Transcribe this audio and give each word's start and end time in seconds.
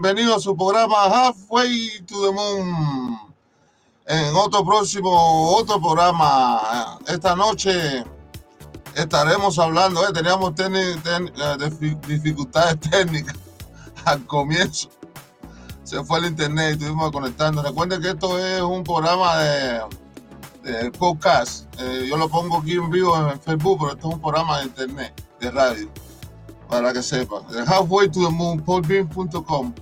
Bienvenido 0.00 0.36
a 0.36 0.38
su 0.38 0.56
programa 0.56 1.06
Halfway 1.06 2.02
to 2.06 2.22
the 2.22 2.30
Moon. 2.32 3.18
En 4.06 4.32
otro 4.36 4.64
próximo, 4.64 5.10
otro 5.56 5.80
programa. 5.80 7.00
Esta 7.08 7.34
noche 7.34 8.04
estaremos 8.94 9.58
hablando, 9.58 10.06
eh, 10.08 10.12
teníamos 10.14 10.52
eh, 10.56 10.94
difi- 11.02 12.00
dificultades 12.06 12.78
técnicas 12.90 13.36
al 14.04 14.24
comienzo. 14.26 14.88
Se 15.82 16.04
fue 16.04 16.20
el 16.20 16.26
internet 16.26 16.68
y 16.68 16.72
estuvimos 16.84 17.10
conectando. 17.10 17.60
Recuerden 17.60 18.00
que 18.00 18.10
esto 18.10 18.38
es 18.38 18.62
un 18.62 18.84
programa 18.84 19.38
de, 19.38 19.80
de 20.62 20.90
podcast. 20.92 21.64
Eh, 21.80 22.06
yo 22.08 22.16
lo 22.16 22.28
pongo 22.28 22.58
aquí 22.58 22.74
en 22.74 22.88
vivo 22.88 23.16
en 23.16 23.40
Facebook, 23.40 23.78
pero 23.80 23.92
esto 23.94 24.08
es 24.10 24.14
un 24.14 24.20
programa 24.20 24.58
de 24.60 24.64
internet, 24.66 25.24
de 25.40 25.50
radio, 25.50 25.90
para 26.68 26.92
que 26.92 27.02
sepan. 27.02 27.46
De 27.48 27.60
Halfway 27.60 28.10
to 28.10 28.26
the 28.26 28.30
Moon, 28.30 28.60
paulbean.com. 28.60 29.72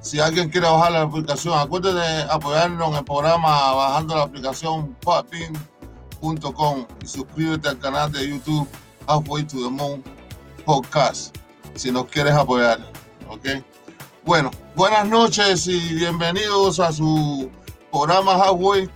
Si 0.00 0.20
alguien 0.20 0.50
quiere 0.50 0.68
bajar 0.68 0.92
la 0.92 1.02
aplicación, 1.02 1.58
acuérdate 1.58 1.98
de 1.98 2.22
apoyarnos 2.24 2.90
en 2.90 2.94
el 2.96 3.04
programa 3.04 3.72
bajando 3.72 4.14
la 4.14 4.22
aplicación 4.22 4.94
paulbean.com 5.02 6.86
y 7.02 7.06
suscríbete 7.06 7.68
al 7.68 7.78
canal 7.78 8.12
de 8.12 8.28
YouTube 8.28 8.68
Halfway 9.06 9.44
to 9.44 9.56
the 9.56 9.70
Moon 9.70 10.04
Podcast 10.64 11.34
si 11.74 11.90
nos 11.90 12.06
quieres 12.06 12.34
apoyar. 12.34 12.78
¿Ok? 13.28 13.46
Bueno, 14.24 14.50
buenas 14.74 15.06
noches 15.08 15.66
y 15.66 15.94
bienvenidos 15.94 16.80
a 16.80 16.92
su 16.92 17.50
programa 17.90 18.34
Halfway 18.34 18.86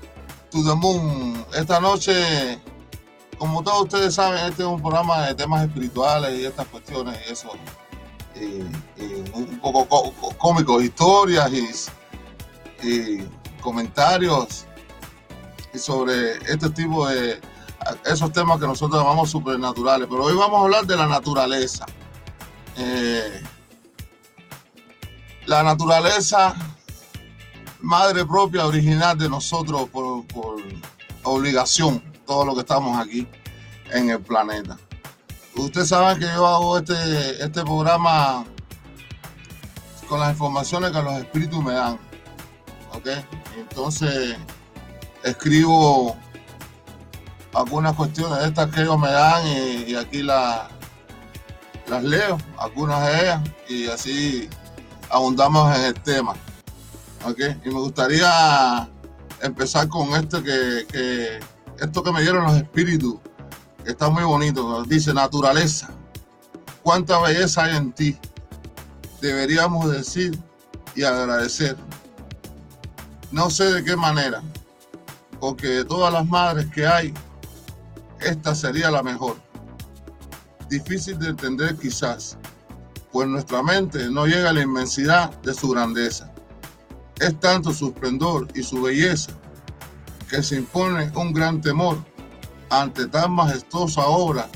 to 0.50 0.64
the 0.64 0.74
Moon. 0.74 1.44
Esta 1.54 1.80
noche, 1.80 2.58
como 3.38 3.62
todos 3.62 3.82
ustedes 3.84 4.14
saben, 4.14 4.38
este 4.46 4.62
es 4.62 4.68
un 4.68 4.80
programa 4.80 5.26
de 5.26 5.34
temas 5.34 5.64
espirituales 5.64 6.38
y 6.38 6.44
estas 6.44 6.66
cuestiones 6.66 7.18
y 7.28 7.32
eso. 7.32 7.50
Un 9.34 9.58
poco 9.60 9.86
có- 9.88 10.12
có- 10.20 10.36
cómicos, 10.38 10.82
historias 10.82 11.50
y, 12.82 13.22
comentarios 13.60 14.64
sobre 15.74 16.32
este 16.50 16.70
tipo 16.70 17.06
de 17.08 17.40
esos 18.06 18.32
temas 18.32 18.60
que 18.60 18.66
nosotros 18.66 19.02
llamamos 19.02 19.30
supernaturales. 19.30 20.06
Pero 20.08 20.24
hoy 20.24 20.36
vamos 20.36 20.60
a 20.60 20.64
hablar 20.64 20.86
de 20.86 20.96
la 20.96 21.06
naturaleza. 21.08 21.84
Eh, 22.76 23.42
la 25.46 25.62
naturaleza 25.64 26.54
madre 27.80 28.24
propia, 28.24 28.66
original 28.66 29.18
de 29.18 29.28
nosotros 29.28 29.88
por 29.88 30.60
obligación, 31.24 32.02
todo 32.28 32.44
lo 32.44 32.54
que 32.54 32.60
estamos 32.60 32.96
aquí 33.00 33.26
en 33.90 34.10
el 34.10 34.20
planeta. 34.20 34.76
Ustedes 35.56 35.88
saben 35.88 36.18
que 36.20 36.26
yo 36.26 36.46
hago 36.46 36.78
este, 36.78 37.42
este 37.42 37.62
programa 37.62 38.44
con 40.08 40.20
las 40.20 40.32
informaciones 40.32 40.90
que 40.92 41.02
los 41.02 41.14
espíritus 41.14 41.64
me 41.64 41.72
dan. 41.72 41.98
¿Ok? 42.92 43.08
Entonces 43.56 44.36
escribo 45.24 46.16
algunas 47.54 47.94
cuestiones 47.94 48.38
de 48.40 48.48
estas 48.48 48.70
que 48.72 48.82
ellos 48.82 48.98
me 48.98 49.10
dan 49.10 49.42
y, 49.46 49.94
aquí 49.94 50.22
la- 50.22 50.68
las 51.88 52.04
leo, 52.04 52.36
algunas 52.58 53.06
de 53.06 53.20
ellas, 53.22 53.40
y 53.70 53.88
así 53.88 54.50
abundamos 55.08 55.74
en 55.78 55.84
el 55.86 55.94
tema. 55.94 56.34
¿Ok? 57.24 57.40
Y 57.64 57.68
me 57.70 57.80
gustaría 57.80 58.86
empezar 59.40 59.88
con 59.88 60.14
esto 60.14 60.42
que 60.42 61.40
esto 61.80 62.02
que 62.02 62.12
me 62.12 62.22
dieron 62.22 62.44
los 62.44 62.56
espíritus, 62.56 63.16
está 63.84 64.08
muy 64.10 64.24
bonito. 64.24 64.82
Dice 64.84 65.14
naturaleza. 65.14 65.90
Cuánta 66.82 67.20
belleza 67.20 67.64
hay 67.64 67.76
en 67.76 67.92
ti. 67.92 68.16
Deberíamos 69.20 69.90
decir 69.90 70.38
y 70.94 71.02
agradecer. 71.04 71.76
No 73.30 73.50
sé 73.50 73.64
de 73.72 73.84
qué 73.84 73.94
manera, 73.94 74.42
porque 75.38 75.66
de 75.68 75.84
todas 75.84 76.12
las 76.12 76.26
madres 76.26 76.66
que 76.72 76.86
hay, 76.86 77.12
esta 78.20 78.54
sería 78.54 78.90
la 78.90 79.02
mejor. 79.02 79.36
Difícil 80.68 81.18
de 81.18 81.28
entender 81.28 81.76
quizás, 81.76 82.38
pues 83.12 83.28
nuestra 83.28 83.62
mente 83.62 84.08
no 84.08 84.26
llega 84.26 84.50
a 84.50 84.52
la 84.52 84.62
inmensidad 84.62 85.30
de 85.42 85.54
su 85.54 85.68
grandeza. 85.68 86.32
Es 87.20 87.38
tanto 87.38 87.72
su 87.72 87.88
esplendor 87.88 88.48
y 88.54 88.62
su 88.62 88.80
belleza 88.82 89.32
que 90.30 90.42
se 90.42 90.56
impone 90.56 91.10
un 91.14 91.32
gran 91.32 91.60
temor 91.60 91.98
ante 92.70 93.06
tan 93.06 93.32
majestuosa 93.32 94.06
obra 94.06 94.48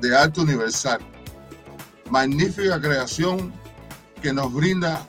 de 0.00 0.16
arte 0.16 0.40
universal. 0.40 0.98
Magnífica 2.10 2.80
creación 2.80 3.52
que 4.20 4.32
nos 4.32 4.52
brinda 4.52 5.06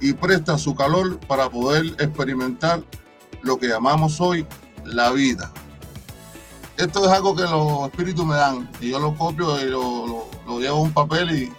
y 0.00 0.12
presta 0.14 0.56
su 0.56 0.74
calor 0.74 1.18
para 1.26 1.50
poder 1.50 1.84
experimentar 1.98 2.82
lo 3.42 3.58
que 3.58 3.68
llamamos 3.68 4.20
hoy 4.20 4.46
la 4.84 5.10
vida. 5.10 5.50
Esto 6.78 7.04
es 7.04 7.10
algo 7.12 7.36
que 7.36 7.42
los 7.42 7.84
espíritus 7.90 8.24
me 8.24 8.36
dan 8.36 8.70
y 8.80 8.90
yo 8.90 8.98
lo 8.98 9.14
copio 9.14 9.60
y 9.60 9.64
lo, 9.68 10.26
lo- 10.46 10.60
llevo 10.60 10.78
a 10.78 10.80
un 10.80 10.92
papel 10.92 11.30
y 11.30 11.52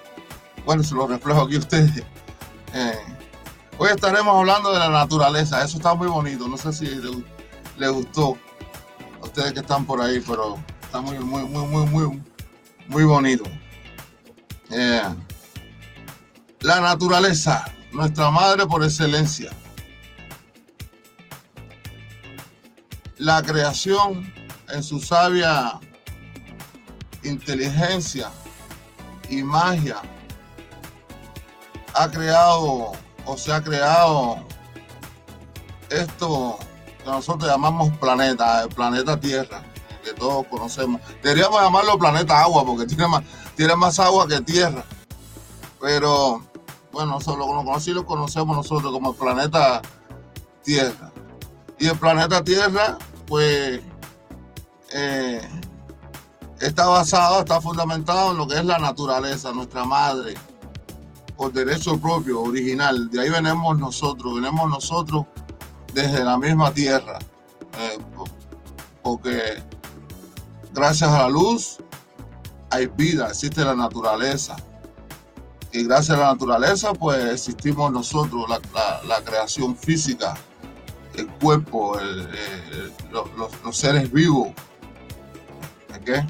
bueno, 0.66 0.84
se 0.84 0.96
lo 0.96 1.08
reflejo 1.08 1.42
aquí 1.42 1.56
a 1.56 1.60
ustedes. 1.60 2.04
Eh, 2.74 3.00
hoy 3.78 3.90
estaremos 3.90 4.36
hablando 4.36 4.72
de 4.74 4.80
la 4.80 4.90
naturaleza, 4.90 5.64
eso 5.64 5.78
está 5.78 5.94
muy 5.94 6.08
bonito, 6.08 6.48
no 6.48 6.58
sé 6.58 6.74
si 6.74 6.86
le, 7.78 7.86
le 7.86 7.90
gustó 7.90 8.38
a 9.22 9.26
ustedes 9.26 9.54
que 9.54 9.60
están 9.60 9.86
por 9.86 10.02
ahí, 10.02 10.22
pero 10.28 10.58
está 10.82 11.02
muy, 11.02 11.20
muy, 11.20 11.44
muy, 11.44 11.68
muy, 11.68 11.86
muy, 11.88 12.22
muy 12.88 13.04
bonito. 13.04 13.44
Eh, 14.70 15.04
la 16.62 16.80
naturaleza, 16.80 17.66
nuestra 17.92 18.30
madre 18.32 18.66
por 18.66 18.84
excelencia. 18.84 19.52
La 23.18 23.42
creación 23.42 24.34
en 24.70 24.84
su 24.84 25.00
sabia 25.00 25.80
inteligencia 27.24 28.32
y 29.30 29.44
magia 29.44 30.02
ha 31.94 32.10
creado 32.10 32.94
o 33.26 33.38
se 33.38 33.54
ha 33.54 33.62
creado 33.62 34.46
esto 35.90 36.58
nosotros 37.06 37.50
llamamos 37.50 37.90
planeta, 37.98 38.64
el 38.64 38.70
planeta 38.70 39.20
Tierra, 39.20 39.64
que 40.04 40.14
todos 40.14 40.46
conocemos. 40.48 41.02
Deberíamos 41.24 41.62
llamarlo 41.62 41.98
planeta 41.98 42.42
agua 42.42 42.66
porque 42.66 42.86
tiene 42.86 43.08
más, 43.08 43.24
tiene 43.56 43.76
más 43.76 44.00
agua 44.00 44.28
que 44.28 44.42
tierra. 44.42 44.84
Pero 45.80 46.44
bueno, 46.92 47.20
solo 47.22 47.48
lo 47.48 47.64
conocí 47.64 47.92
lo 47.92 48.06
conocemos 48.06 48.56
nosotros 48.56 48.92
como 48.92 49.12
el 49.12 49.16
planeta 49.16 49.82
Tierra. 50.64 51.12
Y 51.80 51.88
el 51.88 51.98
planeta 51.98 52.44
Tierra, 52.44 52.98
pues, 53.28 53.82
eh, 54.94 55.42
está 56.60 56.88
basado, 56.88 57.40
está 57.40 57.60
fundamentado 57.62 58.32
en 58.32 58.38
lo 58.38 58.48
que 58.48 58.56
es 58.56 58.66
la 58.66 58.78
naturaleza, 58.78 59.52
nuestra 59.52 59.86
madre, 59.86 60.36
por 61.36 61.52
derecho 61.52 61.98
propio, 62.00 62.42
original. 62.42 63.10
De 63.10 63.22
ahí 63.22 63.30
venimos 63.30 63.80
nosotros, 63.80 64.36
venimos 64.36 64.70
nosotros 64.70 65.26
desde 65.94 66.24
la 66.24 66.38
misma 66.38 66.74
tierra. 66.74 67.20
eh, 67.80 67.98
po- 68.16 68.26
porque 69.02 69.64
gracias 70.74 71.10
a 71.10 71.20
la 71.24 71.30
luz 71.30 71.78
hay 72.70 72.88
vida, 72.88 73.28
existe 73.30 73.64
la 73.64 73.76
naturaleza. 73.76 74.56
Y 75.74 75.86
gracias 75.86 76.18
a 76.18 76.22
la 76.22 76.28
naturaleza, 76.34 76.94
pues 76.94 77.24
existimos 77.26 77.92
nosotros, 77.92 78.46
la, 78.50 79.22
creación 79.24 79.76
física, 79.78 80.34
el 81.16 81.28
cuerpo, 81.28 81.98
los, 83.12 83.78
seres 83.78 84.12
vivos. 84.12 84.50
¿ok? 85.98 86.26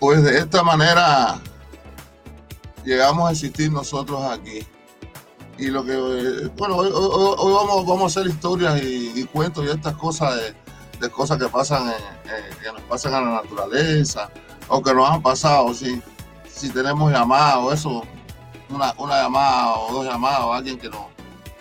Pues 0.00 0.22
de 0.24 0.38
esta 0.38 0.62
manera 0.64 1.40
llegamos 2.84 3.28
a 3.28 3.32
existir 3.32 3.70
nosotros 3.70 4.22
aquí. 4.24 4.66
Y 5.58 5.66
lo 5.68 5.84
que, 5.84 5.92
eh, 5.94 6.50
bueno, 6.56 6.76
hoy, 6.76 6.90
hoy- 6.92 7.52
vamos, 7.54 7.86
vamos 7.86 8.02
a 8.16 8.20
hacer 8.20 8.30
historias 8.30 8.80
y, 8.82 9.24
cuentos 9.32 9.64
y 9.64 9.68
estas 9.70 9.94
cosas 9.96 10.38
de, 11.00 11.10
cosas 11.10 11.38
que 11.38 11.48
pasan, 11.48 11.88
en- 11.88 12.58
que 12.62 12.72
nos 12.72 12.82
pasan 12.82 13.14
a 13.14 13.20
la 13.20 13.30
naturaleza 13.42 14.30
o 14.68 14.82
que 14.82 14.92
nos 14.94 15.08
han 15.10 15.22
pasado. 15.22 15.72
Si, 15.72 16.00
si 16.48 16.68
tenemos 16.70 17.10
llamada 17.12 17.58
o 17.58 17.72
eso, 17.72 18.02
una, 18.68 18.92
una 18.98 19.22
llamada 19.22 19.74
o 19.76 19.92
dos 19.94 20.06
llamadas 20.06 20.40
o 20.40 20.52
alguien 20.52 20.78
que 20.78 20.88
nos, 20.90 21.06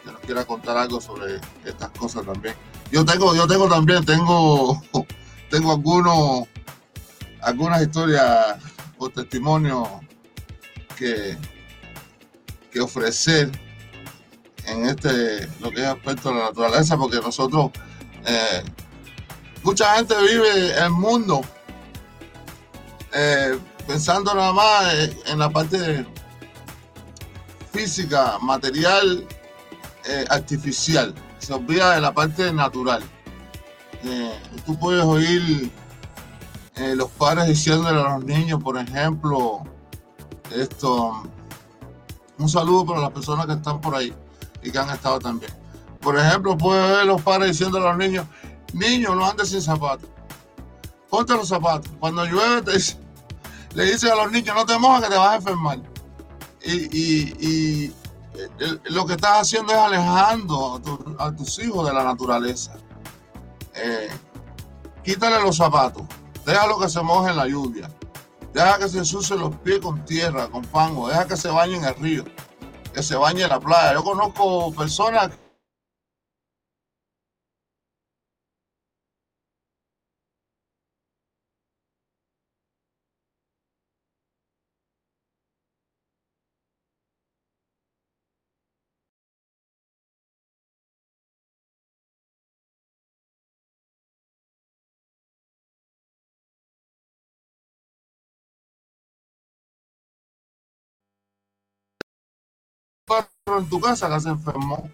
que 0.03 0.12
nos 0.12 0.19
quiera 0.21 0.44
contar 0.45 0.77
algo 0.77 1.00
sobre 1.00 1.39
estas 1.63 1.89
cosas 1.92 2.25
también. 2.25 2.56
Yo 2.92 3.06
tengo, 3.06 3.33
yo 3.36 3.47
tengo 3.47 3.68
también, 3.69 4.03
tengo, 4.06 4.81
tengo 5.50 5.71
algunos, 5.71 6.47
algunas 7.42 7.81
historias 7.81 8.57
o 8.97 9.09
testimonios 9.09 9.88
que, 10.97 11.38
que 12.71 12.80
ofrecer 12.81 13.51
en 14.67 14.85
este, 14.85 15.47
lo 15.59 15.71
que 15.71 15.81
es 15.81 15.88
aspecto 15.88 16.29
de 16.29 16.35
la 16.35 16.45
naturaleza, 16.45 16.97
porque 16.97 17.17
nosotros, 17.17 17.71
eh, 18.25 18.63
mucha 19.63 19.95
gente 19.95 20.15
vive 20.21 20.77
el 20.77 20.89
mundo 20.91 21.41
eh, 23.13 23.57
pensando 23.88 24.33
nada 24.33 24.53
más 24.53 24.94
eh, 24.94 25.17
en 25.27 25.39
la 25.39 25.50
parte 25.50 26.06
física, 27.71 28.38
material, 28.41 29.27
artificial. 30.29 31.15
Se 31.39 31.51
olvida 31.51 31.95
de 31.95 32.01
la 32.01 32.13
parte 32.13 32.53
natural. 32.53 33.03
Tú 34.65 34.77
puedes 34.77 35.03
oír 35.03 35.71
los 36.95 37.09
padres 37.09 37.47
diciéndole 37.47 38.00
a 38.00 38.15
los 38.15 38.23
niños, 38.23 38.61
por 38.63 38.77
ejemplo, 38.77 39.63
esto, 40.56 41.23
un 42.38 42.47
saludo 42.47 42.85
para 42.85 43.01
las 43.01 43.11
personas 43.11 43.47
que 43.47 43.53
están 43.53 43.81
por 43.81 43.95
ahí 43.95 44.13
y 44.65 44.71
que 44.71 44.79
han 44.79 44.89
estado 44.89 45.19
también. 45.19 45.53
Por 46.01 46.17
ejemplo, 46.17 46.57
puede 46.57 46.97
ver 46.97 47.06
los 47.06 47.21
padres 47.21 47.51
diciéndole 47.51 47.88
a 47.88 47.89
los 47.89 47.97
niños, 47.97 48.25
niños, 48.73 49.15
no 49.15 49.25
andes 49.25 49.50
sin 49.50 49.62
zapatos. 49.62 50.09
Ponte 51.09 51.33
los 51.33 51.47
zapatos. 51.47 51.91
Cuando 52.00 52.25
llueve, 52.25 52.62
te 52.63 52.77
le 53.75 53.85
dicen 53.85 54.12
a 54.12 54.15
los 54.15 54.31
niños, 54.31 54.56
no 54.56 54.65
te 54.65 54.77
mojas 54.77 55.03
que 55.03 55.09
te 55.09 55.17
vas 55.17 55.29
a 55.29 55.35
enfermar. 55.35 55.79
Y, 56.65 57.94
lo 58.85 59.06
que 59.06 59.13
estás 59.13 59.41
haciendo 59.41 59.71
es 59.71 59.79
alejando 59.79 60.81
a, 61.19 61.31
tus 61.33 61.59
hijos 61.59 61.88
de 61.88 61.94
la 61.94 62.03
naturaleza. 62.03 62.73
Eh, 63.75 64.09
quítale 65.03 65.41
los 65.41 65.57
zapatos. 65.57 66.03
Déjalo 66.45 66.79
que 66.79 66.89
se 66.89 67.01
moje 67.01 67.31
en 67.31 67.38
la 67.38 67.47
lluvia. 67.47 67.89
Deja 68.53 68.77
que 68.77 68.89
se 68.89 69.00
ensucie 69.00 69.38
los 69.38 69.56
pies 69.57 69.79
con 69.79 70.03
tierra, 70.06 70.47
con 70.47 70.63
fango. 70.63 71.07
Deja 71.07 71.27
que 71.27 71.38
se 71.38 71.50
bañe 71.50 71.75
en 71.77 71.85
el 71.85 71.95
río. 71.95 72.25
Que 72.95 73.03
se 73.03 73.18
bañe 73.18 73.44
en 73.44 73.50
la 73.50 73.59
playa. 73.59 73.94
Yo 73.94 74.03
conozco 74.06 74.74
personas 74.74 75.30
en 103.45 103.69
tu 103.69 103.80
casa 103.80 104.09
que 104.09 104.19
se 104.19 104.30
enfermó. 104.30 104.89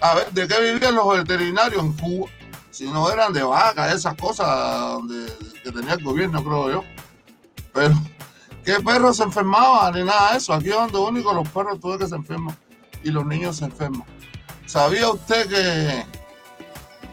a 0.00 0.14
ver, 0.14 0.32
¿de 0.32 0.46
qué 0.46 0.72
vivían 0.72 0.94
los 0.94 1.18
veterinarios 1.18 1.82
en 1.82 1.92
Cuba? 1.94 2.30
Si 2.70 2.88
no 2.88 3.10
eran 3.10 3.32
de 3.32 3.42
vaca, 3.42 3.92
esas 3.92 4.14
cosas 4.14 5.00
que 5.64 5.72
tenía 5.72 5.94
el 5.94 6.04
gobierno, 6.04 6.44
creo 6.44 6.70
yo. 6.70 6.84
Pero, 7.74 7.94
¿qué 8.64 8.74
perro 8.74 9.12
se 9.12 9.24
enfermaba? 9.24 9.90
Ni 9.90 10.04
nada 10.04 10.30
de 10.30 10.38
eso. 10.38 10.52
Aquí 10.52 10.68
es 10.68 10.76
donde 10.76 10.96
único 10.98 11.32
los 11.32 11.48
perros 11.48 11.80
tuve 11.80 11.98
que 11.98 12.06
se 12.06 12.14
enferman 12.14 12.56
y 13.02 13.10
los 13.10 13.26
niños 13.26 13.56
se 13.56 13.64
enferman. 13.64 14.04
¿Sabía 14.66 15.10
usted 15.10 15.48
que 15.48 16.06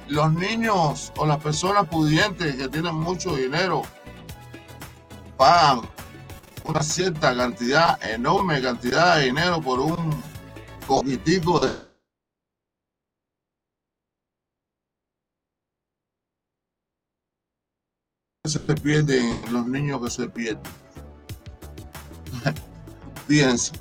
los 0.07 0.31
niños 0.33 1.13
o 1.17 1.25
las 1.25 1.39
personas 1.39 1.87
pudientes 1.87 2.55
que 2.57 2.67
tienen 2.67 2.93
mucho 2.93 3.35
dinero 3.35 3.81
pagan 5.35 5.81
una 6.67 6.81
cierta 6.81 7.35
cantidad, 7.35 8.01
enorme 8.03 8.61
cantidad 8.61 9.17
de 9.17 9.25
dinero 9.25 9.61
por 9.61 9.79
un 9.79 10.23
poquitico 10.87 11.59
de 11.59 11.85
se 18.45 18.59
pierden 18.59 19.41
los 19.51 19.65
niños 19.65 20.01
que 20.03 20.09
se 20.09 20.29
pierden. 20.29 20.61
Piensa. 23.27 23.73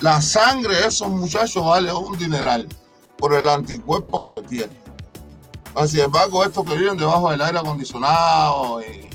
La 0.00 0.22
sangre 0.22 0.74
de 0.74 0.86
esos 0.86 1.08
muchachos 1.08 1.64
vale 1.64 1.92
un 1.92 2.16
dineral 2.16 2.66
por 3.18 3.34
el 3.34 3.46
anticuerpo 3.48 4.32
que 4.34 4.42
tienen. 4.42 4.78
Sin 5.86 6.00
embargo, 6.00 6.44
estos 6.44 6.64
que 6.64 6.76
viven 6.76 6.96
debajo 6.96 7.30
del 7.30 7.42
aire 7.42 7.58
acondicionado 7.58 8.80
y 8.80 9.07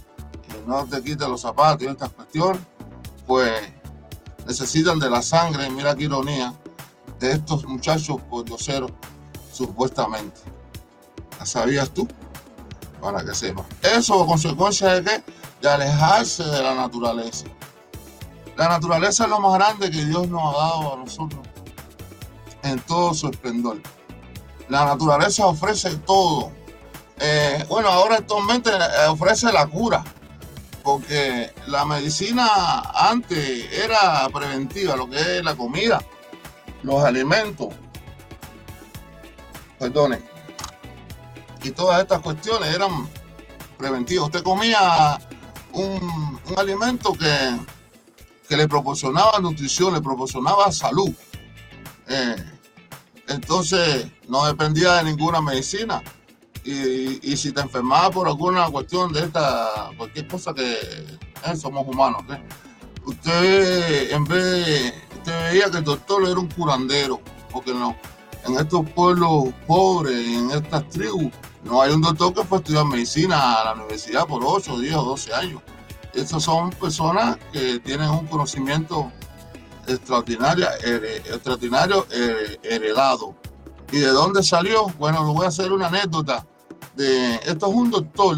no 0.66 0.86
te 0.86 1.02
quites 1.02 1.28
los 1.28 1.42
zapatos 1.42 1.84
y 1.84 1.88
estas 1.88 2.10
cuestiones, 2.10 2.62
pues 3.28 3.52
necesitan 4.46 5.00
de 5.00 5.10
la 5.10 5.22
sangre, 5.22 5.70
mira 5.70 5.96
qué 5.96 6.04
ironía, 6.04 6.54
de 7.20 7.32
estos 7.34 7.66
muchachos 7.66 8.18
cero 8.60 8.88
supuestamente. 9.52 10.42
¿La 11.40 11.46
sabías 11.46 11.90
tú? 11.90 12.08
Para 13.02 13.24
que 13.24 13.34
sepas. 13.34 13.66
Eso 13.82 14.26
consecuencia 14.26 14.90
de 14.96 15.04
qué? 15.04 15.24
De 15.62 15.70
alejarse 15.70 16.44
de 16.44 16.62
la 16.62 16.76
naturaleza. 16.76 17.46
La 18.56 18.70
naturaleza 18.70 19.24
es 19.24 19.30
lo 19.30 19.40
más 19.40 19.54
grande 19.56 19.90
que 19.90 20.06
Dios 20.06 20.28
nos 20.28 20.56
ha 20.56 20.58
dado 20.58 20.94
a 20.94 20.98
nosotros 20.98 21.42
en 22.64 22.80
todo 22.82 23.14
su 23.14 23.28
esplendor. 23.28 23.82
La 24.70 24.86
naturaleza 24.86 25.46
ofrece 25.46 25.96
todo. 25.98 26.52
Eh, 27.20 27.66
bueno, 27.70 27.90
ahora 27.90 28.16
actualmente 28.16 28.70
eh, 28.70 29.08
ofrece 29.08 29.52
la 29.52 29.68
cura 29.68 30.04
porque 30.84 31.54
la 31.68 31.86
medicina 31.86 32.82
antes 32.94 33.72
era 33.72 34.28
preventiva, 34.30 34.96
lo 34.96 35.10
que 35.10 35.38
es 35.38 35.44
la 35.44 35.56
comida, 35.56 36.04
los 36.84 37.04
alimentos, 37.04 37.74
perdone, 39.80 40.22
y 41.64 41.72
todas 41.72 42.02
estas 42.02 42.20
cuestiones 42.20 42.76
eran 42.76 43.08
preventivas. 43.78 44.26
Usted 44.26 44.44
comía 44.44 45.18
un, 45.72 46.40
alimento 46.58 47.14
que, 47.14 47.58
que, 48.50 48.58
le 48.58 48.68
proporcionaba 48.68 49.40
nutrición, 49.40 49.94
le 49.94 50.02
proporcionaba 50.02 50.70
salud. 50.74 51.14
Eh, 52.10 52.36
entonces 53.30 54.08
no 54.28 54.46
dependía 54.46 54.96
de 54.96 55.06
ninguna 55.06 55.40
medicina 55.40 56.04
y, 56.66 57.36
si 57.36 57.52
te 57.52 57.62
enfermabas 57.62 58.12
por 58.12 58.28
alguna 58.28 58.70
cuestión 58.70 59.12
de 59.12 59.22
esta, 59.22 59.92
cualquier 59.98 60.28
cosa 60.28 60.54
que 60.54 60.74
eh, 60.74 61.56
somos 61.56 61.86
humanos, 61.88 62.24
usted 63.06 64.12
en 64.12 64.24
vez, 64.24 64.94
usted 65.18 65.52
veía 65.52 65.70
que 65.70 65.78
el 65.78 65.84
doctor 65.84 66.24
era 66.28 66.40
un 66.40 66.50
curandero, 66.50 67.20
porque 67.52 67.74
no, 67.74 67.96
en 68.46 68.58
estos 68.58 68.90
pueblos 68.92 69.54
pobres, 69.68 70.26
en 70.28 70.52
estas 70.52 70.88
tribus, 70.90 71.32
no 71.64 71.82
hay 71.82 71.92
un 71.92 72.02
doctor 72.02 72.34
que 72.34 72.44
fue 72.44 72.60
estudiar 72.60 72.86
medicina 72.86 73.62
a 73.62 73.66
la 73.66 73.74
universidad 73.74 74.26
por 74.26 74.42
8, 74.46 74.80
10 74.80 74.96
o 74.96 75.04
12 75.04 75.34
años. 75.34 75.62
Estas 76.14 76.44
son 76.44 76.70
personas 76.72 77.38
que 77.52 77.80
tienen 77.80 78.10
un 78.10 78.28
conocimiento 78.28 79.12
extraordinario, 79.88 80.68
extraordinario 81.26 82.06
heredado. 82.64 83.36
¿Y 83.92 84.00
de 84.00 84.08
dónde 84.08 84.44
salió? 84.44 84.88
Bueno, 85.00 85.26
le 85.26 85.34
voy 85.34 85.46
a 85.46 85.50
hacer 85.50 85.72
una 85.72 85.88
anécdota 85.88 86.46
de 86.96 87.36
esto 87.36 87.68
es 87.68 87.74
un 87.74 87.92
doctor 87.92 88.38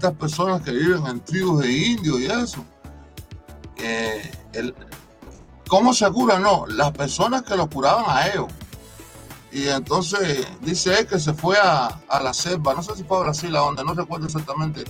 estas 0.00 0.14
personas 0.14 0.62
que 0.62 0.72
viven 0.72 1.06
en 1.06 1.20
tribus 1.20 1.62
de 1.62 1.72
indios 1.72 2.20
y 2.20 2.24
eso. 2.24 2.64
el, 4.54 4.74
¿Cómo 5.68 5.92
se 5.92 6.10
cura? 6.10 6.38
No, 6.38 6.66
las 6.66 6.90
personas 6.92 7.42
que 7.42 7.54
lo 7.54 7.68
curaban 7.68 8.06
a 8.08 8.26
ellos 8.28 8.46
y 9.52 9.68
entonces 9.68 10.46
dice 10.60 11.00
él 11.00 11.06
que 11.06 11.18
se 11.18 11.34
fue 11.34 11.56
a, 11.60 12.00
la 12.22 12.32
selva, 12.32 12.74
no 12.74 12.82
sé 12.82 12.94
si 12.96 13.04
fue 13.04 13.18
a 13.18 13.22
Brasil, 13.22 13.54
a 13.56 13.60
donde 13.60 13.84
no 13.84 13.94
recuerdo 13.94 14.26
exactamente 14.26 14.84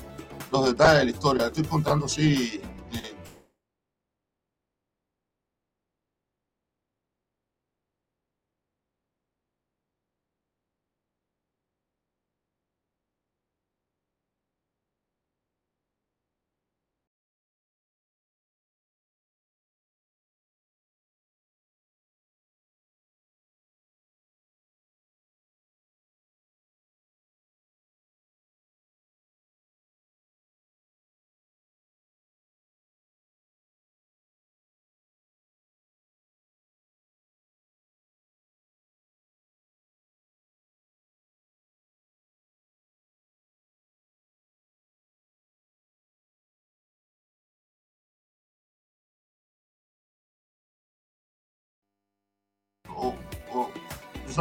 los 0.52 0.66
detalles 0.66 0.98
de 0.98 1.04
la 1.04 1.10
historia. 1.10 1.46
Estoy 1.46 1.64
contando 1.64 2.08
sí 2.08 2.60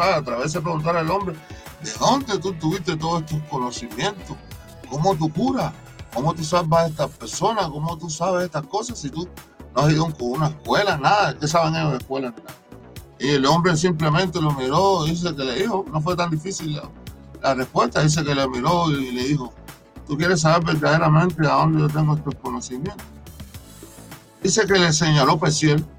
a 0.01 0.21
través 0.21 0.53
de 0.53 0.61
preguntar 0.61 0.95
al 0.97 1.09
hombre, 1.09 1.35
¿de 1.81 1.91
dónde 1.99 2.37
tú 2.39 2.53
tuviste 2.53 2.95
todos 2.95 3.23
estos 3.23 3.41
conocimientos? 3.49 4.35
¿Cómo 4.89 5.15
tú 5.15 5.31
curas? 5.31 5.73
¿Cómo 6.13 6.33
tú 6.33 6.43
salvas 6.43 6.83
a 6.83 6.87
estas 6.87 7.09
personas? 7.11 7.67
¿Cómo 7.69 7.97
tú 7.97 8.09
sabes 8.09 8.45
estas 8.45 8.65
cosas 8.65 8.99
si 8.99 9.09
tú 9.09 9.27
no 9.75 9.81
has 9.81 9.91
ido 9.91 10.05
a 10.05 10.23
una 10.23 10.47
escuela? 10.47 10.97
Nada, 10.97 11.37
¿qué 11.37 11.47
saben 11.47 11.75
ellos 11.75 11.91
de 11.91 11.97
escuela? 11.97 12.33
Y 13.19 13.29
el 13.29 13.45
hombre 13.45 13.75
simplemente 13.75 14.41
lo 14.41 14.51
miró, 14.51 15.03
dice 15.03 15.35
que 15.35 15.43
le 15.43 15.55
dijo, 15.55 15.85
no 15.91 16.01
fue 16.01 16.15
tan 16.15 16.29
difícil 16.29 16.75
la, 16.75 16.89
la 17.41 17.53
respuesta, 17.53 18.01
dice 18.01 18.23
que 18.23 18.33
le 18.33 18.47
miró 18.47 18.89
y 18.89 19.11
le 19.11 19.23
dijo, 19.23 19.53
tú 20.07 20.17
quieres 20.17 20.41
saber 20.41 20.65
verdaderamente 20.65 21.45
a 21.45 21.51
dónde 21.51 21.81
yo 21.81 21.89
tengo 21.89 22.15
estos 22.15 22.35
conocimientos. 22.35 23.05
Dice 24.41 24.65
que 24.65 24.79
le 24.79 24.93
señaló 24.93 25.37
Pesiel 25.37 25.85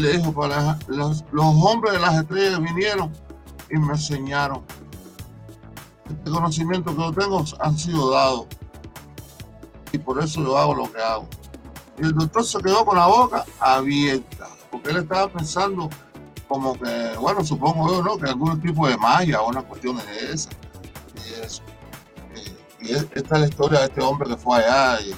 le 0.00 0.16
dijo, 0.16 0.32
para 0.32 0.78
los, 0.88 1.24
hombres 1.32 1.94
de 1.94 2.00
las 2.00 2.14
estrellas 2.14 2.60
vinieron 2.60 3.12
y 3.70 3.78
me 3.78 3.92
enseñaron. 3.92 4.62
Este 6.08 6.30
conocimiento 6.30 6.94
que 6.94 7.02
yo 7.02 7.12
tengo 7.12 7.44
han 7.60 7.78
sido 7.78 8.10
dados 8.10 8.46
y 9.92 9.98
por 9.98 10.22
eso 10.22 10.42
yo 10.42 10.56
hago 10.56 10.74
lo 10.74 10.92
que 10.92 11.00
hago. 11.00 11.28
Y 11.98 12.02
el 12.02 12.14
doctor 12.14 12.44
se 12.44 12.58
quedó 12.58 12.84
con 12.84 12.96
la 12.96 13.06
boca 13.06 13.44
abierta, 13.60 14.48
porque 14.70 14.90
él 14.90 14.96
estaba 14.98 15.28
pensando 15.28 15.90
como 16.48 16.78
que, 16.78 17.12
bueno, 17.20 17.44
supongo 17.44 17.92
yo, 17.92 18.02
¿no? 18.02 18.18
Que 18.18 18.30
algún 18.30 18.60
tipo 18.60 18.88
de 18.88 18.96
magia 18.96 19.40
o 19.40 19.48
una 19.48 19.62
cuestión 19.62 19.96
de 19.96 20.32
esa. 20.32 20.50
Y 21.14 21.44
eso. 21.44 21.62
Y, 22.80 22.92
esta 22.92 23.18
es 23.18 23.40
la 23.40 23.46
historia 23.46 23.78
de 23.80 23.84
este 23.86 24.00
hombre 24.00 24.30
que 24.30 24.36
fue 24.36 24.58
allá 24.58 25.00
y 25.02 25.14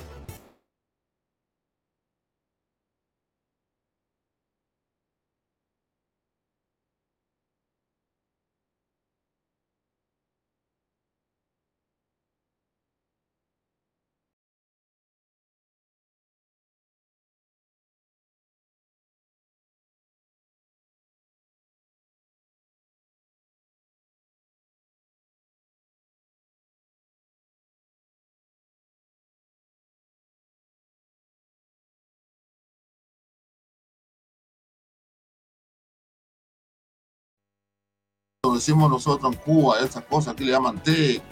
decimos 38.54 38.90
nosotros 38.90 39.32
en 39.32 39.38
Cuba, 39.40 39.78
estas 39.80 40.04
cosas, 40.04 40.34
aquí 40.34 40.44
le 40.44 40.52
llaman 40.52 40.82
té 40.82 41.22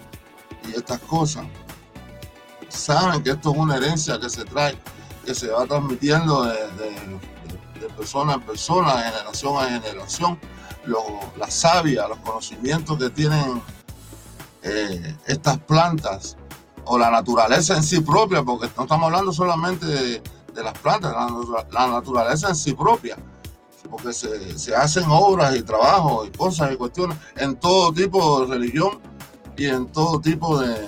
y 0.67 0.71
estas 0.75 0.99
cosas. 0.99 1.45
Saben 2.69 3.23
que 3.23 3.31
esto 3.31 3.51
es 3.51 3.57
una 3.57 3.77
herencia 3.77 4.19
que 4.19 4.29
se 4.29 4.45
trae, 4.45 4.77
que 5.25 5.35
se 5.35 5.49
va 5.49 5.65
transmitiendo 5.65 6.43
de, 6.43 6.63
persona 7.97 8.33
en 8.33 8.41
persona, 8.41 8.95
de 8.95 9.03
generación 9.11 9.57
a 9.57 9.65
generación. 9.65 10.39
la 11.37 11.51
savia, 11.51 12.07
los 12.07 12.17
conocimientos 12.19 12.97
que 12.97 13.09
tienen 13.09 13.61
eh, 14.63 15.15
estas 15.27 15.57
plantas 15.59 16.37
o 16.85 16.97
la 16.97 17.11
naturaleza 17.11 17.75
en 17.75 17.83
sí 17.83 17.99
propia, 18.01 18.43
porque 18.43 18.69
no 18.75 18.83
estamos 18.83 19.05
hablando 19.05 19.31
solamente 19.31 19.85
de, 19.85 20.63
las 20.63 20.77
plantas, 20.79 21.13
la 21.71 21.87
naturaleza 21.87 22.49
en 22.49 22.55
sí 22.55 22.73
propia 22.73 23.17
porque 23.89 24.13
se, 24.13 24.75
hacen 24.75 25.05
obras 25.07 25.55
y 25.55 25.61
trabajos 25.61 26.27
y 26.27 26.37
cosas 26.37 26.71
y 26.71 26.77
cuestiones 26.77 27.17
en 27.37 27.55
todo 27.55 27.93
tipo 27.93 28.41
de 28.41 28.55
religión 28.55 28.99
y 29.57 29.65
en 29.65 29.87
todo 29.87 30.19
tipo 30.19 30.59
de, 30.59 30.87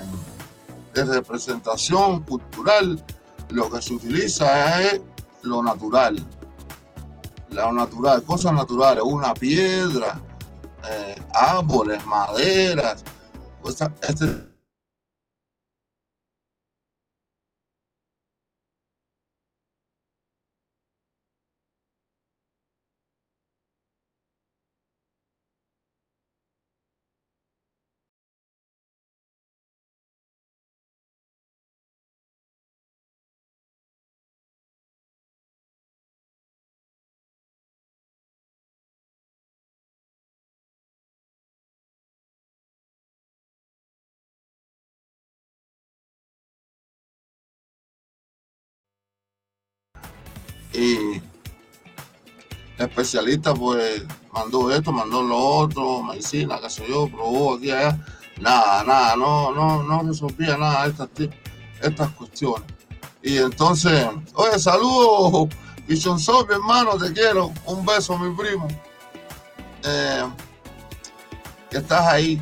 representación 0.94 2.24
cultural. 2.24 3.04
Lo 3.50 3.70
que 3.70 3.82
se 3.82 3.94
utiliza 3.94 4.82
es 4.82 5.02
lo 5.42 5.62
natural, 5.62 6.26
lo 7.50 7.72
natural, 7.74 8.24
cosas 8.24 8.54
naturales, 8.54 9.04
una 9.06 9.34
piedra, 9.34 10.20
eh, 10.90 11.22
árboles, 11.34 12.04
maderas, 12.06 13.04
este 14.02 14.55
y 50.76 51.22
especialista 52.78 53.54
pues 53.54 54.04
mandó 54.34 54.72
esto, 54.72 54.92
mandó 54.92 55.24
lo 55.24 55.38
otro, 55.38 56.04
medicina, 56.04 56.60
qué 56.62 56.70
sé 56.70 56.86
yo, 56.88 57.08
probó 57.08 57.56
aquí 57.56 57.72
allá, 57.72 57.98
nada, 58.40 58.84
nada, 58.84 59.16
no, 59.16 59.54
no, 59.54 59.84
no 59.84 60.04
resolvía 60.04 60.58
nada 60.58 60.88
estas, 60.88 61.10
estas 61.82 62.10
cuestiones. 62.12 62.68
Y 63.24 63.38
entonces, 63.38 64.08
oye, 64.34 64.60
saludos, 64.60 65.50
Bichonzón, 65.88 66.48
mi 66.48 66.56
hermano, 66.56 66.98
te 66.98 67.14
quiero, 67.14 67.52
un 67.66 67.86
beso, 67.86 68.18
mi 68.18 68.36
primo. 68.36 68.68
Eh, 69.84 70.26
que 71.70 71.78
estás 71.78 72.06
ahí. 72.08 72.42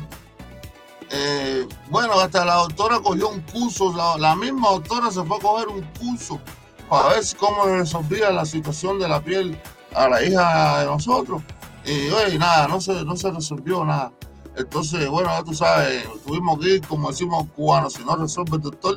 Eh, 1.10 1.66
bueno, 1.90 2.18
hasta 2.18 2.44
la 2.44 2.54
doctora 2.54 2.98
cogió 3.00 3.28
un 3.28 3.40
curso, 3.42 3.94
la 4.18 4.34
misma 4.34 4.70
doctora 4.70 5.10
se 5.10 5.22
fue 5.22 5.36
a 5.36 5.40
coger 5.40 5.68
un 5.68 5.82
curso 5.98 6.40
para 6.88 7.10
ver 7.10 7.24
cómo 7.38 7.64
resolvía 7.64 8.30
la 8.30 8.44
situación 8.44 8.98
de 8.98 9.08
la 9.08 9.22
piel 9.22 9.58
a 9.94 10.08
la 10.08 10.22
hija 10.22 10.80
de 10.80 10.86
nosotros. 10.86 11.42
Y 11.84 12.08
oye, 12.10 12.38
nada, 12.38 12.68
no 12.68 12.80
se, 12.80 13.04
no 13.04 13.16
se 13.16 13.30
resolvió 13.30 13.84
nada. 13.84 14.12
Entonces, 14.56 15.08
bueno, 15.08 15.30
ya 15.30 15.42
tú 15.42 15.52
sabes, 15.52 16.04
tuvimos 16.24 16.58
que 16.60 16.76
ir, 16.76 16.86
como 16.86 17.10
decimos 17.10 17.46
cubanos, 17.56 17.94
si 17.94 18.04
no 18.04 18.16
resuelve 18.16 18.56
el 18.56 18.62
doctor, 18.62 18.96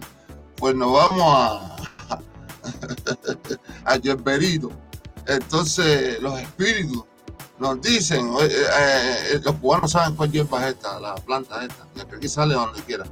pues 0.55 0.75
nos 0.75 0.93
vamos 0.93 1.23
a, 1.25 1.75
a 3.85 3.97
Yerberito. 3.97 4.71
Entonces, 5.25 6.21
los 6.21 6.39
espíritus 6.39 7.03
nos 7.59 7.81
dicen, 7.81 8.27
eh, 8.39 8.45
eh, 8.45 9.15
eh, 9.33 9.41
los 9.43 9.55
cubanos 9.55 9.91
saben 9.91 10.15
cuál 10.15 10.31
hierba 10.31 10.67
es 10.67 10.75
esta, 10.75 10.99
la 10.99 11.15
planta 11.15 11.65
esta, 11.65 12.05
que 12.05 12.15
aquí 12.15 12.27
sale 12.27 12.53
donde 12.53 12.81
quiera. 12.81 13.05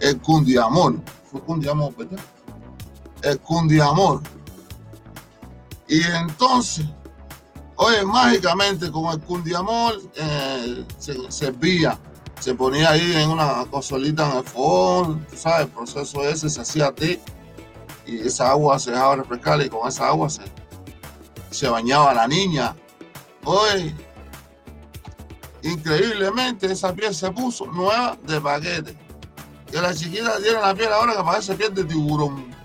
El 0.00 0.20
cundiamor, 0.20 0.96
fue 1.30 1.40
cundiamor, 1.40 1.96
¿verdad? 1.96 2.18
El 3.22 3.38
cundiamor. 3.40 4.22
Y 5.88 6.02
entonces, 6.02 6.86
oye, 7.76 8.04
mágicamente 8.04 8.90
con 8.90 9.06
el 9.12 9.20
cundiamor 9.20 10.00
eh, 10.14 10.84
se 10.98 11.30
servía, 11.30 11.98
se 12.38 12.54
ponía 12.54 12.90
ahí 12.90 13.12
en 13.16 13.30
una 13.30 13.64
cosolita 13.70 14.30
en 14.30 14.38
el 14.38 14.44
fogón, 14.44 15.26
tú 15.28 15.36
sabes, 15.36 15.66
el 15.66 15.72
proceso 15.72 16.22
ese 16.22 16.48
se 16.48 16.60
hacía 16.60 16.92
té 16.92 17.20
y 18.06 18.20
esa 18.20 18.50
agua 18.50 18.78
se 18.78 18.92
dejaba 18.92 19.16
refrescar 19.16 19.60
y 19.60 19.68
con 19.68 19.88
esa 19.88 20.08
agua 20.08 20.30
se, 20.30 20.42
se 21.50 21.68
bañaba 21.68 22.14
la 22.14 22.28
niña. 22.28 22.76
Oye, 23.44 23.94
increíblemente 25.62 26.70
esa 26.70 26.94
piel 26.94 27.14
se 27.14 27.30
puso 27.30 27.66
nueva 27.66 28.16
de 28.26 28.40
paquete. 28.40 28.96
Que 29.70 29.80
la 29.80 29.94
chiquita 29.94 30.36
tiene 30.38 30.60
la 30.60 30.74
piel 30.74 30.92
ahora 30.92 31.16
que 31.16 31.22
parece 31.22 31.54
piel 31.54 31.74
de 31.74 31.84
tiburón 31.84 32.59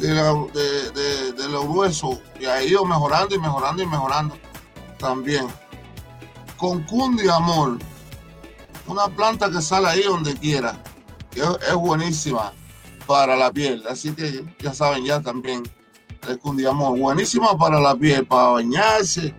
de, 0.00 1.32
de, 1.32 1.48
lo 1.48 1.68
grueso 1.68 2.20
y 2.38 2.46
ha 2.46 2.62
ido 2.62 2.84
mejorando 2.84 3.34
y 3.34 3.38
mejorando 3.38 3.82
y 3.82 3.86
mejorando 3.86 4.36
también. 4.98 5.46
Con 6.56 6.82
cundiamol, 6.84 7.78
una 8.86 9.06
planta 9.08 9.50
que 9.50 9.60
sale 9.62 9.88
ahí 9.88 10.02
donde 10.02 10.34
quiera, 10.34 10.82
que 11.30 11.40
es, 11.40 11.74
buenísima 11.74 12.52
para 13.06 13.36
la 13.36 13.50
piel, 13.50 13.82
así 13.88 14.12
que 14.12 14.44
ya 14.58 14.74
saben 14.74 15.04
ya 15.04 15.20
también 15.20 15.62
el 16.28 16.38
cundiamol, 16.38 16.98
buenísima 16.98 17.56
para 17.56 17.80
la 17.80 17.94
piel, 17.94 18.26
para 18.26 18.48
bañarse. 18.48 19.34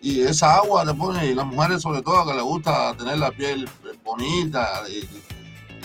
Y 0.00 0.20
esa 0.20 0.56
agua 0.56 0.84
le 0.84 0.94
pone, 0.94 1.26
y 1.26 1.34
las 1.34 1.46
mujeres 1.46 1.82
sobre 1.82 2.02
todo 2.02 2.24
que 2.26 2.34
les 2.34 2.42
gusta 2.42 2.94
tener 2.96 3.18
la 3.18 3.32
piel 3.32 3.68
bonita 4.04 4.82
y, 4.88 5.08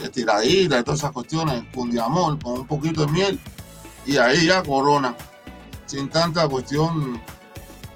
estiradita 0.03 0.79
y 0.79 0.83
todas 0.83 0.99
esas 0.99 1.11
cuestiones, 1.11 1.63
cundiamol 1.73 2.37
con 2.39 2.59
un 2.59 2.67
poquito 2.67 3.05
de 3.05 3.11
miel 3.11 3.39
y 4.05 4.17
ahí 4.17 4.47
ya 4.47 4.63
corona, 4.63 5.15
sin 5.85 6.09
tanta 6.09 6.47
cuestión 6.47 7.21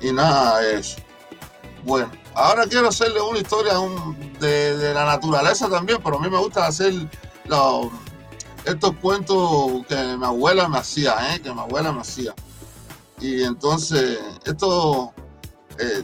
y 0.01 0.11
nada 0.11 0.59
de 0.59 0.79
eso. 0.79 0.97
Bueno, 1.83 2.11
ahora 2.33 2.65
quiero 2.65 2.89
hacerle 2.89 3.21
una 3.21 3.39
historia 3.39 3.73
de, 4.39 4.93
la 4.93 5.05
naturaleza 5.05 5.69
también, 5.69 5.99
pero 6.03 6.17
a 6.17 6.19
mí 6.21 6.29
me 6.29 6.37
gusta 6.37 6.67
hacer 6.67 6.93
estos 8.65 8.93
cuentos 9.01 9.85
que 9.87 9.95
mi 10.17 10.25
abuela 10.25 10.67
me 10.67 10.77
hacía, 10.79 11.15
¿eh? 11.33 11.41
que 11.41 11.53
mi 11.53 11.59
abuela 11.59 11.91
me 11.91 12.01
hacía. 12.01 12.33
Y 13.19 13.43
entonces, 13.43 14.19
esto, 14.45 15.13
eh, 15.79 16.03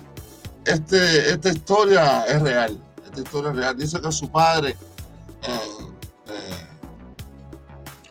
este, 0.65 1.29
esta 1.29 1.49
historia 1.49 2.23
es 2.25 2.41
real. 2.41 2.79
Esta 3.05 3.21
historia 3.21 3.51
es 3.51 3.55
real. 3.57 3.77
Dice 3.77 4.01
que 4.01 4.11
su 4.11 4.31
padre 4.31 4.69
eh, 5.43 5.87
eh, 6.27 6.67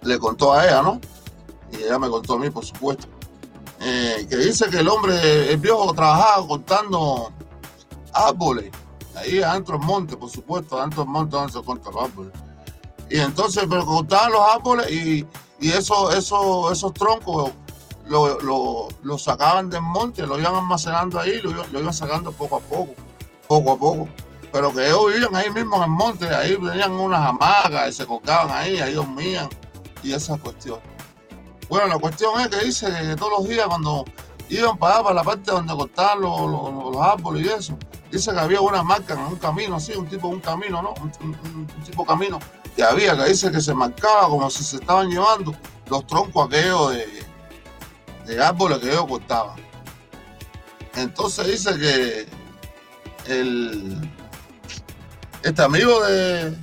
le 0.02 0.18
contó 0.18 0.52
a 0.52 0.66
ella, 0.66 0.82
¿no? 0.82 1.00
Y 1.72 1.76
ella 1.82 1.98
me 1.98 2.08
contó 2.08 2.34
a 2.34 2.38
mí, 2.38 2.50
por 2.50 2.64
supuesto. 2.64 3.06
que 3.78 4.36
dice 4.36 4.68
que 4.70 4.78
el 4.78 4.88
hombre, 4.88 5.52
el 5.52 5.56
viejo, 5.58 5.92
trabajaba 5.94 6.46
cortando 6.46 7.32
árboles. 8.12 8.70
Ahí 9.14 9.42
adentro 9.42 9.78
del 9.78 9.86
monte, 9.86 10.16
por 10.16 10.30
supuesto, 10.30 10.78
adentro 10.78 11.02
del 11.04 11.12
monte 11.12 11.36
donde 11.36 11.52
se 11.52 11.62
cortan 11.62 11.92
los 11.92 12.04
árboles. 12.04 12.32
Y 13.10 13.18
entonces, 13.18 13.64
pero 13.68 13.84
cortaban 13.84 14.32
los 14.32 14.40
árboles 14.40 14.90
y, 14.90 15.26
y 15.60 15.70
eso, 15.70 16.10
eso, 16.12 16.72
esos 16.72 16.94
troncos 16.94 17.52
lo, 18.08 19.18
sacaban 19.18 19.70
del 19.70 19.82
monte, 19.82 20.26
lo 20.26 20.38
iban 20.38 20.54
almacenando 20.54 21.18
ahí, 21.20 21.40
lo, 21.42 21.52
lo, 21.52 21.80
iban 21.80 21.92
sacando 21.92 22.32
poco 22.32 22.56
a 22.56 22.60
poco, 22.60 22.94
poco 23.48 23.72
a 23.72 23.76
poco. 23.76 24.08
Pero 24.52 24.72
que 24.72 24.86
ellos 24.86 25.06
vivían 25.12 25.34
ahí 25.34 25.50
mismo 25.50 25.76
en 25.76 25.82
el 25.84 25.90
monte, 25.90 26.28
ahí 26.28 26.56
tenían 26.56 26.92
unas 26.92 27.20
hamacas 27.20 27.88
y 27.88 27.92
se 27.92 28.06
colgaban 28.06 28.50
ahí, 28.50 28.78
ahí 28.80 28.92
dormían 28.92 29.48
y 30.02 30.12
esa 30.12 30.36
cuestión. 30.36 30.78
Bueno, 31.72 31.86
la 31.86 31.98
cuestión 31.98 32.38
es 32.38 32.48
que 32.48 32.66
dice 32.66 32.86
que 32.86 33.16
todos 33.16 33.32
los 33.38 33.48
días 33.48 33.66
cuando 33.66 34.04
iban 34.50 34.76
para, 34.76 35.14
la 35.14 35.24
parte 35.24 35.50
donde 35.52 35.72
cortaban 35.72 36.20
los, 36.20 36.96
árboles 37.00 37.46
y 37.46 37.48
eso, 37.48 37.78
dice 38.10 38.30
que 38.30 38.38
había 38.40 38.60
una 38.60 38.82
marca 38.82 39.14
en 39.14 39.20
un 39.20 39.36
camino, 39.36 39.76
así, 39.76 39.94
un 39.94 40.06
tipo, 40.06 40.28
un 40.28 40.40
camino, 40.40 40.82
¿no? 40.82 40.92
Un, 41.22 41.66
tipo 41.82 42.04
camino 42.04 42.38
que 42.76 42.82
había, 42.82 43.16
que 43.16 43.30
dice 43.30 43.50
que 43.50 43.62
se 43.62 43.72
marcaba 43.72 44.28
como 44.28 44.50
si 44.50 44.62
se 44.64 44.76
estaban 44.76 45.08
llevando 45.08 45.54
los 45.88 46.06
troncos 46.06 46.46
aquellos 46.46 46.92
de, 46.92 47.24
de 48.26 48.44
árboles 48.44 48.76
que 48.80 48.92
yo 48.92 49.06
cortaba. 49.06 49.56
Entonces 50.94 51.46
dice 51.46 51.78
que 51.78 52.26
el, 53.32 54.10
este 55.42 55.62
amigo 55.62 56.02
de, 56.02 56.54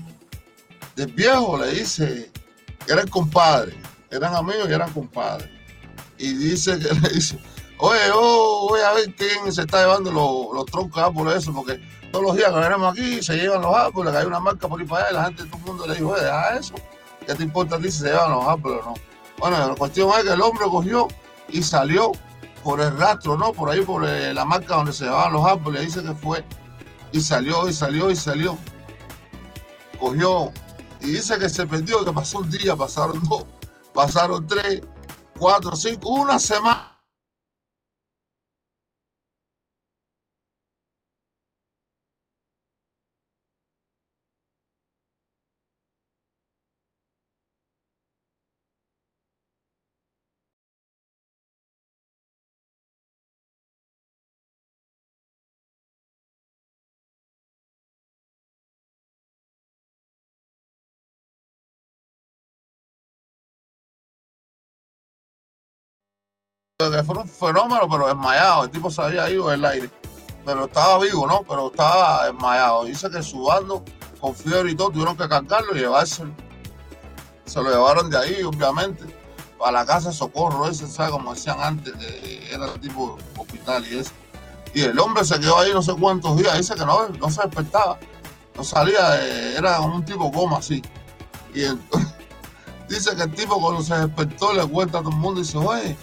del 0.95 1.11
viejo 1.13 1.57
le 1.57 1.71
dice 1.71 2.31
que 2.85 2.93
era 2.93 3.01
el 3.01 3.09
compadre, 3.09 3.75
eran 4.11 4.35
amigos 4.35 4.69
y 4.69 4.73
eran 4.73 4.91
compadres. 4.91 5.49
Y 6.17 6.33
dice 6.33 6.77
que 6.79 6.93
le 7.01 7.09
dice, 7.09 7.39
oye, 7.77 7.99
yo 8.07 8.67
voy 8.69 8.81
a 8.81 8.93
ver 8.93 9.13
quién 9.15 9.51
se 9.51 9.61
está 9.61 9.81
llevando 9.81 10.11
los, 10.11 10.65
troncos 10.67 10.95
de 10.95 11.01
árboles 11.01 11.35
eso, 11.37 11.53
porque 11.53 11.79
todos 12.11 12.25
los 12.25 12.35
días 12.35 12.51
que 12.51 12.59
venimos 12.59 12.93
aquí 12.93 13.23
se 13.23 13.37
llevan 13.37 13.61
los 13.61 13.75
árboles, 13.75 14.13
hay 14.13 14.25
una 14.25 14.39
marca 14.39 14.67
por 14.67 14.79
ahí 14.79 14.85
para 14.85 15.05
allá, 15.05 15.11
y 15.11 15.13
la 15.13 15.25
gente 15.25 15.43
de 15.43 15.49
todo 15.49 15.59
el 15.59 15.65
mundo 15.65 15.87
le 15.87 15.95
dijo, 15.95 16.09
oye, 16.09 16.23
deja 16.23 16.57
eso, 16.57 16.73
¿qué 17.25 17.35
te 17.35 17.43
importa 17.43 17.75
a 17.75 17.79
ti 17.79 17.91
si 17.91 17.99
se 17.99 18.07
llevan 18.07 18.31
los 18.31 18.45
árboles 18.45 18.81
o 18.83 18.89
no? 18.89 18.93
Bueno, 19.37 19.67
la 19.67 19.75
cuestión 19.75 20.09
es 20.17 20.25
que 20.25 20.33
el 20.33 20.41
hombre 20.41 20.65
cogió 20.65 21.07
y 21.47 21.63
salió 21.63 22.11
por 22.63 22.81
el 22.81 22.97
rastro, 22.97 23.37
¿no? 23.37 23.53
Por 23.53 23.69
ahí, 23.69 23.81
por 23.81 24.05
eh, 24.05 24.33
la 24.33 24.43
marca 24.43 24.75
donde 24.75 24.91
se 24.91 25.05
llevaban 25.05 25.33
los 25.33 25.45
árboles, 25.45 25.81
dice 25.81 26.03
que 26.03 26.13
fue, 26.13 26.43
y 27.13 27.21
salió, 27.21 27.69
y 27.69 27.73
salió, 27.73 28.11
y 28.11 28.15
salió. 28.15 28.57
Cogió, 29.97 30.51
y 31.01 31.11
dice 31.11 31.39
que 31.39 31.47
se 31.47 31.65
perdió, 31.65 32.03
que 32.03 32.11
pasó 32.11 32.39
un 32.39 32.49
día, 32.49 32.75
pasaron 32.75 33.21
dos, 33.29 33.45
pasaron 33.93 34.46
tres, 34.48 34.81
cuatro, 35.38 35.75
cinco, 35.75 36.10
una 36.10 36.39
semana. 36.39 36.99
Fue 66.79 67.18
un 67.18 67.27
fenómeno, 67.27 67.87
pero 67.89 68.07
desmayado. 68.07 68.63
El 68.63 68.72
tipo 68.72 68.89
se 68.89 69.01
había 69.01 69.29
ido 69.29 69.50
del 69.50 69.65
aire. 69.65 69.89
Pero 70.46 70.63
estaba 70.63 71.00
vivo, 71.00 71.27
¿no? 71.27 71.44
Pero 71.44 71.68
estaba 71.68 72.27
desmayado. 72.27 72.85
Dice 72.85 73.09
que 73.09 73.22
sudando, 73.22 73.83
con 74.22 74.33
fiebre 74.33 74.72
y 74.72 74.75
todo, 74.75 74.89
tuvieron 74.89 75.18
que 75.18 75.27
cargarlo 75.27 75.75
y 75.75 75.79
llevárselo. 75.79 76.31
Se 77.46 77.61
lo 77.61 77.70
llevaron 77.70 78.09
de 78.09 78.18
ahí, 78.18 78.44
obviamente, 78.44 79.03
a 79.61 79.72
la 79.72 79.85
casa 79.85 80.09
de 80.09 80.15
socorro, 80.15 80.68
ese, 80.68 80.87
¿sabes? 80.87 81.11
Como 81.11 81.33
decían 81.33 81.57
antes, 81.59 81.94
que 81.96 82.53
era 82.53 82.72
tipo 82.75 83.18
hospital 83.37 83.85
y 83.92 83.98
eso. 83.98 84.11
Y 84.74 84.81
el 84.81 84.98
hombre 85.00 85.25
se 85.25 85.37
quedó 85.37 85.59
ahí 85.59 85.74
no 85.74 85.81
sé 85.81 85.94
cuántos 86.00 86.37
días. 86.37 86.57
Dice 86.57 86.75
que 86.75 86.85
no, 86.85 87.09
no 87.09 87.29
se 87.29 87.42
despertaba. 87.42 88.00
No 88.55 88.63
salía, 88.63 89.22
era 89.57 89.81
un 89.81 90.05
tipo 90.05 90.31
coma 90.31 90.59
así. 90.59 90.81
Y 91.53 91.61
dice 92.87 93.15
que 93.18 93.24
el 93.24 93.33
tipo 93.33 93.59
cuando 93.59 93.81
se 93.83 93.96
despertó 93.96 94.53
le 94.53 94.65
cuenta 94.65 95.00
a 95.00 95.01
todo 95.01 95.11
el 95.11 95.18
mundo 95.18 95.42
y 95.42 95.44
dice, 95.44 95.57
oye, 95.57 95.98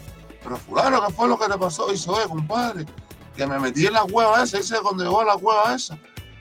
pero 0.46 0.58
fulano, 0.58 1.04
¿qué 1.04 1.12
fue 1.12 1.26
lo 1.26 1.36
que 1.36 1.48
te 1.48 1.58
pasó? 1.58 1.88
Dice, 1.90 2.08
oye, 2.08 2.28
compadre, 2.28 2.86
que 3.36 3.46
me 3.48 3.58
metí 3.58 3.86
en 3.86 3.94
la 3.94 4.02
cueva 4.02 4.44
esa, 4.44 4.58
dice, 4.58 4.76
cuando 4.80 5.02
llegó 5.02 5.20
a 5.20 5.24
la 5.24 5.36
cueva 5.36 5.74
esa, 5.74 5.98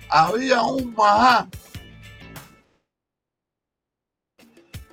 había 0.10 0.62
un 0.62 0.94
majá. 0.94 1.48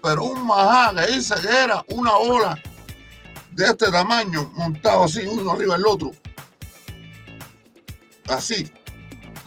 Pero 0.03 0.25
un 0.25 0.47
majá 0.47 0.95
que 0.95 1.13
dice 1.13 1.35
que 1.43 1.49
era 1.49 1.85
una 1.89 2.17
ola 2.17 2.59
de 3.51 3.67
este 3.67 3.91
tamaño, 3.91 4.51
montado 4.55 5.05
así, 5.05 5.27
uno 5.27 5.53
arriba 5.53 5.77
del 5.77 5.87
otro. 5.87 6.13
Así. 8.29 8.73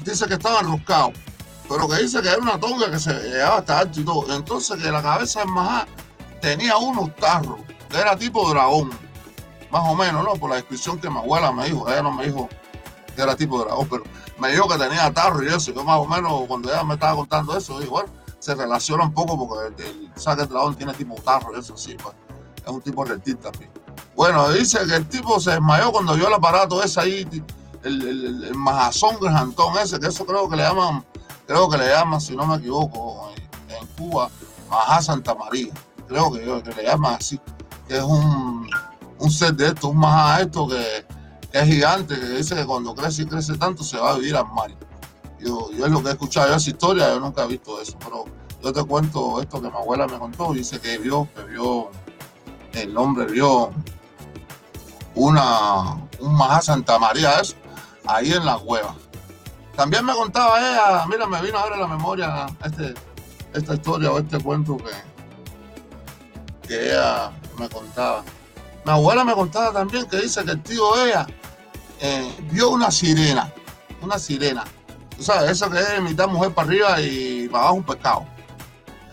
Dice 0.03 0.27
que 0.27 0.35
estaba 0.35 0.59
enroscado. 0.59 1.11
Pero 1.67 1.89
que 1.89 2.03
dice 2.03 2.21
que 2.21 2.27
era 2.27 2.37
una 2.37 2.59
tonga 2.59 2.91
que 2.91 2.99
se 2.99 3.11
llevaba 3.13 3.57
hasta 3.57 3.79
alto 3.79 3.99
y 3.99 4.05
todo. 4.05 4.35
Entonces 4.35 4.79
que 4.79 4.91
la 4.91 5.01
cabeza 5.01 5.39
del 5.39 5.49
majá 5.49 5.87
tenía 6.39 6.77
unos 6.77 7.15
tarros, 7.15 7.61
era 7.89 8.15
tipo 8.15 8.47
dragón 8.51 9.04
más 9.75 9.91
o 9.91 9.93
menos, 9.93 10.23
¿no? 10.23 10.35
Por 10.35 10.49
la 10.49 10.55
descripción 10.55 10.97
que 10.97 11.09
mi 11.09 11.17
abuela 11.17 11.51
me 11.51 11.65
dijo, 11.65 11.89
ella 11.89 12.01
no 12.01 12.13
me 12.13 12.27
dijo 12.27 12.47
que 13.13 13.21
era 13.21 13.35
tipo 13.35 13.59
de 13.59 13.65
dragón, 13.65 13.87
pero 13.89 14.03
me 14.39 14.49
dijo 14.49 14.69
que 14.69 14.77
tenía 14.77 15.13
tarro 15.13 15.43
y 15.43 15.47
eso, 15.47 15.73
yo 15.73 15.83
más 15.83 15.99
o 15.99 16.05
menos 16.05 16.43
cuando 16.47 16.71
ella 16.71 16.81
me 16.85 16.93
estaba 16.93 17.13
contando 17.13 17.57
eso, 17.57 17.77
dije, 17.79 17.91
bueno, 17.91 18.09
se 18.39 18.55
relaciona 18.55 19.03
un 19.03 19.13
poco 19.13 19.37
porque 19.37 19.83
el, 19.83 20.11
saque 20.15 20.43
el 20.43 20.47
dragón 20.47 20.75
tiene 20.75 20.93
tipo 20.93 21.15
tarro 21.15 21.53
y 21.53 21.59
eso, 21.59 21.75
sí, 21.75 21.97
pues, 22.01 22.15
es 22.63 22.71
un 22.71 22.81
tipo 22.81 23.03
reptil 23.03 23.35
también. 23.35 23.69
Bueno, 24.15 24.49
dice 24.49 24.79
que 24.87 24.95
el 24.95 25.09
tipo 25.09 25.41
se 25.41 25.51
desmayó 25.51 25.91
cuando 25.91 26.15
vio 26.15 26.29
el 26.29 26.33
aparato 26.33 26.81
ese 26.81 27.01
ahí, 27.01 27.43
el, 27.83 28.01
el, 28.01 28.43
el 28.45 28.55
majazón 28.55 29.17
ese, 29.83 29.99
que 29.99 30.07
eso 30.07 30.25
creo 30.25 30.47
que 30.47 30.55
le 30.55 30.63
llaman, 30.63 31.03
creo 31.45 31.67
que 31.67 31.77
le 31.77 31.89
llaman, 31.89 32.21
si 32.21 32.33
no 32.33 32.47
me 32.47 32.55
equivoco, 32.55 33.29
en, 33.67 33.85
Cuba, 33.97 34.29
Majá 34.69 35.01
Santa 35.01 35.35
María, 35.35 35.73
creo 36.07 36.31
que, 36.31 36.39
que 36.63 36.75
le 36.75 36.83
llaman 36.83 37.15
así, 37.15 37.37
que 37.89 37.97
es 37.97 38.03
un 38.03 38.65
un 39.19 39.31
ser 39.31 39.53
de 39.53 39.67
esto, 39.67 39.89
un 39.89 39.97
más 39.97 40.41
esto 40.41 40.67
que, 40.67 41.05
es 41.51 41.65
gigante, 41.65 42.19
que 42.19 42.27
dice 42.27 42.53
que 42.55 42.65
cuando 42.65 42.93
crece 42.93 43.21
y 43.21 43.25
crece 43.25 43.57
tanto 43.57 43.81
se 43.83 43.97
va 43.97 44.11
a 44.11 44.17
vivir 44.17 44.35
al 44.35 44.51
mar. 44.51 44.71
Yo, 45.39 45.71
yo 45.71 45.85
es 45.85 45.91
lo 45.91 46.03
que 46.03 46.09
he 46.09 46.11
escuchado, 46.11 46.49
yo 46.49 46.55
esa 46.55 46.69
historia, 46.69 47.09
yo 47.09 47.19
nunca 47.19 47.45
he 47.45 47.47
visto 47.47 47.79
eso, 47.81 47.97
pero 47.99 48.25
yo 48.61 48.73
te 48.73 48.83
cuento 48.83 49.41
esto 49.41 49.61
que 49.61 49.69
mi 49.69 49.75
abuela 49.75 50.05
me 50.05 50.17
contó, 50.17 50.51
dice 50.53 50.79
que 50.81 50.97
vio, 50.97 51.29
que 51.33 51.43
vio, 51.43 51.91
el 52.73 52.97
hombre 52.97 53.25
vio 53.25 53.71
una, 55.13 55.93
un 56.19 56.35
Maja 56.35 56.61
Santa 56.61 56.99
María, 56.99 57.39
eso, 57.39 57.55
ahí 58.05 58.33
en 58.33 58.45
la 58.45 58.57
cueva. 58.57 58.95
También 59.77 60.05
me 60.05 60.13
contaba 60.13 60.59
ella, 60.59 61.05
mira, 61.07 61.25
me 61.25 61.41
vino 61.41 61.57
ahora 61.57 61.75
a 61.75 61.79
la 61.79 61.87
memoria 61.87 62.47
este, 62.65 62.93
esta 63.53 63.75
historia 63.75 64.11
o 64.11 64.19
este 64.19 64.41
cuento 64.41 64.77
que, 64.77 66.67
que 66.67 66.91
ella 66.91 67.31
me 67.57 67.69
contaba. 67.69 68.23
Mi 68.85 68.91
abuela 68.91 69.23
me 69.25 69.33
contaba 69.33 69.73
también 69.73 70.07
que 70.07 70.17
dice 70.17 70.45
que 70.45 70.51
el 70.51 70.61
tío 70.61 71.05
ella 71.05 71.25
eh, 71.99 72.35
vio 72.51 72.69
una 72.69 72.91
sirena, 72.91 73.51
una 74.01 74.19
sirena. 74.19 74.63
Tú 75.17 75.23
sabes, 75.23 75.51
eso 75.51 75.69
que 75.71 75.79
es 75.79 76.01
mitad 76.01 76.27
mujer 76.27 76.53
para 76.53 76.67
arriba 76.67 77.01
y 77.01 77.47
para 77.47 77.63
abajo 77.63 77.75
un 77.77 77.83
pescado. 77.83 78.25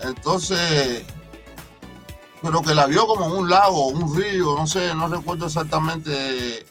Entonces, 0.02 1.04
pero 2.42 2.60
que 2.60 2.74
la 2.74 2.86
vio 2.86 3.06
como 3.06 3.26
un 3.26 3.48
lago, 3.48 3.88
un 3.88 4.14
río, 4.14 4.56
no 4.56 4.66
sé, 4.66 4.94
no 4.94 5.08
recuerdo 5.08 5.46
exactamente 5.46 6.66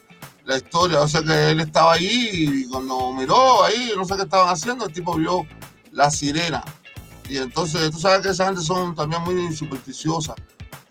la 0.46 0.58
historia. 0.58 1.00
O 1.00 1.08
sea 1.08 1.24
que 1.24 1.52
él 1.52 1.62
estaba 1.62 1.94
ahí 1.94 2.30
y 2.32 2.68
cuando 2.68 3.14
miró 3.14 3.64
ahí, 3.64 3.94
no 3.96 4.06
sé 4.06 4.16
qué 4.16 4.24
estaban 4.24 4.50
haciendo, 4.50 4.86
el 4.86 4.94
tipo 4.94 5.16
vio 5.16 5.48
la 5.92 6.12
sirena. 6.12 6.64
Y 7.28 7.38
entonces, 7.38 7.90
tú 7.90 8.00
sabes 8.00 8.20
que 8.22 8.30
esa 8.30 8.46
gente 8.46 8.62
son 8.62 8.94
también 8.94 9.24
muy 9.24 9.56
supersticiosas. 9.56 10.36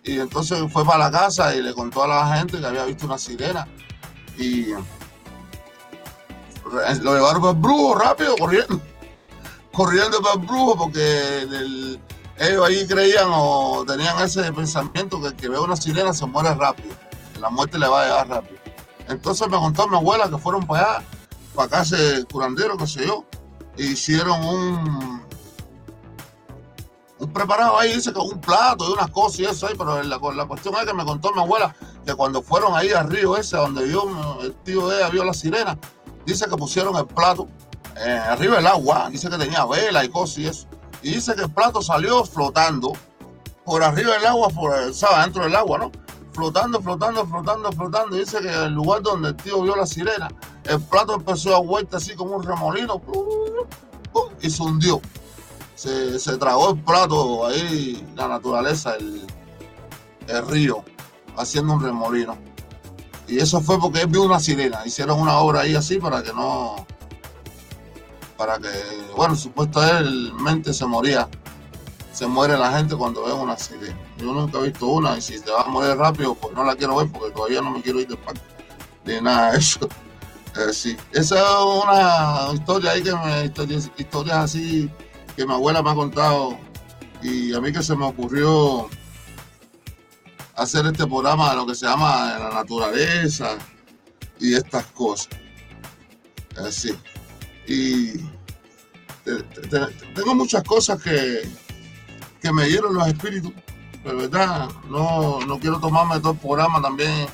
Y 0.04 0.18
entonces 0.18 0.58
fue 0.72 0.84
para 0.84 0.98
la 0.98 1.10
casa 1.10 1.54
y 1.54 1.62
le 1.62 1.74
contó 1.74 2.04
a 2.04 2.08
la 2.08 2.36
gente 2.36 2.58
que 2.58 2.66
había 2.66 2.84
visto 2.84 3.06
una 3.06 3.18
sirena. 3.18 3.66
Y 4.38 4.68
lo 7.02 7.14
llevaron 7.14 7.42
para 7.42 7.52
el 7.52 7.58
brujo 7.58 7.94
rápido, 7.94 8.36
corriendo. 8.36 8.80
Corriendo 9.72 10.20
para 10.20 10.34
el 10.34 10.40
brujo 10.40 10.76
porque 10.76 11.98
ellos 12.38 12.66
ahí 12.66 12.86
creían 12.88 13.28
o 13.30 13.84
tenían 13.86 14.20
ese 14.20 14.52
pensamiento 14.52 15.20
que 15.20 15.28
el 15.28 15.36
que 15.36 15.48
ve 15.48 15.58
una 15.58 15.76
sirena 15.76 16.12
se 16.12 16.26
muere 16.26 16.54
rápido. 16.54 16.94
La 17.40 17.50
muerte 17.50 17.78
le 17.78 17.86
va 17.86 18.02
a 18.02 18.04
llegar 18.04 18.28
rápido. 18.28 18.60
Entonces 19.08 19.48
me 19.48 19.56
contó 19.56 19.86
mi 19.88 19.96
abuela 19.96 20.28
que 20.28 20.38
fueron 20.38 20.66
para 20.66 20.96
allá, 20.96 21.04
para 21.54 21.66
acá 21.66 21.82
ese 21.82 22.24
curandero, 22.24 22.76
qué 22.76 22.86
sé 22.86 23.06
yo, 23.06 23.24
e 23.76 23.84
hicieron 23.84 24.42
un, 24.44 25.22
un 27.20 27.33
preparado 27.33 27.78
ahí, 27.78 27.94
dice 27.94 28.12
que 28.12 28.18
un 28.18 28.40
plato 28.40 28.88
y 28.88 28.92
unas 28.92 29.11
cosas 29.11 29.40
y 29.40 29.44
eso 29.44 29.66
ahí, 29.66 29.74
pero 29.76 30.02
la, 30.02 30.46
cuestión 30.46 30.74
es 30.76 30.87
que 30.87 30.94
me 30.94 31.04
contó 31.04 31.33
mi 31.33 31.40
abuela 31.40 31.74
que 32.04 32.14
cuando 32.14 32.42
fueron 32.42 32.74
ahí 32.74 32.90
al 32.90 33.11
río 33.11 33.37
ese, 33.37 33.56
donde 33.56 33.85
vio 33.85 34.04
el 34.40 34.54
tío 34.64 34.88
de 34.88 35.09
vio 35.11 35.24
la 35.24 35.35
sirena, 35.35 35.78
dice 36.24 36.46
que 36.46 36.56
pusieron 36.56 36.96
el 36.96 37.06
plato 37.06 37.46
eh, 37.96 38.11
arriba 38.11 38.56
del 38.56 38.66
agua, 38.66 39.11
dice 39.11 39.28
que 39.28 39.37
tenía 39.37 39.66
vela 39.66 40.02
y 40.02 40.09
cosas 40.09 40.38
y 40.38 40.46
eso, 40.46 40.66
y 41.02 41.14
dice 41.14 41.35
que 41.35 41.42
el 41.42 41.50
plato 41.50 41.83
salió 41.83 42.24
flotando 42.24 42.92
por 43.64 43.83
arriba 43.83 44.14
del 44.14 44.26
agua, 44.26 44.48
por, 44.48 44.94
¿sabes? 44.94 45.24
Dentro 45.24 45.44
del 45.44 45.54
agua, 45.54 45.78
¿no? 45.78 45.92
Flotando, 46.33 46.80
flotando, 46.80 47.26
flotando, 47.26 47.72
flotando. 47.72 48.16
Dice 48.16 48.40
que 48.40 48.48
en 48.48 48.62
el 48.62 48.72
lugar 48.72 49.02
donde 49.02 49.30
el 49.30 49.37
tío 49.37 49.62
vio 49.62 49.76
la 49.76 49.87
sirena, 49.87 50.28
el 50.64 50.80
plato 50.80 51.14
empezó 51.14 51.54
a 51.54 51.61
vuelta 51.61 51.98
así 51.98 52.14
como 52.14 52.37
un 52.37 52.42
remolino 52.42 53.00
y 54.40 54.50
se 54.50 54.62
hundió. 54.62 55.00
Se, 55.80 56.36
tragó 56.36 56.72
el 56.72 56.82
plato 56.82 57.46
ahí, 57.46 58.06
la 58.14 58.28
naturaleza, 58.28 58.96
el, 58.96 60.46
río, 60.48 60.84
haciendo 61.38 61.72
un 61.72 61.82
remolino. 61.82 62.36
Y 63.26 63.38
eso 63.38 63.62
fue 63.62 63.80
porque 63.80 64.02
él 64.02 64.08
vio 64.08 64.24
una 64.24 64.38
sirena. 64.40 64.82
Hicieron 64.84 65.18
una 65.18 65.38
obra 65.38 65.60
ahí 65.60 65.74
así 65.74 65.96
para 65.96 66.22
que 66.22 66.34
no. 66.34 66.84
Para 68.36 68.58
que, 68.58 68.68
bueno, 69.16 69.34
supuestamente 69.34 70.74
se 70.74 70.84
moría. 70.84 71.26
Se 72.12 72.26
muere 72.26 72.58
la 72.58 72.72
gente 72.72 72.94
cuando 72.94 73.24
ve 73.24 73.32
una 73.32 73.56
sirena. 73.56 73.98
Yo 74.18 74.34
nunca 74.34 74.58
he 74.58 74.64
visto 74.64 74.86
una 74.86 75.16
y 75.16 75.22
si 75.22 75.40
te 75.40 75.50
vas 75.50 75.66
a 75.66 75.70
morir 75.70 75.96
rápido, 75.96 76.34
pues 76.34 76.54
no 76.54 76.62
la 76.62 76.76
quiero 76.76 76.96
ver 76.96 77.10
porque 77.10 77.30
todavía 77.30 77.62
no 77.62 77.70
me 77.70 77.80
quiero 77.80 78.00
ir 78.00 78.06
del 78.06 78.18
parque. 78.18 78.42
Ni 79.06 79.18
nada 79.22 79.52
de 79.52 79.58
eso. 79.58 79.88
Eh, 80.56 80.72
sí, 80.72 80.96
esa 81.12 81.36
es 81.38 81.84
una 81.84 82.52
historia 82.52 82.90
ahí 82.90 83.04
que 83.04 83.14
me, 83.14 83.44
historias, 83.44 83.88
historias 83.96 84.36
así 84.36 84.90
que 85.36 85.46
mi 85.46 85.52
abuela 85.52 85.82
me 85.82 85.90
ha 85.90 85.94
contado 85.94 86.58
y 87.22 87.54
a 87.54 87.60
mí 87.60 87.72
que 87.72 87.82
se 87.82 87.94
me 87.96 88.06
ocurrió 88.06 88.88
hacer 90.56 90.86
este 90.86 91.06
programa 91.06 91.50
de 91.50 91.56
lo 91.56 91.66
que 91.66 91.74
se 91.74 91.86
llama 91.86 92.38
la 92.38 92.50
naturaleza 92.50 93.56
y 94.38 94.54
estas 94.54 94.86
cosas. 94.86 95.28
Así. 96.56 96.94
Y 97.66 98.12
tengo 100.14 100.34
muchas 100.34 100.62
cosas 100.64 101.02
que, 101.02 101.42
que 102.40 102.52
me 102.52 102.66
dieron 102.66 102.94
los 102.94 103.06
espíritus, 103.06 103.52
pero 104.02 104.18
verdad, 104.18 104.68
no, 104.88 105.40
no 105.40 105.58
quiero 105.58 105.78
tomarme 105.78 106.18
todo 106.20 106.32
el 106.32 106.38
programa 106.38 106.80
también 106.80 107.26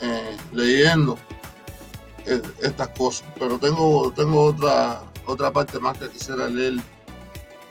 eh, 0.00 0.36
leyendo 0.52 1.18
eh, 2.26 2.40
estas 2.62 2.88
cosas, 2.88 3.26
pero 3.38 3.58
tengo, 3.58 4.12
tengo 4.12 4.44
otra, 4.44 5.02
otra 5.26 5.52
parte 5.52 5.78
más 5.78 5.98
que 5.98 6.08
quisiera 6.08 6.48
leer 6.48 6.74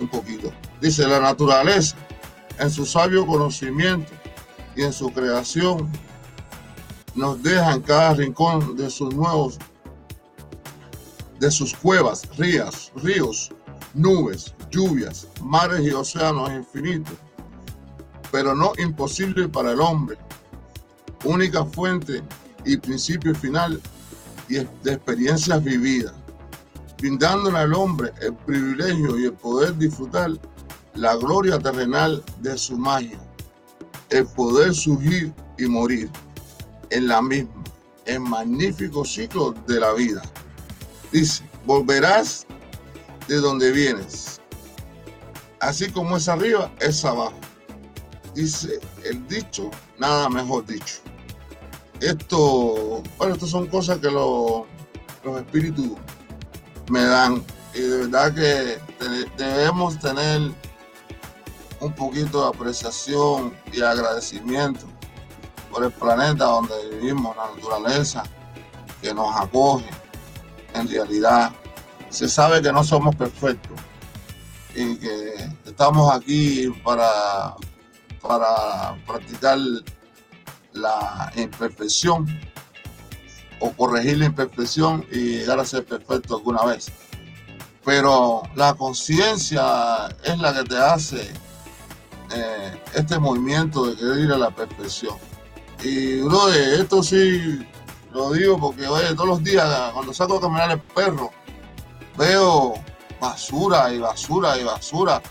un 0.02 0.08
poquito. 0.10 0.52
Dice, 0.82 1.08
la 1.08 1.20
naturaleza, 1.20 1.96
en 2.60 2.70
su 2.70 2.86
sabio 2.86 3.26
conocimiento, 3.26 4.12
y 4.76 4.84
en 4.84 4.94
su 4.94 5.12
creación 5.12 5.90
nos 7.16 7.42
deja 7.44 7.74
en 7.74 7.82
cada 7.82 8.14
rincón 8.14 8.76
de 8.76 8.90
sus 8.90 9.14
nuevos, 9.14 9.58
de 11.40 11.52
sus 11.52 11.76
cuevas, 11.76 12.28
rías, 12.38 12.92
ríos, 12.96 13.52
nubes, 13.94 14.54
lluvias, 14.70 15.28
mares 15.42 15.82
y 15.82 15.92
océanos 15.92 16.52
infinitos, 16.52 17.16
pero 18.32 18.56
no 18.56 18.72
imposible 18.78 19.50
para 19.50 19.72
el 19.72 19.82
hombre. 19.82 20.18
Única 21.26 21.66
fuente 21.66 22.24
y 22.66 22.78
principio 22.78 23.36
final 23.36 23.82
de 24.48 24.92
experiencias 24.92 25.64
vividas, 25.64 26.14
brindándole 27.02 27.58
al 27.58 27.74
hombre 27.74 28.14
el 28.22 28.34
privilegio 28.34 29.20
y 29.20 29.26
el 29.26 29.34
poder 29.34 29.78
disfrutar 29.78 30.32
la 30.96 31.16
gloria 31.16 31.60
terrenal 31.60 32.24
de 32.42 32.58
su 32.58 32.78
magia 32.78 33.20
el 34.12 34.28
poder 34.28 34.74
surgir 34.74 35.34
y 35.58 35.66
morir 35.66 36.10
en 36.90 37.08
la 37.08 37.22
misma, 37.22 37.64
el 38.06 38.20
magnífico 38.20 39.06
ciclo 39.06 39.54
de 39.68 39.80
la 39.80 39.94
vida. 39.94 40.22
Dice, 41.12 41.44
volverás 41.66 42.46
de 43.28 43.38
donde 43.38 43.72
vienes. 43.72 44.40
Así 45.62 45.90
como 45.92 46.18
es 46.18 46.28
arriba, 46.28 46.72
es 46.80 47.04
abajo. 47.06 47.40
Dice 48.36 48.80
el 49.06 49.26
dicho, 49.28 49.72
nada 49.98 50.30
mejor 50.30 50.66
dicho. 50.66 50.98
Esto, 52.02 53.04
bueno, 53.18 53.36
estas 53.36 53.50
son 53.50 53.68
cosas 53.68 54.00
que 54.00 54.10
los 54.10 54.66
espíritus 55.38 55.92
me 56.91 57.04
dan. 57.06 57.43
Y 57.73 57.80
de 57.80 57.97
verdad 57.99 58.36
que 58.36 58.80
debemos 59.38 59.97
tener 59.99 60.51
un 61.80 61.95
poquito 61.95 62.43
de 62.43 62.49
apreciación 62.49 63.56
y 63.71 63.82
agradecimiento 63.82 64.86
por 65.71 65.86
el 65.86 65.91
planeta 65.91 66.45
donde 66.45 66.75
vivimos, 66.89 67.36
la 67.38 67.49
naturaleza 67.56 68.23
que 69.01 69.13
nos 69.13 69.34
acoge. 69.38 69.89
En 70.73 70.88
realidad, 70.89 71.54
se 72.10 72.27
sabe 72.27 72.62
que 72.62 72.71
no 72.73 72.84
somos 72.84 73.15
perfectos 73.15 73.80
y 74.75 74.97
que 74.97 75.49
estamos 75.65 76.13
aquí 76.13 76.67
para, 76.84 77.56
para 78.21 78.95
practicar 79.08 79.58
la 80.73 81.32
imperfección 81.38 82.27
o 83.62 83.71
corregir 83.71 84.17
la 84.17 84.26
imperfección 84.26 85.06
y 85.12 85.38
llegar 85.38 85.60
a 85.60 85.65
ser 85.65 85.86
perfecto 85.86 86.36
alguna 86.36 86.65
vez. 86.65 86.91
Pero 87.86 88.43
la 88.56 88.74
conciencia 88.74 90.10
es 90.24 90.38
la 90.39 90.54
que 90.54 90.63
te 90.63 90.78
hace 90.78 91.32
eh, 92.34 92.82
este 92.93 93.17
movimiento 93.17 93.86
de 93.86 93.95
querer 93.95 94.19
ir 94.19 94.32
a 94.32 94.38
la 94.38 94.52
perfección. 94.52 95.15
Y, 95.84 96.21
bro, 96.21 96.50
esto 96.50 97.02
sí 97.02 97.65
lo 98.13 98.34
digo 98.34 98.60
porque, 98.60 98.88
oye, 98.88 99.13
todos 99.15 99.30
los 99.30 99.43
días 99.43 99.67
cuando 99.93 100.13
salgo 100.13 100.38
a 100.38 100.41
caminar 100.41 100.71
el 100.71 100.80
perro, 100.80 101.32
veo 102.17 102.74
basura 103.19 103.91
y 103.93 104.00
basura 104.00 104.58
y 104.58 104.63
basura 104.63 105.21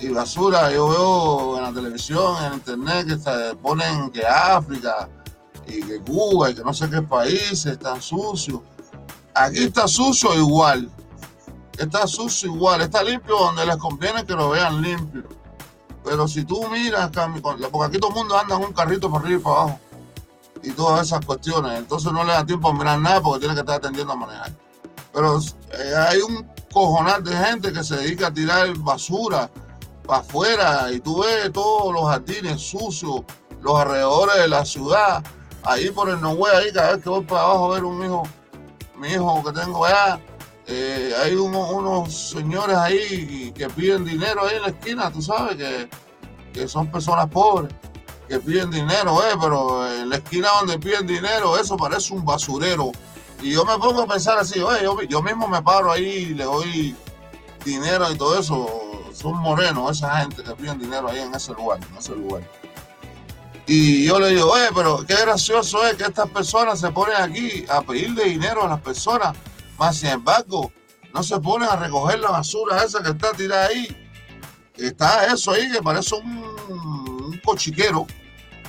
y 0.00 0.08
basura. 0.08 0.72
Yo 0.72 0.88
veo 0.88 1.58
en 1.58 1.64
la 1.64 1.72
televisión, 1.72 2.36
en 2.44 2.54
internet, 2.54 3.06
que 3.06 3.18
se 3.18 3.56
ponen 3.56 4.10
que 4.10 4.24
África 4.26 5.08
y 5.66 5.82
que 5.82 6.00
Cuba 6.00 6.50
y 6.50 6.54
que 6.54 6.62
no 6.62 6.74
sé 6.74 6.88
qué 6.90 7.02
países 7.02 7.66
están 7.66 8.00
sucios. 8.02 8.60
Aquí 9.34 9.64
está 9.64 9.88
sucio 9.88 10.34
igual. 10.34 10.90
Está 11.78 12.06
sucio 12.06 12.54
igual. 12.54 12.82
Está 12.82 13.02
limpio 13.02 13.36
donde 13.36 13.64
les 13.66 13.76
conviene 13.76 14.24
que 14.24 14.34
lo 14.34 14.50
vean 14.50 14.82
limpio. 14.82 15.24
Pero 16.04 16.26
si 16.26 16.44
tú 16.44 16.68
miras, 16.68 17.10
porque 17.70 17.86
aquí 17.86 17.98
todo 17.98 18.10
el 18.10 18.16
mundo 18.16 18.36
anda 18.36 18.56
en 18.56 18.64
un 18.64 18.72
carrito 18.72 19.10
por 19.10 19.22
arriba 19.22 19.40
y 19.40 19.42
para 19.42 19.56
abajo. 19.56 19.80
Y 20.62 20.70
todas 20.70 21.06
esas 21.06 21.24
cuestiones. 21.24 21.78
Entonces 21.78 22.12
no 22.12 22.24
le 22.24 22.32
da 22.32 22.44
tiempo 22.44 22.68
a 22.68 22.74
mirar 22.74 22.98
nada 22.98 23.20
porque 23.20 23.40
tiene 23.40 23.54
que 23.54 23.60
estar 23.60 23.76
atendiendo 23.76 24.12
a 24.12 24.16
manejar. 24.16 24.52
Pero 25.12 25.38
eh, 25.38 25.94
hay 26.08 26.20
un 26.20 26.46
cojonal 26.72 27.22
de 27.22 27.36
gente 27.36 27.72
que 27.72 27.84
se 27.84 27.96
dedica 27.96 28.28
a 28.28 28.32
tirar 28.32 28.76
basura 28.78 29.50
para 30.06 30.20
afuera 30.20 30.92
y 30.92 31.00
tú 31.00 31.22
ves 31.22 31.52
todos 31.52 31.92
los 31.92 32.08
jardines 32.08 32.60
sucios, 32.60 33.22
los 33.60 33.78
alrededores 33.78 34.36
de 34.36 34.48
la 34.48 34.64
ciudad. 34.64 35.22
Ahí 35.64 35.90
por 35.90 36.08
el 36.08 36.20
no 36.20 36.30
ahí 36.46 36.72
cada 36.72 36.94
vez 36.94 37.02
que 37.02 37.08
voy 37.08 37.24
para 37.24 37.42
abajo 37.42 37.72
a 37.72 37.74
ver 37.74 37.84
un 37.84 38.04
hijo, 38.04 38.22
mi 38.96 39.08
hijo 39.08 39.42
que 39.44 39.52
tengo 39.52 39.84
allá, 39.84 40.20
eh, 40.66 41.12
hay 41.22 41.34
unos 41.34 42.30
señores 42.30 42.76
ahí 42.76 43.52
que 43.52 43.68
piden 43.68 44.04
dinero 44.04 44.44
ahí 44.44 44.56
en 44.56 44.62
la 44.62 44.68
esquina, 44.68 45.10
tú 45.12 45.22
sabes, 45.22 45.56
que, 45.56 45.88
que 46.52 46.66
son 46.66 46.90
personas 46.90 47.26
pobres, 47.28 47.72
que 48.28 48.38
piden 48.40 48.70
dinero, 48.70 49.22
eh, 49.22 49.36
pero 49.40 49.86
en 49.92 50.08
la 50.08 50.16
esquina 50.16 50.48
donde 50.60 50.78
piden 50.78 51.06
dinero, 51.06 51.58
eso 51.58 51.76
parece 51.76 52.12
un 52.12 52.24
basurero. 52.24 52.92
Y 53.40 53.52
yo 53.52 53.64
me 53.64 53.76
pongo 53.78 54.02
a 54.02 54.06
pensar 54.06 54.38
así, 54.38 54.60
oye, 54.60 54.82
yo, 54.84 55.02
yo 55.02 55.22
mismo 55.22 55.48
me 55.48 55.60
paro 55.62 55.90
ahí 55.90 56.04
y 56.04 56.34
le 56.34 56.44
doy 56.44 56.96
dinero 57.64 58.10
y 58.10 58.16
todo 58.16 58.38
eso. 58.38 58.68
Son 59.12 59.36
morenos 59.36 59.98
esa 59.98 60.16
gente 60.18 60.42
que 60.42 60.52
piden 60.52 60.78
dinero 60.78 61.08
ahí 61.08 61.18
en 61.18 61.34
ese 61.34 61.52
lugar, 61.52 61.78
en 61.90 61.96
ese 61.96 62.14
lugar. 62.14 62.42
Y 63.74 64.04
yo 64.04 64.20
le 64.20 64.28
digo, 64.28 64.50
oye, 64.50 64.68
pero 64.74 65.04
qué 65.06 65.14
gracioso 65.14 65.86
es 65.86 65.96
que 65.96 66.02
estas 66.04 66.28
personas 66.28 66.78
se 66.78 66.90
ponen 66.90 67.16
aquí 67.16 67.64
a 67.70 67.80
pedirle 67.80 68.24
dinero 68.24 68.64
a 68.64 68.68
las 68.68 68.80
personas 68.80 69.34
sin 69.90 70.10
embargo, 70.10 70.70
no 71.12 71.22
se 71.24 71.40
ponen 71.40 71.68
a 71.68 71.76
recoger 71.76 72.20
la 72.20 72.30
basura 72.30 72.84
esa 72.84 73.02
que 73.02 73.10
está 73.10 73.32
tirada 73.32 73.66
ahí. 73.66 73.96
Está 74.76 75.26
eso 75.26 75.50
ahí 75.50 75.70
que 75.72 75.82
parece 75.82 76.14
un, 76.14 77.40
cochiquero, 77.44 78.06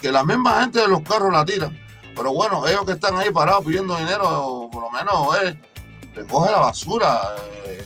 que 0.02 0.12
la 0.12 0.24
misma 0.24 0.62
gente 0.62 0.80
de 0.80 0.88
los 0.88 1.02
carros 1.02 1.32
la 1.32 1.46
tiran. 1.46 1.78
Pero 2.16 2.34
bueno, 2.34 2.66
ellos 2.68 2.86
que 2.86 2.94
están 2.94 3.16
ahí 3.18 3.30
parados 3.30 3.64
pidiendo 3.64 3.96
dinero, 3.96 4.70
por 4.72 4.84
lo 4.84 4.90
menos, 4.90 5.38
eh, 5.44 5.60
recoge 6.16 6.52
la 6.52 6.60
basura. 6.60 7.36
Eh, 7.66 7.86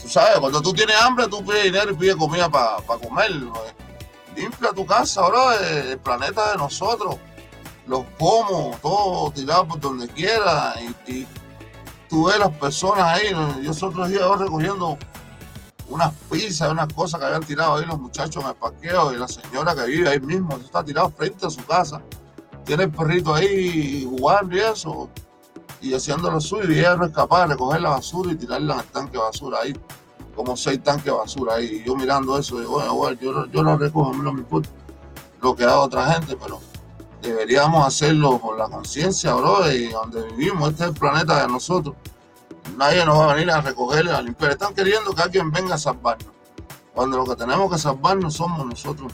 tú 0.00 0.08
sabes, 0.08 0.38
cuando 0.38 0.62
tú 0.62 0.72
tienes 0.72 0.96
hambre, 0.96 1.26
tú 1.26 1.44
pides 1.44 1.64
dinero 1.64 1.90
y 1.90 1.96
pides 1.96 2.16
comida 2.16 2.48
para 2.48 2.82
comer. 3.00 3.32
Limpia 4.36 4.70
tu 4.74 4.84
casa, 4.84 5.26
bro, 5.26 5.52
el 5.52 5.98
planeta 5.98 6.52
de 6.52 6.58
nosotros. 6.58 7.16
Los 7.86 8.04
pomos, 8.18 8.80
todo 8.82 9.30
tirado 9.30 9.66
por 9.66 9.80
donde 9.80 10.08
quiera. 10.08 10.74
Y, 11.06 11.26
tú 12.08 12.26
ves 12.26 12.38
las 12.38 12.50
personas 12.50 13.04
ahí. 13.04 13.30
Yo 13.62 13.70
otros 13.70 14.08
días 14.08 14.22
recogiendo 14.38 14.98
unas 15.88 16.12
pizzas, 16.30 16.70
unas 16.70 16.92
cosas 16.92 17.20
que 17.20 17.26
habían 17.26 17.44
tirado 17.44 17.76
ahí 17.76 17.86
los 17.86 17.98
muchachos 17.98 18.42
en 18.42 18.50
el 18.50 18.56
parqueo 18.56 19.12
y 19.12 19.16
la 19.16 19.28
señora 19.28 19.74
que 19.74 19.86
vive 19.86 20.08
ahí 20.08 20.20
mismo, 20.20 20.56
está 20.56 20.84
tirado 20.84 21.10
frente 21.10 21.46
a 21.46 21.50
su 21.50 21.64
casa. 21.64 22.02
Tiene 22.64 22.84
el 22.84 22.90
perrito 22.90 23.34
ahí 23.34 24.04
jugando 24.04 24.56
y 24.56 24.60
eso, 24.60 25.08
y 25.80 25.94
haciendo 25.94 26.30
lo 26.30 26.40
suyo, 26.40 26.70
y 26.70 26.80
ella 26.80 26.96
no 26.96 27.06
es 27.06 27.12
capaz 27.12 27.42
de 27.42 27.54
recoger 27.54 27.80
la 27.80 27.90
basura 27.90 28.32
y 28.32 28.36
tirarla 28.36 28.80
el 28.80 28.86
tanque 28.86 29.12
de 29.12 29.18
basura 29.18 29.58
ahí, 29.62 29.72
como 30.36 30.56
seis 30.56 30.82
tanques 30.82 31.06
de 31.06 31.10
basura 31.12 31.54
ahí. 31.54 31.80
Y 31.80 31.84
yo 31.84 31.96
mirando 31.96 32.38
eso, 32.38 32.60
digo, 32.60 32.72
bueno, 32.72 32.94
bueno 32.94 33.18
yo, 33.20 33.46
yo 33.46 33.62
lo 33.62 33.76
recojo, 33.76 34.10
a 34.10 34.12
mí 34.12 34.20
no 34.22 34.32
me 34.32 34.40
importa 34.40 34.68
lo 35.42 35.56
que 35.56 35.64
haga 35.64 35.80
otra 35.80 36.12
gente, 36.12 36.36
pero 36.36 36.60
deberíamos 37.22 37.84
hacerlo 37.86 38.38
por 38.38 38.56
la 38.56 38.68
conciencia, 38.68 39.34
bro, 39.34 39.70
y 39.72 39.88
donde 39.88 40.22
vivimos, 40.32 40.70
este 40.70 40.84
es 40.84 40.90
el 40.90 40.94
planeta 40.94 41.42
de 41.42 41.48
nosotros 41.48 41.94
nadie 42.76 43.04
nos 43.04 43.18
va 43.18 43.30
a 43.30 43.34
venir 43.34 43.50
a 43.50 43.60
recoger, 43.60 44.08
a 44.08 44.22
limpiar. 44.22 44.52
Están 44.52 44.74
queriendo 44.74 45.14
que 45.14 45.22
alguien 45.22 45.50
venga 45.50 45.74
a 45.74 45.78
salvarnos. 45.78 46.32
Cuando 46.94 47.18
lo 47.18 47.24
que 47.24 47.36
tenemos 47.36 47.70
que 47.70 47.78
salvarnos 47.78 48.34
somos 48.34 48.66
nosotros. 48.66 49.12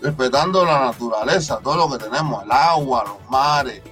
Respetando 0.00 0.64
la 0.64 0.80
naturaleza, 0.86 1.58
todo 1.58 1.76
lo 1.76 1.90
que 1.90 2.04
tenemos, 2.04 2.44
el 2.44 2.52
agua, 2.52 3.04
los 3.04 3.30
mares, 3.30 3.82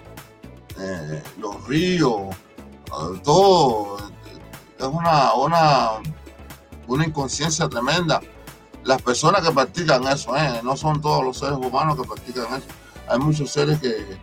eh, 0.79 1.23
los 1.39 1.67
ríos, 1.67 2.35
eh, 2.87 3.21
todo. 3.25 3.97
Es 4.79 4.85
una, 4.85 5.35
una, 5.35 5.91
una 6.87 7.07
inconsciencia 7.07 7.69
tremenda. 7.69 8.21
Las 8.85 9.03
personas 9.03 9.43
que 9.43 9.53
practican 9.53 10.07
eso, 10.07 10.37
eh, 10.37 10.61
no 10.63 10.77
son 10.77 11.01
todos 11.01 11.25
los 11.25 11.39
seres 11.39 11.57
humanos 11.57 11.97
que 11.97 12.07
practican 12.07 12.47
eso. 12.55 12.67
Hay 13.09 13.19
muchos 13.19 13.51
seres 13.51 13.81
que, 13.81 14.19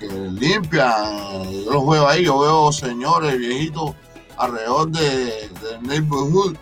limpian. 0.00 1.50
Yo 1.64 1.72
los 1.72 1.88
veo 1.88 2.06
ahí, 2.06 2.24
yo 2.24 2.38
veo 2.38 2.70
señores 2.70 3.36
viejitos 3.36 3.94
alrededor 4.36 4.88
de, 4.90 5.48
del 5.48 5.82
neighborhood, 5.82 6.56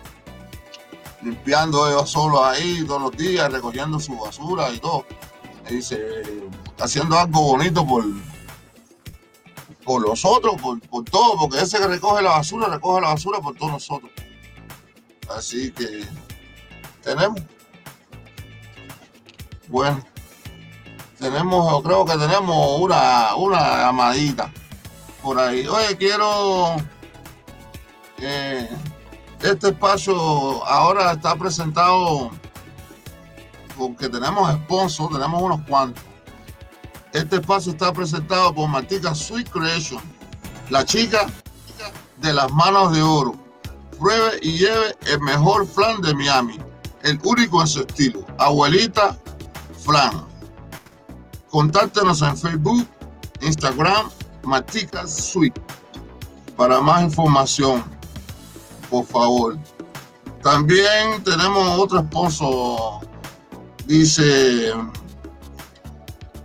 limpiando 1.21 1.87
ellos 1.87 2.09
solos 2.09 2.41
ahí 2.43 2.83
todos 2.87 3.01
los 3.03 3.11
días, 3.11 3.51
recogiendo 3.51 3.99
su 3.99 4.17
basura 4.17 4.71
y 4.71 4.79
todo. 4.79 5.05
Y 5.69 5.75
dice, 5.75 5.99
haciendo 6.79 7.17
algo 7.17 7.41
bonito 7.41 7.85
por, 7.85 8.05
por 9.83 10.01
los 10.01 10.25
otros, 10.25 10.59
por, 10.59 10.79
por 10.81 11.03
todo, 11.03 11.37
porque 11.37 11.61
ese 11.61 11.77
que 11.77 11.87
recoge 11.87 12.23
la 12.23 12.31
basura, 12.31 12.67
recoge 12.67 13.01
la 13.01 13.09
basura 13.09 13.39
por 13.39 13.55
todos 13.55 13.73
nosotros. 13.73 14.11
Así 15.29 15.71
que 15.71 16.05
tenemos. 17.03 17.41
Bueno 19.67 20.03
tenemos, 21.19 21.81
creo 21.83 22.05
que 22.05 22.13
tenemos 22.13 22.79
una, 22.79 23.35
una 23.35 23.77
llamadita 23.77 24.51
por 25.21 25.39
ahí. 25.39 25.67
Oye, 25.67 25.97
quiero 25.97 26.75
eh, 28.19 28.69
este 29.41 29.69
espacio 29.69 30.65
ahora 30.65 31.13
está 31.13 31.35
presentado 31.35 32.31
porque 33.77 34.09
tenemos 34.09 34.51
sponsors, 34.53 35.13
tenemos 35.13 35.41
unos 35.41 35.61
cuantos. 35.67 36.03
Este 37.13 37.37
espacio 37.37 37.71
está 37.71 37.91
presentado 37.91 38.53
por 38.53 38.67
Martica 38.67 39.15
Sweet 39.15 39.49
Creation, 39.49 40.01
la 40.69 40.85
chica 40.85 41.27
de 42.17 42.33
las 42.33 42.51
manos 42.51 42.93
de 42.93 43.01
oro. 43.01 43.46
Pruebe 43.99 44.39
y 44.41 44.59
lleve 44.59 44.95
el 45.07 45.19
mejor 45.21 45.67
flan 45.67 46.01
de 46.01 46.13
Miami, 46.13 46.59
el 47.03 47.19
único 47.23 47.61
en 47.61 47.67
su 47.67 47.81
estilo. 47.81 48.25
Abuelita 48.37 49.17
Flan. 49.83 50.25
Contáctenos 51.49 52.21
en 52.21 52.37
Facebook, 52.37 52.87
Instagram, 53.41 54.09
Maticas 54.43 55.31
Suite. 55.31 55.59
Para 56.55 56.81
más 56.81 57.03
información, 57.03 57.83
por 58.89 59.05
favor. 59.05 59.57
También 60.41 61.23
tenemos 61.23 61.79
otro 61.79 61.99
sponsor. 61.99 63.07
Dice 63.85 64.71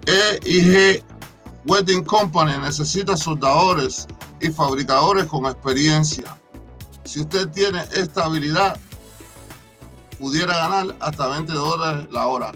EIG 0.07 1.05
Wedding 1.67 2.05
Company 2.05 2.53
necesita 2.59 3.17
soldadores 3.17 4.07
y 4.41 4.51
fabricadores 4.51 5.27
con 5.27 5.47
experiencia. 5.47 6.37
Si 7.13 7.21
usted 7.21 7.51
tiene 7.51 7.85
esta 7.93 8.25
habilidad, 8.25 8.81
pudiera 10.19 10.57
ganar 10.57 10.97
hasta 10.99 11.27
20 11.27 11.53
dólares 11.53 12.07
la 12.11 12.27
hora 12.27 12.53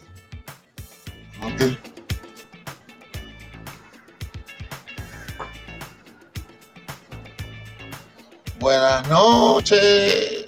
Buenas 8.60 9.08
noches. 9.10 10.46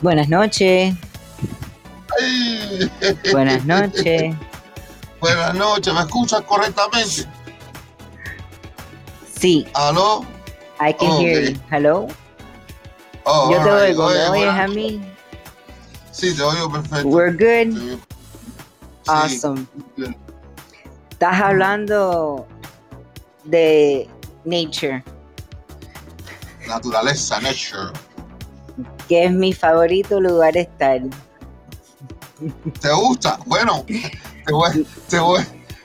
Buenas 0.00 0.28
noches. 0.28 0.94
Buenas 3.32 3.64
noches. 3.64 4.34
Buenas 5.20 5.54
noches, 5.54 5.92
¿me 5.92 6.00
escuchas 6.00 6.42
correctamente? 6.42 7.26
Sí. 9.38 9.66
¿Aló? 9.74 10.24
I 10.80 10.92
can 10.92 11.20
hear 11.20 11.50
you. 11.50 11.60
Hello. 11.70 12.08
Oh, 13.24 13.50
Yo 13.52 13.62
te 13.62 13.70
oigo, 13.70 14.08
¿me 14.08 14.28
oyes 14.28 14.48
a 14.48 14.68
mí? 14.68 15.00
Sí, 16.10 16.34
te 16.34 16.42
oigo 16.42 16.70
perfecto. 16.72 17.08
We're 17.08 17.32
good. 17.32 17.98
Awesome. 19.06 19.66
Estás 21.10 21.40
hablando 21.40 22.46
de 23.44 24.08
nature. 24.44 25.04
Naturaleza, 26.66 27.40
nature. 27.40 27.92
Que 29.08 29.24
es 29.24 29.32
mi 29.32 29.52
favorito 29.52 30.20
lugar 30.20 30.56
estar. 30.56 31.00
¿Te 32.80 32.92
gusta? 32.92 33.38
Bueno, 33.46 33.84
te 33.86 34.52
voy, 34.52 34.86
te 35.08 35.18
voy, 35.18 35.44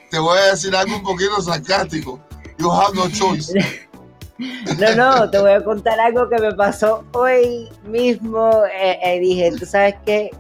te 0.09 0.19
voy 0.19 0.37
a 0.37 0.51
decir 0.51 0.75
algo 0.75 0.95
un 0.95 1.03
poquito 1.03 1.41
sarcástico. 1.41 2.19
You 2.57 2.69
have 2.71 2.93
no 2.95 3.07
choice. 3.09 3.53
No, 4.79 4.95
no, 4.95 5.29
te 5.29 5.39
voy 5.39 5.51
a 5.51 5.63
contar 5.63 5.99
algo 5.99 6.27
que 6.27 6.37
me 6.39 6.53
pasó 6.53 7.05
hoy 7.13 7.69
mismo. 7.85 8.63
Eh, 8.65 8.99
eh, 9.03 9.19
dije, 9.19 9.51
tú 9.57 9.65
sabes 9.65 9.95
qué, 10.05 10.31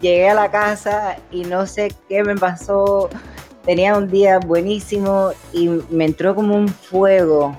llegué 0.00 0.28
a 0.28 0.34
la 0.34 0.50
casa 0.50 1.16
y 1.30 1.44
no 1.44 1.66
sé 1.66 1.92
qué 2.08 2.24
me 2.24 2.34
pasó. 2.34 3.08
Tenía 3.64 3.96
un 3.96 4.08
día 4.10 4.38
buenísimo 4.38 5.30
y 5.52 5.68
me 5.90 6.06
entró 6.06 6.34
como 6.34 6.56
un 6.56 6.68
fuego. 6.68 7.56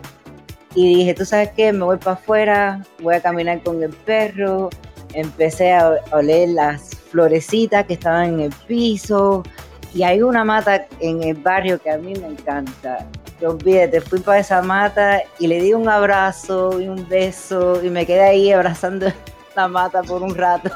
Y 0.76 0.98
dije, 0.98 1.14
tú 1.14 1.26
sabes 1.26 1.52
qué, 1.56 1.72
me 1.74 1.86
voy 1.86 1.98
para 1.98 2.12
afuera, 2.12 2.86
voy 3.02 3.16
a 3.16 3.22
caminar 3.22 3.64
con 3.64 3.82
el 3.82 3.92
perro. 3.92 4.70
Empecé 5.14 5.74
a 5.74 5.96
oler 6.12 6.50
las 6.50 6.96
florecitas 7.12 7.86
que 7.86 7.94
estaban 7.94 8.36
en 8.36 8.40
el 8.42 8.54
piso. 8.68 9.44
Y 9.94 10.04
hay 10.04 10.22
una 10.22 10.44
mata 10.44 10.86
en 11.00 11.24
el 11.24 11.36
barrio 11.36 11.80
que 11.82 11.90
a 11.90 11.98
mí 11.98 12.14
me 12.14 12.28
encanta 12.28 13.08
olvídate, 13.42 14.02
fui 14.02 14.20
para 14.20 14.40
esa 14.40 14.62
mata 14.62 15.22
y 15.40 15.48
le 15.48 15.62
di 15.62 15.74
un 15.74 15.88
abrazo 15.88 16.80
y 16.80 16.88
un 16.88 17.08
beso 17.08 17.84
y 17.84 17.90
me 17.90 18.06
quedé 18.06 18.22
ahí 18.22 18.52
abrazando 18.52 19.12
la 19.56 19.68
mata 19.68 20.02
por 20.04 20.24
un 20.24 20.36
rato. 20.36 20.72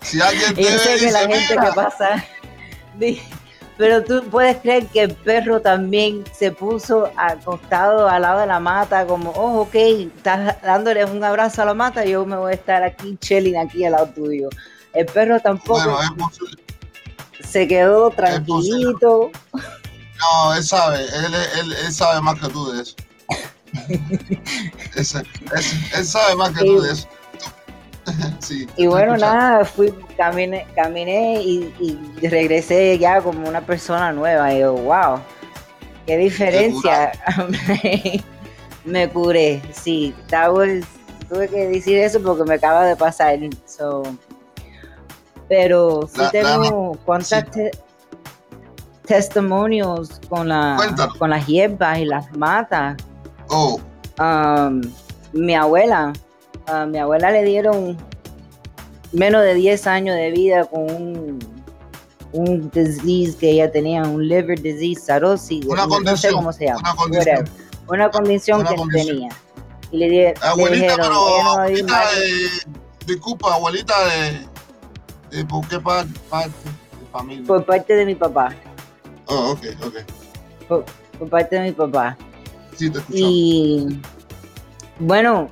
Si 0.00 0.20
alguien 0.20 0.54
te 0.54 0.62
y 0.62 0.64
sé 0.64 0.96
que 0.98 1.12
la 1.12 1.20
gente 1.20 1.54
que 1.54 1.72
pasa, 1.74 2.24
pero 3.76 4.04
tú 4.04 4.22
puedes 4.30 4.56
creer 4.58 4.86
que 4.86 5.02
el 5.02 5.14
perro 5.14 5.60
también 5.60 6.24
se 6.32 6.52
puso 6.52 7.10
acostado 7.16 8.08
al 8.08 8.22
lado 8.22 8.40
de 8.40 8.46
la 8.46 8.60
mata, 8.60 9.06
como, 9.06 9.30
oh, 9.30 9.62
ok, 9.62 9.74
estás 9.74 10.60
dándole 10.62 11.04
un 11.04 11.24
abrazo 11.24 11.62
a 11.62 11.64
la 11.64 11.74
mata, 11.74 12.04
yo 12.04 12.24
me 12.24 12.36
voy 12.36 12.52
a 12.52 12.54
estar 12.54 12.82
aquí 12.82 13.16
chilling 13.20 13.56
aquí 13.56 13.84
al 13.84 13.92
lado 13.92 14.06
tuyo. 14.08 14.48
El 14.92 15.06
perro 15.06 15.40
tampoco 15.40 15.98
se 17.40 17.66
quedó 17.66 18.10
tranquilito. 18.10 19.30
No, 20.32 20.54
él 20.54 20.62
sabe, 20.64 21.00
él, 21.02 21.34
él, 21.60 21.72
él 21.86 21.92
sabe 21.92 22.20
más 22.20 22.38
que 22.40 22.48
tú 22.48 22.70
de 22.72 22.82
eso. 22.82 22.94
Él 24.96 26.04
sabe 26.04 26.36
más 26.36 26.50
que 26.50 26.64
tú 26.64 26.80
de 26.80 26.92
eso. 26.92 27.08
Sí, 28.38 28.66
Y 28.76 28.86
bueno, 28.86 29.16
nada, 29.16 29.64
fui, 29.64 29.90
caminé, 30.18 30.66
caminé 30.74 31.40
y, 31.42 31.74
y 32.20 32.28
regresé 32.28 32.98
ya 32.98 33.22
como 33.22 33.48
una 33.48 33.62
persona 33.62 34.12
nueva. 34.12 34.52
Y 34.52 34.58
yo, 34.60 34.74
wow, 34.74 35.20
qué 36.06 36.18
diferencia. 36.18 37.12
me 38.84 39.08
curé, 39.08 39.62
sí. 39.72 40.14
Was- 40.30 40.84
tuve 41.30 41.48
que 41.48 41.66
decir 41.68 41.96
eso 41.98 42.20
porque 42.22 42.44
me 42.44 42.56
acaba 42.56 42.84
de 42.84 42.94
pasar. 42.94 43.38
So, 43.64 44.02
pero 45.48 46.06
sí 46.06 46.18
La- 46.18 46.24
la- 46.24 46.30
tengo 46.30 46.98
te- 47.50 47.70
testimonios 49.06 50.20
con, 50.28 50.48
la, 50.48 50.74
Cuéntanos. 50.76 51.14
con 51.16 51.30
las 51.30 51.46
hierbas 51.46 51.98
y 51.98 52.04
las 52.06 52.30
matas. 52.36 52.96
Oh, 53.48 53.80
Um, 54.20 54.80
mi 55.32 55.56
abuela, 55.56 56.12
a 56.68 56.86
mi 56.86 56.98
abuela 56.98 57.32
le 57.32 57.42
dieron 57.42 57.96
menos 59.10 59.42
de 59.42 59.54
10 59.54 59.88
años 59.88 60.14
de 60.14 60.30
vida 60.30 60.64
con 60.66 60.82
un, 60.88 61.38
un 62.30 62.70
disease 62.70 63.36
que 63.36 63.50
ella 63.50 63.72
tenía, 63.72 64.04
un 64.04 64.28
liver 64.28 64.62
disease, 64.62 65.00
cirrhosis, 65.04 65.66
Una 65.66 65.84
no 65.86 65.88
sé 65.90 65.94
condición, 65.96 66.34
cómo 66.34 66.52
se 66.52 66.66
llama, 66.66 66.78
una 66.80 66.94
condición. 66.94 67.44
una 67.88 68.10
condición 68.12 68.60
Una 68.60 68.68
que 68.70 68.76
condición. 68.76 69.16
tenía. 69.16 69.30
Y 69.90 69.96
le, 69.98 70.06
di- 70.08 70.16
le 70.18 70.34
abuelita, 70.42 70.74
dijeron, 70.76 70.96
pero 71.00 71.12
no 71.14 71.50
abuelita 71.50 72.00
de, 72.12 73.12
disculpa, 73.12 73.54
abuelita 73.54 73.94
de, 75.30 75.36
de 75.38 75.44
¿por 75.44 75.66
qué 75.66 75.80
par- 75.80 76.06
parte 76.30 76.52
de 77.00 77.06
familia? 77.10 77.46
por 77.48 77.64
parte 77.64 77.94
de 77.96 78.06
mi 78.06 78.14
papá, 78.14 78.54
Oh, 79.26 79.52
ok, 79.52 79.60
ok. 79.84 79.94
por, 81.18 81.28
parte 81.30 81.56
de 81.56 81.62
mi 81.62 81.72
papá. 81.72 82.16
Sí, 82.76 82.90
te 82.90 82.98
escucho. 82.98 83.18
Y 83.18 84.00
bueno, 84.98 85.48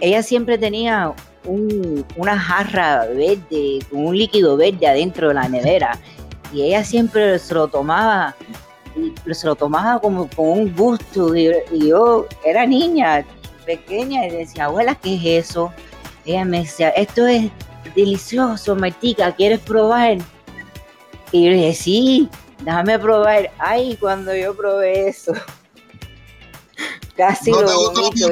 ella 0.00 0.22
siempre 0.22 0.58
tenía 0.58 1.12
un- 1.44 2.04
una 2.16 2.38
jarra 2.38 3.06
verde 3.06 3.80
con 3.90 4.06
un 4.06 4.16
líquido 4.18 4.56
verde 4.56 4.86
adentro 4.86 5.28
de 5.28 5.34
la 5.34 5.48
nevera. 5.48 5.98
Y 6.52 6.62
ella 6.62 6.84
siempre 6.84 7.38
se 7.38 7.54
lo 7.54 7.68
tomaba, 7.68 8.34
se 9.32 9.46
lo 9.46 9.54
tomaba 9.54 10.00
como 10.00 10.28
con 10.28 10.48
un 10.48 10.74
gusto. 10.76 11.34
Y, 11.36 11.50
y 11.72 11.88
yo 11.88 12.26
era 12.44 12.66
niña, 12.66 13.24
pequeña, 13.64 14.26
y 14.26 14.30
decía, 14.30 14.66
abuela, 14.66 14.94
¿qué 14.94 15.14
es 15.16 15.46
eso? 15.46 15.72
Ella 16.24 16.44
me 16.44 16.60
decía, 16.60 16.90
esto 16.90 17.26
es 17.26 17.50
delicioso, 17.94 18.76
Martica, 18.76 19.32
¿quieres 19.32 19.60
probar? 19.60 20.18
Y 21.32 21.44
yo 21.44 21.50
le 21.50 21.56
dije, 21.56 21.74
sí, 21.74 22.28
déjame 22.64 22.98
probar. 22.98 23.50
Ay, 23.58 23.96
cuando 24.00 24.34
yo 24.34 24.54
probé 24.56 25.08
eso, 25.08 25.32
casi 27.16 27.50
No 27.50 27.62
lo 27.62 27.90
vomito. 27.90 28.30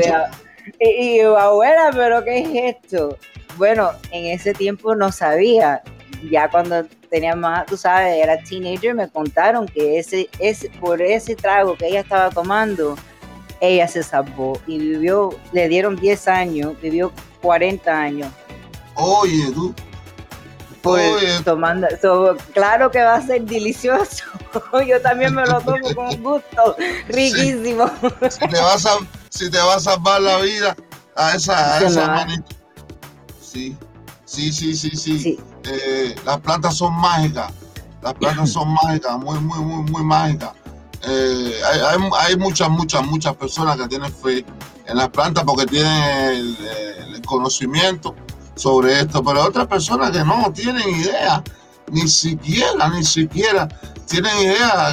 Y, 0.79 1.19
y 1.19 1.21
abuela, 1.21 1.91
¿pero 1.93 2.25
qué 2.25 2.39
es 2.39 2.77
esto? 2.77 3.17
Bueno, 3.57 3.91
en 4.11 4.27
ese 4.27 4.53
tiempo 4.53 4.95
no 4.95 5.11
sabía. 5.13 5.83
Ya 6.31 6.49
cuando 6.51 6.85
tenía 7.09 7.35
más, 7.35 7.67
tú 7.67 7.77
sabes, 7.77 8.23
era 8.23 8.43
teenager, 8.43 8.95
me 8.95 9.09
contaron 9.09 9.67
que 9.67 9.99
ese, 9.99 10.29
ese, 10.39 10.69
por 10.81 11.01
ese 11.01 11.35
trago 11.35 11.77
que 11.77 11.87
ella 11.87 12.01
estaba 12.01 12.31
tomando, 12.31 12.97
ella 13.61 13.89
se 13.89 14.03
salvó 14.03 14.61
y 14.67 14.79
vivió, 14.79 15.31
le 15.53 15.69
dieron 15.69 15.97
10 15.97 16.29
años, 16.29 16.81
vivió 16.81 17.11
40 17.41 17.91
años 17.91 18.29
Oye, 19.03 19.51
tú. 19.55 19.75
Oye, 20.83 21.41
tomando. 21.45 21.87
so, 22.01 22.37
claro 22.55 22.91
que 22.91 23.03
va 23.03 23.17
a 23.17 23.23
ser 23.27 23.43
delicioso. 23.43 24.25
Yo 24.87 25.01
también 25.03 25.35
me 25.35 25.45
lo 25.47 25.61
tomo 25.61 25.95
con 25.95 26.23
gusto, 26.23 26.77
riquísimo. 27.09 27.91
si 28.31 28.39
te 28.49 28.61
vas 28.61 28.87
a, 28.87 28.91
si 29.29 29.51
te 29.51 29.59
va 29.59 29.75
a 29.77 29.81
salvar 29.81 30.21
la 30.23 30.39
vida 30.39 30.77
a 31.17 31.35
esa, 31.35 31.75
a 31.77 31.79
esa. 31.79 32.27
Sí, 33.41 33.77
sí, 34.25 34.53
sí, 34.53 34.75
sí, 34.77 34.91
sí. 34.91 35.19
Sí, 35.19 35.39
Eh, 35.65 36.15
las 36.25 36.39
plantas 36.41 36.77
son 36.77 36.95
mágicas. 36.95 37.53
Las 38.03 38.15
plantas 38.15 38.51
son 38.51 38.75
mágicas, 38.83 39.19
muy, 39.19 39.39
muy, 39.41 39.59
muy, 39.59 39.91
muy 39.91 40.03
mágicas. 40.05 40.51
Eh, 41.07 41.53
hay, 41.73 41.81
hay- 41.81 42.11
hay 42.21 42.37
muchas, 42.37 42.69
muchas, 42.71 43.05
muchas 43.05 43.35
personas 43.37 43.77
que 43.77 43.89
tienen 43.89 44.13
fe 44.13 44.45
en 44.87 44.97
las 44.97 45.09
plantas 45.11 45.45
porque 45.45 45.67
tienen 45.67 46.03
el, 46.31 46.57
el 47.15 47.23
conocimiento 47.27 48.15
sobre 48.61 49.01
esto, 49.01 49.23
pero 49.25 49.45
otras 49.45 49.67
personas 49.67 50.11
que 50.11 50.23
no 50.23 50.53
tienen 50.53 50.89
idea, 50.91 51.43
ni 51.91 52.07
siquiera, 52.09 52.89
ni 52.91 53.03
siquiera 53.05 53.67
tienen 54.07 54.37
idea 54.39 54.93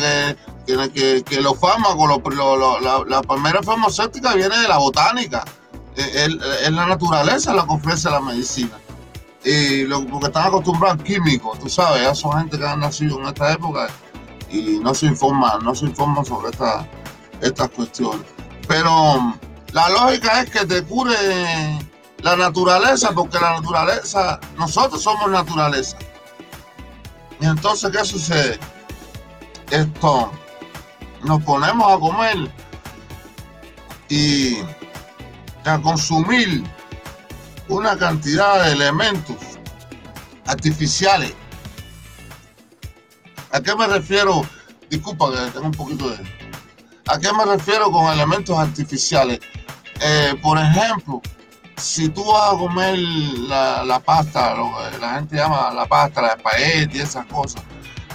que, 0.93 1.23
que, 1.23 1.41
los 1.41 1.57
fármacos, 1.59 2.33
lo- 2.33 2.79
la, 2.79 3.03
la 3.07 3.21
primera 3.21 3.61
farmacéutica 3.61 4.33
viene 4.35 4.57
de 4.57 4.67
la 4.67 4.77
botánica, 4.77 5.43
es, 5.95 6.29
la 6.71 6.85
naturaleza 6.85 7.53
la 7.53 7.65
que 7.65 7.73
ofrece 7.73 8.09
la 8.09 8.19
medicina. 8.21 8.77
Y 9.43 9.85
porque 9.85 10.27
están 10.27 10.47
acostumbrados 10.47 10.99
al 10.99 11.03
químico, 11.05 11.53
tú 11.61 11.69
sabes, 11.69 12.03
ya 12.03 12.15
son 12.15 12.37
gente 12.37 12.57
que 12.57 12.65
han 12.65 12.79
nacido 12.79 13.19
en 13.19 13.27
esta 13.27 13.51
época 13.53 13.87
y 14.49 14.79
no 14.81 14.93
se 14.93 15.07
informan, 15.07 15.63
no 15.63 15.75
se 15.75 15.85
informan 15.85 16.23
sobre 16.25 16.51
esta- 16.51 16.87
estas 17.41 17.69
cuestiones. 17.69 18.25
Pero 18.67 19.33
la 19.73 19.89
lógica 19.89 20.41
es 20.41 20.49
que 20.51 20.65
te 20.65 20.83
cure 20.83 21.15
la 22.21 22.35
naturaleza, 22.35 23.11
porque 23.11 23.39
la 23.39 23.59
naturaleza, 23.59 24.39
nosotros 24.57 25.01
somos 25.01 25.29
naturaleza. 25.29 25.97
Y 27.39 27.45
entonces, 27.45 27.91
¿qué 27.91 28.03
sucede? 28.03 28.59
Esto, 29.69 30.31
nos 31.23 31.43
ponemos 31.43 31.91
a 31.91 31.99
comer 31.99 32.51
y 34.09 34.57
a 35.65 35.79
consumir 35.81 36.63
una 37.67 37.97
cantidad 37.97 38.63
de 38.63 38.71
elementos 38.71 39.35
artificiales. 40.45 41.33
¿A 43.51 43.61
qué 43.61 43.75
me 43.75 43.87
refiero? 43.87 44.43
Disculpa 44.89 45.31
que 45.31 45.51
tengo 45.51 45.65
un 45.65 45.71
poquito 45.71 46.09
de... 46.09 46.17
¿A 47.07 47.19
qué 47.19 47.31
me 47.33 47.45
refiero 47.45 47.91
con 47.91 48.11
elementos 48.11 48.57
artificiales? 48.57 49.39
Eh, 50.01 50.35
por 50.41 50.57
ejemplo, 50.57 51.21
si 51.77 52.09
tú 52.09 52.25
vas 52.25 52.53
a 52.53 52.57
comer 52.57 52.97
la, 52.97 54.01
pasta, 54.03 54.55
lo 54.55 54.71
que 54.91 54.97
la 54.97 55.15
gente 55.15 55.35
llama 55.35 55.71
la 55.73 55.85
pasta, 55.85 56.21
la 56.21 56.27
espagueti, 56.29 56.99
esas 56.99 57.25
cosas, 57.27 57.61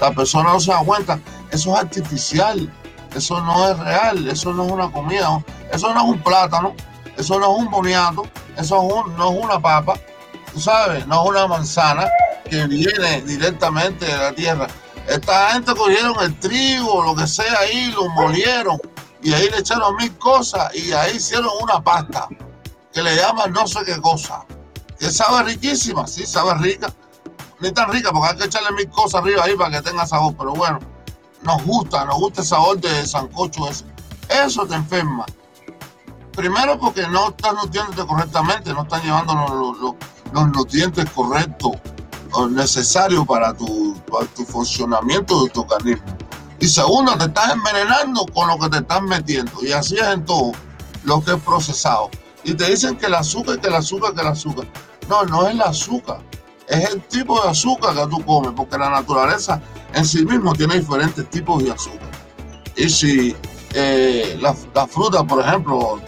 la 0.01 0.11
persona 0.11 0.53
no 0.53 0.61
se 0.61 0.72
da 0.72 0.81
cuenta, 0.81 1.18
eso 1.51 1.72
es 1.75 1.81
artificial, 1.81 2.72
eso 3.14 3.40
no 3.40 3.68
es 3.70 3.79
real, 3.79 4.29
eso 4.29 4.53
no 4.53 4.66
es 4.66 4.72
una 4.72 4.90
comida, 4.90 5.42
eso 5.72 5.94
no 5.94 6.01
es 6.01 6.07
un 6.07 6.18
plátano, 6.22 6.75
eso 7.16 7.38
no 7.38 7.53
es 7.53 7.62
un 7.62 7.70
boniato, 7.70 8.25
eso 8.59 9.07
no 9.16 9.31
es 9.31 9.44
una 9.44 9.61
papa, 9.61 9.94
tú 10.53 10.61
sabes, 10.61 11.07
no 11.07 11.22
es 11.22 11.31
una 11.31 11.46
manzana 11.46 12.09
que 12.51 12.66
viene 12.66 13.22
directamente 13.22 14.05
de 14.05 14.16
la 14.16 14.33
tierra. 14.33 14.66
Esta 15.09 15.51
gente 15.53 15.75
cogieron 15.75 16.14
el 16.22 16.38
trigo, 16.38 17.03
lo 17.03 17.14
que 17.14 17.27
sea 17.27 17.59
ahí, 17.61 17.92
lo 17.92 18.09
molieron 18.11 18.79
y 19.22 19.33
ahí 19.33 19.48
le 19.51 19.59
echaron 19.59 19.96
mil 19.96 20.16
cosas 20.18 20.75
y 20.75 20.92
ahí 20.92 21.16
hicieron 21.16 21.51
una 21.61 21.83
pasta 21.83 22.29
que 22.93 23.03
le 23.03 23.17
llaman 23.17 23.53
no 23.53 23.67
sé 23.67 23.81
qué 23.85 24.01
cosa, 24.01 24.45
que 24.99 25.11
sabe 25.11 25.45
riquísima, 25.45 26.07
sí, 26.07 26.27
sabe 26.27 26.55
rica, 26.55 26.93
ni 27.61 27.71
tan 27.73 27.91
rica 27.91 28.11
porque 28.13 28.29
hay 28.31 28.37
que 28.37 28.45
echarle 28.45 28.73
mil 28.73 28.89
cosas 28.91 29.23
arriba 29.23 29.45
ahí 29.45 29.57
para 29.57 29.71
que 29.71 29.91
tenga 29.91 30.07
sabor, 30.07 30.35
pero 30.37 30.53
bueno, 30.53 30.79
nos 31.43 31.63
gusta, 31.65 32.05
nos 32.05 32.17
gusta 32.17 32.41
el 32.43 32.47
sabor 32.47 32.81
de 32.81 33.07
sancocho 33.07 33.69
ese. 33.69 33.85
Eso 34.29 34.67
te 34.67 34.75
enferma. 34.75 35.27
Primero 36.33 36.79
porque 36.79 37.07
no 37.09 37.29
estás 37.29 37.55
nutriéndote 37.55 38.07
correctamente, 38.07 38.73
no 38.73 38.83
están 38.83 39.03
llevando 39.03 39.97
los 40.33 40.49
nutrientes 40.49 41.11
correctos 41.11 41.73
o 42.33 42.49
necesarios 42.49 43.27
para 43.27 43.53
tu, 43.55 43.95
para 44.11 44.25
tu 44.27 44.45
funcionamiento 44.45 45.45
de 45.45 45.51
tu 45.51 45.61
organismo. 45.61 46.17
Y 46.61 46.69
segundo, 46.69 47.17
te 47.19 47.25
estás 47.25 47.53
envenenando 47.53 48.25
con 48.33 48.49
lo 48.49 48.59
que 48.59 48.69
te 48.71 48.79
estás 48.79 49.03
metiendo. 49.03 49.53
Y 49.63 49.73
así 49.73 49.97
es 49.97 50.07
en 50.07 50.25
todo 50.25 50.53
lo 51.05 51.23
que 51.23 51.33
es 51.33 51.43
procesado. 51.43 52.09
Y 52.45 52.55
te 52.55 52.71
dicen 52.71 52.97
que 52.97 53.07
el 53.07 53.15
azúcar, 53.15 53.61
que 53.61 53.69
el 53.69 53.75
azúcar, 53.75 54.15
que 54.15 54.21
el 54.21 54.27
azúcar. 54.27 54.67
No, 55.09 55.25
no 55.25 55.47
es 55.47 55.55
el 55.55 55.63
azúcar. 55.63 56.21
Es 56.69 56.90
el 56.90 57.03
tipo 57.03 57.40
de 57.43 57.51
azúcar 57.51 57.95
que 57.95 58.07
tú 58.07 58.25
comes, 58.25 58.53
porque 58.57 58.79
la 58.79 58.90
naturaleza 58.90 59.61
en 59.95 60.05
sí 60.05 60.25
mismo 60.25 60.53
tiene 60.55 60.79
diferentes 60.79 61.29
tipos 61.31 61.63
de 61.63 61.73
azúcar. 61.73 62.11
Y 62.77 62.88
si 62.88 63.37
eh, 63.75 64.38
la, 64.40 64.55
fruta, 64.87 65.25
por 65.25 65.45
ejemplo, 65.45 66.01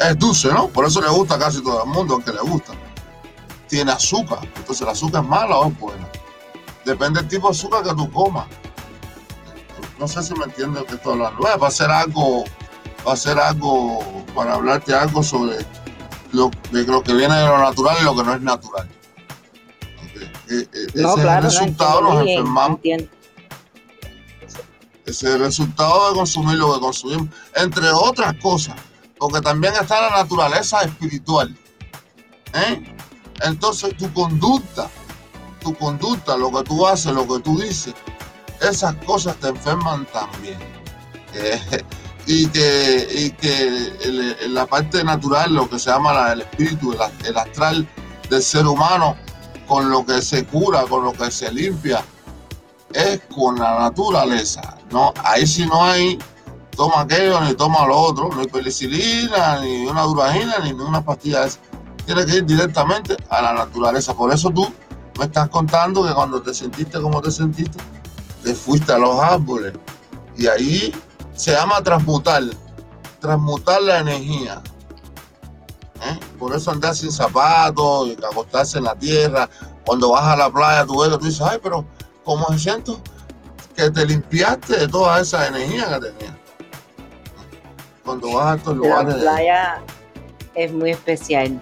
es 0.00 0.18
dulce, 0.18 0.48
¿no? 0.48 0.68
Por 0.68 0.86
eso 0.86 1.00
le 1.00 1.08
gusta 1.08 1.38
casi 1.38 1.62
todo 1.62 1.84
el 1.84 1.90
mundo, 1.90 2.14
aunque 2.14 2.32
le 2.32 2.40
gusta. 2.40 2.72
Tiene 3.68 3.92
azúcar. 3.92 4.40
Entonces, 4.56 4.80
¿el 4.82 4.88
azúcar 4.88 5.22
es 5.22 5.28
mala 5.28 5.58
o 5.58 5.68
es 5.68 5.78
buena? 5.78 6.08
Depende 6.84 7.20
del 7.20 7.28
tipo 7.28 7.48
de 7.48 7.52
azúcar 7.52 7.82
que 7.82 7.94
tú 7.94 8.10
comas. 8.10 8.46
No 9.98 10.06
sé 10.06 10.22
si 10.22 10.32
me 10.34 10.44
entiendes 10.44 10.84
que 10.84 10.94
estoy 10.94 11.14
hablando. 11.14 11.38
Bueno, 11.40 11.58
va 11.58 11.68
a 11.68 11.70
ser 11.70 11.90
algo, 11.90 12.44
ser 13.16 13.38
algo, 13.38 14.00
para 14.34 14.54
hablarte 14.54 14.94
algo 14.94 15.22
sobre 15.22 15.56
lo, 16.32 16.50
de 16.70 16.84
lo 16.84 17.02
que 17.02 17.14
viene 17.14 17.34
de 17.34 17.46
lo 17.46 17.58
natural 17.58 17.96
y 18.00 18.04
lo 18.04 18.16
que 18.16 18.24
no 18.24 18.34
es 18.34 18.40
natural. 18.40 18.88
Eh, 20.50 20.66
eh, 20.72 20.86
no, 20.94 21.14
ese 21.14 21.22
claro, 21.22 21.48
es 21.48 21.54
el 21.56 21.60
no, 21.60 21.66
resultado, 21.66 22.00
nos 22.00 22.10
entiendo 22.10 22.24
bien, 22.24 22.38
enfermamos. 22.38 22.76
entiendo. 22.76 23.10
Ese 25.06 25.26
es 25.26 25.34
el 25.34 25.40
resultado 25.40 26.10
de 26.10 26.16
consumir 26.16 26.56
lo 26.56 26.74
que 26.74 26.80
consumimos, 26.80 27.28
entre 27.54 27.88
otras 27.90 28.34
cosas, 28.42 28.74
porque 29.18 29.40
también 29.40 29.72
está 29.80 30.02
la 30.02 30.22
naturaleza 30.22 30.82
espiritual. 30.82 31.56
¿eh? 32.52 32.94
Entonces 33.42 33.96
tu 33.96 34.12
conducta, 34.12 34.90
tu 35.60 35.74
conducta, 35.74 36.36
lo 36.36 36.52
que 36.52 36.62
tú 36.64 36.86
haces, 36.86 37.12
lo 37.12 37.26
que 37.26 37.40
tú 37.40 37.58
dices, 37.58 37.94
esas 38.60 38.94
cosas 39.06 39.36
te 39.36 39.48
enferman 39.48 40.06
también. 40.06 40.58
Eh, 41.34 41.60
y 42.28 42.46
que, 42.48 43.08
y 43.10 43.30
que 43.30 44.48
la 44.50 44.66
parte 44.66 45.02
natural, 45.02 45.54
lo 45.54 45.68
que 45.68 45.78
se 45.78 45.88
llama 45.88 46.30
el 46.32 46.42
espíritu, 46.42 46.94
el, 47.24 47.36
astral 47.38 47.88
del 48.28 48.42
ser 48.42 48.66
humano, 48.66 49.16
con 49.66 49.90
lo 49.90 50.04
que 50.04 50.20
se 50.20 50.44
cura, 50.44 50.82
con 50.82 51.04
lo 51.04 51.14
que 51.14 51.30
se 51.30 51.50
limpia, 51.50 52.04
es 52.92 53.22
con 53.34 53.58
la 53.58 53.78
naturaleza. 53.78 54.76
¿no? 54.90 55.14
Ahí 55.24 55.46
si 55.46 55.64
no 55.64 55.82
hay, 55.82 56.18
toma 56.76 57.00
aquello, 57.00 57.40
ni 57.40 57.54
toma 57.54 57.86
lo 57.86 57.96
otro, 57.96 58.28
ni 58.36 58.46
penicilina, 58.46 59.62
ni 59.62 59.86
una 59.86 60.02
duragina, 60.02 60.58
ni 60.58 60.72
una 60.72 61.02
pastilla 61.02 61.46
de 61.46 61.52
Tiene 62.04 62.26
que 62.26 62.36
ir 62.36 62.44
directamente 62.44 63.16
a 63.30 63.40
la 63.40 63.54
naturaleza. 63.54 64.12
Por 64.12 64.34
eso 64.34 64.50
tú 64.50 64.70
me 65.18 65.24
estás 65.24 65.48
contando 65.48 66.06
que 66.06 66.12
cuando 66.12 66.42
te 66.42 66.52
sentiste 66.52 67.00
como 67.00 67.22
te 67.22 67.30
sentiste, 67.30 67.78
te 68.44 68.52
fuiste 68.54 68.92
a 68.92 68.98
los 68.98 69.18
árboles. 69.18 69.72
Y 70.36 70.46
ahí 70.46 70.92
se 71.38 71.52
llama 71.52 71.80
transmutar, 71.82 72.42
transmutar 73.20 73.80
la 73.80 74.00
energía. 74.00 74.60
¿Eh? 76.02 76.18
Por 76.36 76.54
eso 76.54 76.72
andar 76.72 76.94
sin 76.94 77.12
zapatos 77.12 78.10
acostarse 78.28 78.78
en 78.78 78.84
la 78.84 78.96
tierra. 78.96 79.48
Cuando 79.86 80.10
vas 80.10 80.24
a 80.24 80.36
la 80.36 80.50
playa, 80.50 80.84
tú 80.84 81.00
ves 81.00 81.10
tú 81.10 81.26
dices, 81.26 81.40
ay, 81.40 81.58
pero 81.62 81.84
¿cómo 82.24 82.46
me 82.50 82.58
siento? 82.58 83.00
Que 83.76 83.88
te 83.88 84.04
limpiaste 84.04 84.78
de 84.78 84.88
toda 84.88 85.20
esa 85.20 85.46
energía 85.46 85.88
que 85.88 86.08
tenías. 86.08 86.36
Cuando 88.04 88.32
vas 88.34 88.46
a 88.46 88.56
estos 88.56 88.76
lugares. 88.76 89.14
La 89.14 89.20
playa 89.20 89.82
es 90.54 90.72
muy 90.72 90.90
especial. 90.90 91.60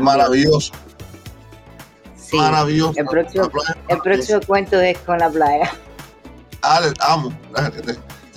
Maravilloso. 0.00 0.72
Sí, 2.16 2.36
Maravilloso. 2.36 2.98
El 2.98 3.06
próximo, 3.06 3.48
el 3.86 3.98
próximo 3.98 4.40
cuento 4.48 4.80
es 4.80 4.98
con 4.98 5.18
la 5.18 5.30
playa. 5.30 5.72
Ah, 6.62 6.80
amo 6.98 7.32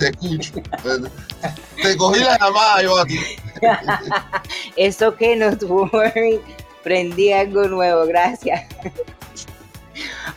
te 0.00 0.08
escucho. 0.08 0.54
te 1.82 1.96
cogí 1.96 2.20
la 2.20 2.38
llamada 2.38 2.82
yo 2.82 2.98
a 2.98 3.04
ti. 3.04 3.18
Eso 4.76 5.14
que 5.14 5.36
no 5.36 5.56
tuve, 5.56 6.40
prendí 6.82 7.32
algo 7.32 7.68
nuevo, 7.68 8.06
gracias. 8.06 8.62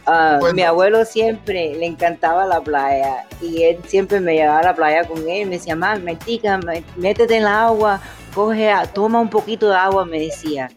Ah, 0.06 0.40
mi 0.54 0.62
abuelo 0.64 1.06
siempre 1.06 1.76
le 1.76 1.86
encantaba 1.86 2.46
la 2.46 2.60
playa 2.60 3.26
y 3.42 3.64
él 3.64 3.80
siempre 3.88 4.20
me 4.20 4.34
llevaba 4.34 4.60
a 4.60 4.64
la 4.64 4.76
playa 4.76 5.06
con 5.06 5.18
él. 5.30 5.48
Me 5.48 5.58
decía, 5.58 5.76
mamá, 5.76 5.96
metica, 5.96 6.60
métete 6.98 7.38
en 7.38 7.44
la 7.44 7.68
agua, 7.68 8.02
coge, 8.36 8.70
toma 8.94 9.22
un 9.22 9.30
poquito 9.30 9.70
de 9.70 9.78
agua, 9.78 10.04
me 10.06 10.20
decía. 10.20 10.70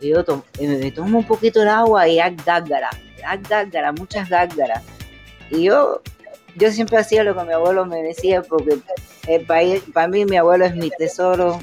Y 0.00 0.10
yo 0.10 0.22
eh, 0.58 0.68
me 0.68 0.90
tomo 0.90 1.18
un 1.18 1.24
poquito 1.24 1.60
de 1.60 1.70
agua 1.70 2.06
y 2.06 2.20
haz 2.20 2.34
gárgara, 2.44 2.90
haz 3.26 3.40
gárgara, 3.48 3.92
muchas 3.92 4.28
gárgaras. 4.28 4.82
Y 5.50 5.64
yo 5.64 6.02
yo 6.56 6.70
siempre 6.70 6.98
hacía 6.98 7.24
lo 7.24 7.36
que 7.36 7.44
mi 7.44 7.52
abuelo 7.52 7.84
me 7.86 8.02
decía 8.02 8.42
porque 8.42 8.78
el 9.26 9.46
país, 9.46 9.82
para 9.92 10.08
mí 10.08 10.24
mi 10.24 10.36
abuelo 10.36 10.64
es 10.64 10.76
mi 10.76 10.90
tesoro 10.90 11.58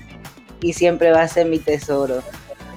y 0.62 0.74
siempre 0.74 1.12
va 1.12 1.24
a 1.24 1.28
ser 1.28 1.48
mi 1.48 1.60
tesoro. 1.60 2.22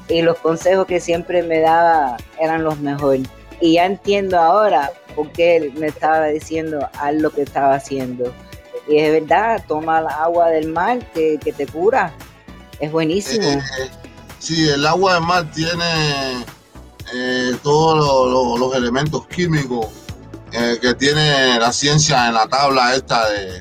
Y 0.09 0.23
los 0.23 0.39
consejos 0.39 0.87
que 0.87 1.01
siempre 1.01 1.43
me 1.43 1.61
daba 1.61 2.17
eran 2.39 2.62
los 2.62 2.79
mejores. 2.79 3.27
Y 3.61 3.75
ya 3.75 3.87
entiendo 3.87 4.39
ahora 4.39 4.93
por 5.15 5.31
qué 5.33 5.57
él 5.57 5.73
me 5.77 5.87
estaba 5.87 6.27
diciendo 6.27 6.89
a 6.99 7.12
lo 7.12 7.31
que 7.31 7.43
estaba 7.43 7.75
haciendo. 7.75 8.33
Y 8.87 8.99
es 8.99 9.12
verdad, 9.12 9.65
toma 9.67 10.01
el 10.01 10.07
agua 10.09 10.51
del 10.51 10.69
mar 10.69 10.99
que, 11.12 11.39
te 11.39 11.67
cura. 11.67 12.12
Es 12.81 12.93
buenísimo. 12.93 13.47
Eh, 13.49 13.62
eh, 13.81 13.91
sí, 14.39 14.69
el 14.69 14.87
agua 14.87 15.15
del 15.15 15.23
mar 15.23 15.51
tiene 15.53 16.45
eh, 17.15 17.57
todos 17.62 18.59
los 18.59 18.77
elementos 18.77 19.27
químicos 19.29 20.03
eh, 20.57 20.78
que 20.80 20.94
tiene 20.94 21.59
la 21.59 21.72
ciencia 21.72 22.28
en 22.28 22.34
la 22.34 22.46
tabla 22.46 22.94
esta 22.94 23.28
de 23.28 23.61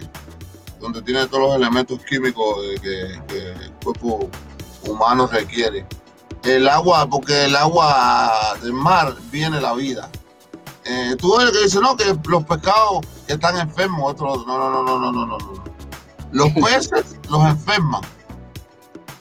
donde 0.79 1.01
tiene 1.01 1.25
todos 1.25 1.43
los 1.43 1.55
elementos 1.55 1.99
químicos 2.07 2.57
que, 2.83 3.13
el 3.35 3.71
cuerpo 3.83 4.29
humano 4.85 5.25
requiere. 5.25 5.87
El 6.43 6.67
agua, 6.67 7.09
porque 7.09 7.45
el 7.45 7.55
agua 7.55 8.55
del 8.61 8.73
mar 8.73 9.15
viene 9.31 9.59
la 9.59 9.73
vida. 9.73 10.07
Eh, 10.85 11.15
tú 11.17 11.35
ves 11.35 11.49
que 11.49 11.63
dice, 11.63 11.79
no, 11.79 11.97
que 11.97 12.15
los 12.27 12.43
pescados 12.43 12.99
que 13.25 13.33
están 13.33 13.57
enfermos, 13.57 14.11
otros, 14.11 14.45
no, 14.45 14.59
no, 14.59 14.83
no, 14.83 14.83
no, 14.83 15.11
no, 15.11 15.25
no, 15.25 15.37
no. 15.37 15.63
Los 16.31 16.49
peces 16.63 17.17
los 17.27 17.43
enferman. 17.43 18.01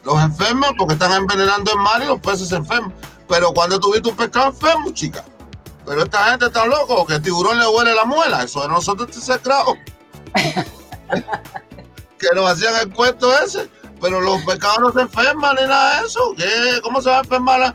Los 0.05 0.23
enferman 0.23 0.75
porque 0.77 0.93
están 0.93 1.13
envenenando 1.13 1.73
el 1.73 1.79
mar 1.79 2.03
y 2.03 2.07
los 2.07 2.21
peces 2.21 2.49
se 2.49 2.57
enferman. 2.57 2.93
Pero 3.29 3.55
cuando 3.55 3.81
tuviste 3.81 4.11
un 4.11 4.17
pescado 4.17 4.49
enfermo, 4.49 4.91
chica, 4.91 5.25
pero 5.85 6.05
esta 6.05 6.31
gente 6.31 6.47
está 6.47 6.65
loco, 6.67 7.05
que 7.07 7.15
el 7.15 7.23
tiburón 7.23 7.59
le 7.59 7.67
huele 7.67 7.95
la 7.95 8.05
muela. 8.05 8.43
Eso 8.43 8.63
de 8.63 8.69
nosotros 8.69 9.09
este 9.09 9.21
secreto. 9.21 9.77
que 12.19 12.29
nos 12.35 12.51
hacían 12.51 12.75
el 12.81 12.93
cuento 12.93 13.37
ese. 13.39 13.69
Pero 14.01 14.21
los 14.21 14.43
pecados 14.43 14.81
no 14.81 14.93
se 14.93 15.01
enferman 15.03 15.57
ni 15.61 15.67
nada 15.67 16.01
de 16.01 16.07
eso. 16.07 16.35
¿Qué? 16.37 16.81
¿Cómo 16.83 17.01
se 17.01 17.11
va 17.11 17.19
a 17.19 17.21
enfermar? 17.21 17.75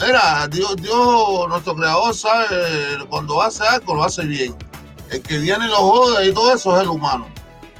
Mira, 0.00 0.48
Dios, 0.48 0.76
Dios, 0.76 1.48
nuestro 1.48 1.76
creador 1.76 2.14
sabe 2.14 2.98
cuando 3.08 3.40
hace 3.40 3.64
algo, 3.64 3.94
lo 3.94 4.04
hace 4.04 4.22
bien. 4.24 4.56
El 5.10 5.22
que 5.22 5.38
viene 5.38 5.66
y 5.66 5.68
lo 5.68 5.76
jode 5.76 6.26
y 6.26 6.32
todo 6.32 6.54
eso 6.54 6.76
es 6.76 6.82
el 6.82 6.88
humano. 6.88 7.26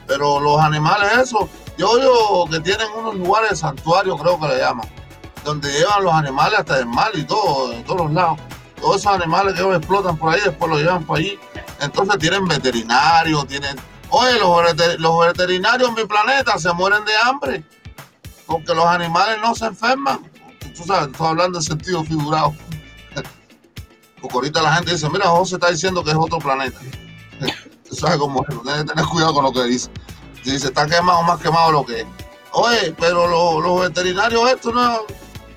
Pero 0.06 0.38
los 0.40 0.60
animales, 0.60 1.10
eso, 1.18 1.48
yo 1.78 1.98
yo 2.00 2.44
que 2.50 2.60
tienen 2.60 2.86
unos 2.92 3.14
lugares 3.16 3.50
de 3.50 3.56
santuario, 3.56 4.16
creo 4.16 4.38
que 4.38 4.48
le 4.48 4.58
llaman, 4.58 4.88
donde 5.44 5.72
llevan 5.72 6.04
los 6.04 6.12
animales 6.12 6.60
hasta 6.60 6.78
el 6.78 6.86
mar 6.86 7.10
y 7.14 7.24
todo, 7.24 7.72
en 7.72 7.84
todos 7.84 8.02
los 8.02 8.12
lados 8.12 8.38
todos 8.82 8.96
esos 8.96 9.14
animales 9.14 9.54
que 9.54 9.60
ellos 9.60 9.76
explotan 9.76 10.16
por 10.16 10.34
ahí, 10.34 10.40
después 10.44 10.68
los 10.70 10.80
llevan 10.80 11.04
por 11.04 11.18
allí. 11.18 11.38
Entonces 11.80 12.18
tienen 12.18 12.46
veterinarios, 12.46 13.46
tienen... 13.46 13.76
Oye, 14.10 14.38
los, 14.38 15.26
veterinarios 15.26 15.88
en 15.88 15.94
mi 15.94 16.04
planeta 16.04 16.58
se 16.58 16.70
mueren 16.74 17.02
de 17.04 17.16
hambre 17.16 17.64
porque 18.46 18.74
los 18.74 18.84
animales 18.84 19.38
no 19.40 19.54
se 19.54 19.66
enferman. 19.66 20.20
Tú 20.76 20.84
sabes, 20.84 21.08
estoy 21.08 21.28
hablando 21.28 21.58
en 21.58 21.64
sentido 21.64 22.04
figurado. 22.04 22.54
Porque 24.20 24.36
ahorita 24.36 24.62
la 24.62 24.74
gente 24.74 24.92
dice, 24.92 25.08
mira, 25.08 25.28
José 25.28 25.54
está 25.54 25.70
diciendo 25.70 26.04
que 26.04 26.10
es 26.10 26.16
otro 26.16 26.38
planeta. 26.38 26.78
Tú 27.88 27.94
sabes 27.94 28.18
cómo 28.18 28.44
es, 28.46 28.54
que 28.54 28.84
tener 28.84 29.04
cuidado 29.06 29.34
con 29.34 29.44
lo 29.44 29.52
que 29.52 29.64
dice. 29.64 29.90
Dice, 30.44 30.66
está 30.66 30.86
quemado 30.86 31.22
más 31.22 31.40
quemado 31.40 31.72
lo 31.72 31.86
que 31.86 32.00
es. 32.00 32.06
Oye, 32.52 32.94
pero 32.98 33.26
los, 33.60 33.80
veterinarios 33.82 34.50
estos 34.50 34.74
no, 34.74 35.00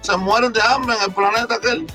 se 0.01 0.15
mueren 0.15 0.53
de 0.53 0.61
hambre 0.61 0.95
en 0.95 1.01
el 1.03 1.13
planeta 1.13 1.55
aquel 1.55 1.85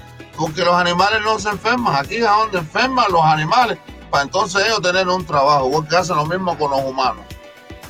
porque 0.41 0.65
los 0.65 0.75
animales 0.75 1.21
no 1.23 1.39
se 1.39 1.51
enferman. 1.51 1.95
Aquí 1.95 2.17
es 2.17 2.25
donde 2.25 2.59
enferman 2.59 3.05
los 3.13 3.23
animales, 3.23 3.79
para 4.11 4.25
entonces 4.25 4.65
ellos 4.65 4.81
tener 4.81 5.07
un 5.07 5.25
trabajo, 5.27 5.71
porque 5.71 5.95
hacen 5.95 6.17
lo 6.17 6.25
mismo 6.25 6.57
con 6.57 6.71
los 6.71 6.83
humanos. 6.83 7.23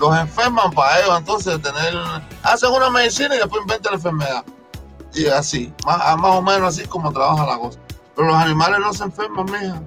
Los 0.00 0.18
enferman 0.18 0.72
para 0.72 0.98
ellos 0.98 1.16
entonces 1.16 1.62
tener, 1.62 1.94
hacen 2.42 2.72
una 2.72 2.90
medicina 2.90 3.36
y 3.36 3.38
después 3.38 3.62
inventan 3.62 3.92
la 3.92 3.96
enfermedad. 3.98 4.44
Y 5.14 5.26
así, 5.28 5.72
más, 5.86 6.16
o 6.20 6.42
menos 6.42 6.76
así 6.76 6.88
como 6.88 7.12
trabaja 7.12 7.46
la 7.46 7.56
cosa. 7.56 7.78
Pero 8.16 8.26
los 8.26 8.36
animales 8.36 8.80
no 8.80 8.92
se 8.94 9.04
enferman, 9.04 9.44
mija. 9.44 9.82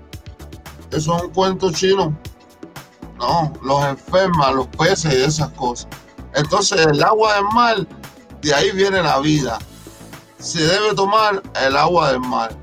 Eso 0.91 1.17
es 1.17 1.23
un 1.23 1.29
cuento 1.31 1.69
chino. 1.69 2.17
No, 3.17 3.51
los 3.61 3.85
enferman, 3.85 4.55
los 4.55 4.67
peces 4.67 5.13
y 5.13 5.21
esas 5.21 5.49
cosas. 5.49 5.89
Entonces 6.33 6.85
el 6.85 7.03
agua 7.03 7.33
del 7.35 7.45
mar, 7.53 7.87
de 8.41 8.53
ahí 8.53 8.71
viene 8.71 9.03
la 9.03 9.19
vida 9.19 9.59
se 10.43 10.61
debe 10.61 10.93
tomar 10.93 11.41
el 11.65 11.77
agua 11.77 12.11
del 12.11 12.19
mar. 12.19 12.53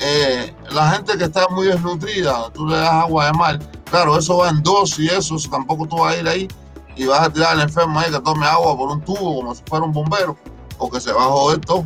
Eh, 0.00 0.54
la 0.70 0.92
gente 0.92 1.18
que 1.18 1.24
está 1.24 1.46
muy 1.48 1.66
desnutrida, 1.66 2.50
tú 2.54 2.66
le 2.66 2.78
das 2.78 2.90
agua 2.90 3.26
de 3.26 3.32
mar, 3.34 3.58
claro, 3.84 4.16
eso 4.16 4.38
va 4.38 4.48
en 4.48 4.62
dos 4.62 4.98
y 4.98 5.08
eso, 5.08 5.36
tampoco 5.50 5.86
tú 5.86 5.98
vas 5.98 6.14
a 6.14 6.18
ir 6.18 6.26
ahí 6.26 6.48
y 6.96 7.04
vas 7.04 7.20
a 7.20 7.30
tirar 7.30 7.52
al 7.52 7.60
enfermo 7.60 8.00
ahí 8.00 8.10
que 8.10 8.18
tome 8.20 8.46
agua 8.46 8.76
por 8.78 8.88
un 8.88 9.04
tubo 9.04 9.36
como 9.36 9.54
si 9.54 9.62
fuera 9.66 9.84
un 9.84 9.92
bombero, 9.92 10.38
porque 10.78 11.00
se 11.00 11.12
va 11.12 11.24
a 11.24 11.28
joder 11.28 11.60
todo, 11.60 11.84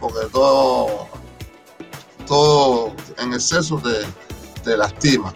porque 0.00 0.26
todo, 0.32 1.06
todo 2.26 2.92
en 3.18 3.34
exceso 3.34 3.78
te, 3.78 4.04
te 4.64 4.76
lastima. 4.76 5.32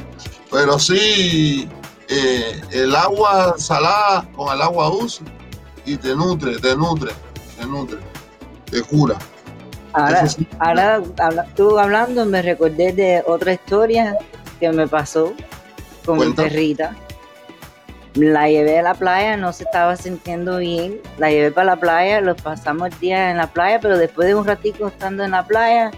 Pero 0.50 0.76
sí, 0.76 1.68
eh, 2.08 2.62
el 2.72 2.96
agua 2.96 3.54
salada 3.58 4.28
con 4.34 4.52
el 4.52 4.60
agua 4.60 4.86
dulce 4.86 5.22
y 5.86 5.96
te 5.96 6.16
nutre, 6.16 6.58
te 6.58 6.74
nutre, 6.74 7.12
te 7.56 7.64
nutre 7.64 8.17
de 8.70 8.82
cura. 8.82 9.16
Ahora, 9.92 11.02
ahora 11.18 11.46
tú 11.56 11.78
hablando 11.78 12.24
me 12.24 12.42
recordé 12.42 12.92
de 12.92 13.22
otra 13.26 13.54
historia 13.54 14.16
que 14.60 14.70
me 14.70 14.86
pasó 14.86 15.32
con 16.04 16.18
mi 16.18 16.32
perrita. 16.32 16.94
La 18.14 18.48
llevé 18.48 18.78
a 18.78 18.82
la 18.82 18.94
playa, 18.94 19.36
no 19.36 19.52
se 19.52 19.64
estaba 19.64 19.96
sintiendo 19.96 20.58
bien. 20.58 21.00
La 21.18 21.30
llevé 21.30 21.52
para 21.52 21.74
la 21.74 21.76
playa, 21.76 22.20
los 22.20 22.40
pasamos 22.40 22.98
días 23.00 23.30
en 23.30 23.36
la 23.36 23.46
playa, 23.46 23.78
pero 23.80 23.96
después 23.96 24.28
de 24.28 24.34
un 24.34 24.46
ratito 24.46 24.88
estando 24.88 25.24
en 25.24 25.32
la 25.32 25.46
playa, 25.46 25.90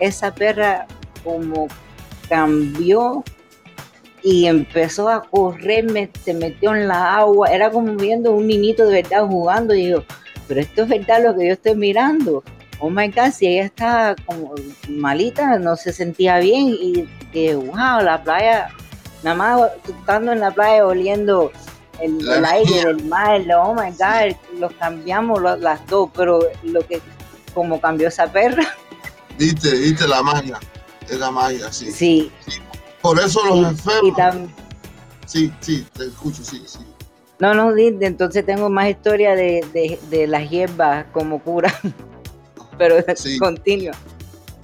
esa 0.00 0.34
perra 0.34 0.86
como 1.22 1.68
cambió 2.28 3.22
y 4.22 4.46
empezó 4.46 5.08
a 5.08 5.22
correr, 5.22 6.10
se 6.24 6.34
metió 6.34 6.74
en 6.74 6.88
la 6.88 7.16
agua, 7.16 7.48
era 7.48 7.70
como 7.70 7.94
viendo 7.94 8.32
un 8.32 8.46
niñito 8.46 8.86
de 8.86 9.02
verdad 9.02 9.26
jugando 9.26 9.74
y 9.74 9.90
yo, 9.90 10.04
pero 10.50 10.62
esto 10.62 10.82
es 10.82 10.88
verdad 10.88 11.22
lo 11.22 11.36
que 11.36 11.46
yo 11.46 11.52
estoy 11.52 11.76
mirando. 11.76 12.42
Oh 12.80 12.90
my 12.90 13.06
God, 13.06 13.30
si 13.32 13.46
ella 13.46 13.66
está 13.66 14.16
como 14.26 14.52
malita, 14.88 15.60
no 15.60 15.76
se 15.76 15.92
sentía 15.92 16.38
bien 16.38 16.70
y 16.70 17.08
que, 17.32 17.54
wow, 17.54 18.02
la 18.02 18.20
playa, 18.24 18.68
nada 19.22 19.36
más 19.36 19.70
estando 19.88 20.32
en 20.32 20.40
la 20.40 20.50
playa 20.50 20.84
oliendo 20.84 21.52
el, 22.00 22.44
aire 22.44 22.84
del 22.84 23.04
mar, 23.04 23.40
oh 23.62 23.74
my 23.74 23.92
God, 23.92 24.36
los 24.58 24.72
cambiamos 24.72 25.40
las 25.40 25.86
dos, 25.86 26.10
pero 26.16 26.40
lo 26.64 26.84
que, 26.84 27.00
como 27.54 27.80
cambió 27.80 28.08
esa 28.08 28.26
perra. 28.26 28.64
Viste, 29.38 29.70
viste 29.70 30.08
la 30.08 30.20
magia, 30.20 30.58
es 31.08 31.18
la 31.20 31.30
magia, 31.30 31.72
sí. 31.72 31.92
Sí. 31.92 32.32
Por 33.00 33.20
eso 33.20 33.40
los 33.46 33.68
enfermos. 33.68 34.50
sí, 35.26 35.52
sí, 35.60 35.86
te 35.96 36.06
escucho, 36.06 36.42
sí, 36.42 36.60
sí. 36.66 36.80
No, 37.40 37.54
no, 37.54 37.74
entonces 37.76 38.44
tengo 38.44 38.68
más 38.68 38.90
historia 38.90 39.34
de, 39.34 39.98
de, 40.10 40.26
las 40.26 40.50
hierbas 40.50 41.06
como 41.12 41.42
cura, 41.42 41.74
pero 42.78 42.96
sí. 43.16 43.38
continua. 43.38 43.94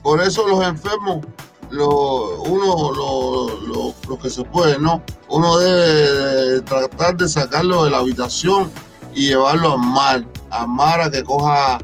Por 0.02 0.20
eso 0.20 0.46
los 0.46 0.62
enfermos, 0.62 1.24
lo, 1.70 2.42
uno, 2.42 2.92
lo, 2.92 3.94
lo, 4.08 4.18
que 4.18 4.28
se 4.28 4.44
puede, 4.44 4.78
¿no? 4.78 5.02
Uno 5.28 5.56
debe 5.58 6.60
tratar 6.62 7.16
de 7.16 7.28
sacarlo 7.28 7.84
de 7.84 7.90
la 7.90 7.98
habitación 7.98 8.70
y 9.14 9.28
llevarlo 9.28 9.72
al 9.72 9.78
mar, 9.78 10.24
al 10.50 10.68
mar 10.68 11.00
a 11.00 11.10
que 11.10 11.24
coja, 11.24 11.78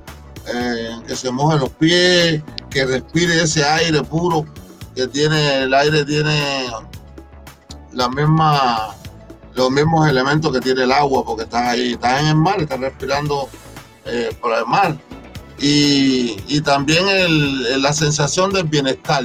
eh, 0.54 0.90
que 1.06 1.16
se 1.16 1.30
moje 1.30 1.58
los 1.58 1.70
pies, 1.70 2.42
que 2.68 2.84
respire 2.84 3.42
ese 3.42 3.64
aire 3.64 4.02
puro 4.02 4.44
que 4.94 5.06
tiene, 5.06 5.62
el 5.62 5.74
aire 5.74 6.04
tiene 6.04 6.66
la 7.92 8.08
misma, 8.08 8.94
los 9.54 9.70
mismos 9.70 10.08
elementos 10.08 10.52
que 10.52 10.60
tiene 10.60 10.84
el 10.84 10.92
agua, 10.92 11.24
porque 11.24 11.44
estás 11.44 11.62
ahí, 11.62 11.92
estás 11.92 12.20
en 12.20 12.28
el 12.28 12.36
mar, 12.36 12.60
estás 12.60 12.80
respirando 12.80 13.48
eh, 14.04 14.34
por 14.40 14.56
el 14.56 14.66
mar. 14.66 14.96
Y, 15.58 16.60
también 16.62 17.04
la 17.82 17.92
sensación 17.92 18.52
del 18.52 18.64
bienestar, 18.64 19.24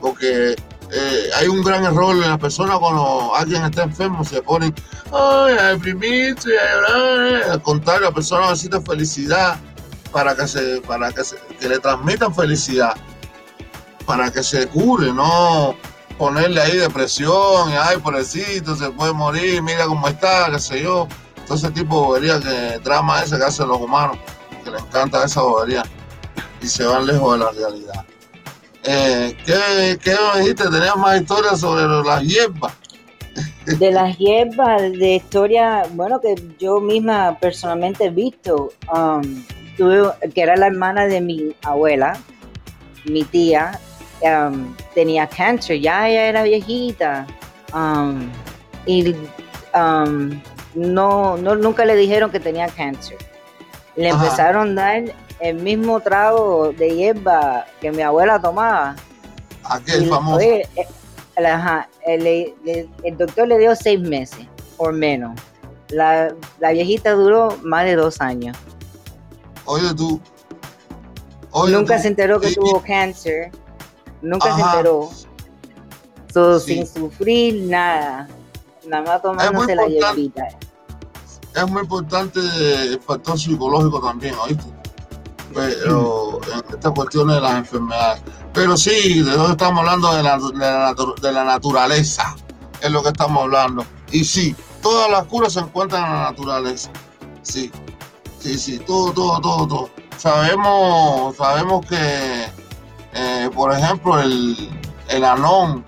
porque 0.00 0.54
eh, 0.90 1.30
hay 1.36 1.48
un 1.48 1.62
gran 1.62 1.84
error 1.84 2.14
en 2.14 2.22
las 2.22 2.38
personas 2.38 2.78
cuando 2.78 3.34
alguien 3.34 3.64
está 3.64 3.84
enfermo, 3.84 4.24
se 4.24 4.40
ponen, 4.42 4.74
ay, 5.12 5.56
a 5.58 5.62
deprimirse, 5.72 6.50
al 7.50 7.62
contrario, 7.62 8.06
la 8.06 8.12
persona 8.12 8.50
necesita 8.50 8.80
felicidad 8.80 9.58
para 10.12 10.34
que, 10.36 10.46
se, 10.46 10.80
para 10.82 11.12
que, 11.12 11.24
se, 11.24 11.36
que 11.58 11.68
le 11.68 11.78
transmitan 11.78 12.34
felicidad 12.34 12.94
para 14.08 14.32
que 14.32 14.42
se 14.42 14.66
cure, 14.68 15.12
no 15.12 15.74
ponerle 16.18 16.60
ahí 16.60 16.76
depresión, 16.76 17.70
ay, 17.80 17.96
pobrecito, 17.98 18.74
se 18.74 18.90
puede 18.90 19.12
morir, 19.12 19.62
mira 19.62 19.86
cómo 19.86 20.08
está, 20.08 20.50
qué 20.50 20.58
sé 20.58 20.82
yo. 20.82 21.08
Ese 21.48 21.70
tipo 21.70 21.94
de 21.94 22.06
bobería, 22.06 22.40
que 22.40 22.78
drama 22.80 23.22
ese 23.22 23.38
que 23.38 23.44
hacen 23.44 23.68
los 23.68 23.80
humanos, 23.80 24.18
que 24.62 24.70
les 24.70 24.82
encanta 24.82 25.24
esa 25.24 25.40
bobería 25.40 25.82
y 26.60 26.66
se 26.66 26.84
van 26.84 27.06
lejos 27.06 27.38
de 27.38 27.44
la 27.44 27.50
realidad. 27.52 28.04
Eh, 28.84 29.36
¿qué, 29.46 29.98
¿Qué 30.02 30.16
me 30.34 30.40
dijiste? 30.40 30.64
¿Tenías 30.64 30.96
más 30.96 31.20
historias 31.20 31.60
sobre 31.60 31.86
las 31.86 32.22
hierbas? 32.22 32.74
De 33.66 33.92
las 33.92 34.16
hierbas, 34.16 34.80
de 34.80 35.16
historia, 35.16 35.84
bueno, 35.92 36.20
que 36.20 36.34
yo 36.58 36.80
misma 36.80 37.36
personalmente 37.38 38.06
he 38.06 38.10
visto, 38.10 38.70
um, 38.92 39.44
tuve, 39.76 40.10
que 40.34 40.40
era 40.40 40.56
la 40.56 40.68
hermana 40.68 41.06
de 41.06 41.20
mi 41.20 41.54
abuela, 41.62 42.18
mi 43.04 43.24
tía, 43.24 43.78
Um, 44.20 44.74
tenía 44.94 45.28
cáncer, 45.28 45.80
ya 45.80 46.08
ella 46.08 46.26
era 46.26 46.42
viejita. 46.42 47.26
Um, 47.72 48.28
y 48.86 49.14
um, 49.74 50.40
no, 50.74 51.36
no, 51.36 51.54
nunca 51.54 51.84
le 51.84 51.94
dijeron 51.94 52.30
que 52.30 52.40
tenía 52.40 52.68
cáncer. 52.68 53.18
Le 53.96 54.08
empezaron 54.08 54.78
a 54.78 54.82
dar 54.82 55.02
el 55.40 55.56
mismo 55.56 56.00
trago 56.00 56.72
de 56.72 56.94
hierba 56.96 57.66
que 57.80 57.90
mi 57.92 58.02
abuela 58.02 58.40
tomaba. 58.40 58.96
Aquel 59.64 60.08
famoso. 60.08 60.40
Eh, 60.40 60.68
el, 62.06 63.16
doctor 63.16 63.46
le 63.46 63.58
dio 63.58 63.74
seis 63.76 64.00
meses 64.00 64.46
o 64.76 64.90
menos. 64.90 65.38
La, 65.90 66.34
viejita 66.72 67.12
duró 67.12 67.56
más 67.62 67.84
de 67.84 67.94
dos 67.94 68.20
años. 68.20 68.56
Oye 69.64 69.94
tú. 69.94 70.20
Nunca 71.68 71.98
se 71.98 72.08
enteró 72.08 72.40
que 72.40 72.52
tuvo 72.52 72.82
cáncer 72.82 73.50
nunca 74.22 74.54
se 74.54 74.60
enteró. 74.60 75.10
Sin 76.60 76.86
sufrir 76.86 77.64
nada. 77.64 78.28
Nada 78.86 79.02
más 79.02 79.22
tomándose 79.22 79.74
la 79.74 79.86
hierbita. 79.86 80.48
Es 81.54 81.68
muy 81.68 81.82
importante 81.82 82.40
el 82.40 83.00
factor 83.00 83.38
psicológico 83.38 84.00
también, 84.00 84.34
¿oíste? 84.34 84.64
Pero 85.52 86.40
en 86.44 86.74
estas 86.74 86.92
cuestiones 86.92 87.36
de 87.36 87.42
las 87.42 87.56
enfermedades. 87.56 88.22
Pero 88.52 88.76
sí, 88.76 89.22
de 89.22 89.32
dónde 89.32 89.52
estamos 89.52 89.80
hablando 89.80 90.14
de 90.14 90.22
la, 90.22 90.94
de 91.20 91.32
la 91.32 91.44
naturaleza. 91.44 92.36
Es 92.80 92.90
lo 92.90 93.02
que 93.02 93.08
estamos 93.08 93.42
hablando. 93.42 93.84
Y 94.12 94.24
sí, 94.24 94.54
todas 94.82 95.10
las 95.10 95.24
curas 95.24 95.54
se 95.54 95.60
encuentran 95.60 96.04
en 96.04 96.12
la 96.12 96.22
naturaleza. 96.30 96.90
Sí, 97.42 97.72
sí, 98.38 98.58
sí, 98.58 98.78
todo, 98.78 99.12
todo, 99.12 99.40
todo, 99.40 99.66
todo. 99.66 99.90
Sabemos, 100.16 101.36
sabemos 101.36 101.84
que 101.86 102.46
eh, 103.14 103.50
por 103.54 103.72
ejemplo, 103.72 104.20
el, 104.20 104.70
el 105.08 105.24
anón, 105.24 105.84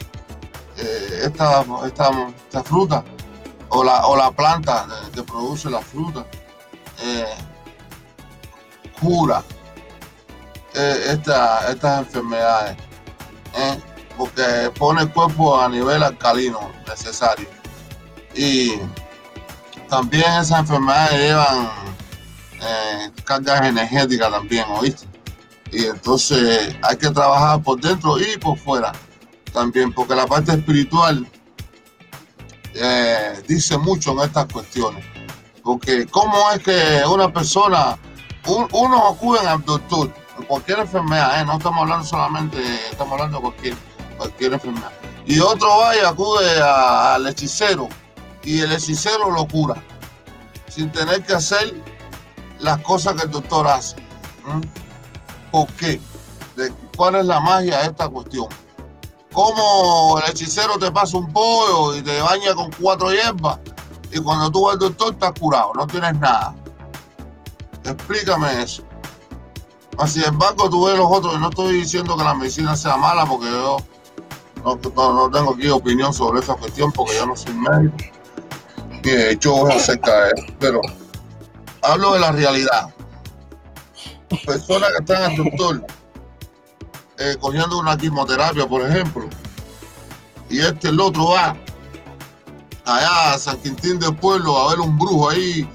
eh, 0.77 1.23
esta, 1.25 1.65
esta, 1.87 2.63
fruta, 2.65 3.05
o 3.69 3.85
la, 3.85 4.07
o 4.07 4.17
la 4.17 4.31
planta 4.31 4.87
que 5.15 5.23
produce 5.23 5.71
la 5.71 5.81
fruta, 5.81 6.25
eh, 7.03 7.35
cura 9.01 9.43
esta, 10.75 11.71
estas 11.71 12.01
enfermedades, 12.01 12.77
porque 14.17 14.71
pone 14.79 15.03
el 15.03 15.13
cuerpo 15.13 15.61
a 15.61 15.69
nivel 15.69 16.03
alcalino 16.03 16.71
necesario. 16.87 17.49
Y 18.35 18.79
también 19.89 20.31
esas 20.41 20.61
enfermedades 20.61 21.19
llevan 21.19 21.71
cargas 23.25 23.67
energéticas 23.67 24.31
también, 24.31 24.65
¿oíste? 24.71 25.10
Y 25.73 25.87
entonces 25.87 26.77
hay 26.83 26.97
que 26.97 27.11
trabajar 27.11 27.63
por 27.63 27.81
dentro 27.81 28.19
y 28.19 28.37
por 28.39 28.59
fuera 28.59 28.93
también, 29.53 29.93
porque 29.93 30.15
la 30.15 30.27
parte 30.27 30.53
espiritual 30.53 31.27
eh, 32.75 33.43
dice 33.47 33.77
mucho 33.79 34.13
en 34.13 34.21
estas 34.21 34.47
cuestiones. 34.47 35.05
Porque 35.63 36.07
cómo 36.07 36.51
es 36.53 36.61
que 36.61 37.03
una 37.07 37.33
persona, 37.33 37.99
uno 38.47 39.09
acude 39.09 39.41
al 39.41 39.65
doctor, 39.65 40.13
cualquier 40.47 40.81
enfermedad, 40.81 41.41
¿eh? 41.41 41.45
no 41.45 41.59
estamos 41.59 41.83
hablando 41.83 42.07
solamente, 42.07 42.59
estamos 42.91 43.13
hablando 43.13 43.39
de 43.39 43.43
cualquier, 43.43 43.75
cualquier 44.17 44.53
enfermedad. 44.55 44.93
Y 45.27 45.39
otro 45.39 45.69
va 45.79 45.97
y 45.97 46.01
acude 46.01 46.61
al 46.61 47.27
hechicero 47.27 47.89
y 48.43 48.61
el 48.61 48.73
hechicero 48.73 49.31
lo 49.31 49.47
cura, 49.47 49.83
sin 50.69 50.91
tener 50.91 51.23
que 51.23 51.35
hacer 51.35 51.75
las 52.59 52.79
cosas 52.81 53.15
que 53.15 53.25
el 53.25 53.31
doctor 53.31 53.67
hace. 53.69 53.97
¿Por 55.51 55.67
qué? 55.75 56.01
¿De 56.57 56.73
¿Cuál 56.97 57.17
es 57.17 57.27
la 57.27 57.41
magia 57.41 57.79
de 57.79 57.87
esta 57.87 58.09
cuestión? 58.09 58.47
¿Cómo 59.33 60.19
el 60.19 60.31
hechicero 60.31 60.79
te 60.79 60.91
pasa 60.91 61.17
un 61.17 61.33
pollo 61.33 61.97
y 61.97 62.03
te 62.03 62.21
baña 62.21 62.55
con 62.55 62.71
cuatro 62.81 63.13
hierbas 63.13 63.59
y 64.13 64.19
cuando 64.19 64.51
tú 64.51 64.65
vas 64.65 64.75
al 64.75 64.81
doctor 64.81 65.13
estás 65.13 65.33
curado, 65.39 65.73
no 65.75 65.87
tienes 65.87 66.19
nada? 66.19 66.55
Explícame 67.85 68.63
eso. 68.63 68.83
Sin 70.07 70.25
embargo, 70.25 70.69
tú 70.69 70.87
ves 70.87 70.97
los 70.97 71.07
otros, 71.11 71.39
no 71.39 71.51
estoy 71.51 71.75
diciendo 71.75 72.17
que 72.17 72.25
la 72.25 72.35
medicina 72.35 72.75
sea 72.75 72.97
mala 72.97 73.27
porque 73.27 73.51
yo 73.51 73.77
no, 74.65 74.77
tengo 75.31 75.55
aquí 75.55 75.69
opinión 75.69 76.13
sobre 76.13 76.41
esa 76.41 76.55
cuestión 76.55 76.91
porque 76.93 77.15
yo 77.17 77.27
no 77.27 77.37
soy 77.37 77.55
médico 77.55 77.97
ni 79.03 79.11
he 79.11 79.33
hecho 79.33 79.67
acerca 79.69 80.25
de 80.25 80.33
eso, 80.37 80.55
pero 80.59 80.81
hablo 81.83 82.13
de 82.13 82.21
la 82.21 82.33
realidad 82.33 82.95
personas 84.39 84.91
que 84.91 84.99
están 84.99 85.23
al 85.23 85.37
doctor 85.37 85.87
eh, 87.19 87.37
cogiendo 87.41 87.79
una 87.79 87.97
quimioterapia, 87.97 88.67
por 88.67 88.83
ejemplo, 88.83 89.29
y 90.49 90.61
este 90.61 90.89
el 90.89 91.01
otro 91.01 91.29
va 91.29 91.57
allá 92.85 93.35
a 93.35 93.39
San 93.39 93.57
Quintín 93.59 93.99
del 93.99 94.15
Pueblo 94.17 94.57
a 94.59 94.71
ver 94.71 94.81
un 94.81 94.99
brujo 94.99 95.31
ahí 95.31 95.69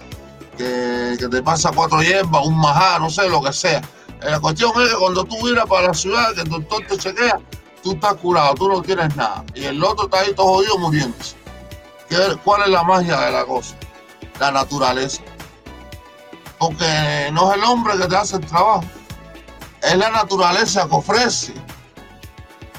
que, 0.57 1.17
te 1.29 1.43
pasa 1.43 1.71
cuatro 1.73 2.01
hierbas, 2.01 2.45
un 2.45 2.57
majá, 2.57 2.99
no 2.99 3.09
sé, 3.09 3.29
lo 3.29 3.41
que 3.41 3.51
sea. 3.51 3.79
Eh, 4.21 4.31
la 4.31 4.39
cuestión 4.39 4.71
es 4.81 4.89
que 4.89 4.95
cuando 4.97 5.23
tú 5.25 5.35
vienes 5.43 5.65
para 5.65 5.87
la 5.87 5.93
ciudad, 5.93 6.33
que 6.33 6.41
el 6.41 6.49
doctor 6.49 6.83
te 6.87 6.97
chequea, 6.97 7.39
tú 7.83 7.91
estás 7.91 8.15
curado, 8.15 8.55
tú 8.55 8.69
no 8.69 8.81
tienes 8.81 9.15
nada. 9.15 9.43
Y 9.53 9.65
el 9.65 9.83
otro 9.83 10.05
está 10.05 10.21
ahí 10.21 10.33
todo 10.33 10.47
jodido 10.47 10.77
muriéndose. 10.77 11.35
¿Cuál 12.43 12.63
es 12.63 12.69
la 12.69 12.83
magia 12.83 13.19
de 13.19 13.31
la 13.31 13.45
cosa? 13.45 13.75
La 14.39 14.51
naturaleza 14.51 15.21
porque 16.59 17.29
no 17.33 17.51
es 17.51 17.57
el 17.57 17.63
hombre 17.63 17.97
que 17.97 18.07
te 18.07 18.15
hace 18.15 18.37
el 18.37 18.45
trabajo, 18.45 18.83
es 19.81 19.97
la 19.97 20.09
naturaleza 20.09 20.87
que 20.87 20.95
ofrece 20.95 21.53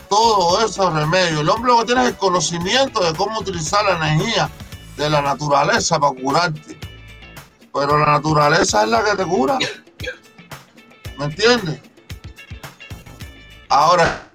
todo 0.09 0.65
esos 0.65 0.93
remedios. 0.93 1.41
El 1.41 1.49
hombre 1.49 1.73
lo 1.73 1.79
que 1.81 1.87
tiene 1.87 2.03
es 2.03 2.09
el 2.09 2.17
conocimiento 2.17 3.01
de 3.01 3.17
cómo 3.17 3.41
utilizar 3.41 3.85
la 3.85 4.13
energía 4.13 4.51
de 4.97 5.11
la 5.11 5.21
naturaleza 5.23 5.99
para 5.99 6.15
curarte. 6.15 6.79
Pero 7.73 7.99
la 7.99 8.07
naturaleza 8.07 8.85
es 8.85 8.89
la 8.89 9.05
que 9.05 9.17
te 9.17 9.25
cura. 9.25 9.59
¿Me 11.19 11.25
entiendes? 11.27 11.81
Ahora, 13.69 14.31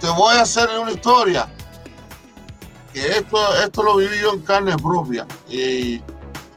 te 0.00 0.08
voy 0.08 0.34
a 0.36 0.42
hacer 0.42 0.68
una 0.80 0.90
historia. 0.90 1.48
Que 2.92 3.06
esto, 3.06 3.38
esto 3.62 3.82
lo 3.82 3.96
viví 3.96 4.18
yo 4.20 4.32
en 4.32 4.40
carne 4.40 4.76
propia. 4.76 5.26
Y, 5.48 6.02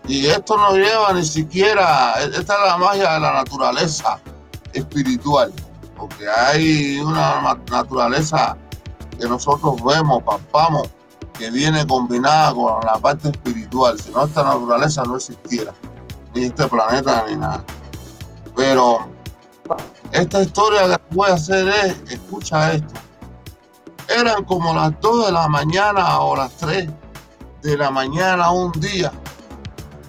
esto 0.08 0.58
no 0.58 0.76
lleva 0.76 1.14
ni 1.14 1.24
siquiera, 1.24 2.16
esta 2.24 2.40
es 2.40 2.68
la 2.68 2.78
magia 2.78 3.14
de 3.14 3.20
la 3.22 3.34
naturaleza 3.34 4.20
espiritual. 4.74 5.54
Porque 5.96 6.28
hay 6.28 7.00
una 7.00 7.58
naturaleza 7.70 8.58
que 9.18 9.28
nosotros 9.28 9.76
vemos, 9.84 10.22
palpamos, 10.24 10.90
que 11.38 11.50
viene 11.52 11.88
combinada 11.88 12.54
con 12.54 12.86
la 12.86 12.98
parte 13.00 13.30
espiritual. 13.30 14.00
Si 14.00 14.12
no, 14.12 14.26
esta 14.26 14.44
naturaleza 14.44 15.04
no 15.04 15.16
existiera. 15.16 15.74
Ni 16.34 16.46
este 16.46 16.68
planeta, 16.68 17.26
ni 17.30 17.38
nada. 17.38 17.64
Pero 18.56 19.08
esta 20.12 20.42
historia 20.42 20.98
que 20.98 21.16
voy 21.16 21.30
a 21.30 21.36
hacer 21.36 21.68
es, 21.70 22.12
escucha 22.12 22.74
esto 22.74 22.94
eran 24.08 24.44
como 24.46 24.74
las 24.74 25.00
2 25.02 25.28
de 25.28 25.32
la 25.32 25.48
mañana 25.48 26.20
o 26.20 26.36
las 26.36 26.52
3 26.58 26.90
de 27.62 27.78
la 27.78 27.90
mañana 27.92 28.52
un 28.52 28.72
día. 28.74 29.12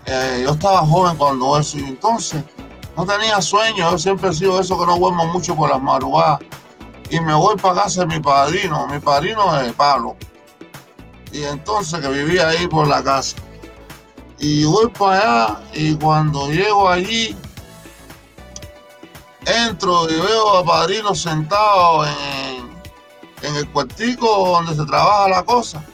Eh, 0.07 0.43
yo 0.45 0.53
estaba 0.53 0.81
joven 0.81 1.17
cuando 1.17 1.59
eso 1.59 1.79
y 1.79 1.85
entonces 1.85 2.43
no 2.97 3.07
tenía 3.07 3.41
sueño. 3.41 3.91
Yo 3.91 3.99
siempre 3.99 4.31
he 4.31 4.35
sido 4.35 4.61
eso 4.61 4.79
que 4.79 4.87
no 4.87 4.97
duermo 4.99 5.27
mucho 5.27 5.55
por 5.55 5.71
las 5.71 5.81
madrugadas. 5.81 6.41
Y 7.11 7.21
me 7.21 7.35
voy 7.35 7.57
para 7.57 7.83
casa 7.83 8.01
de 8.01 8.07
mi 8.07 8.21
padrino, 8.21 8.87
mi 8.87 8.99
padrino 8.99 9.55
de 9.55 9.73
palo. 9.73 10.17
Y 11.33 11.43
entonces 11.45 12.01
que 12.01 12.09
vivía 12.09 12.49
ahí 12.49 12.67
por 12.67 12.87
la 12.87 13.03
casa. 13.03 13.37
Y 14.39 14.65
voy 14.65 14.89
para 14.89 15.45
allá 15.45 15.61
y 15.73 15.95
cuando 15.95 16.51
llego 16.51 16.89
allí, 16.89 17.37
entro 19.47 20.09
y 20.11 20.15
veo 20.15 20.59
a 20.59 20.65
padrino 20.65 21.15
sentado 21.15 22.05
en 22.07 22.54
en 23.45 23.57
el 23.57 23.69
cuartico 23.69 24.27
donde 24.49 24.75
se 24.75 24.85
trabaja 24.87 25.29
la 25.29 25.43
cosa, 25.45 25.85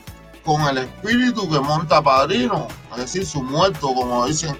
con 0.44 0.62
el 0.62 0.78
espíritu 0.78 1.48
que 1.50 1.60
monta 1.60 2.02
padrino, 2.02 2.68
es 2.92 2.96
decir, 2.98 3.26
su 3.26 3.42
muerto, 3.42 3.92
como 3.92 4.26
dicen 4.26 4.58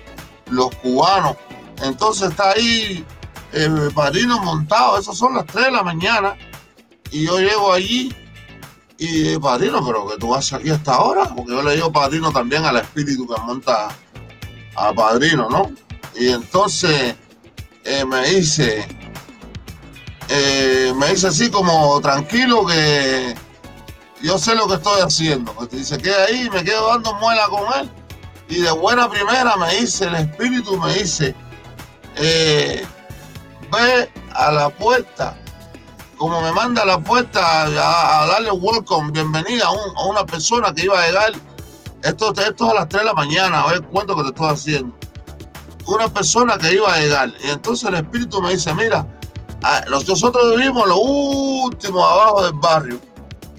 los 0.51 0.74
cubanos. 0.76 1.36
Entonces 1.82 2.30
está 2.30 2.51
ahí 2.51 3.05
el 3.53 3.93
padrino 3.95 4.41
montado, 4.41 4.99
esas 4.99 5.16
son 5.16 5.34
las 5.34 5.47
3 5.47 5.66
de 5.66 5.70
la 5.70 5.82
mañana, 5.82 6.36
y 7.11 7.26
yo 7.26 7.38
llego 7.38 7.72
allí 7.72 8.14
y 8.99 9.38
padrino, 9.38 9.84
pero 9.84 10.07
que 10.07 10.16
tú 10.18 10.28
vas 10.28 10.53
aquí 10.53 10.70
hasta 10.70 10.95
ahora, 10.95 11.24
porque 11.34 11.53
yo 11.53 11.62
le 11.62 11.74
digo 11.74 11.91
padrino 11.91 12.30
también 12.32 12.64
al 12.64 12.76
espíritu 12.76 13.26
que 13.26 13.41
monta 13.41 13.88
a 14.76 14.93
padrino, 14.93 15.49
¿no? 15.49 15.72
Y 16.18 16.28
entonces 16.28 17.14
eh, 17.84 18.05
me 18.05 18.28
dice, 18.28 18.86
eh, 20.33 20.93
me 20.95 21.09
dice 21.09 21.26
así 21.26 21.51
como 21.51 22.01
tranquilo 22.01 22.64
que 22.64 23.35
yo 24.22 24.39
sé 24.39 24.55
lo 24.55 24.68
que 24.68 24.74
estoy 24.74 25.01
haciendo. 25.01 25.53
Dice, 25.72 25.99
que 25.99 26.14
ahí, 26.14 26.49
me 26.51 26.62
quedo 26.62 26.87
dando 26.89 27.14
muela 27.14 27.49
con 27.49 27.62
él. 27.81 27.91
Y 28.49 28.61
de 28.61 28.70
buena 28.70 29.11
primera 29.11 29.57
me 29.57 29.74
dice, 29.74 30.05
el 30.05 30.14
espíritu 30.14 30.76
me 30.76 30.95
dice, 30.95 31.35
eh, 32.16 32.85
ve 33.72 34.11
a 34.33 34.53
la 34.53 34.70
puerta, 34.70 35.37
como 36.16 36.41
me 36.41 36.53
manda 36.53 36.83
a 36.83 36.87
la 36.87 37.01
puerta 37.01 37.62
a, 37.64 38.26
darle 38.26 38.53
welcome, 38.53 39.11
bienvenida 39.11 39.66
a, 39.66 40.05
una 40.05 40.24
persona 40.24 40.72
que 40.72 40.85
iba 40.85 41.01
a 41.01 41.07
llegar. 41.07 41.33
Esto, 42.05 42.33
esto 42.41 42.66
es 42.66 42.70
a 42.70 42.74
las 42.74 42.89
3 42.89 43.03
de 43.03 43.07
la 43.07 43.14
mañana, 43.14 43.62
a 43.62 43.72
ver 43.72 43.83
cuánto 43.83 44.14
que 44.14 44.22
te 44.22 44.28
estoy 44.28 44.49
haciendo. 44.49 44.97
Una 45.87 46.09
persona 46.09 46.57
que 46.57 46.72
iba 46.72 46.93
a 46.93 46.99
llegar. 46.99 47.33
Y 47.45 47.51
entonces 47.51 47.89
el 47.89 47.97
espíritu 47.97 48.41
me 48.41 48.53
dice, 48.53 48.72
mira, 48.74 49.07
Ah, 49.63 49.83
nosotros 49.89 50.57
vivimos 50.57 50.89
lo 50.89 50.99
último 50.99 52.05
abajo 52.05 52.45
del 52.45 52.55
barrio 52.55 53.01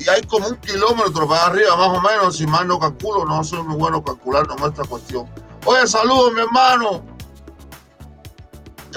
y 0.02 0.10
hay 0.10 0.22
como 0.24 0.47
un 0.47 0.56
kilómetro 0.58 1.28
para 1.28 1.45
arriba 1.45 1.76
más 1.76 1.89
o 1.89 2.02
menos, 2.02 2.38
si 2.38 2.47
mal 2.47 2.68
no 2.68 2.80
calculo, 2.80 3.24
no 3.24 3.43
soy 3.43 3.62
muy 3.62 3.78
bueno 3.78 4.04
calculando 4.04 4.56
nuestra 4.56 4.84
cuestión. 4.86 5.30
Oye, 5.66 5.86
saludos 5.86 6.34
mi 6.34 6.41
hermano. 6.41 7.04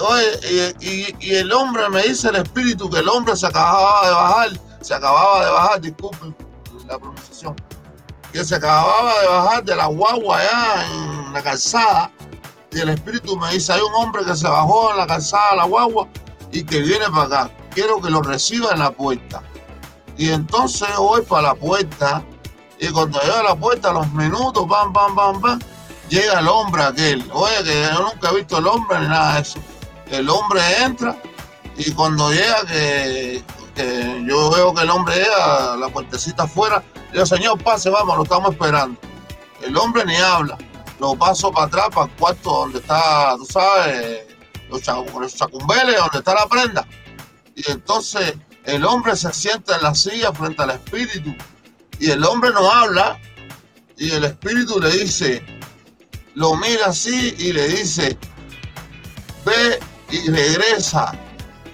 Oye, 0.00 0.74
y, 0.80 1.34
el 1.34 1.52
hombre 1.52 1.88
me 1.90 2.02
dice 2.02 2.28
el 2.28 2.36
espíritu 2.36 2.88
que 2.88 3.00
el 3.00 3.08
hombre 3.08 3.36
se 3.36 3.46
acababa 3.46 4.06
de 4.06 4.14
bajar, 4.14 4.48
se 4.80 4.94
acababa 4.94 5.44
de 5.44 5.50
bajar, 5.50 5.80
disculpen 5.82 6.36
la 6.88 6.98
pronunciación, 6.98 7.54
que 8.32 8.42
se 8.42 8.54
acababa 8.54 9.20
de 9.20 9.28
bajar 9.28 9.64
de 9.64 9.76
la 9.76 9.86
guagua 9.86 10.38
allá 10.38 10.86
en 10.86 11.32
la 11.34 11.42
calzada. 11.42 12.10
Y 12.72 12.80
el 12.80 12.88
espíritu 12.88 13.36
me 13.36 13.50
dice, 13.52 13.74
hay 13.74 13.82
un 13.82 13.94
hombre 13.94 14.24
que 14.24 14.34
se 14.34 14.48
bajó 14.48 14.90
en 14.90 14.96
la 14.96 15.06
calzada 15.06 15.50
de 15.50 15.56
la 15.58 15.64
guagua 15.64 16.08
y 16.54 16.62
que 16.64 16.80
viene 16.80 17.04
para 17.10 17.24
acá. 17.24 17.50
Quiero 17.74 18.00
que 18.00 18.08
lo 18.08 18.22
reciba 18.22 18.70
en 18.72 18.78
la 18.78 18.92
puerta. 18.92 19.42
Y 20.16 20.30
entonces 20.30 20.88
voy 20.96 21.22
para 21.22 21.48
la 21.48 21.54
puerta 21.56 22.24
y 22.78 22.88
cuando 22.88 23.20
llega 23.20 23.40
a 23.40 23.42
la 23.42 23.56
puerta, 23.56 23.92
los 23.92 24.10
minutos, 24.12 24.64
pam, 24.68 24.92
pam, 24.92 25.14
pam, 25.14 25.40
pam, 25.40 25.58
llega 26.08 26.38
el 26.38 26.46
hombre 26.46 26.84
aquel. 26.84 27.28
Oye, 27.32 27.64
que 27.64 27.82
yo 27.82 28.02
nunca 28.02 28.30
he 28.30 28.36
visto 28.36 28.58
el 28.58 28.66
hombre 28.68 29.00
ni 29.00 29.08
nada 29.08 29.34
de 29.34 29.40
eso. 29.40 29.58
El 30.10 30.30
hombre 30.30 30.60
entra 30.82 31.16
y 31.76 31.90
cuando 31.90 32.30
llega, 32.32 32.64
que, 32.66 33.42
yo 34.24 34.50
veo 34.50 34.72
que 34.74 34.82
el 34.82 34.90
hombre 34.90 35.16
llega, 35.16 35.76
la 35.76 35.88
puertecita 35.88 36.44
afuera, 36.44 36.84
digo, 37.12 37.26
señor, 37.26 37.60
pase, 37.62 37.90
vamos, 37.90 38.16
lo 38.16 38.22
estamos 38.22 38.52
esperando. 38.52 39.00
El 39.60 39.76
hombre 39.76 40.04
ni 40.04 40.16
habla. 40.16 40.56
Lo 41.00 41.16
paso 41.16 41.50
para 41.50 41.66
atrás, 41.66 41.88
para 41.92 42.06
el 42.06 42.12
cuarto 42.12 42.50
donde 42.50 42.78
está, 42.78 43.34
tú 43.36 43.44
sabes, 43.46 44.33
los, 44.70 44.82
chacumbeles 44.82 45.96
donde 45.96 46.18
está 46.18 46.34
la 46.34 46.46
prenda. 46.46 46.86
Y 47.54 47.70
entonces 47.70 48.34
el 48.64 48.84
hombre 48.84 49.16
se 49.16 49.32
sienta 49.32 49.76
en 49.76 49.82
la 49.82 49.94
silla 49.94 50.32
frente 50.32 50.62
al 50.62 50.70
espíritu 50.70 51.34
y 51.98 52.10
el 52.10 52.24
hombre 52.24 52.50
no 52.50 52.70
habla 52.70 53.20
y 53.96 54.10
el 54.10 54.24
espíritu 54.24 54.80
le 54.80 54.90
dice, 54.90 55.44
lo 56.34 56.56
mira 56.56 56.86
así 56.86 57.34
y 57.38 57.52
le 57.52 57.68
dice, 57.68 58.18
ve 59.44 59.78
y 60.10 60.28
regresa 60.30 61.12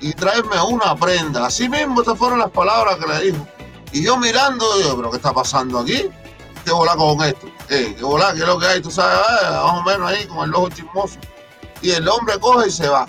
y 0.01 0.13
tráeme 0.13 0.61
una 0.63 0.95
prenda. 0.97 1.47
Así 1.47 1.69
mismo 1.69 2.01
estas 2.01 2.19
fueron 2.19 2.39
las 2.39 2.51
palabras 2.51 2.97
que 2.97 3.07
le 3.07 3.31
dijo. 3.31 3.49
Y 3.93 4.05
yo 4.05 4.17
mirando, 4.17 4.79
digo, 4.79 4.97
pero 4.97 5.11
¿qué 5.11 5.17
está 5.17 5.33
pasando 5.33 5.79
aquí? 5.81 6.05
¿Qué 6.65 6.71
volar 6.73 6.97
con 6.97 7.23
esto? 7.23 7.49
Eh, 7.71 7.95
¿Qué 7.97 8.05
volar? 8.05 8.35
¿Qué 8.35 8.43
es 8.43 8.47
lo 8.47 8.59
que 8.59 8.67
hay? 8.67 8.81
Tú 8.81 8.91
sabes, 8.91 9.19
eh, 9.19 9.51
más 9.51 9.81
o 9.81 9.83
menos 9.83 10.11
ahí 10.11 10.27
con 10.27 10.49
el 10.49 10.55
ojo 10.55 10.69
chismoso 10.71 11.19
y 11.83 11.91
el 11.91 12.09
hombre 12.09 12.39
coge 12.39 12.69
y 12.69 12.71
se 12.71 12.89
va. 12.89 13.07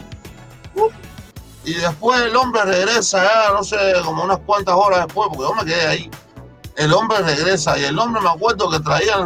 y 1.63 1.73
después 1.73 2.21
el 2.21 2.35
hombre 2.35 2.63
regresa, 2.63 3.23
ya, 3.23 3.53
no 3.53 3.63
sé, 3.63 3.77
como 4.03 4.23
unas 4.23 4.39
cuantas 4.39 4.75
horas 4.75 5.05
después, 5.05 5.29
porque 5.29 5.43
yo 5.43 5.55
me 5.55 5.65
quedé 5.65 5.87
ahí. 5.87 6.11
El 6.77 6.93
hombre 6.93 7.19
regresa 7.19 7.77
y 7.77 7.83
el 7.83 7.99
hombre 7.99 8.21
me 8.21 8.29
acuerdo 8.29 8.69
que 8.69 8.79
traía 8.79 9.25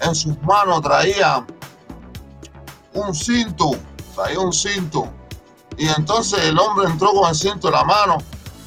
en 0.00 0.14
sus 0.14 0.40
manos, 0.42 0.82
traía 0.82 1.46
un 2.94 3.14
cinto, 3.14 3.72
traía 4.14 4.40
un 4.40 4.52
cinto. 4.52 5.08
Y 5.76 5.88
entonces 5.88 6.42
el 6.44 6.58
hombre 6.58 6.86
entró 6.86 7.12
con 7.12 7.28
el 7.28 7.34
cinto 7.34 7.68
en 7.68 7.74
la 7.74 7.84
mano 7.84 8.18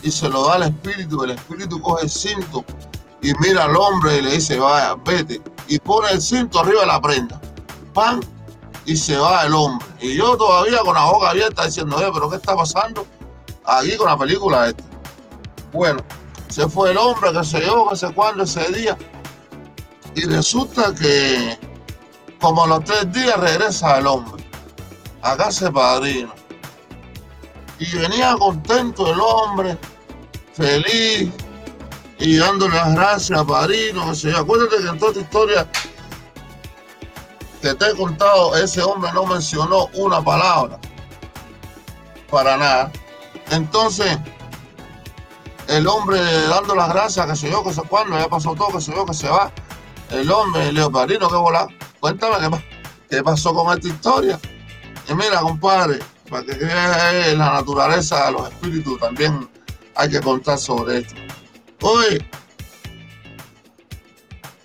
y 0.04 0.12
se 0.12 0.30
lo 0.30 0.46
da 0.46 0.56
al 0.56 0.64
espíritu. 0.64 1.24
El 1.24 1.32
espíritu 1.32 1.82
coge 1.82 2.04
el 2.04 2.10
cinto 2.10 2.64
y 3.22 3.34
mira 3.40 3.66
al 3.66 3.76
hombre 3.76 4.18
y 4.18 4.22
le 4.22 4.32
dice, 4.34 4.60
vaya, 4.60 4.96
vete. 5.04 5.42
Y 5.68 5.80
pone 5.80 6.12
el 6.12 6.22
cinto 6.22 6.60
arriba 6.60 6.82
de 6.82 6.88
la 6.88 7.02
prenda. 7.02 7.42
Pan 7.94 8.22
y 8.86 8.96
se 8.96 9.18
va 9.18 9.46
el 9.46 9.54
hombre. 9.54 9.88
Y 10.02 10.16
yo 10.16 10.38
todavía 10.38 10.80
con 10.80 10.96
la 10.96 11.06
boca 11.06 11.30
abierta 11.30 11.66
diciendo, 11.66 11.98
pero 12.14 12.30
¿qué 12.30 12.38
está 12.38 12.56
pasando 12.56 13.06
aquí 13.66 13.96
con 13.98 14.08
la 14.08 14.18
película 14.18 14.68
esta? 14.70 14.84
Bueno, 15.72 16.04
se 16.50 16.68
fue 16.68 16.92
el 16.92 16.98
hombre, 16.98 17.32
que 17.32 17.44
se 17.44 17.66
yo, 17.66 17.88
que 17.90 17.96
sé 17.96 18.12
cuándo, 18.14 18.44
ese 18.44 18.72
día. 18.72 18.98
Y 20.16 20.26
resulta 20.26 20.94
que 20.96 21.58
como 22.40 22.64
a 22.64 22.68
los 22.68 22.84
tres 22.84 23.12
días 23.12 23.38
regresa 23.40 24.00
el 24.00 24.08
hombre. 24.08 24.44
Acá 25.22 25.52
se 25.52 25.72
padrino. 25.72 26.34
Y 27.78 27.96
venía 27.96 28.36
contento 28.38 29.14
el 29.14 29.20
hombre, 29.20 29.78
feliz, 30.54 31.32
y 32.18 32.38
dándole 32.38 32.76
las 32.76 32.96
gracias 32.96 33.40
a 33.40 33.46
padrino. 33.46 34.12
Que 34.14 34.32
Acuérdate 34.32 34.78
que 34.78 34.90
en 34.90 35.00
toda 35.00 35.12
esta 35.12 35.24
historia 35.24 35.72
que 37.62 37.74
te 37.74 37.90
he 37.90 37.96
contado, 37.96 38.56
ese 38.56 38.82
hombre 38.82 39.12
no 39.14 39.26
mencionó 39.26 39.88
una 39.94 40.22
palabra. 40.22 40.80
para 42.30 42.58
nada. 42.58 42.92
Entonces, 43.52 44.18
el 45.68 45.88
hombre 45.88 46.20
dando 46.48 46.76
las 46.76 46.90
gracias, 46.90 47.26
que 47.26 47.36
se 47.36 47.50
yo, 47.50 47.64
que 47.64 47.74
se 47.74 47.82
cuando, 47.84 48.18
ya 48.18 48.28
pasó 48.28 48.54
todo, 48.56 48.74
que 48.74 48.82
se 48.82 48.94
yo, 48.94 49.06
se 49.14 49.30
va. 49.30 49.52
El 50.12 50.32
hombre, 50.32 50.72
Leopardino, 50.72 51.30
que 51.30 51.36
volá. 51.36 51.68
Cuéntame 52.00 52.64
qué, 53.10 53.24
pasó 53.24 53.54
con 53.54 53.76
esta 53.76 53.88
historia. 53.88 54.40
Y 55.08 55.14
mira, 55.14 55.40
compadre, 55.42 56.00
para 56.30 56.46
que 56.46 56.56
la 57.36 57.54
naturaleza 57.54 58.26
de 58.28 58.32
los 58.34 58.50
espíritus, 58.50 59.00
también 59.00 59.50
hay 59.96 60.10
que 60.10 60.22
contar 60.22 60.58
sobre 60.58 61.00
esto. 61.00 61.16
Hoy 61.82 62.24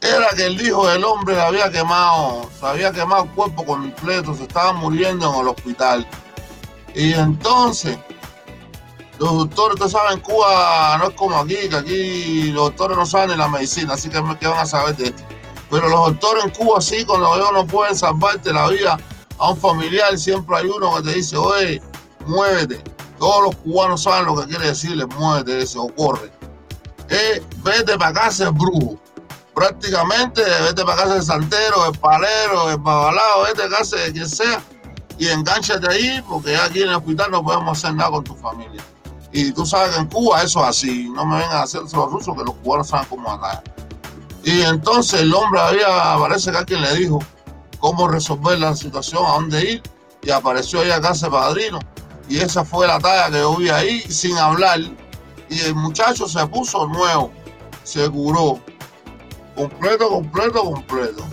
era 0.05 0.29
que 0.37 0.47
el 0.47 0.61
hijo 0.61 0.87
del 0.87 1.03
hombre 1.05 1.41
había 1.41 1.71
quemado, 1.71 2.49
se 2.59 2.67
había 2.67 2.93
quemado 2.93 3.25
el 3.25 3.31
cuerpo 3.31 3.65
completo, 3.65 4.35
se 4.35 4.43
estaba 4.43 4.73
muriendo 4.75 5.33
en 5.33 5.41
el 5.41 5.49
hospital. 5.49 6.07
Y 6.95 7.15
entonces 7.15 7.99
los 9.19 9.33
doctores, 9.33 9.75
ustedes 9.75 9.93
saben, 9.93 10.21
Cuba 10.21 10.99
no 10.99 11.09
es 11.09 11.15
como 11.15 11.39
aquí, 11.39 11.57
que 11.69 11.77
aquí 11.77 12.53
los 12.53 12.65
doctores 12.65 12.99
no 12.99 13.07
saben 13.07 13.31
ni 13.31 13.37
la 13.37 13.49
medicina, 13.49 13.95
así 13.95 14.09
que 14.09 14.23
¿qué 14.39 14.47
van 14.47 14.59
a 14.59 14.67
saber 14.67 14.97
de 14.97 15.07
esto? 15.07 15.23
Pero 15.71 15.89
los 15.89 16.09
doctores 16.09 16.45
en 16.45 16.51
Cuba 16.51 16.81
sí, 16.81 17.05
cuando 17.05 17.35
ellos 17.35 17.53
no 17.53 17.67
pueden 17.67 17.97
salvarte 17.97 18.53
la 18.53 18.69
vida 18.69 18.99
a 19.39 19.51
un 19.51 19.57
familiar, 19.57 20.19
siempre 20.19 20.57
hay 20.57 20.67
uno 20.67 20.97
que 20.97 21.03
te 21.03 21.15
dice, 21.15 21.37
oye, 21.37 21.81
muévete. 22.27 22.83
Todos 23.19 23.45
los 23.45 23.57
cubanos 23.57 24.03
saben 24.03 24.27
lo 24.27 24.37
que 24.37 24.49
quiere 24.49 24.67
decirle, 24.67 25.07
muévete, 25.07 25.63
ese, 25.63 25.79
o 25.79 25.89
corre. 25.89 26.31
Eh, 27.09 27.43
vete 27.63 27.97
para 27.97 28.13
casa 28.13 28.51
brujo. 28.51 28.99
Prácticamente, 29.55 30.43
vete 30.63 30.85
para 30.85 31.03
casa 31.03 31.17
el 31.17 31.23
santero, 31.23 31.87
el 31.93 31.99
palero, 31.99 32.71
el 32.71 32.79
babalao, 32.79 33.45
vete 33.45 33.63
a 33.63 33.69
casa 33.69 33.97
de 33.97 34.13
quien 34.13 34.29
sea 34.29 34.61
y 35.19 35.29
enganchate 35.29 35.89
ahí, 35.89 36.23
porque 36.29 36.57
aquí 36.57 36.83
en 36.83 36.89
el 36.89 36.97
hospital 36.97 37.31
no 37.31 37.45
podemos 37.45 37.79
hacer 37.79 37.95
nada 37.95 38.11
con 38.11 38.25
tu 38.25 38.35
familia. 38.35 38.83
Y 39.33 39.53
tú 39.53 39.67
sabes 39.67 39.95
que 39.95 40.01
en 40.01 40.07
Cuba 40.07 40.43
eso 40.43 40.61
es 40.61 40.69
así. 40.69 41.09
No 41.11 41.25
me 41.25 41.39
vengan 41.39 41.57
a 41.57 41.63
hacer 41.63 41.83
los 41.83 41.93
rusos, 41.93 42.37
que 42.37 42.45
los 42.45 42.55
cubanos 42.57 42.89
saben 42.89 43.07
cómo 43.09 43.29
matar. 43.29 43.63
Y 44.45 44.63
entonces 44.63 45.23
el 45.23 45.35
hombre 45.35 45.61
había, 45.61 46.17
parece 46.19 46.53
que 46.53 46.59
alguien 46.59 46.83
le 46.83 46.95
dijo 46.95 47.19
cómo 47.81 48.07
resolver 48.09 48.59
la 48.59 48.77
situación, 48.77 49.25
a 49.27 49.33
dónde 49.33 49.73
ir. 49.73 49.83
Y 50.23 50.31
apareció 50.31 50.81
ahí 50.81 50.91
acá 50.91 51.11
ese 51.11 51.29
padrino. 51.29 51.81
Y 52.29 52.39
esa 52.39 52.65
fue 52.65 52.87
la 52.87 52.99
talla 52.99 53.31
que 53.31 53.39
yo 53.39 53.57
vi 53.57 53.71
ahí 53.71 54.01
sin 54.03 54.37
hablar. 54.39 54.81
Y 55.49 55.61
el 55.61 55.75
muchacho 55.75 56.29
se 56.29 56.47
puso 56.47 56.87
nuevo. 56.87 57.33
Se 57.83 58.09
curó. 58.11 58.61
Completo, 59.55 60.09
completo, 60.09 60.65
completo. 60.65 61.25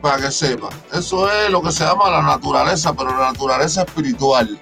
Para 0.00 0.22
que 0.22 0.30
sepa. 0.30 0.68
Eso 0.92 1.30
es 1.30 1.50
lo 1.50 1.62
que 1.62 1.72
se 1.72 1.84
llama 1.84 2.10
la 2.10 2.22
naturaleza, 2.22 2.94
pero 2.94 3.10
la 3.10 3.32
naturaleza 3.32 3.82
espiritual 3.82 4.60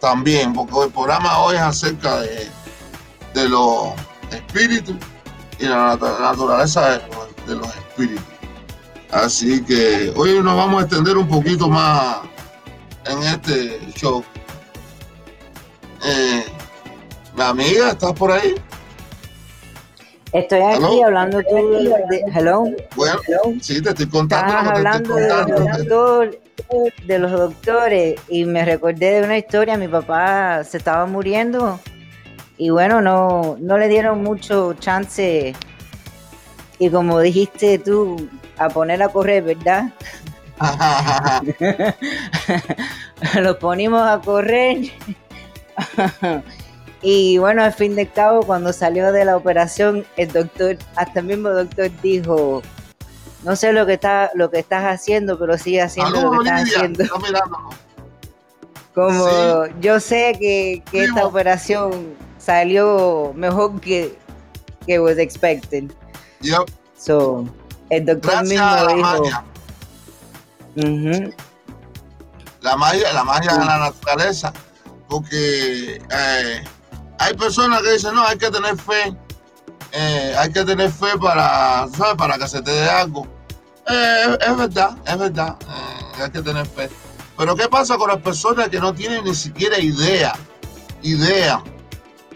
también, 0.00 0.52
porque 0.52 0.84
el 0.84 0.92
programa 0.92 1.40
hoy 1.40 1.56
es 1.56 1.62
acerca 1.62 2.20
de, 2.20 2.48
de 3.34 3.48
los 3.48 3.88
espíritus 4.30 4.96
y 5.58 5.66
la 5.66 5.96
naturaleza 5.96 7.00
de, 7.46 7.54
los 7.54 7.66
espíritus. 7.66 8.24
Así 9.10 9.62
que 9.64 10.12
hoy 10.16 10.40
nos 10.42 10.56
vamos 10.56 10.82
a 10.82 10.86
extender 10.86 11.16
un 11.16 11.28
poquito 11.28 11.68
más 11.68 12.18
en 13.06 13.22
este 13.22 13.80
show. 13.94 14.22
Eh, 16.04 16.44
mi 17.34 17.42
amiga, 17.42 17.90
¿estás 17.90 18.12
por 18.12 18.30
ahí? 18.30 18.54
Estoy 20.32 20.60
aquí 20.60 21.02
hablando 21.02 21.42
tú 21.42 21.54
de, 22.10 22.22
hello. 22.34 22.64
Bueno, 22.96 23.20
sí, 23.60 23.80
te 23.82 23.90
estoy 23.90 24.08
contando. 24.08 24.46
Estás 24.46 24.68
hablando 24.68 25.14
de 25.14 25.86
los, 25.86 26.36
de 27.06 27.18
los 27.18 27.32
doctores 27.32 28.20
y 28.28 28.44
me 28.44 28.64
recordé 28.64 29.20
de 29.20 29.22
una 29.22 29.38
historia. 29.38 29.78
Mi 29.78 29.88
papá 29.88 30.62
se 30.64 30.76
estaba 30.76 31.06
muriendo 31.06 31.80
y 32.58 32.70
bueno, 32.70 33.00
no, 33.00 33.56
no 33.60 33.78
le 33.78 33.88
dieron 33.88 34.22
mucho 34.22 34.74
chance. 34.74 35.54
Y 36.78 36.90
como 36.90 37.20
dijiste 37.20 37.78
tú, 37.78 38.28
a 38.58 38.68
poner 38.68 39.02
a 39.02 39.08
correr, 39.08 39.42
¿verdad? 39.44 39.92
Los 43.40 43.56
ponimos 43.56 44.02
a 44.02 44.20
correr. 44.20 44.90
Y 47.00 47.38
bueno, 47.38 47.62
al 47.62 47.72
fin 47.72 47.94
de 47.94 48.08
cabo, 48.08 48.42
cuando 48.42 48.72
salió 48.72 49.12
de 49.12 49.24
la 49.24 49.36
operación, 49.36 50.04
el 50.16 50.32
doctor, 50.32 50.76
hasta 50.96 51.20
el 51.20 51.26
mismo 51.26 51.50
doctor 51.50 51.90
dijo, 52.02 52.62
no 53.44 53.54
sé 53.54 53.72
lo 53.72 53.86
que 53.86 53.94
está, 53.94 54.30
lo 54.34 54.50
que 54.50 54.58
estás 54.58 54.84
haciendo, 54.84 55.38
pero 55.38 55.56
sigue 55.58 55.80
haciendo 55.80 56.20
lo 56.20 56.30
que 56.32 56.48
estás 56.48 56.62
haciendo. 56.62 57.04
Como 58.94 59.66
yo 59.80 60.00
sé 60.00 60.36
que, 60.40 60.82
esta 60.92 61.24
operación 61.24 62.16
salió 62.38 63.32
mejor 63.36 63.80
que 63.80 64.18
que 64.88 64.98
was 64.98 65.18
expected. 65.18 65.92
Yep. 66.40 66.68
So, 66.98 67.46
el 67.90 68.06
doctor 68.06 68.42
mismo 68.42 68.64
la 68.64 68.86
dijo. 68.86 69.02
Magia. 69.02 69.44
La 72.62 72.76
magia, 72.76 73.12
la 73.12 73.22
magia 73.22 73.52
de 73.52 73.64
la 73.64 73.78
naturaleza. 73.78 74.52
Porque 75.08 76.02
eh, 76.10 76.64
hay 77.18 77.34
personas 77.34 77.82
que 77.82 77.92
dicen, 77.92 78.14
no, 78.14 78.24
hay 78.26 78.38
que 78.38 78.50
tener 78.50 78.76
fe, 78.76 79.14
eh, 79.92 80.34
hay 80.38 80.52
que 80.52 80.64
tener 80.64 80.90
fe 80.90 81.18
para, 81.20 81.86
¿sabes? 81.96 82.14
Para 82.16 82.38
que 82.38 82.48
se 82.48 82.62
te 82.62 82.70
dé 82.70 82.88
algo. 82.88 83.26
Eh, 83.88 84.38
es 84.40 84.56
verdad, 84.56 84.96
es 85.04 85.18
verdad, 85.18 85.56
eh, 85.62 86.22
hay 86.22 86.30
que 86.30 86.42
tener 86.42 86.66
fe. 86.66 86.88
Pero 87.36 87.54
¿qué 87.54 87.68
pasa 87.68 87.96
con 87.96 88.08
las 88.08 88.18
personas 88.18 88.68
que 88.68 88.80
no 88.80 88.92
tienen 88.92 89.24
ni 89.24 89.34
siquiera 89.34 89.78
idea, 89.78 90.34
idea 91.02 91.62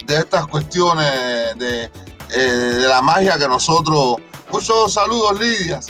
de 0.06 0.16
estas 0.16 0.46
cuestiones 0.46 1.58
de, 1.58 1.90
de 2.28 2.88
la 2.88 3.02
magia 3.02 3.38
que 3.38 3.48
nosotros... 3.48 4.16
Muchos 4.50 4.92
saludos, 4.92 5.40
Lidia, 5.40 5.80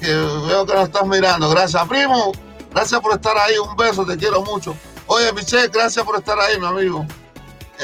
que 0.00 0.06
veo 0.06 0.64
que 0.64 0.72
nos 0.72 0.84
estás 0.84 1.04
mirando. 1.04 1.50
Gracias, 1.50 1.86
primo. 1.88 2.30
Gracias 2.72 3.00
por 3.00 3.12
estar 3.12 3.36
ahí. 3.36 3.58
Un 3.58 3.76
beso, 3.76 4.06
te 4.06 4.16
quiero 4.16 4.42
mucho. 4.42 4.76
Oye, 5.06 5.32
Michelle, 5.32 5.68
gracias 5.68 6.04
por 6.04 6.16
estar 6.16 6.38
ahí, 6.38 6.60
mi 6.60 6.66
amigo. 6.66 7.04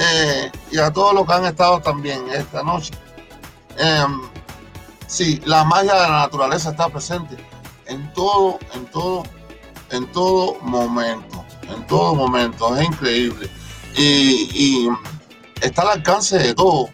Eh, 0.01 0.53
y 0.71 0.79
a 0.79 0.93
todos 0.93 1.13
los 1.13 1.27
que 1.27 1.33
han 1.33 1.45
estado 1.45 1.81
también 1.81 2.23
esta 2.31 2.63
noche. 2.63 2.95
Em, 3.77 4.23
sí, 5.07 5.41
la 5.45 5.65
magia 5.65 5.95
de 5.95 6.01
la 6.01 6.19
naturaleza 6.21 6.71
está 6.71 6.89
presente 6.89 7.37
en 7.87 8.13
todo, 8.13 8.59
en 8.75 8.87
todo, 8.87 9.25
en 9.91 10.07
todo 10.13 10.57
momento, 10.61 11.45
en 11.63 11.85
todo 11.89 12.15
momento, 12.15 12.77
es 12.77 12.87
increíble. 12.87 13.51
Y, 13.97 14.89
está 15.61 15.83
al 15.83 15.89
alcance 15.89 16.39
de 16.39 16.55
todo, 16.55 16.91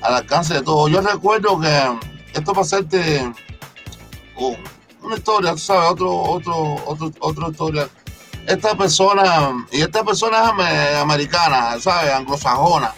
al 0.00 0.14
alcance 0.14 0.54
de 0.54 0.62
todo. 0.62 0.88
Yo 0.88 1.02
recuerdo 1.02 1.60
que 1.60 1.98
esto 2.32 2.52
para 2.52 2.62
hacerte 2.62 3.30
oh, 4.36 4.56
una 5.02 5.16
historia, 5.16 5.52
tú 5.52 5.58
sabes, 5.58 5.90
otro, 5.90 6.10
otro, 6.10 6.76
otro, 6.86 7.12
otra 7.20 7.48
historia 7.48 7.88
esta 8.46 8.76
persona, 8.76 9.66
y 9.70 9.80
esta 9.80 10.04
persona 10.04 10.52
es 10.58 10.96
americana, 10.96 11.78
¿sabes? 11.80 12.12
Anglosajona. 12.12 12.92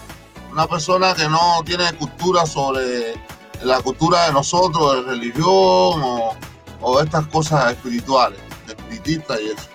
Una 0.51 0.67
persona 0.67 1.15
que 1.15 1.29
no 1.29 1.63
tiene 1.65 1.93
cultura 1.95 2.47
sobre 2.47 3.15
la 3.63 3.81
cultura 3.81 4.27
de 4.27 4.33
nosotros, 4.33 4.97
de 4.97 5.11
religión 5.11 6.03
o, 6.81 7.01
estas 7.03 7.27
cosas 7.27 7.73
espirituales, 7.73 8.39
espiritistas 8.67 9.41
y 9.41 9.47
eso. 9.49 9.69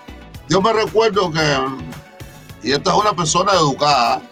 Yo 0.48 0.60
me 0.60 0.72
recuerdo 0.72 1.30
que, 1.30 1.58
y 2.62 2.72
esta 2.72 2.90
es 2.90 2.96
una 2.96 3.12
persona 3.12 3.52
educada, 3.52 4.22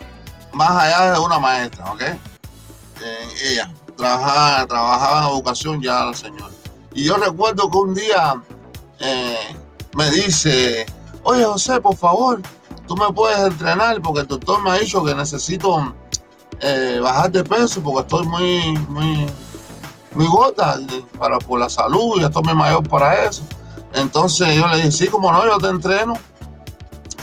más 0.53 0.71
allá 0.71 1.13
de 1.13 1.19
una 1.21 1.39
maestra, 1.39 1.93
¿ok? 1.93 2.03
Eh, 2.03 3.29
ella 3.45 3.71
trabajaba, 3.97 4.67
trabajaba 4.67 5.21
en 5.27 5.35
educación 5.35 5.83
ya 5.83 6.05
la 6.07 6.15
señora. 6.15 6.55
Y 6.95 7.05
yo 7.05 7.17
recuerdo 7.17 7.71
que 7.71 7.79
un 7.79 7.95
día 7.95 8.43
eh, 8.99 9.57
me 9.95 10.11
dice, 10.11 10.87
oye 11.23 11.45
José, 11.45 11.81
por 11.81 11.97
favor, 11.97 12.41
tú 12.87 12.97
me 12.97 13.13
puedes 13.13 13.39
entrenar 13.39 14.01
porque 14.03 14.21
el 14.21 14.27
doctor 14.27 14.63
me 14.63 14.71
ha 14.71 14.75
dicho 14.75 15.05
que 15.05 15.15
necesito 15.15 15.95
eh, 16.61 17.01
bajar 17.03 17.31
de 17.31 17.45
peso 17.45 17.81
porque 17.83 18.01
estoy 18.01 18.27
muy, 18.27 18.79
muy, 18.89 19.27
muy 20.15 20.27
gota 20.27 20.79
para, 21.19 21.39
por 21.39 21.61
la 21.61 21.69
salud 21.69 22.21
y 22.21 22.25
estoy 22.25 22.43
muy 22.43 22.55
mayor 22.55 22.89
para 22.89 23.25
eso. 23.25 23.43
Entonces 23.95 24.55
yo 24.55 24.67
le 24.69 24.77
dije, 24.77 24.93
sí, 24.93 25.07
como 25.09 25.33
no, 25.33 25.45
yo 25.45 25.59
te 25.59 25.69
entreno. 25.69 26.15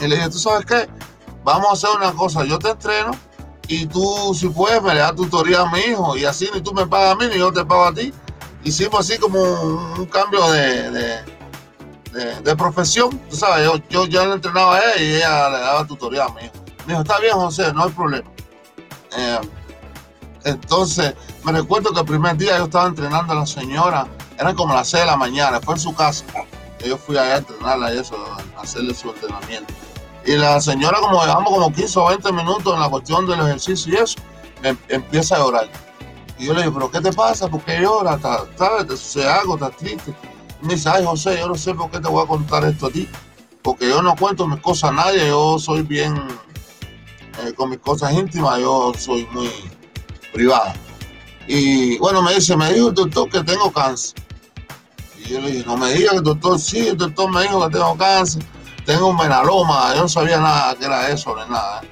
Y 0.00 0.06
le 0.06 0.16
dije, 0.16 0.30
¿tú 0.30 0.38
sabes 0.38 0.66
qué? 0.66 0.88
Vamos 1.44 1.68
a 1.70 1.72
hacer 1.72 1.90
una 1.96 2.12
cosa, 2.12 2.44
yo 2.44 2.58
te 2.58 2.70
entreno 2.70 3.12
y 3.68 3.84
tú, 3.86 4.34
si 4.34 4.48
puedes, 4.48 4.82
me 4.82 4.94
le 4.94 5.00
das 5.00 5.14
tutoría 5.14 5.60
a 5.60 5.70
mi 5.70 5.80
hijo 5.80 6.16
y 6.16 6.24
así 6.24 6.48
ni 6.54 6.62
tú 6.62 6.72
me 6.72 6.86
pagas 6.86 7.12
a 7.12 7.16
mí 7.16 7.26
ni 7.30 7.38
yo 7.38 7.52
te 7.52 7.64
pago 7.64 7.84
a 7.84 7.94
ti. 7.94 8.12
Hicimos 8.64 9.00
así 9.00 9.18
como 9.18 9.40
un, 9.40 10.06
cambio 10.06 10.50
de, 10.50 11.22
profesión, 12.56 13.10
tú 13.30 13.36
sabes, 13.36 13.64
yo, 13.64 13.76
yo, 13.88 14.06
yo 14.06 14.26
le 14.26 14.34
entrenaba 14.34 14.76
a 14.76 14.78
ella 14.78 15.02
y 15.02 15.16
ella 15.16 15.50
le 15.50 15.58
daba 15.58 15.86
tutoría 15.86 16.24
a 16.24 16.28
mí. 16.28 16.42
Me 16.86 16.92
dijo, 16.92 17.02
está 17.02 17.18
bien, 17.20 17.34
José, 17.34 17.72
no 17.72 17.84
hay 17.84 17.90
problema. 17.90 18.30
Eh, 19.16 19.40
entonces, 20.44 21.14
me 21.44 21.52
recuerdo 21.52 21.92
que 21.92 22.00
el 22.00 22.06
primer 22.06 22.36
día 22.36 22.58
yo 22.58 22.64
estaba 22.64 22.88
entrenando 22.88 23.32
a 23.32 23.36
la 23.36 23.46
señora, 23.46 24.06
eran 24.38 24.54
como 24.54 24.74
las 24.74 24.88
6 24.88 25.02
de 25.02 25.06
la 25.06 25.16
mañana, 25.16 25.60
fue 25.60 25.74
en 25.74 25.80
su 25.80 25.94
casa. 25.94 26.24
Yo 26.84 26.96
fui 26.96 27.18
allá 27.18 27.34
a 27.34 27.38
entrenarla 27.38 27.92
y 27.92 27.98
eso, 27.98 28.16
a 28.56 28.62
hacerle 28.62 28.94
su 28.94 29.10
entrenamiento. 29.10 29.72
Y 30.24 30.32
la 30.36 30.60
señora, 30.60 31.00
como 31.00 31.20
llevamos 31.22 31.52
como 31.52 31.72
15 31.72 31.98
o 31.98 32.08
20 32.08 32.32
minutos 32.32 32.74
en 32.74 32.80
la 32.80 32.88
cuestión 32.88 33.26
del 33.26 33.40
ejercicio 33.40 33.94
y 33.94 33.96
eso, 33.96 34.18
em, 34.62 34.76
empieza 34.88 35.36
a 35.36 35.38
llorar. 35.38 35.68
Y 36.38 36.46
yo 36.46 36.54
le 36.54 36.62
digo, 36.62 36.74
¿pero 36.74 36.90
qué 36.90 37.00
te 37.00 37.12
pasa? 37.12 37.48
¿Por 37.48 37.60
qué 37.62 37.80
lloras? 37.80 38.20
¿Te 38.86 38.96
sucede 38.96 39.28
algo? 39.28 39.54
¿Estás 39.54 39.76
triste? 39.76 40.14
Me 40.62 40.74
dice, 40.74 40.88
ay, 40.88 41.04
José, 41.04 41.38
yo 41.38 41.48
no 41.48 41.54
sé 41.54 41.74
por 41.74 41.90
qué 41.90 42.00
te 42.00 42.08
voy 42.08 42.24
a 42.24 42.26
contar 42.26 42.64
esto 42.64 42.86
a 42.86 42.90
ti. 42.90 43.08
Porque 43.62 43.88
yo 43.88 44.02
no 44.02 44.16
cuento 44.16 44.46
mis 44.46 44.60
cosas 44.60 44.90
a 44.90 44.94
nadie, 44.94 45.28
yo 45.28 45.58
soy 45.58 45.82
bien 45.82 46.14
eh, 47.44 47.52
con 47.54 47.70
mis 47.70 47.78
cosas 47.78 48.12
íntimas, 48.12 48.58
yo 48.58 48.92
soy 48.98 49.26
muy 49.32 49.50
privada. 50.32 50.74
Y 51.46 51.98
bueno, 51.98 52.22
me 52.22 52.34
dice, 52.34 52.56
me 52.56 52.72
dijo 52.72 52.88
el 52.88 52.94
doctor 52.94 53.28
que 53.30 53.42
tengo 53.42 53.72
cáncer. 53.72 54.14
Y 55.18 55.30
yo 55.30 55.40
le 55.40 55.50
dije, 55.52 55.64
no 55.66 55.76
me 55.76 55.92
digas 55.92 56.10
que 56.10 56.16
el 56.18 56.22
doctor, 56.22 56.58
sí, 56.58 56.88
el 56.88 56.96
doctor 56.96 57.30
me 57.30 57.42
dijo 57.42 57.64
que 57.66 57.72
tengo 57.72 57.96
cáncer, 57.96 58.42
tengo 58.84 59.08
un 59.08 59.16
menaloma, 59.16 59.94
yo 59.94 60.02
no 60.02 60.08
sabía 60.08 60.38
nada 60.38 60.74
que 60.74 60.84
era 60.84 61.08
eso 61.08 61.34
ni 61.36 61.50
nada. 61.50 61.82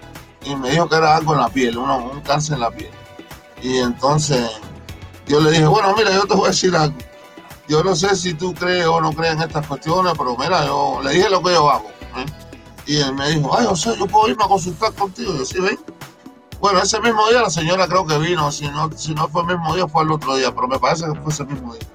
Y 0.45 0.55
me 0.57 0.71
dijo 0.71 0.89
que 0.89 0.97
era 0.97 1.17
algo 1.17 1.35
en 1.35 1.41
la 1.41 1.49
piel, 1.49 1.79
un 1.79 2.21
cáncer 2.21 2.55
en 2.55 2.61
la 2.61 2.71
piel. 2.71 2.91
Y 3.63 3.79
entonces 3.79 4.51
yo 5.27 5.41
le 5.41 5.51
dije, 5.51 5.67
bueno, 5.67 5.95
mira, 5.97 6.13
yo 6.13 6.25
te 6.25 6.35
voy 6.35 6.47
a 6.47 6.51
decir 6.51 6.75
algo. 6.77 6.97
Yo 7.69 7.83
no 7.83 7.97
sé 7.97 8.15
si 8.15 8.35
tú 8.35 8.55
crees 8.55 8.87
o 8.87 9.01
no 9.01 9.13
crees 9.13 9.35
en 9.35 9.43
estas 9.43 9.67
cuestiones, 9.67 10.13
pero 10.17 10.37
mira, 10.37 10.65
yo 10.67 11.01
le 11.03 11.11
dije 11.11 11.29
lo 11.29 11.43
que 11.43 11.53
yo 11.53 11.71
hago. 11.71 11.89
¿eh? 11.89 12.27
Y 12.87 12.97
él 12.99 13.15
me 13.15 13.29
dijo, 13.31 13.57
ay, 13.59 13.67
José, 13.67 13.95
yo 13.99 14.07
puedo 14.07 14.29
irme 14.29 14.45
a 14.45 14.49
consultar 14.49 14.93
contigo. 14.93 15.35
yo, 15.37 15.45
sí, 15.45 15.61
ven. 15.61 15.79
Bueno, 16.61 16.81
ese 16.81 17.01
mismo 17.01 17.29
día 17.29 17.43
la 17.43 17.51
señora 17.51 17.87
creo 17.87 18.07
que 18.07 18.17
vino, 18.19 18.51
si 18.51 18.67
no, 18.69 18.91
si 18.97 19.15
no 19.15 19.29
fue 19.29 19.43
el 19.43 19.49
mismo 19.49 19.75
día, 19.75 19.87
fue 19.87 20.05
el 20.05 20.13
otro 20.13 20.37
día, 20.37 20.55
pero 20.55 20.69
me 20.69 20.79
parece 20.79 21.05
que 21.05 21.21
fue 21.21 21.33
ese 21.33 21.45
mismo 21.45 21.75
día. 21.75 21.87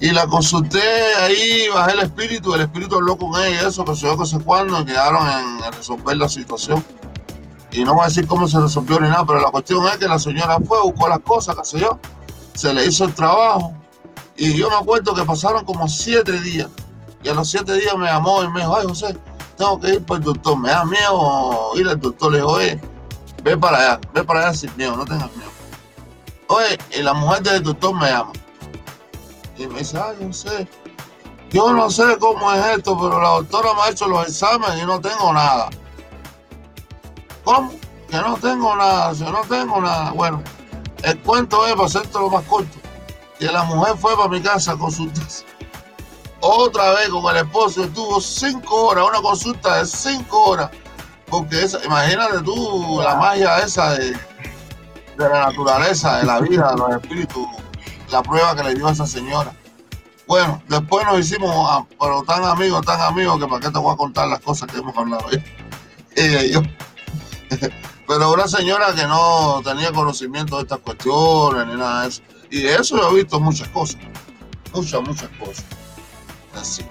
Y 0.00 0.10
la 0.10 0.26
consulté 0.26 0.82
ahí, 1.20 1.68
bajé 1.72 1.92
el 1.92 2.00
espíritu, 2.00 2.54
el 2.54 2.62
espíritu 2.62 2.96
habló 2.96 3.16
con 3.16 3.30
ella 3.40 3.62
y 3.62 3.66
eso, 3.66 3.84
que 3.84 3.94
se 3.94 4.06
yo 4.06 4.18
que 4.18 4.26
sé 4.26 4.38
cuándo, 4.40 4.80
y 4.80 4.84
quedaron 4.84 5.26
en, 5.26 5.72
resolver 5.72 6.16
la 6.16 6.28
situación. 6.28 6.84
Y 7.72 7.84
no 7.84 7.94
voy 7.94 8.02
a 8.02 8.08
decir 8.08 8.26
cómo 8.26 8.46
se 8.46 8.60
resolvió 8.60 9.00
ni 9.00 9.08
nada, 9.08 9.24
pero 9.24 9.40
la 9.40 9.50
cuestión 9.50 9.86
es 9.86 9.96
que 9.96 10.06
la 10.06 10.18
señora 10.18 10.58
fue, 10.60 10.82
buscó 10.82 11.08
las 11.08 11.20
cosas, 11.20 11.56
qué 11.56 11.64
sé 11.64 11.80
yo, 11.80 11.98
se 12.54 12.74
le 12.74 12.84
hizo 12.86 13.04
el 13.04 13.14
trabajo. 13.14 13.72
Y 14.36 14.56
yo 14.56 14.68
me 14.68 14.76
acuerdo 14.76 15.14
que 15.14 15.24
pasaron 15.24 15.64
como 15.64 15.88
siete 15.88 16.40
días. 16.40 16.68
Y 17.22 17.28
a 17.28 17.34
los 17.34 17.48
siete 17.50 17.74
días 17.74 17.96
me 17.96 18.06
llamó 18.06 18.42
y 18.42 18.48
me 18.48 18.60
dijo, 18.60 18.76
ay 18.76 18.86
José, 18.86 19.16
tengo 19.56 19.80
que 19.80 19.94
ir 19.94 20.04
por 20.04 20.18
el 20.18 20.24
doctor, 20.24 20.58
me 20.58 20.70
da 20.70 20.84
miedo 20.84 21.70
ir 21.76 21.88
al 21.88 22.00
doctor. 22.00 22.32
Le 22.32 22.38
dijo, 22.38 22.50
oye, 22.52 22.80
ve 23.42 23.56
para 23.56 23.78
allá, 23.78 24.00
ve 24.12 24.24
para 24.24 24.40
allá 24.40 24.54
sin 24.54 24.76
miedo, 24.76 24.96
no 24.96 25.04
tengas 25.04 25.34
miedo. 25.36 25.50
Oye, 26.48 26.78
y 26.98 27.02
la 27.02 27.14
mujer 27.14 27.42
del 27.42 27.62
doctor 27.62 27.94
me 27.94 28.08
llama. 28.10 28.32
Y 29.56 29.66
me 29.66 29.78
dice, 29.78 29.98
ay, 29.98 30.16
no 30.20 30.32
sé, 30.32 30.68
yo 31.54 31.72
no 31.72 31.88
sé 31.88 32.18
cómo 32.18 32.52
es 32.52 32.78
esto, 32.78 32.98
pero 33.00 33.22
la 33.22 33.28
doctora 33.28 33.74
me 33.74 33.82
ha 33.82 33.90
hecho 33.90 34.08
los 34.08 34.26
exámenes 34.26 34.82
y 34.82 34.86
no 34.86 35.00
tengo 35.00 35.32
nada. 35.32 35.70
¿Cómo? 37.44 37.70
Que 38.10 38.16
no 38.16 38.36
tengo 38.38 38.74
nada, 38.74 39.12
yo 39.12 39.30
no 39.30 39.40
tengo 39.42 39.80
nada. 39.80 40.10
Bueno, 40.10 40.42
el 41.04 41.16
cuento 41.20 41.64
es, 41.66 41.74
para 41.74 41.86
hacerte 41.86 42.18
lo 42.18 42.28
más 42.28 42.44
corto, 42.46 42.76
que 43.38 43.46
la 43.46 43.64
mujer 43.64 43.96
fue 43.98 44.16
para 44.16 44.28
mi 44.28 44.40
casa 44.40 44.72
a 44.72 44.76
consultarse. 44.76 45.44
Otra 46.40 46.92
vez 46.92 47.08
con 47.08 47.34
el 47.34 47.44
esposo, 47.44 47.84
estuvo 47.84 48.20
cinco 48.20 48.88
horas, 48.88 49.04
una 49.08 49.22
consulta 49.22 49.78
de 49.78 49.86
cinco 49.86 50.44
horas 50.44 50.70
porque 51.34 51.66
imagínate 51.84 52.42
tú 52.42 53.00
la 53.02 53.16
magia 53.16 53.58
esa 53.58 53.94
de, 53.94 54.16
la 55.16 55.46
naturaleza, 55.46 56.18
de 56.18 56.26
la 56.26 56.40
vida, 56.40 56.70
de 56.70 56.76
los 56.76 56.90
espíritus, 56.90 57.46
la 58.10 58.22
prueba 58.22 58.54
que 58.54 58.62
le 58.62 58.74
dio 58.74 58.86
a 58.86 58.92
esa 58.92 59.06
señora. 59.06 59.52
Bueno, 60.28 60.62
después 60.68 61.04
nos 61.06 61.18
hicimos, 61.18 61.50
ah, 61.68 61.84
pero 62.00 62.22
tan 62.22 62.44
amigos, 62.44 62.86
tan 62.86 63.00
amigos, 63.00 63.40
que 63.40 63.48
para 63.48 63.60
qué 63.60 63.70
te 63.70 63.78
voy 63.78 63.92
a 63.92 63.96
contar 63.96 64.28
las 64.28 64.40
cosas 64.40 64.70
que 64.70 64.78
hemos 64.78 64.96
hablado 64.96 65.26
hoy. 65.26 65.42
yo. 66.52 66.62
pero 68.06 68.32
una 68.32 68.46
señora 68.46 68.94
que 68.94 69.04
no 69.06 69.60
tenía 69.64 69.92
conocimiento 69.92 70.56
de 70.56 70.62
estas 70.62 70.78
cuestiones 70.78 71.66
ni 71.66 71.74
nada 71.74 72.02
de 72.02 72.08
eso. 72.08 72.22
Y 72.54 72.62
de 72.62 72.76
eso 72.76 72.96
yo 72.96 73.10
he 73.10 73.14
visto 73.16 73.40
muchas 73.40 73.66
cosas, 73.70 73.96
muchas, 74.72 75.02
muchas 75.02 75.28
cosas. 75.40 75.64
Así. 76.54 76.84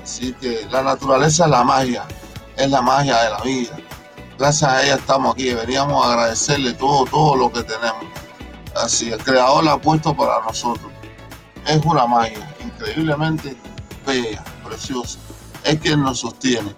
Así 0.00 0.32
que 0.34 0.64
la 0.70 0.84
naturaleza 0.84 1.46
es 1.46 1.50
la 1.50 1.64
magia 1.64 2.06
es 2.56 2.70
la 2.70 2.80
magia 2.80 3.20
de 3.24 3.30
la 3.30 3.40
vida. 3.40 3.76
Gracias 4.38 4.70
a 4.70 4.84
ella 4.84 4.94
estamos 4.94 5.34
aquí. 5.34 5.52
Veníamos 5.52 6.06
a 6.06 6.12
agradecerle 6.12 6.74
todo, 6.74 7.06
todo 7.06 7.34
lo 7.34 7.50
que 7.50 7.64
tenemos. 7.64 8.04
Así, 8.76 9.10
el 9.10 9.18
Creador 9.18 9.64
la 9.64 9.72
ha 9.72 9.80
puesto 9.80 10.16
para 10.16 10.40
nosotros. 10.44 10.92
Es 11.66 11.84
una 11.84 12.06
magia 12.06 12.48
increíblemente 12.64 13.56
bella, 14.06 14.44
preciosa. 14.64 15.18
Es 15.64 15.80
quien 15.80 16.02
nos 16.02 16.20
sostiene. 16.20 16.72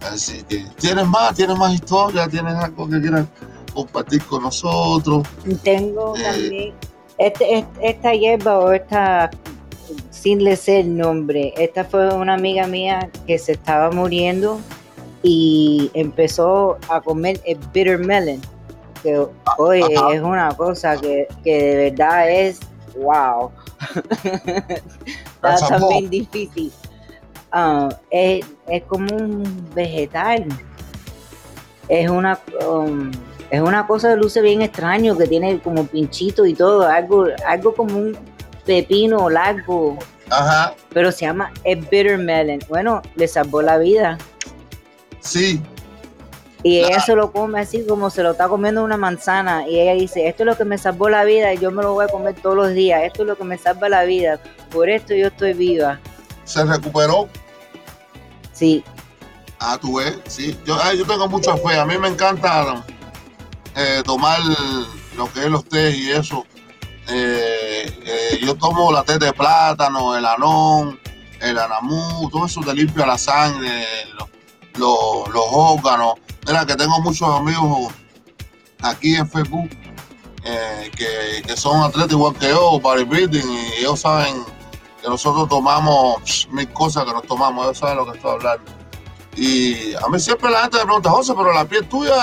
Así 0.00 0.44
que, 0.44 0.64
¿tienes 0.78 1.08
más? 1.08 1.34
¿Tienes 1.34 1.58
más 1.58 1.74
historia? 1.74 2.28
¿Tienes 2.28 2.54
algo 2.54 2.88
que 2.88 3.00
quieras 3.00 3.26
compartir 3.74 4.24
con 4.26 4.44
nosotros? 4.44 5.26
Tengo 5.64 6.16
eh, 6.16 6.22
también 6.22 6.74
este, 7.18 7.64
esta 7.80 8.12
hierba 8.12 8.58
o 8.58 8.72
esta 8.72 9.30
sin 10.10 10.42
le 10.42 10.56
sé 10.56 10.80
el 10.80 10.96
nombre. 10.96 11.54
Esta 11.56 11.84
fue 11.84 12.12
una 12.12 12.34
amiga 12.34 12.66
mía 12.66 13.08
que 13.26 13.38
se 13.38 13.52
estaba 13.52 13.90
muriendo 13.90 14.60
y 15.22 15.90
empezó 15.94 16.78
a 16.88 17.00
comer 17.00 17.40
el 17.44 17.58
bitter 17.72 17.98
melon, 17.98 18.40
que 19.02 19.24
hoy 19.58 19.82
es 20.12 20.20
una 20.20 20.54
cosa 20.54 20.96
que, 20.96 21.28
de 21.44 21.90
verdad 21.90 22.30
es 22.30 22.60
wow. 22.98 23.50
Está 25.36 25.68
también 25.68 26.10
difícil. 26.10 26.72
Ah, 27.52 27.88
es, 28.10 28.44
como 28.88 29.14
un 29.14 29.68
vegetal. 29.74 30.46
Es 31.88 32.10
una 32.10 32.38
um, 32.68 33.12
es 33.50 33.60
una 33.60 33.86
cosa 33.86 34.08
de 34.08 34.16
luce 34.16 34.40
bien 34.42 34.62
extraño 34.62 35.16
que 35.16 35.26
tiene 35.26 35.60
como 35.60 35.86
pinchito 35.86 36.46
y 36.46 36.54
todo, 36.54 36.86
algo, 36.86 37.26
algo 37.46 37.74
como 37.74 37.96
un 37.96 38.18
pepino 38.64 39.30
largo. 39.30 39.98
Ajá. 40.30 40.74
Pero 40.92 41.12
se 41.12 41.26
llama 41.26 41.52
el 41.64 41.80
bitter 41.80 42.18
melon. 42.18 42.58
Bueno, 42.68 43.02
le 43.14 43.28
salvó 43.28 43.62
la 43.62 43.78
vida. 43.78 44.18
Sí. 45.20 45.62
Y 46.62 46.80
ella 46.80 46.98
se 46.98 47.14
lo 47.14 47.30
come 47.30 47.60
así 47.60 47.84
como 47.86 48.10
se 48.10 48.24
lo 48.24 48.32
está 48.32 48.48
comiendo 48.48 48.82
una 48.82 48.96
manzana. 48.96 49.68
Y 49.68 49.78
ella 49.78 49.92
dice, 49.92 50.26
esto 50.26 50.42
es 50.42 50.46
lo 50.48 50.56
que 50.56 50.64
me 50.64 50.78
salvó 50.78 51.08
la 51.08 51.22
vida 51.22 51.54
y 51.54 51.58
yo 51.58 51.70
me 51.70 51.82
lo 51.82 51.94
voy 51.94 52.06
a 52.06 52.08
comer 52.08 52.34
todos 52.34 52.56
los 52.56 52.72
días. 52.72 53.02
Esto 53.04 53.22
es 53.22 53.28
lo 53.28 53.36
que 53.36 53.44
me 53.44 53.56
salva 53.56 53.88
la 53.88 54.02
vida. 54.02 54.40
Por 54.70 54.88
esto 54.88 55.14
yo 55.14 55.28
estoy 55.28 55.52
viva. 55.52 56.00
¿Se 56.44 56.64
recuperó? 56.64 57.28
Sí. 58.52 58.82
Ah, 59.60 59.78
tú 59.80 59.98
ves, 59.98 60.18
sí. 60.26 60.58
Yo, 60.66 60.76
yo 60.92 61.06
tengo 61.06 61.28
mucha 61.28 61.56
fe. 61.56 61.78
A 61.78 61.84
mí 61.84 61.96
me 61.98 62.08
encanta 62.08 62.84
eh, 63.76 64.02
tomar 64.04 64.40
lo 65.16 65.32
que 65.32 65.40
es 65.40 65.50
los 65.50 65.64
té 65.68 65.96
y 65.96 66.10
eso. 66.10 66.44
Eh, 67.08 68.00
eh, 68.04 68.38
yo 68.42 68.56
tomo 68.56 68.90
la 68.90 69.04
té 69.04 69.18
de 69.18 69.32
plátano, 69.32 70.16
el 70.16 70.26
anón, 70.26 70.98
el 71.40 71.58
anamú, 71.58 72.28
todo 72.30 72.46
eso 72.46 72.60
te 72.62 72.74
limpia 72.74 73.06
la 73.06 73.18
sangre, 73.18 73.86
los, 74.74 74.98
órganos. 75.52 76.14
Mira 76.46 76.66
que 76.66 76.74
tengo 76.74 77.00
muchos 77.00 77.28
amigos 77.28 77.92
aquí 78.82 79.14
en 79.14 79.28
Facebook 79.28 79.70
eh, 80.44 80.90
que, 81.44 81.56
son 81.56 81.82
atletas 81.82 82.12
igual 82.12 82.34
que 82.36 82.48
yo, 82.48 82.78
bodybuilding, 82.80 83.48
y 83.48 83.80
ellos 83.80 84.00
saben 84.00 84.44
que 85.02 85.08
nosotros 85.08 85.48
tomamos 85.48 86.48
mil 86.50 86.72
cosas 86.72 87.04
que 87.04 87.12
nos 87.12 87.24
tomamos, 87.24 87.66
ellos 87.66 87.78
saben 87.78 87.96
lo 87.96 88.06
que 88.06 88.16
estoy 88.16 88.32
hablando. 88.32 88.72
Y 89.36 89.94
a 89.94 90.08
mí 90.08 90.18
siempre 90.18 90.50
la 90.50 90.62
gente 90.62 90.78
me 90.78 90.84
pregunta, 90.84 91.10
José, 91.10 91.34
pero 91.36 91.52
la 91.52 91.64
piel 91.64 91.86
tuya 91.88 92.14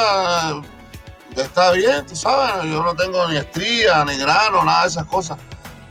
está 1.42 1.72
bien, 1.72 2.06
tú 2.06 2.16
sabes, 2.16 2.72
yo 2.72 2.84
no 2.84 2.96
tengo 2.96 3.28
ni 3.28 3.38
estría, 3.38 4.06
ni 4.06 4.18
grano, 4.18 4.64
nada 4.64 4.84
de 4.84 4.88
esas 4.90 5.06
cosas. 5.06 5.38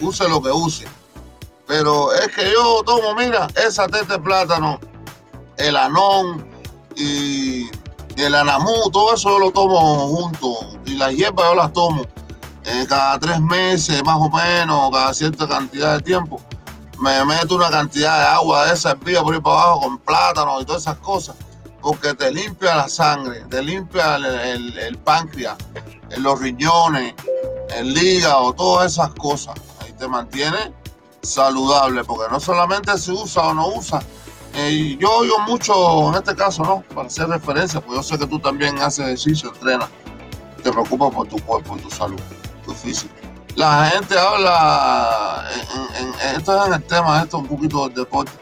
Use 0.00 0.28
lo 0.28 0.40
que 0.42 0.50
use. 0.50 0.86
Pero 1.66 2.12
es 2.12 2.28
que 2.28 2.50
yo 2.52 2.82
tomo, 2.84 3.14
mira, 3.14 3.48
esa 3.56 3.86
teta 3.86 4.14
de 4.14 4.18
plátano, 4.18 4.78
el 5.56 5.76
anón 5.76 6.46
y, 6.96 7.68
el 8.16 8.34
anamú, 8.34 8.90
todo 8.92 9.14
eso 9.14 9.30
yo 9.30 9.38
lo 9.38 9.50
tomo 9.50 10.08
junto. 10.08 10.58
Y 10.84 10.96
las 10.96 11.12
hierbas 11.12 11.46
yo 11.46 11.54
las 11.54 11.72
tomo 11.72 12.02
eh, 12.64 12.86
cada 12.88 13.18
tres 13.18 13.40
meses, 13.40 14.02
más 14.04 14.16
o 14.16 14.28
menos, 14.28 14.90
cada 14.92 15.14
cierta 15.14 15.48
cantidad 15.48 15.96
de 15.96 16.02
tiempo. 16.02 16.40
Me 16.98 17.24
meto 17.24 17.56
una 17.56 17.70
cantidad 17.70 18.18
de 18.18 18.26
agua 18.26 18.66
de 18.66 18.74
esa 18.74 18.90
hervida 18.90 19.22
por 19.22 19.34
ahí 19.34 19.40
para 19.40 19.56
abajo 19.56 19.80
con 19.80 19.98
plátano 19.98 20.60
y 20.60 20.64
todas 20.64 20.82
esas 20.82 20.98
cosas 20.98 21.34
porque 21.82 22.14
te 22.14 22.30
limpia 22.30 22.76
la 22.76 22.88
sangre, 22.88 23.44
te 23.50 23.60
limpia 23.60 24.16
el, 24.16 24.96
páncreas, 24.98 25.56
los 26.16 26.40
riñones, 26.40 27.14
el 27.76 27.96
hígado, 27.96 28.52
todas 28.52 28.92
esas 28.92 29.10
cosas. 29.14 29.54
Ahí 29.80 29.92
te 29.92 30.06
mantiene 30.06 30.72
saludable, 31.22 32.04
porque 32.04 32.30
no 32.30 32.38
solamente 32.38 32.96
se 32.96 33.10
usa 33.10 33.48
o 33.48 33.54
no 33.54 33.68
usa. 33.68 34.00
Eh, 34.54 34.96
yo 35.00 35.10
oigo 35.10 35.40
mucho, 35.40 36.10
en 36.10 36.14
este 36.16 36.36
caso, 36.36 36.62
¿no? 36.62 36.84
Para 36.94 37.08
hacer 37.08 37.28
referencia, 37.28 37.80
porque 37.80 37.96
yo 37.96 38.02
sé 38.02 38.18
que 38.18 38.26
tú 38.26 38.38
también 38.38 38.78
haces 38.78 39.06
ejercicio, 39.06 39.52
entrenas, 39.52 39.88
te 40.62 40.70
preocupas 40.70 41.12
por 41.12 41.26
tu 41.26 41.38
cuerpo, 41.40 41.76
tu 41.78 41.90
salud, 41.90 42.20
tu 42.64 42.72
físico. 42.72 43.12
La 43.56 43.86
gente 43.86 44.16
habla, 44.18 45.46
en, 45.98 46.36
esto 46.36 46.60
es 46.60 46.66
en 46.68 46.74
el 46.74 46.82
tema, 46.84 47.22
esto 47.22 47.38
es 47.38 47.42
un 47.42 47.48
poquito 47.48 47.88
del 47.88 47.94
deporte, 47.94 48.32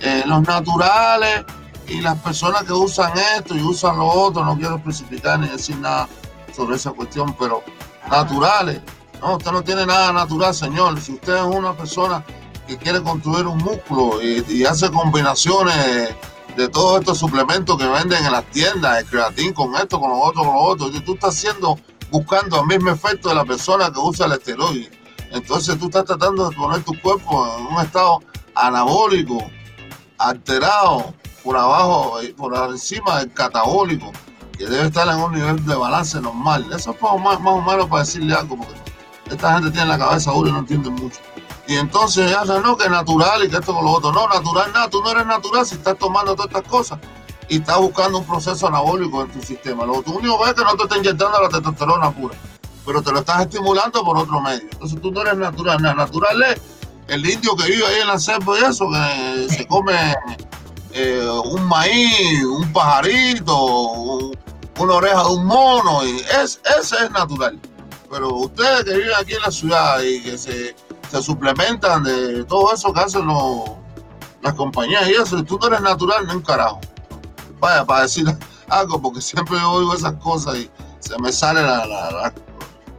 eh, 0.00 0.22
los 0.26 0.42
naturales 0.42 1.44
y 1.88 2.00
las 2.00 2.18
personas 2.18 2.64
que 2.64 2.72
usan 2.72 3.12
esto 3.36 3.56
y 3.56 3.62
usan 3.62 3.98
lo 3.98 4.06
otro, 4.06 4.44
no 4.44 4.56
quiero 4.56 4.76
especificar 4.76 5.40
ni 5.40 5.48
decir 5.48 5.76
nada 5.78 6.08
sobre 6.54 6.76
esa 6.76 6.90
cuestión, 6.92 7.34
pero 7.38 7.62
naturales. 8.10 8.80
No, 9.20 9.36
usted 9.36 9.50
no 9.50 9.62
tiene 9.62 9.86
nada 9.86 10.12
natural, 10.12 10.54
señor. 10.54 11.00
Si 11.00 11.12
usted 11.12 11.36
es 11.36 11.42
una 11.42 11.72
persona 11.72 12.24
que 12.66 12.76
quiere 12.76 13.02
construir 13.02 13.46
un 13.46 13.58
músculo 13.58 14.22
y, 14.22 14.64
hace 14.64 14.90
combinaciones 14.90 16.14
de 16.56 16.68
todos 16.68 17.00
estos 17.00 17.18
suplementos 17.18 17.78
que 17.78 17.86
venden 17.86 18.24
en 18.24 18.32
las 18.32 18.44
tiendas, 18.50 18.98
el 19.00 19.06
creatín 19.06 19.52
con 19.54 19.74
esto, 19.76 19.98
con 19.98 20.10
lo 20.10 20.18
otro, 20.18 20.42
con 20.42 20.54
lo 20.54 20.60
otro, 20.60 20.88
y 20.88 21.00
tú 21.00 21.14
estás 21.14 21.36
haciendo, 21.36 21.78
buscando 22.10 22.60
el 22.60 22.66
mismo 22.66 22.90
efecto 22.90 23.30
de 23.30 23.34
la 23.34 23.44
persona 23.44 23.90
que 23.90 23.98
usa 23.98 24.26
el 24.26 24.32
esteroide. 24.32 24.90
Entonces 25.30 25.78
tú 25.78 25.86
estás 25.86 26.04
tratando 26.04 26.48
de 26.48 26.56
poner 26.56 26.82
tu 26.82 26.98
cuerpo 27.00 27.48
en 27.58 27.66
un 27.66 27.82
estado 27.82 28.20
anabólico, 28.54 29.38
alterado, 30.18 31.14
por 31.48 31.56
abajo, 31.56 32.22
y 32.22 32.34
por 32.34 32.54
encima 32.70 33.20
del 33.20 33.32
catabólico, 33.32 34.12
que 34.58 34.66
debe 34.66 34.88
estar 34.88 35.08
en 35.08 35.18
un 35.18 35.32
nivel 35.32 35.64
de 35.64 35.74
balance 35.74 36.20
normal. 36.20 36.66
Eso 36.70 36.90
es 36.90 37.00
más, 37.00 37.40
más 37.40 37.54
o 37.54 37.62
menos 37.62 37.86
para 37.86 38.04
decirle 38.04 38.34
algo, 38.34 38.58
porque 38.58 38.74
esta 39.30 39.54
gente 39.54 39.70
tiene 39.70 39.86
la 39.86 39.96
cabeza 39.96 40.30
dura 40.30 40.50
y 40.50 40.52
no 40.52 40.58
entiende 40.58 40.90
mucho. 40.90 41.20
Y 41.66 41.76
entonces 41.76 42.30
ya 42.30 42.44
no, 42.44 42.76
que 42.76 42.84
es 42.84 42.90
natural 42.90 43.44
y 43.44 43.48
que 43.48 43.56
esto 43.56 43.72
con 43.72 43.82
lo 43.82 43.92
otro. 43.92 44.12
No, 44.12 44.28
natural 44.28 44.70
nada, 44.74 44.90
tú 44.90 45.00
no 45.00 45.10
eres 45.10 45.24
natural 45.24 45.64
si 45.64 45.76
estás 45.76 45.96
tomando 45.96 46.34
todas 46.34 46.50
estas 46.50 46.70
cosas 46.70 46.98
y 47.48 47.56
estás 47.56 47.78
buscando 47.78 48.18
un 48.18 48.26
proceso 48.26 48.66
anabólico 48.66 49.22
en 49.22 49.30
tu 49.30 49.40
sistema. 49.40 49.86
Lo 49.86 50.02
único 50.04 50.44
que 50.44 50.50
es 50.50 50.54
que 50.54 50.64
no 50.64 50.74
te 50.76 50.82
está 50.82 50.98
inyectando 50.98 51.40
la 51.40 51.48
testosterona 51.48 52.10
pura, 52.10 52.34
pero 52.84 53.00
te 53.00 53.10
lo 53.10 53.20
estás 53.20 53.40
estimulando 53.40 54.04
por 54.04 54.18
otro 54.18 54.38
medio. 54.42 54.68
Entonces 54.70 55.00
tú 55.00 55.10
no 55.10 55.22
eres 55.22 55.38
natural, 55.38 55.80
nada. 55.80 55.94
Natural 55.94 56.42
es 56.42 56.60
el 57.06 57.26
indio 57.26 57.56
que 57.56 57.70
vive 57.70 57.86
ahí 57.86 58.02
en 58.02 58.08
la 58.08 58.18
selva 58.18 58.58
y 58.58 58.64
eso, 58.64 58.86
que 58.90 59.54
se 59.54 59.66
come 59.66 59.94
eh, 61.00 61.30
un 61.44 61.64
maíz, 61.68 62.44
un 62.44 62.72
pajarito, 62.72 64.32
una 64.78 64.94
oreja 64.94 65.22
de 65.22 65.30
un 65.30 65.46
mono, 65.46 66.04
y 66.04 66.16
es, 66.42 66.60
ese 66.80 67.04
es 67.04 67.10
natural. 67.12 67.58
Pero 68.10 68.34
ustedes 68.34 68.84
que 68.84 68.94
viven 68.94 69.14
aquí 69.16 69.34
en 69.34 69.42
la 69.42 69.50
ciudad 69.50 70.00
y 70.00 70.20
que 70.22 70.36
se, 70.36 70.74
suplementan 71.22 72.02
de 72.02 72.44
todo 72.44 72.74
eso 72.74 72.92
que 72.92 73.00
hacen 73.00 73.26
las 74.42 74.54
compañías 74.54 75.08
y 75.08 75.12
eso, 75.12 75.42
tú 75.44 75.58
no 75.60 75.68
eres 75.68 75.82
natural 75.82 76.26
ni 76.26 76.34
un 76.34 76.42
carajo. 76.42 76.80
Vaya, 77.60 77.84
para 77.84 78.02
decir 78.02 78.26
algo, 78.68 79.00
porque 79.00 79.20
siempre 79.20 79.56
oigo 79.56 79.94
esas 79.94 80.14
cosas 80.14 80.56
y 80.56 80.70
se 80.98 81.16
me 81.18 81.30
sale 81.32 81.62
la, 81.62 82.32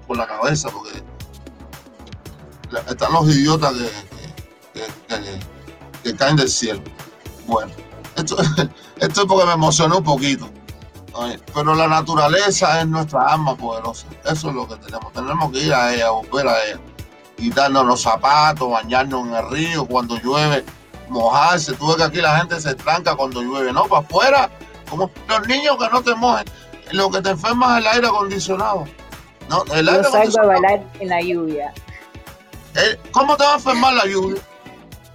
por 0.07 0.15
la 0.17 0.25
cabeza, 0.25 0.69
porque 0.69 1.03
están 2.87 3.11
los 3.11 3.27
idiotas 3.27 3.73
que, 6.03 6.15
caen 6.15 6.37
del 6.37 6.49
cielo. 6.49 6.81
Bueno, 7.45 7.71
esto, 8.19 8.37
esto 8.97 9.21
es 9.21 9.27
porque 9.27 9.45
me 9.45 9.53
emocionó 9.53 9.97
un 9.97 10.03
poquito. 10.03 10.49
Pero 11.53 11.75
la 11.75 11.87
naturaleza 11.87 12.81
es 12.81 12.87
nuestra 12.87 13.33
alma 13.33 13.55
poderosa. 13.55 14.07
Eso 14.25 14.49
es 14.49 14.55
lo 14.55 14.67
que 14.67 14.75
tenemos. 14.75 15.11
Tenemos 15.11 15.51
que 15.51 15.59
ir 15.59 15.73
a 15.73 15.93
ella, 15.93 16.11
volver 16.11 16.47
a 16.47 16.65
ella. 16.65 16.79
Quitarnos 17.35 17.85
los 17.85 18.01
zapatos, 18.01 18.69
bañarnos 18.69 19.27
en 19.27 19.33
el 19.33 19.49
río 19.49 19.85
cuando 19.85 20.17
llueve, 20.17 20.63
mojarse. 21.09 21.73
Tú 21.73 21.87
ves 21.87 21.97
que 21.97 22.03
aquí 22.03 22.17
la 22.21 22.37
gente 22.37 22.59
se 22.61 22.75
tranca 22.75 23.15
cuando 23.15 23.41
llueve, 23.41 23.73
¿no? 23.73 23.85
Para 23.85 24.05
afuera. 24.05 24.49
Como 24.89 25.09
los 25.27 25.47
niños 25.47 25.77
que 25.77 25.89
no 25.89 26.01
te 26.01 26.15
mojen. 26.15 26.45
Lo 26.91 27.09
que 27.09 27.21
te 27.21 27.29
enferma 27.29 27.77
es 27.77 27.85
el 27.85 27.87
aire 27.87 28.07
acondicionado. 28.07 28.85
No, 29.49 29.63
el 29.73 29.89
aire 29.89 30.03
salgo 30.03 30.41
a 30.41 30.45
bailar 30.45 30.83
en 30.99 31.09
la 31.09 31.21
lluvia. 31.21 31.73
Eh, 32.75 32.99
¿Cómo 33.11 33.35
te 33.35 33.43
va 33.43 33.53
a 33.53 33.55
enfermar 33.55 33.93
la 33.93 34.05
lluvia? 34.05 34.41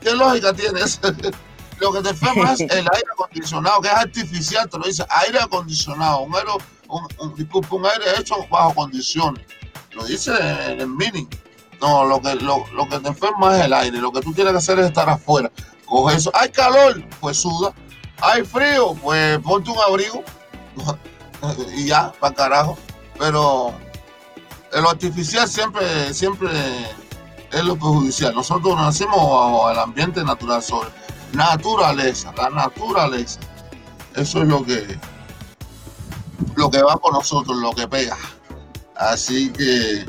¿Qué 0.00 0.12
lógica 0.14 0.52
tienes? 0.52 1.00
lo 1.78 1.92
que 1.92 2.02
te 2.02 2.10
enferma 2.10 2.52
es 2.52 2.60
el 2.60 2.70
aire 2.70 3.06
acondicionado, 3.12 3.80
que 3.80 3.88
es 3.88 3.94
artificial, 3.94 4.68
te 4.68 4.78
lo 4.78 4.84
dice, 4.84 5.04
aire 5.08 5.40
acondicionado, 5.40 6.20
un 6.20 6.34
aire, 6.34 6.48
un, 6.88 7.34
disculpe, 7.34 7.74
un 7.74 7.86
aire 7.86 8.04
hecho 8.18 8.36
bajo 8.50 8.74
condiciones. 8.74 9.44
Lo 9.92 10.04
dice 10.04 10.32
en 10.68 10.80
el 10.80 10.88
mini. 10.88 11.28
No, 11.80 12.04
lo 12.04 12.20
que, 12.20 12.34
lo, 12.36 12.64
que 12.88 12.98
te 12.98 13.08
enferma 13.08 13.58
es 13.58 13.64
el 13.66 13.72
aire. 13.72 13.98
Lo 13.98 14.10
que 14.10 14.20
tú 14.20 14.32
tienes 14.32 14.52
que 14.52 14.58
hacer 14.58 14.78
es 14.78 14.86
estar 14.86 15.08
afuera. 15.08 15.50
Coge 15.84 16.16
eso. 16.16 16.30
Hay 16.34 16.48
calor, 16.48 17.04
pues 17.20 17.38
suda. 17.38 17.72
Hay 18.20 18.42
frío, 18.44 18.94
pues 18.94 19.38
ponte 19.40 19.70
un 19.70 19.78
abrigo. 19.86 20.24
y 21.76 21.86
ya, 21.86 22.12
para 22.18 22.34
carajo. 22.34 22.78
Pero 23.18 23.74
lo 24.72 24.90
artificial 24.90 25.48
siempre, 25.48 26.12
siempre 26.12 26.48
es 27.52 27.64
lo 27.64 27.74
perjudicial. 27.74 28.34
Nosotros 28.34 28.76
nacimos 28.76 29.16
bajo 29.16 29.70
el 29.70 29.78
ambiente 29.78 30.24
natural 30.24 30.62
sobre 30.62 30.88
naturaleza, 31.34 32.32
la 32.36 32.50
naturaleza. 32.50 33.40
Eso 34.14 34.42
es 34.42 34.48
lo 34.48 34.64
que 34.64 34.98
lo 36.56 36.70
que 36.70 36.82
va 36.82 36.96
con 36.98 37.12
nosotros, 37.14 37.56
lo 37.58 37.72
que 37.72 37.86
pega. 37.88 38.16
Así 38.96 39.50
que 39.50 40.06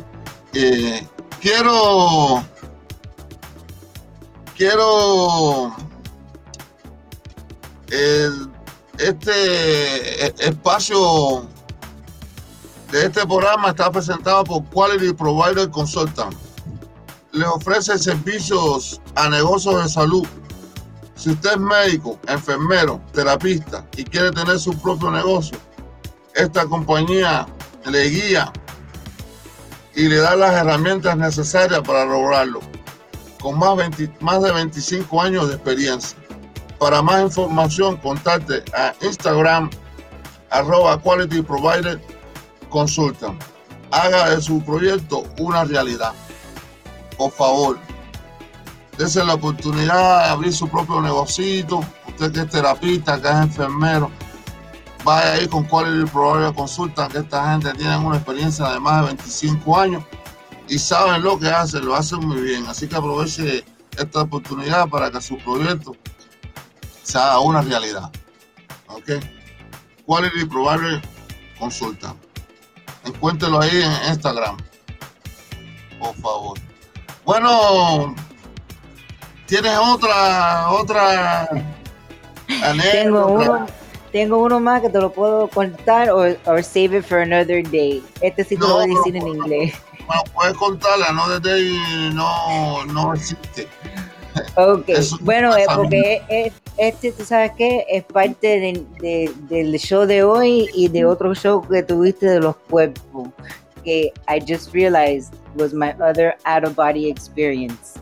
eh, 0.53 1.07
quiero 1.41 2.43
quiero 4.55 5.75
este 8.97 10.47
espacio 10.47 11.47
de 12.91 13.05
este 13.05 13.25
programa 13.25 13.69
está 13.69 13.91
presentado 13.91 14.43
por 14.43 14.63
Quality 14.65 15.13
Provider 15.13 15.69
Consultant. 15.69 16.35
Le 17.31 17.45
ofrece 17.45 17.97
servicios 17.97 19.01
a 19.15 19.29
negocios 19.29 19.83
de 19.83 19.89
salud 19.89 20.27
si 21.25 21.31
usted 21.31 21.53
es 21.53 21.57
médico, 21.57 22.19
enfermero, 22.27 23.01
terapista 23.11 23.83
y 23.97 24.03
quiere 24.03 24.29
tener 24.29 24.59
su 24.59 24.79
propio 24.79 25.09
negocio, 25.09 25.57
esta 26.35 26.67
compañía 26.67 27.47
le 27.83 28.03
guía 28.09 28.53
y 29.95 30.07
le 30.07 30.17
da 30.17 30.35
las 30.35 30.53
herramientas 30.53 31.17
necesarias 31.17 31.81
para 31.81 32.05
lograrlo, 32.05 32.59
con 33.41 33.57
más, 33.57 33.75
de 34.43 34.51
25 34.51 35.19
años 35.19 35.47
de 35.47 35.55
experiencia. 35.55 36.15
Para 36.77 37.01
más 37.01 37.23
información, 37.23 37.97
contacte 37.97 38.63
a 38.75 38.93
Instagram 39.01 39.71
arroba 40.51 41.01
Quality 41.01 41.41
Provider. 41.41 41.99
Haga 43.89 44.29
de 44.29 44.41
su 44.43 44.63
proyecto 44.63 45.23
una 45.39 45.63
realidad. 45.63 46.13
Por 47.17 47.31
favor, 47.31 47.79
Dese 48.97 49.23
la 49.23 49.33
oportunidad 49.33 50.23
de 50.23 50.29
abrir 50.29 50.53
su 50.53 50.67
propio 50.67 51.01
negocito. 51.01 51.81
Usted 52.07 52.31
que 52.31 52.41
es 52.41 52.49
terapista, 52.49 53.21
que 53.21 53.27
es 53.27 53.35
enfermero, 53.35 54.09
vaya 55.03 55.33
ahí 55.33 55.47
con 55.47 55.65
Quality 55.65 56.09
Provider 56.09 56.53
Consulta, 56.53 57.07
que 57.09 57.19
esta 57.19 57.51
gente 57.51 57.73
tiene 57.73 57.97
una 57.97 58.15
experiencia 58.15 58.69
de 58.69 58.79
más 58.79 59.01
de 59.01 59.07
25 59.07 59.79
años 59.79 60.03
y 60.67 60.79
saben 60.79 61.21
lo 61.21 61.37
que 61.37 61.49
hacen, 61.49 61.85
lo 61.85 61.95
hacen 61.95 62.25
muy 62.25 62.41
bien. 62.41 62.65
Así 62.67 62.87
que 62.87 62.95
aproveche 62.95 63.63
esta 63.97 64.21
oportunidad 64.21 64.87
para 64.89 65.11
que 65.11 65.21
su 65.21 65.37
proyecto 65.37 65.95
se 67.03 67.17
haga 67.17 67.39
una 67.39 67.61
realidad. 67.61 68.11
¿Ok? 68.87 69.11
Quality 70.05 70.45
Provider 70.45 71.01
Consulta. 71.59 72.15
Encuéntrelo 73.03 73.61
ahí 73.61 73.81
en 73.81 74.11
Instagram. 74.11 74.57
Por 75.99 76.15
favor. 76.15 76.59
Bueno, 77.23 78.15
¿Tienes 79.47 79.77
otra, 79.77 80.71
otra 80.71 81.47
Tengo 82.91 83.27
uno, 83.27 83.67
tengo 84.11 84.37
uno 84.39 84.59
más 84.59 84.81
que 84.81 84.89
te 84.89 84.99
lo 84.99 85.11
puedo 85.11 85.47
contar 85.49 86.09
o 86.09 86.35
save 86.63 86.97
it 86.97 87.03
for 87.03 87.19
another 87.19 87.63
day. 87.69 88.03
Este 88.21 88.43
sí 88.43 88.55
te 88.55 88.61
lo 88.61 88.75
voy 88.75 88.85
a 88.85 88.87
decir 88.87 89.15
en 89.15 89.27
inglés. 89.27 89.73
No, 90.07 90.23
puedes 90.33 90.55
contarla, 90.57 91.11
no 91.11 91.27
desde 91.39 92.13
no, 92.13 92.85
no 92.85 93.13
existe. 93.13 93.67
Ok, 94.55 94.89
bueno, 95.21 95.55
eh, 95.55 95.65
porque 95.73 96.51
este, 96.77 97.11
tú 97.11 97.23
sabes 97.23 97.51
que 97.53 97.85
es 97.89 98.03
parte 98.03 98.83
del 99.49 99.79
show 99.79 100.05
de 100.05 100.23
hoy 100.23 100.69
y 100.73 100.89
de 100.89 101.05
otro 101.05 101.33
show 101.33 101.65
que 101.67 101.83
tuviste 101.83 102.25
de 102.25 102.39
los 102.41 102.55
cuerpos, 102.69 103.29
que 103.83 104.11
I 104.27 104.39
just 104.39 104.73
realized 104.73 105.33
was 105.55 105.73
my 105.73 105.93
other 106.01 106.35
out 106.45 106.65
of 106.65 106.75
body 106.75 107.09
experience. 107.09 107.99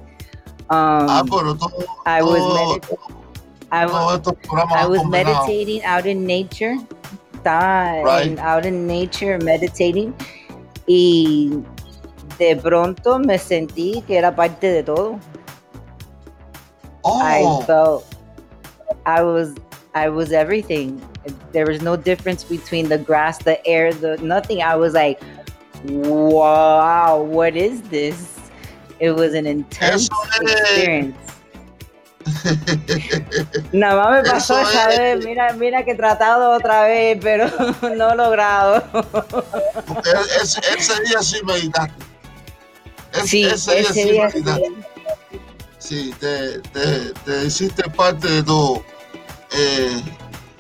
Um, 0.69 1.09
ah, 1.09 1.23
pero 1.27 1.53
todo, 1.55 1.85
I 2.05 2.23
was, 2.23 2.41
medit 2.41 2.97
I 3.71 3.85
was, 3.85 4.21
I 4.71 4.85
was 4.87 5.03
meditating 5.05 5.83
out 5.83 6.05
in 6.05 6.25
nature. 6.25 6.77
Estaba 7.43 8.03
right. 8.03 8.39
out 8.39 8.65
in 8.65 8.87
nature 8.87 9.37
meditating 9.39 10.13
y 10.87 11.51
de 12.37 12.55
pronto 12.55 13.19
me 13.19 13.37
sentí 13.37 14.01
que 14.07 14.17
era 14.17 14.31
parte 14.31 14.71
de 14.71 14.83
todo. 14.83 15.19
Oh. 17.03 17.19
I 17.19 17.65
felt 17.65 18.05
I 19.05 19.21
was 19.23 19.55
I 19.93 20.09
was 20.09 20.31
everything. 20.31 21.01
There 21.51 21.65
was 21.65 21.81
no 21.81 21.95
difference 21.95 22.43
between 22.43 22.89
the 22.89 22.97
grass, 22.97 23.37
the 23.37 23.59
air, 23.67 23.93
the 23.93 24.17
nothing. 24.17 24.61
I 24.61 24.75
was 24.75 24.93
like, 24.93 25.21
wow, 25.83 27.21
what 27.21 27.55
is 27.55 27.81
this? 27.83 28.32
It 29.03 29.11
was 29.11 29.33
an 29.33 29.45
intense 29.45 30.07
experience. 30.39 31.17
Nada 33.73 33.95
más 33.97 34.23
me 34.23 34.29
pasó 34.29 34.57
esa 34.61 34.87
vez, 34.87 35.25
mira, 35.25 35.51
mira 35.55 35.83
que 35.83 35.91
he 35.91 35.95
tratado 35.95 36.51
otra 36.51 36.83
vez, 36.83 37.17
pero 37.21 37.47
no 37.97 38.11
he 38.11 38.15
logrado. 38.15 38.81
Ese, 40.41 40.61
ese 40.77 41.03
día 41.03 41.21
sí 41.21 41.41
meditaste. 41.43 42.05
sí, 43.25 43.43
ese, 43.43 43.75
día, 44.05 44.31
sí 44.31 44.41
Sí, 45.79 46.13
te, 46.17 46.59
te, 47.25 47.45
hiciste 47.45 47.83
parte 47.89 48.25
de 48.29 48.43
todo. 48.43 48.85
Eh, 49.51 50.01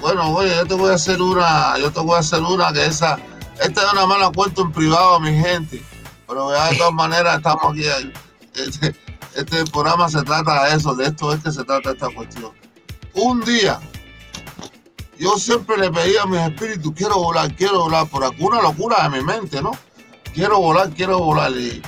bueno, 0.01 0.35
oye, 0.35 0.53
yo 0.53 0.65
te 0.65 0.73
voy 0.73 0.91
a 0.91 0.95
hacer 0.95 1.21
una, 1.21 1.77
yo 1.77 1.89
te 1.93 2.01
voy 2.01 2.17
a 2.17 2.19
hacer 2.19 2.41
una 2.41 2.73
que 2.73 2.87
esa, 2.87 3.17
esta 3.61 3.85
es 3.85 3.93
una 3.93 4.05
mala 4.05 4.29
cuento 4.35 4.63
en 4.63 4.73
privado, 4.73 5.17
mi 5.21 5.33
gente. 5.33 5.81
Pero 6.27 6.49
de 6.49 6.77
todas 6.77 6.93
maneras 6.93 7.37
estamos 7.37 7.71
aquí. 7.71 7.85
Este, 8.55 8.95
este 9.35 9.65
programa 9.71 10.07
se 10.09 10.21
trata 10.21 10.65
de 10.65 10.75
eso, 10.75 10.93
de 10.95 11.05
esto 11.05 11.33
es 11.33 11.43
que 11.43 11.51
se 11.51 11.63
trata 11.63 11.91
esta 11.91 12.09
cuestión. 12.09 12.51
Un 13.13 13.41
día, 13.41 13.79
yo 15.17 15.37
siempre 15.37 15.77
le 15.77 15.91
pedía 15.91 16.23
a 16.23 16.25
mis 16.25 16.39
espíritus, 16.39 16.93
quiero 16.95 17.15
volar, 17.15 17.53
quiero 17.55 17.79
volar, 17.83 18.07
por 18.07 18.23
alguna 18.23 18.61
locura 18.61 19.03
de 19.03 19.17
mi 19.17 19.23
mente, 19.23 19.61
¿no? 19.61 19.71
Quiero 20.33 20.59
volar, 20.59 20.89
quiero 20.91 21.19
volar. 21.19 21.51
Y, 21.51 21.81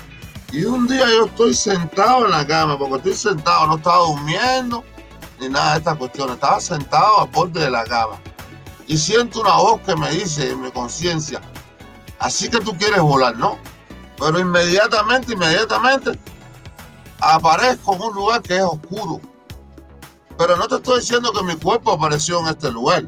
y 0.51 0.65
un 0.65 0.87
día 0.87 1.05
yo 1.07 1.25
estoy 1.25 1.53
sentado 1.53 2.25
en 2.25 2.31
la 2.31 2.45
cama, 2.45 2.77
porque 2.77 2.95
estoy 2.95 3.15
sentado, 3.15 3.67
no 3.67 3.77
estaba 3.77 3.97
durmiendo 3.97 4.83
ni 5.39 5.49
nada 5.49 5.73
de 5.73 5.77
estas 5.79 5.97
cuestiones, 5.97 6.35
estaba 6.35 6.59
sentado 6.59 7.19
a 7.19 7.25
borde 7.25 7.61
de 7.61 7.69
la 7.69 7.83
cama. 7.83 8.19
Y 8.87 8.97
siento 8.97 9.41
una 9.41 9.55
voz 9.55 9.81
que 9.81 9.95
me 9.95 10.09
dice 10.11 10.51
en 10.51 10.61
mi 10.61 10.71
conciencia, 10.71 11.41
así 12.19 12.49
que 12.49 12.59
tú 12.59 12.77
quieres 12.77 13.01
volar, 13.01 13.35
¿no? 13.37 13.57
Pero 14.17 14.39
inmediatamente, 14.39 15.33
inmediatamente, 15.33 16.17
aparezco 17.19 17.95
en 17.95 18.01
un 18.01 18.15
lugar 18.15 18.41
que 18.41 18.57
es 18.57 18.63
oscuro. 18.63 19.21
Pero 20.37 20.57
no 20.57 20.67
te 20.67 20.75
estoy 20.75 20.99
diciendo 20.99 21.31
que 21.31 21.43
mi 21.43 21.55
cuerpo 21.55 21.91
apareció 21.93 22.39
en 22.41 22.47
este 22.47 22.71
lugar, 22.71 23.05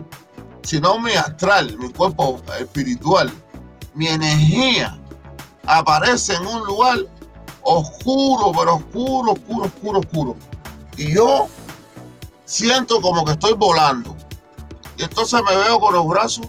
sino 0.63 0.97
mi 0.99 1.13
astral, 1.13 1.77
mi 1.77 1.91
cuerpo 1.91 2.41
espiritual, 2.59 3.31
mi 3.93 4.07
energía 4.07 4.97
aparece 5.65 6.35
en 6.35 6.45
un 6.47 6.65
lugar 6.65 6.99
oscuro, 7.61 8.51
pero 8.57 8.75
oscuro, 8.75 9.33
oscuro, 9.33 9.65
oscuro, 9.65 9.99
oscuro. 9.99 10.35
Y 10.95 11.13
yo 11.13 11.47
siento 12.45 13.01
como 13.01 13.25
que 13.25 13.33
estoy 13.33 13.53
volando. 13.53 14.15
Y 14.97 15.03
entonces 15.03 15.41
me 15.47 15.55
veo 15.55 15.79
con 15.79 15.93
los 15.93 16.07
brazos. 16.07 16.47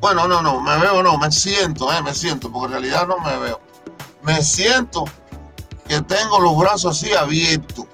Bueno, 0.00 0.28
no, 0.28 0.42
no, 0.42 0.60
me 0.60 0.76
veo, 0.78 1.02
no, 1.02 1.16
me 1.16 1.30
siento, 1.32 1.92
eh, 1.92 2.02
me 2.02 2.14
siento, 2.14 2.50
porque 2.50 2.66
en 2.66 2.72
realidad 2.72 3.06
no 3.06 3.18
me 3.18 3.36
veo. 3.38 3.60
Me 4.22 4.42
siento 4.42 5.04
tengo 6.00 6.40
los 6.40 6.56
brazos 6.56 6.96
así 6.96 7.12
abiertos, 7.12 7.84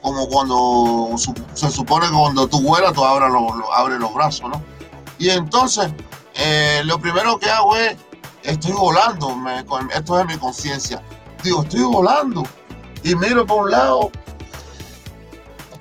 como 0.00 0.28
cuando 0.28 1.16
se 1.54 1.70
supone 1.70 2.06
que 2.06 2.12
cuando 2.12 2.46
tú 2.46 2.60
vuelas, 2.62 2.92
tú 2.92 3.04
abres 3.04 3.30
los, 3.30 4.00
los 4.00 4.14
brazos, 4.14 4.50
¿no? 4.50 4.62
Y 5.18 5.30
entonces, 5.30 5.90
eh, 6.34 6.82
lo 6.84 6.98
primero 7.00 7.38
que 7.38 7.50
hago 7.50 7.76
es, 7.76 7.96
estoy 8.44 8.72
volando, 8.72 9.36
esto 9.92 10.20
es 10.20 10.26
mi 10.26 10.36
conciencia 10.38 11.02
digo, 11.42 11.62
estoy 11.62 11.82
volando. 11.82 12.42
Y 13.02 13.14
miro 13.14 13.46
para 13.46 13.60
un 13.60 13.70
lado, 13.70 14.10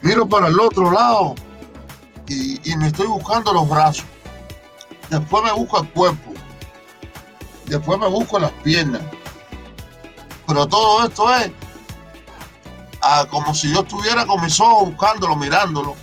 miro 0.01 0.27
para 0.27 0.47
el 0.47 0.59
otro 0.59 0.91
lado 0.91 1.35
y, 2.27 2.59
me 2.77 2.87
estoy 2.87 3.07
buscando 3.07 3.51
los 3.53 3.67
brazos. 3.67 4.05
Después 5.09 5.43
me 5.43 5.51
busco 5.51 5.81
el 5.81 5.89
cuerpo. 5.89 6.31
Después 7.65 7.99
me 7.99 8.07
busco 8.07 8.39
las 8.39 8.51
piernas. 8.63 9.01
Pero 10.49 10.67
todo 10.67 11.07
esto 11.07 11.33
es 11.35 11.51
ah, 13.01 13.25
como 13.29 13.55
si 13.55 13.71
yo 13.71 13.79
estuviera 13.79 14.25
con 14.25 14.43
mis 14.43 14.59
ojos 14.59 14.89
buscándolo, 14.89 15.37
mirándolo. 15.37 15.95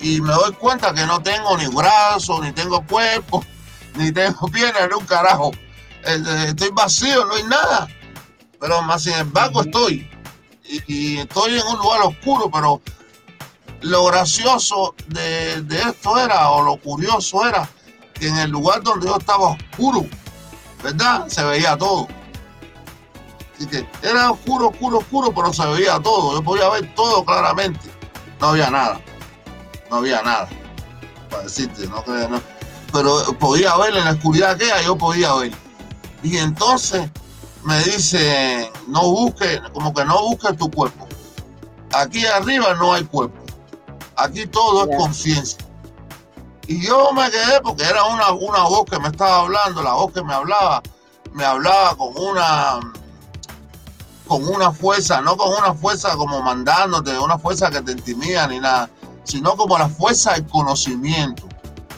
Y 0.00 0.20
me 0.20 0.32
doy 0.32 0.52
cuenta 0.54 0.92
que 0.92 1.06
no 1.06 1.22
tengo 1.22 1.56
ni 1.56 1.68
brazos, 1.68 2.40
ni 2.40 2.50
tengo 2.50 2.84
cuerpo, 2.84 3.44
ni 3.94 4.10
tengo 4.10 4.48
piernas, 4.48 4.88
ni 4.88 4.94
un 4.94 5.06
carajo. 5.06 5.52
Eh, 6.04 6.18
eh, 6.26 6.44
estoy 6.48 6.70
vacío, 6.70 7.24
no 7.26 7.34
hay 7.34 7.44
nada 7.44 7.88
pero 8.60 8.82
más 8.82 9.02
sin 9.02 9.14
embargo 9.14 9.62
estoy. 9.62 10.08
Y, 10.86 11.18
estoy 11.18 11.58
en 11.58 11.66
un 11.66 11.78
lugar 11.78 12.02
oscuro, 12.02 12.48
pero 12.52 12.80
lo 13.80 14.04
gracioso 14.04 14.94
de, 15.08 15.64
esto 15.88 16.18
era, 16.18 16.50
o 16.50 16.62
lo 16.62 16.76
curioso 16.76 17.44
era, 17.48 17.68
que 18.14 18.28
en 18.28 18.36
el 18.36 18.50
lugar 18.50 18.82
donde 18.82 19.06
yo 19.06 19.16
estaba 19.16 19.52
oscuro, 19.52 20.06
¿verdad? 20.84 21.26
Se 21.26 21.42
veía 21.42 21.76
todo. 21.76 22.06
Así 23.60 23.68
que 23.68 23.86
era 24.02 24.30
oscuro, 24.30 24.68
oscuro, 24.68 24.98
oscuro, 24.98 25.34
pero 25.34 25.52
se 25.52 25.66
veía 25.66 26.00
todo. 26.00 26.32
Yo 26.32 26.42
podía 26.42 26.70
ver 26.70 26.94
todo 26.94 27.22
claramente. 27.22 27.90
No 28.40 28.48
había 28.48 28.70
nada. 28.70 28.98
No 29.90 29.96
había 29.96 30.22
nada. 30.22 30.48
Para 31.28 31.42
decirte, 31.42 31.86
no, 31.86 32.02
no. 32.28 32.40
Pero 32.90 33.38
podía 33.38 33.76
ver 33.76 33.94
en 33.98 34.06
la 34.06 34.12
oscuridad 34.12 34.56
que 34.56 34.66
yo 34.82 34.96
podía 34.96 35.34
ver. 35.34 35.52
Y 36.22 36.38
entonces 36.38 37.10
me 37.62 37.78
dice, 37.80 38.72
no 38.88 39.10
busque, 39.10 39.60
como 39.74 39.92
que 39.92 40.06
no 40.06 40.22
busque 40.22 40.54
tu 40.54 40.70
cuerpo. 40.70 41.06
Aquí 41.92 42.24
arriba 42.24 42.72
no 42.76 42.94
hay 42.94 43.04
cuerpo. 43.04 43.44
Aquí 44.16 44.46
todo 44.46 44.90
es 44.90 44.96
conciencia. 44.96 45.58
Y 46.66 46.86
yo 46.86 47.12
me 47.12 47.30
quedé 47.30 47.60
porque 47.62 47.84
era 47.84 48.04
una, 48.04 48.32
una 48.32 48.62
voz 48.62 48.86
que 48.86 48.98
me 48.98 49.08
estaba 49.08 49.40
hablando, 49.40 49.82
la 49.82 49.92
voz 49.92 50.12
que 50.14 50.22
me 50.22 50.32
hablaba, 50.32 50.82
me 51.34 51.44
hablaba 51.44 51.94
con 51.96 52.16
una 52.16 52.80
con 54.30 54.46
una 54.46 54.70
fuerza, 54.70 55.20
no 55.20 55.36
con 55.36 55.52
una 55.52 55.74
fuerza 55.74 56.14
como 56.14 56.40
mandándote, 56.40 57.18
una 57.18 57.36
fuerza 57.36 57.68
que 57.68 57.82
te 57.82 57.90
intimida 57.90 58.46
ni 58.46 58.60
nada, 58.60 58.88
sino 59.24 59.56
como 59.56 59.76
la 59.76 59.88
fuerza 59.88 60.34
del 60.34 60.46
conocimiento, 60.46 61.48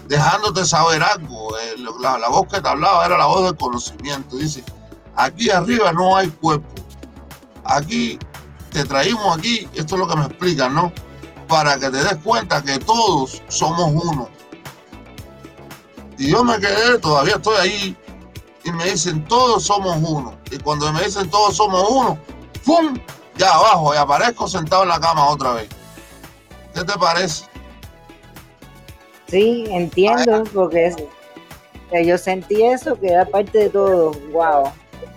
dejándote 0.08 0.64
saber 0.64 1.02
algo. 1.02 1.54
Eh, 1.58 1.74
la, 2.00 2.16
la 2.16 2.30
voz 2.30 2.48
que 2.48 2.58
te 2.58 2.66
hablaba 2.66 3.04
era 3.04 3.18
la 3.18 3.26
voz 3.26 3.44
del 3.44 3.56
conocimiento. 3.58 4.36
Dice, 4.36 4.64
Aquí 5.14 5.50
arriba 5.50 5.92
no 5.92 6.16
hay 6.16 6.28
cuerpo. 6.28 6.66
Aquí 7.64 8.18
te 8.70 8.82
traímos 8.86 9.36
aquí, 9.36 9.68
esto 9.74 9.96
es 9.96 10.00
lo 10.00 10.08
que 10.08 10.16
me 10.16 10.24
explican, 10.24 10.74
¿no? 10.74 10.90
Para 11.48 11.78
que 11.78 11.90
te 11.90 11.98
des 11.98 12.16
cuenta 12.24 12.62
que 12.62 12.78
todos 12.78 13.42
somos 13.48 13.92
uno. 13.92 14.30
Y 16.16 16.30
yo 16.30 16.42
me 16.42 16.58
quedé, 16.58 16.98
todavía 16.98 17.34
estoy 17.34 17.56
ahí, 17.56 17.96
y 18.64 18.72
me 18.72 18.84
dicen 18.84 19.24
todos 19.26 19.64
somos 19.64 19.96
uno. 20.02 20.34
Y 20.50 20.58
cuando 20.58 20.92
me 20.92 21.02
dicen 21.02 21.28
todos 21.30 21.56
somos 21.56 21.88
uno, 21.90 22.18
¡pum! 22.64 22.98
Ya 23.36 23.52
abajo, 23.52 23.94
y 23.94 23.96
aparezco 23.96 24.46
sentado 24.46 24.82
en 24.82 24.90
la 24.90 25.00
cama 25.00 25.28
otra 25.28 25.52
vez. 25.54 25.68
¿Qué 26.74 26.84
te 26.84 26.98
parece? 26.98 27.44
Sí, 29.28 29.64
entiendo, 29.70 30.44
porque 30.52 30.94
yo 32.04 32.18
sentí 32.18 32.62
eso, 32.62 32.98
que 32.98 33.08
era 33.08 33.24
parte 33.24 33.58
de 33.58 33.70
todo. 33.70 34.12
¡Wow! 34.32 34.72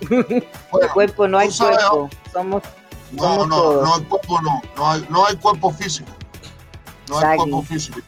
el 0.10 0.90
cuerpo 0.94 1.28
no 1.28 1.38
hay 1.38 1.50
cuerpo, 1.50 2.10
somos, 2.32 2.64
no, 3.12 3.46
no, 3.46 3.82
no 3.82 3.96
hay 3.96 4.04
cuerpo, 4.04 4.42
no, 4.42 4.62
no 4.76 4.92
hay, 4.92 5.06
no 5.10 5.26
hay 5.26 5.36
cuerpo 5.38 5.72
físico, 5.72 6.12
no 7.08 7.20
hay 7.20 7.38
cuerpo 7.38 7.62
físico, 7.62 8.00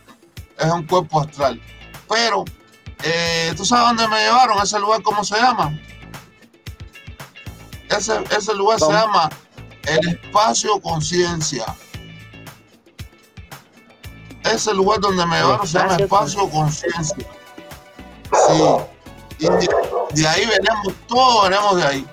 es 0.57 0.71
un 0.71 0.85
cuerpo 0.85 1.21
astral. 1.21 1.61
Pero, 2.09 2.45
eh, 3.03 3.53
¿tú 3.55 3.65
sabes 3.65 3.87
dónde 3.87 4.07
me 4.07 4.23
llevaron? 4.23 4.61
¿Ese 4.61 4.79
lugar 4.79 5.01
cómo 5.01 5.23
se 5.23 5.35
llama? 5.35 5.77
Ese, 7.89 8.13
ese 8.35 8.53
lugar 8.53 8.79
se 8.79 8.91
llama 8.91 9.29
el 9.85 10.07
espacio 10.09 10.79
conciencia. 10.81 11.65
Ese 14.43 14.73
lugar 14.73 14.99
donde 14.99 15.25
me 15.25 15.37
llevaron 15.37 15.67
se 15.67 15.77
llama 15.77 15.95
espacio 15.95 16.49
conciencia. 16.49 17.27
Sí. 18.31 18.63
Y 19.39 19.45
de, 19.45 20.27
ahí 20.27 20.45
veremos 20.45 20.93
todo, 21.07 21.43
veremos 21.43 21.75
de 21.75 21.83
ahí. 21.83 22.07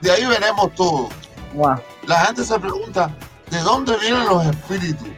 De 0.00 0.10
ahí 0.10 0.26
veremos 0.26 0.74
todo. 0.74 1.08
La 2.06 2.26
gente 2.26 2.44
se 2.44 2.58
pregunta, 2.58 3.14
¿de 3.50 3.60
dónde 3.60 3.96
vienen 3.98 4.26
los 4.26 4.46
espíritus? 4.46 5.08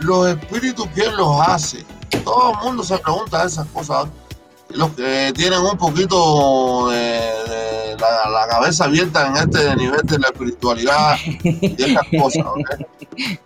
Los 0.00 0.28
espíritus, 0.28 0.86
¿quién 0.94 1.16
los 1.16 1.40
hace? 1.40 1.84
Todo 2.26 2.50
el 2.50 2.58
mundo 2.58 2.82
se 2.82 2.98
pregunta 2.98 3.44
esas 3.44 3.68
cosas. 3.68 4.08
Los 4.70 4.90
que 4.90 5.32
tienen 5.36 5.60
un 5.60 5.78
poquito 5.78 6.88
de, 6.90 7.96
la, 8.00 8.48
cabeza 8.48 8.86
abierta 8.86 9.28
en 9.28 9.36
este 9.36 9.76
nivel 9.76 10.00
de 10.02 10.18
la 10.18 10.26
espiritualidad 10.26 11.16
y 11.24 11.84
esas 11.84 12.02
cosas. 12.20 12.44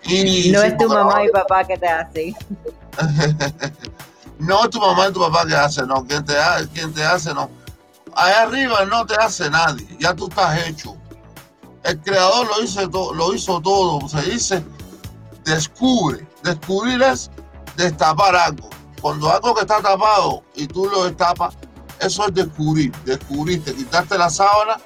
Y, 0.05 0.51
no 0.51 0.63
es 0.63 0.79
tu 0.79 0.89
mamá 0.89 1.23
y 1.23 1.29
papá 1.29 1.63
que 1.65 1.77
te 1.77 1.87
hacen. 1.87 2.35
No 4.39 4.65
es 4.65 4.71
tu 4.71 4.81
mamá 4.81 5.09
y 5.09 5.13
tu 5.13 5.21
papá 5.21 5.47
que 5.47 5.55
hace, 5.55 5.83
no. 5.83 6.03
Quien 6.07 6.25
te, 6.25 6.33
quien 6.73 6.95
te 6.95 7.05
hace, 7.05 7.35
no. 7.35 7.51
Allá 8.15 8.45
arriba 8.45 8.87
no 8.87 9.05
te 9.05 9.15
hace 9.17 9.51
nadie. 9.51 9.87
Ya 9.99 10.15
tú 10.15 10.29
estás 10.29 10.67
hecho. 10.67 10.97
El 11.85 12.01
creador 12.01 12.47
lo 12.47 12.65
hizo, 12.65 13.13
lo 13.13 13.35
hizo 13.35 13.61
todo. 13.61 14.09
Se 14.09 14.23
dice, 14.23 14.65
descubre. 15.45 16.27
Descubrir 16.43 17.03
es 17.03 17.31
destapar 17.85 18.37
algo. 18.37 18.69
Cuando 19.01 19.31
algo 19.31 19.55
que 19.55 19.63
está 19.63 19.81
tapado 19.81 20.43
y 20.55 20.67
tú 20.67 20.87
lo 20.87 21.05
destapas, 21.05 21.57
eso 22.01 22.27
es 22.27 22.35
descubrir. 22.35 22.93
Descubriste, 23.05 23.75
quitaste 23.75 24.17
la 24.19 24.31
sábana 24.31 24.77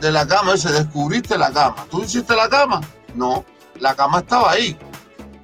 de 0.00 0.12
la 0.12 0.26
cama. 0.26 0.52
Dice, 0.52 0.72
descubriste 0.72 1.38
la 1.38 1.52
cama. 1.52 1.86
¿Tú 1.90 2.02
hiciste 2.02 2.34
la 2.34 2.48
cama? 2.48 2.80
No. 3.14 3.44
La 3.80 3.94
cama 3.94 4.20
estaba 4.20 4.52
ahí. 4.52 4.76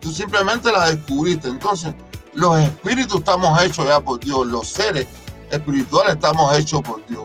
Tú 0.01 0.11
simplemente 0.13 0.71
la 0.71 0.91
descubriste. 0.91 1.49
Entonces, 1.49 1.95
los 2.35 2.59
espíritus 2.59 3.19
estamos 3.19 3.61
hechos 3.63 3.87
ya 3.87 4.01
por 4.01 4.21
Dios. 4.21 4.47
Los 4.47 4.69
seres 4.69 5.07
espirituales 5.51 6.15
estamos 6.15 6.57
hechos 6.57 6.83
por 6.83 7.05
Dios. 7.07 7.25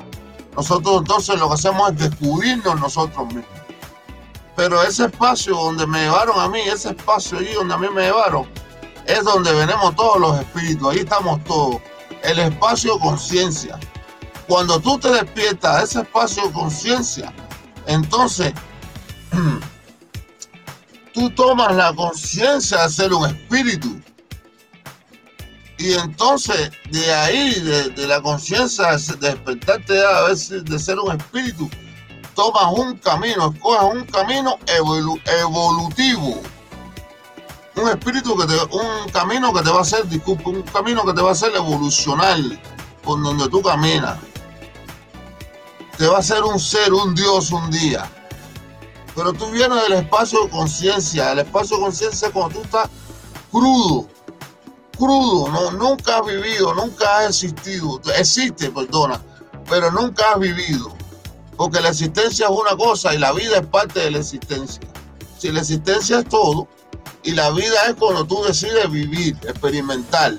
Nosotros 0.55 0.97
entonces 0.99 1.39
lo 1.39 1.47
que 1.47 1.55
hacemos 1.55 1.91
es 1.91 1.97
descubrirnos 1.97 2.79
nosotros 2.79 3.25
mismos. 3.27 3.45
Pero 4.55 4.83
ese 4.83 5.05
espacio 5.05 5.55
donde 5.55 5.87
me 5.87 6.03
llevaron 6.03 6.39
a 6.39 6.47
mí, 6.47 6.59
ese 6.61 6.89
espacio 6.89 7.39
allí 7.39 7.53
donde 7.53 7.73
a 7.73 7.77
mí 7.77 7.87
me 7.89 8.03
llevaron, 8.03 8.47
es 9.05 9.23
donde 9.23 9.53
venimos 9.53 9.95
todos 9.95 10.19
los 10.19 10.39
espíritus. 10.39 10.89
Ahí 10.89 10.99
estamos 10.99 11.43
todos. 11.43 11.81
El 12.23 12.39
espacio 12.39 12.97
conciencia. 12.99 13.79
Cuando 14.47 14.79
tú 14.79 14.97
te 14.99 15.09
despiertas 15.09 15.75
a 15.75 15.83
ese 15.83 16.01
espacio 16.01 16.51
conciencia, 16.51 17.33
entonces 17.87 18.53
tú 21.13 21.29
tomas 21.31 21.75
la 21.75 21.93
conciencia 21.93 22.83
de 22.83 22.89
ser 22.89 23.13
un 23.13 23.25
espíritu. 23.27 24.01
Y 25.77 25.93
entonces 25.93 26.71
de 26.91 27.13
ahí, 27.13 27.59
de, 27.59 28.07
la 28.07 28.21
conciencia, 28.21 28.95
de 28.95 29.29
despertarte 29.29 30.05
a 30.05 30.21
veces 30.23 30.63
de 30.63 30.79
ser 30.79 30.99
un 30.99 31.17
espíritu, 31.17 31.69
tomas 32.35 32.67
un 32.77 32.97
camino, 32.97 33.51
escoges 33.53 33.95
un 33.95 34.03
camino 34.05 34.57
evolutivo. 34.67 36.41
Un 37.75 37.89
espíritu 37.89 38.37
que 38.37 38.45
te, 38.45 38.53
un 38.75 39.09
camino 39.11 39.51
que 39.51 39.61
te 39.61 39.69
va 39.69 39.79
a 39.79 39.81
hacer, 39.81 40.07
disculpe, 40.07 40.47
un 40.49 40.61
camino 40.61 41.03
que 41.03 41.13
te 41.13 41.21
va 41.21 41.29
a 41.29 41.31
hacer 41.31 41.55
evolucionar 41.55 42.37
por 43.03 43.21
donde 43.21 43.49
tú 43.49 43.61
caminas. 43.61 44.19
Te 45.97 46.07
va 46.07 46.17
a 46.17 46.19
hacer 46.19 46.43
un 46.43 46.59
ser, 46.59 46.93
un 46.93 47.15
Dios 47.15 47.51
un 47.51 47.71
día. 47.71 48.09
Pero 49.15 49.33
tú 49.33 49.49
vienes 49.49 49.81
del 49.83 49.93
espacio 49.93 50.43
de 50.43 50.49
conciencia. 50.49 51.31
El 51.31 51.39
espacio 51.39 51.77
de 51.77 51.83
conciencia 51.83 52.31
cuando 52.31 52.59
tú 52.59 52.63
estás 52.63 52.89
crudo. 53.51 54.07
Crudo, 54.97 55.49
no, 55.49 55.71
nunca 55.71 56.19
has 56.19 56.25
vivido, 56.25 56.73
nunca 56.75 57.19
has 57.19 57.29
existido. 57.29 57.99
Existe, 58.15 58.69
perdona, 58.69 59.19
pero 59.67 59.91
nunca 59.91 60.33
has 60.33 60.39
vivido. 60.39 60.93
Porque 61.57 61.81
la 61.81 61.89
existencia 61.89 62.45
es 62.45 62.51
una 62.51 62.75
cosa 62.75 63.13
y 63.13 63.17
la 63.17 63.31
vida 63.31 63.57
es 63.57 63.65
parte 63.67 63.99
de 63.99 64.11
la 64.11 64.19
existencia. 64.19 64.81
Si 65.37 65.51
la 65.51 65.61
existencia 65.61 66.19
es 66.19 66.29
todo 66.29 66.67
y 67.23 67.31
la 67.31 67.49
vida 67.51 67.85
es 67.87 67.95
cuando 67.95 68.25
tú 68.25 68.43
decides 68.43 68.89
vivir, 68.89 69.37
experimentar, 69.43 70.37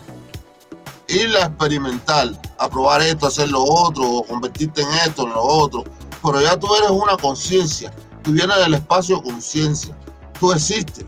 ir 1.08 1.36
a 1.36 1.46
experimentar, 1.46 2.30
a 2.58 2.68
probar 2.68 3.02
esto, 3.02 3.26
hacer 3.26 3.50
lo 3.50 3.62
otro, 3.62 4.08
o 4.08 4.24
convertirte 4.24 4.82
en 4.82 4.88
esto, 5.06 5.24
en 5.24 5.30
lo 5.30 5.42
otro. 5.42 5.84
Pero 6.22 6.40
ya 6.40 6.58
tú 6.58 6.74
eres 6.76 6.90
una 6.90 7.16
conciencia, 7.16 7.92
tú 8.22 8.32
vienes 8.32 8.56
del 8.58 8.74
espacio 8.74 9.22
conciencia, 9.22 9.96
tú 10.38 10.52
existes. 10.52 11.04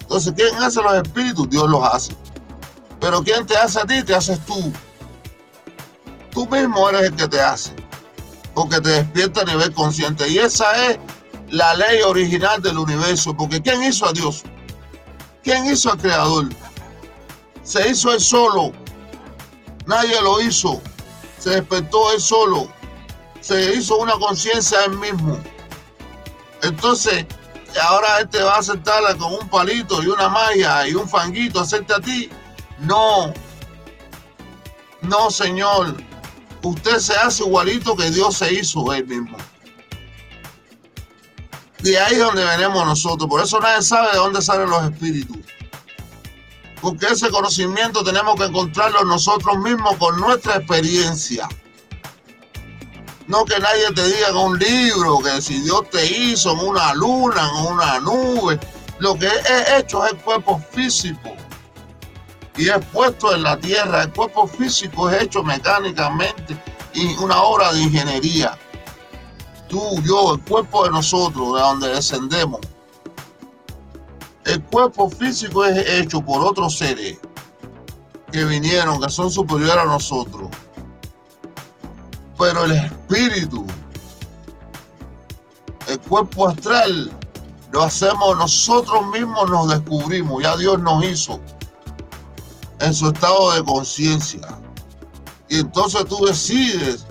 Entonces, 0.00 0.32
¿quién 0.36 0.54
hace 0.56 0.82
los 0.82 0.94
espíritus? 0.94 1.48
Dios 1.48 1.68
los 1.68 1.82
hace. 1.84 2.14
Pero 3.00 3.22
¿quién 3.22 3.46
te 3.46 3.56
hace 3.56 3.80
a 3.80 3.84
ti? 3.84 4.02
Te 4.02 4.14
haces 4.14 4.38
tú. 4.46 4.72
Tú 6.30 6.46
mismo 6.48 6.88
eres 6.88 7.02
el 7.02 7.16
que 7.16 7.28
te 7.28 7.40
hace 7.40 7.74
porque 8.54 8.80
te 8.80 8.90
despierta 8.90 9.42
a 9.42 9.44
nivel 9.44 9.72
consciente. 9.72 10.28
Y 10.28 10.38
esa 10.38 10.70
es 10.86 10.98
la 11.48 11.74
ley 11.74 12.02
original 12.02 12.60
del 12.62 12.78
universo, 12.78 13.36
porque 13.36 13.60
¿quién 13.60 13.82
hizo 13.82 14.06
a 14.06 14.12
Dios? 14.12 14.42
¿Quién 15.42 15.66
hizo 15.66 15.92
al 15.92 15.98
Creador? 15.98 16.48
Se 17.62 17.88
hizo 17.88 18.12
él 18.12 18.20
solo. 18.20 18.72
Nadie 19.86 20.20
lo 20.22 20.40
hizo. 20.40 20.80
Se 21.38 21.50
despertó 21.50 22.12
él 22.12 22.20
solo. 22.20 22.68
Se 23.40 23.74
hizo 23.74 23.96
una 23.98 24.12
conciencia 24.12 24.84
él 24.84 24.98
mismo. 24.98 25.38
Entonces, 26.62 27.26
ahora 27.82 28.20
él 28.20 28.28
te 28.28 28.42
va 28.42 28.58
a 28.58 28.62
sentarla 28.62 29.16
con 29.16 29.32
un 29.34 29.48
palito 29.48 30.02
y 30.02 30.06
una 30.06 30.28
malla 30.28 30.86
y 30.86 30.94
un 30.94 31.08
fanguito, 31.08 31.60
hacerte 31.60 31.94
a 31.94 32.00
ti. 32.00 32.30
No. 32.78 33.32
No, 35.02 35.30
Señor 35.30 35.96
usted 36.62 36.98
se 36.98 37.14
hace 37.14 37.44
igualito 37.44 37.96
que 37.96 38.10
Dios 38.10 38.36
se 38.36 38.52
hizo 38.54 38.92
él 38.92 39.06
mismo. 39.06 39.36
De 41.82 41.98
ahí 41.98 42.14
es 42.14 42.18
donde 42.20 42.44
venimos 42.44 42.86
nosotros. 42.86 43.28
Por 43.28 43.42
eso 43.42 43.58
nadie 43.60 43.82
sabe 43.82 44.12
de 44.12 44.16
dónde 44.16 44.40
salen 44.40 44.70
los 44.70 44.84
espíritus. 44.84 45.36
Porque 46.80 47.06
ese 47.06 47.30
conocimiento 47.30 48.02
tenemos 48.02 48.36
que 48.36 48.44
encontrarlo 48.44 49.04
nosotros 49.04 49.58
mismos 49.58 49.96
con 49.96 50.18
nuestra 50.20 50.56
experiencia. 50.56 51.48
No 53.26 53.44
que 53.44 53.58
nadie 53.58 53.92
te 53.94 54.04
diga 54.04 54.28
en 54.28 54.36
un 54.36 54.58
libro 54.58 55.18
que 55.20 55.40
si 55.40 55.60
Dios 55.60 55.88
te 55.90 56.04
hizo 56.06 56.52
en 56.52 56.58
una 56.58 56.94
luna, 56.94 57.48
en 57.48 57.66
una 57.72 58.00
nube. 58.00 58.58
Lo 58.98 59.16
que 59.16 59.26
es 59.26 59.70
hecho 59.78 60.04
es 60.04 60.12
el 60.12 60.18
cuerpo 60.18 60.62
físico 60.72 61.34
y 62.56 62.68
es 62.68 62.84
puesto 62.92 63.34
en 63.34 63.42
la 63.42 63.56
tierra. 63.56 64.02
El 64.02 64.12
cuerpo 64.12 64.46
físico 64.46 65.10
es 65.10 65.22
hecho 65.22 65.42
mecánicamente 65.42 66.56
y 66.94 67.14
una 67.16 67.42
obra 67.42 67.72
de 67.72 67.80
ingeniería. 67.80 68.56
Tú, 69.72 70.02
yo, 70.04 70.34
el 70.34 70.40
cuerpo 70.42 70.84
de 70.84 70.90
nosotros, 70.90 71.54
de 71.54 71.60
donde 71.62 71.88
descendemos. 71.88 72.60
El 74.44 74.62
cuerpo 74.64 75.08
físico 75.08 75.64
es 75.64 75.88
hecho 75.88 76.20
por 76.20 76.44
otros 76.44 76.76
seres 76.76 77.16
que 78.30 78.44
vinieron, 78.44 79.00
que 79.00 79.08
son 79.08 79.30
superiores 79.30 79.78
a 79.78 79.86
nosotros. 79.86 80.50
Pero 82.38 82.66
el 82.66 82.72
espíritu, 82.72 83.64
el 85.88 85.98
cuerpo 86.00 86.48
astral, 86.48 87.10
lo 87.70 87.82
hacemos 87.82 88.36
nosotros 88.36 89.06
mismos, 89.06 89.48
nos 89.48 89.70
descubrimos, 89.70 90.42
ya 90.42 90.54
Dios 90.54 90.80
nos 90.80 91.02
hizo 91.02 91.40
en 92.80 92.92
su 92.92 93.08
estado 93.08 93.52
de 93.52 93.64
conciencia. 93.64 94.46
Y 95.48 95.60
entonces 95.60 96.04
tú 96.04 96.26
decides, 96.26 97.06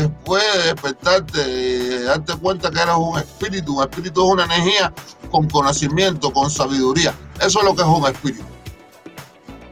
después 0.00 0.42
de 0.54 0.62
despertarte, 0.72 2.04
darte 2.04 2.36
cuenta 2.36 2.70
que 2.70 2.80
eres 2.80 2.94
un 2.96 3.18
espíritu. 3.18 3.76
Un 3.78 3.82
espíritu 3.82 4.24
es 4.24 4.32
una 4.32 4.44
energía 4.44 4.92
con 5.30 5.48
conocimiento, 5.48 6.32
con 6.32 6.50
sabiduría. 6.50 7.14
Eso 7.40 7.58
es 7.60 7.64
lo 7.64 7.74
que 7.74 7.82
es 7.82 7.88
un 7.88 8.06
espíritu. 8.06 8.44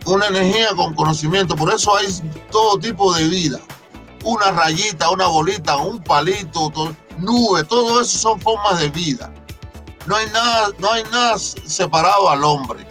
Una 0.07 0.27
energía 0.27 0.69
con 0.77 0.95
conocimiento. 0.95 1.57
Por 1.57 1.73
eso 1.73 1.97
hay 1.97 2.07
todo 2.51 2.79
tipo 2.79 3.13
de 3.15 3.29
vida. 3.29 3.61
Una 4.25 4.51
rayita, 4.51 5.11
una 5.11 5.27
bolita, 5.27 5.77
un 5.77 6.03
palito, 6.03 6.73
nube, 7.19 7.65
todo 7.65 8.01
eso 8.01 8.19
son 8.19 8.41
formas 8.41 8.81
de 8.81 8.89
vida. 8.91 9.33
No 10.07 10.17
hay 10.17 10.27
nada, 10.31 10.69
no 10.79 10.93
hay 10.93 11.03
nada 11.05 11.39
separado 11.39 12.31
al 12.31 12.43
hombre 12.45 12.87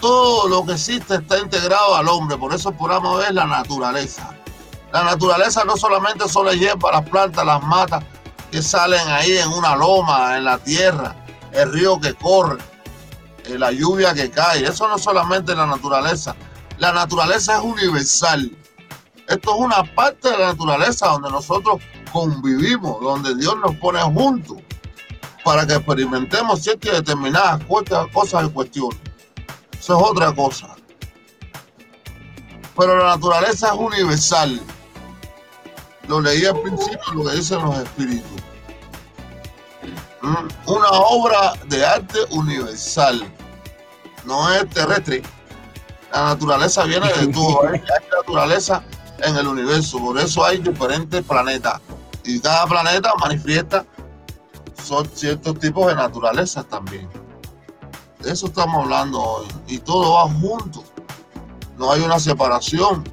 todo 0.00 0.48
lo 0.48 0.64
que 0.64 0.72
existe 0.72 1.16
está 1.16 1.38
integrado 1.38 1.94
al 1.94 2.08
hombre, 2.08 2.36
por 2.38 2.54
eso 2.54 2.72
por 2.72 2.88
programa 2.88 3.22
es 3.26 3.34
la 3.34 3.44
naturaleza. 3.44 4.34
La 4.92 5.04
naturaleza 5.04 5.64
no 5.64 5.76
solamente 5.76 6.24
las 6.24 6.54
hierbas, 6.56 6.92
las 6.92 7.08
plantas, 7.08 7.46
las 7.46 7.62
matas 7.62 8.04
que 8.50 8.60
salen 8.62 9.06
ahí 9.08 9.38
en 9.38 9.48
una 9.48 9.76
loma, 9.76 10.36
en 10.36 10.44
la 10.44 10.58
tierra, 10.58 11.14
el 11.52 11.72
río 11.72 12.00
que 12.00 12.14
corre, 12.14 12.58
eh, 13.44 13.58
la 13.58 13.70
lluvia 13.70 14.12
que 14.12 14.30
cae. 14.30 14.64
Eso 14.64 14.88
no 14.88 14.96
es 14.96 15.02
solamente 15.02 15.54
la 15.54 15.66
naturaleza. 15.66 16.34
La 16.78 16.92
naturaleza 16.92 17.58
es 17.58 17.62
universal. 17.62 18.50
Esto 19.28 19.54
es 19.54 19.60
una 19.60 19.84
parte 19.94 20.28
de 20.28 20.38
la 20.38 20.46
naturaleza 20.46 21.06
donde 21.06 21.30
nosotros 21.30 21.80
convivimos, 22.12 23.00
donde 23.00 23.36
Dios 23.36 23.56
nos 23.62 23.76
pone 23.76 24.00
juntos 24.00 24.58
para 25.44 25.66
que 25.66 25.74
experimentemos 25.74 26.62
ciertas 26.62 26.92
determinadas 26.92 27.62
cosas 28.12 28.46
y 28.46 28.50
cuestiones. 28.50 28.98
Eso 29.78 29.96
es 29.96 30.10
otra 30.10 30.32
cosa. 30.32 30.74
Pero 32.76 32.98
la 32.98 33.16
naturaleza 33.16 33.68
es 33.68 33.74
universal. 33.74 34.60
Lo 36.08 36.20
leí 36.20 36.44
al 36.44 36.60
principio, 36.60 37.14
lo 37.14 37.24
que 37.24 37.36
dicen 37.36 37.62
los 37.62 37.76
espíritus. 37.78 38.42
Mm, 40.22 40.48
una 40.66 40.90
obra 40.90 41.52
de 41.66 41.84
arte 41.84 42.18
universal. 42.30 43.22
No 44.24 44.52
es 44.52 44.68
terrestre. 44.70 45.22
La 46.12 46.24
naturaleza 46.24 46.84
viene 46.84 47.10
de 47.12 47.28
todo. 47.28 47.62
Hay 47.72 47.80
naturaleza 48.16 48.82
en 49.22 49.36
el 49.36 49.46
universo. 49.46 49.98
Por 49.98 50.18
eso 50.18 50.44
hay 50.44 50.58
diferentes 50.58 51.22
planetas. 51.24 51.80
Y 52.24 52.40
cada 52.40 52.66
planeta 52.66 53.12
manifiesta 53.20 53.84
son 54.82 55.08
ciertos 55.14 55.58
tipos 55.58 55.86
de 55.86 55.94
naturaleza 55.94 56.62
también. 56.64 57.08
De 58.18 58.32
eso 58.32 58.46
estamos 58.46 58.84
hablando 58.84 59.20
hoy. 59.20 59.46
Y 59.68 59.78
todo 59.78 60.14
va 60.14 60.22
junto. 60.22 60.84
No 61.78 61.92
hay 61.92 62.02
una 62.02 62.18
separación. 62.18 63.04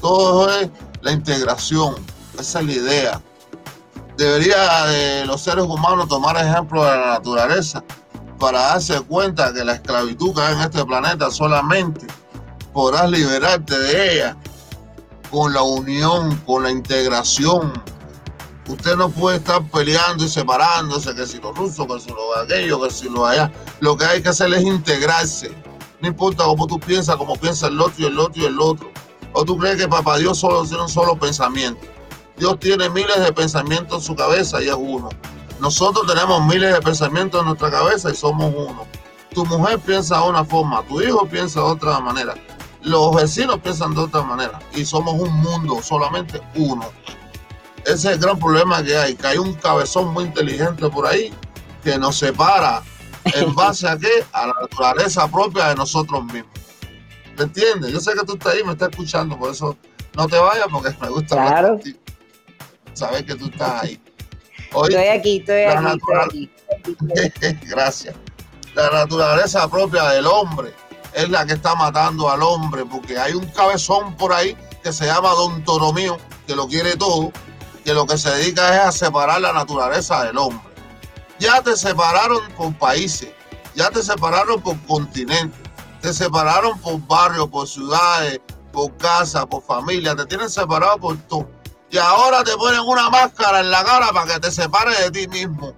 Todo 0.00 0.50
es 0.58 0.68
la 1.00 1.12
integración. 1.12 1.94
Esa 2.38 2.60
es 2.60 2.66
la 2.66 2.72
idea. 2.72 3.22
Debería 4.16 4.86
de 4.86 5.26
los 5.26 5.42
seres 5.42 5.64
humanos 5.64 6.08
tomar 6.08 6.36
ejemplo 6.36 6.84
de 6.84 6.90
la 6.90 7.06
naturaleza 7.06 7.84
para 8.38 8.60
darse 8.60 9.00
cuenta 9.02 9.52
que 9.52 9.64
la 9.64 9.74
esclavitud 9.74 10.34
que 10.34 10.40
hay 10.40 10.54
en 10.54 10.60
este 10.60 10.84
planeta 10.84 11.30
solamente 11.30 12.06
podrás 12.72 13.10
liberarte 13.10 13.78
de 13.78 14.14
ella 14.14 14.36
con 15.30 15.52
la 15.52 15.62
unión, 15.62 16.36
con 16.46 16.62
la 16.62 16.70
integración, 16.70 17.72
Usted 18.68 18.96
no 18.96 19.08
puede 19.10 19.36
estar 19.36 19.62
peleando 19.70 20.24
y 20.24 20.28
separándose, 20.28 21.14
que 21.14 21.24
si 21.24 21.38
lo 21.38 21.52
ruso, 21.52 21.86
que 21.86 22.00
si 22.00 22.10
lo 22.10 22.36
aquello, 22.36 22.82
que 22.82 22.90
si 22.90 23.08
lo 23.08 23.24
allá. 23.24 23.52
Lo 23.80 23.96
que 23.96 24.04
hay 24.04 24.22
que 24.22 24.30
hacer 24.30 24.52
es 24.52 24.62
integrarse. 24.62 25.52
No 26.00 26.08
importa 26.08 26.44
cómo 26.44 26.66
tú 26.66 26.80
piensas, 26.80 27.16
cómo 27.16 27.36
piensa 27.36 27.68
el 27.68 27.80
otro 27.80 27.94
y 27.98 28.06
el 28.06 28.18
otro 28.18 28.42
y 28.42 28.46
el 28.46 28.60
otro. 28.60 28.90
O 29.38 29.44
tú 29.44 29.58
crees 29.58 29.76
que 29.76 29.86
papá 29.86 30.16
Dios 30.16 30.38
solo 30.38 30.64
tiene 30.64 30.82
un 30.82 30.88
solo 30.88 31.14
pensamiento. 31.14 31.86
Dios 32.38 32.58
tiene 32.58 32.88
miles 32.88 33.20
de 33.20 33.30
pensamientos 33.34 33.98
en 33.98 34.00
su 34.02 34.16
cabeza 34.16 34.62
y 34.62 34.68
es 34.68 34.74
uno. 34.74 35.10
Nosotros 35.60 36.06
tenemos 36.06 36.42
miles 36.46 36.72
de 36.72 36.80
pensamientos 36.80 37.40
en 37.40 37.48
nuestra 37.48 37.70
cabeza 37.70 38.10
y 38.10 38.14
somos 38.14 38.50
uno. 38.56 38.86
Tu 39.34 39.44
mujer 39.44 39.78
piensa 39.80 40.22
de 40.22 40.30
una 40.30 40.42
forma, 40.42 40.82
tu 40.84 41.02
hijo 41.02 41.26
piensa 41.26 41.60
de 41.60 41.66
otra 41.66 42.00
manera, 42.00 42.32
los 42.80 43.14
vecinos 43.14 43.58
piensan 43.58 43.94
de 43.94 44.00
otra 44.00 44.22
manera 44.22 44.58
y 44.74 44.86
somos 44.86 45.12
un 45.20 45.34
mundo, 45.34 45.82
solamente 45.82 46.40
uno. 46.54 46.90
Ese 47.84 47.92
es 47.92 48.04
el 48.06 48.18
gran 48.18 48.38
problema 48.38 48.82
que 48.82 48.96
hay, 48.96 49.16
que 49.16 49.26
hay 49.26 49.36
un 49.36 49.52
cabezón 49.52 50.14
muy 50.14 50.24
inteligente 50.24 50.88
por 50.88 51.06
ahí 51.06 51.30
que 51.84 51.98
nos 51.98 52.16
separa 52.16 52.82
en 53.34 53.54
base 53.54 53.86
a 53.86 53.98
qué? 53.98 54.24
A 54.32 54.46
la 54.46 54.54
naturaleza 54.62 55.28
propia 55.28 55.68
de 55.68 55.74
nosotros 55.74 56.24
mismos. 56.24 56.65
¿Me 57.36 57.44
entiendes? 57.44 57.92
Yo 57.92 58.00
sé 58.00 58.12
que 58.14 58.24
tú 58.24 58.34
estás 58.34 58.54
ahí, 58.54 58.64
me 58.64 58.72
estás 58.72 58.88
escuchando, 58.90 59.38
por 59.38 59.50
eso 59.50 59.76
no 60.14 60.26
te 60.26 60.38
vayas 60.38 60.66
porque 60.70 60.94
me 61.00 61.08
gusta 61.08 61.62
contigo. 61.62 61.98
Saber 62.94 63.26
que 63.26 63.34
tú 63.34 63.46
estás 63.46 63.82
ahí. 63.82 64.00
estoy 64.70 64.94
aquí, 64.94 65.36
estoy 65.38 65.64
aquí, 65.64 66.50
Gracias. 67.68 68.14
La 68.74 68.90
naturaleza 68.90 69.68
propia 69.68 70.10
del 70.10 70.26
hombre 70.26 70.72
es 71.12 71.28
la 71.28 71.46
que 71.46 71.54
está 71.54 71.74
matando 71.74 72.30
al 72.30 72.42
hombre, 72.42 72.84
porque 72.84 73.18
hay 73.18 73.32
un 73.32 73.46
cabezón 73.46 74.16
por 74.16 74.32
ahí 74.32 74.56
que 74.82 74.92
se 74.92 75.06
llama 75.06 75.30
Don 75.30 75.64
Toromío, 75.64 76.18
que 76.46 76.54
lo 76.54 76.68
quiere 76.68 76.96
todo, 76.96 77.32
que 77.84 77.94
lo 77.94 78.06
que 78.06 78.18
se 78.18 78.30
dedica 78.30 78.74
es 78.74 78.80
a 78.80 78.92
separar 78.92 79.40
la 79.40 79.52
naturaleza 79.52 80.24
del 80.24 80.38
hombre. 80.38 80.66
Ya 81.38 81.62
te 81.62 81.76
separaron 81.76 82.40
por 82.56 82.74
países, 82.74 83.30
ya 83.74 83.90
te 83.90 84.02
separaron 84.02 84.60
por 84.60 84.78
continentes, 84.86 85.58
te 86.06 86.12
separaron 86.12 86.78
por 86.78 87.04
barrios, 87.08 87.48
por 87.48 87.66
ciudades, 87.66 88.40
por 88.72 88.96
casas, 88.96 89.44
por 89.46 89.60
familias, 89.64 90.14
te 90.14 90.24
tienen 90.26 90.48
separado 90.48 90.98
por 90.98 91.16
todo. 91.22 91.50
Y 91.90 91.98
ahora 91.98 92.44
te 92.44 92.56
ponen 92.56 92.78
una 92.78 93.10
máscara 93.10 93.58
en 93.58 93.72
la 93.72 93.82
cara 93.82 94.12
para 94.12 94.34
que 94.34 94.38
te 94.38 94.52
separes 94.52 94.96
de 95.00 95.10
ti 95.10 95.26
mismo. 95.26 95.74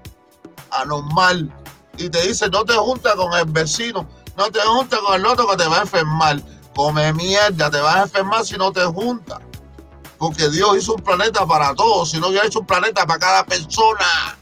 Anormal. 0.70 1.50
Y 1.96 2.10
te 2.10 2.28
dicen, 2.28 2.50
no 2.50 2.62
te 2.62 2.74
juntas 2.74 3.14
con 3.14 3.32
el 3.32 3.46
vecino, 3.46 4.06
no 4.36 4.50
te 4.50 4.60
juntas 4.60 5.00
con 5.00 5.14
el 5.14 5.24
otro 5.24 5.48
que 5.48 5.56
te 5.56 5.66
va 5.66 5.78
a 5.78 5.80
enfermar. 5.80 6.42
Come 6.76 7.10
mierda, 7.14 7.70
te 7.70 7.80
vas 7.80 7.96
a 7.96 8.02
enfermar 8.02 8.44
si 8.44 8.58
no 8.58 8.70
te 8.70 8.84
juntas 8.84 9.38
porque 10.18 10.50
Dios 10.50 10.76
hizo 10.76 10.94
un 10.94 11.02
planeta 11.02 11.46
para 11.46 11.74
todos, 11.74 12.10
si 12.10 12.20
no 12.20 12.28
hubiera 12.28 12.46
hecho 12.46 12.58
un 12.58 12.66
planeta 12.66 13.06
para 13.06 13.18
cada 13.18 13.46
persona, 13.46 14.36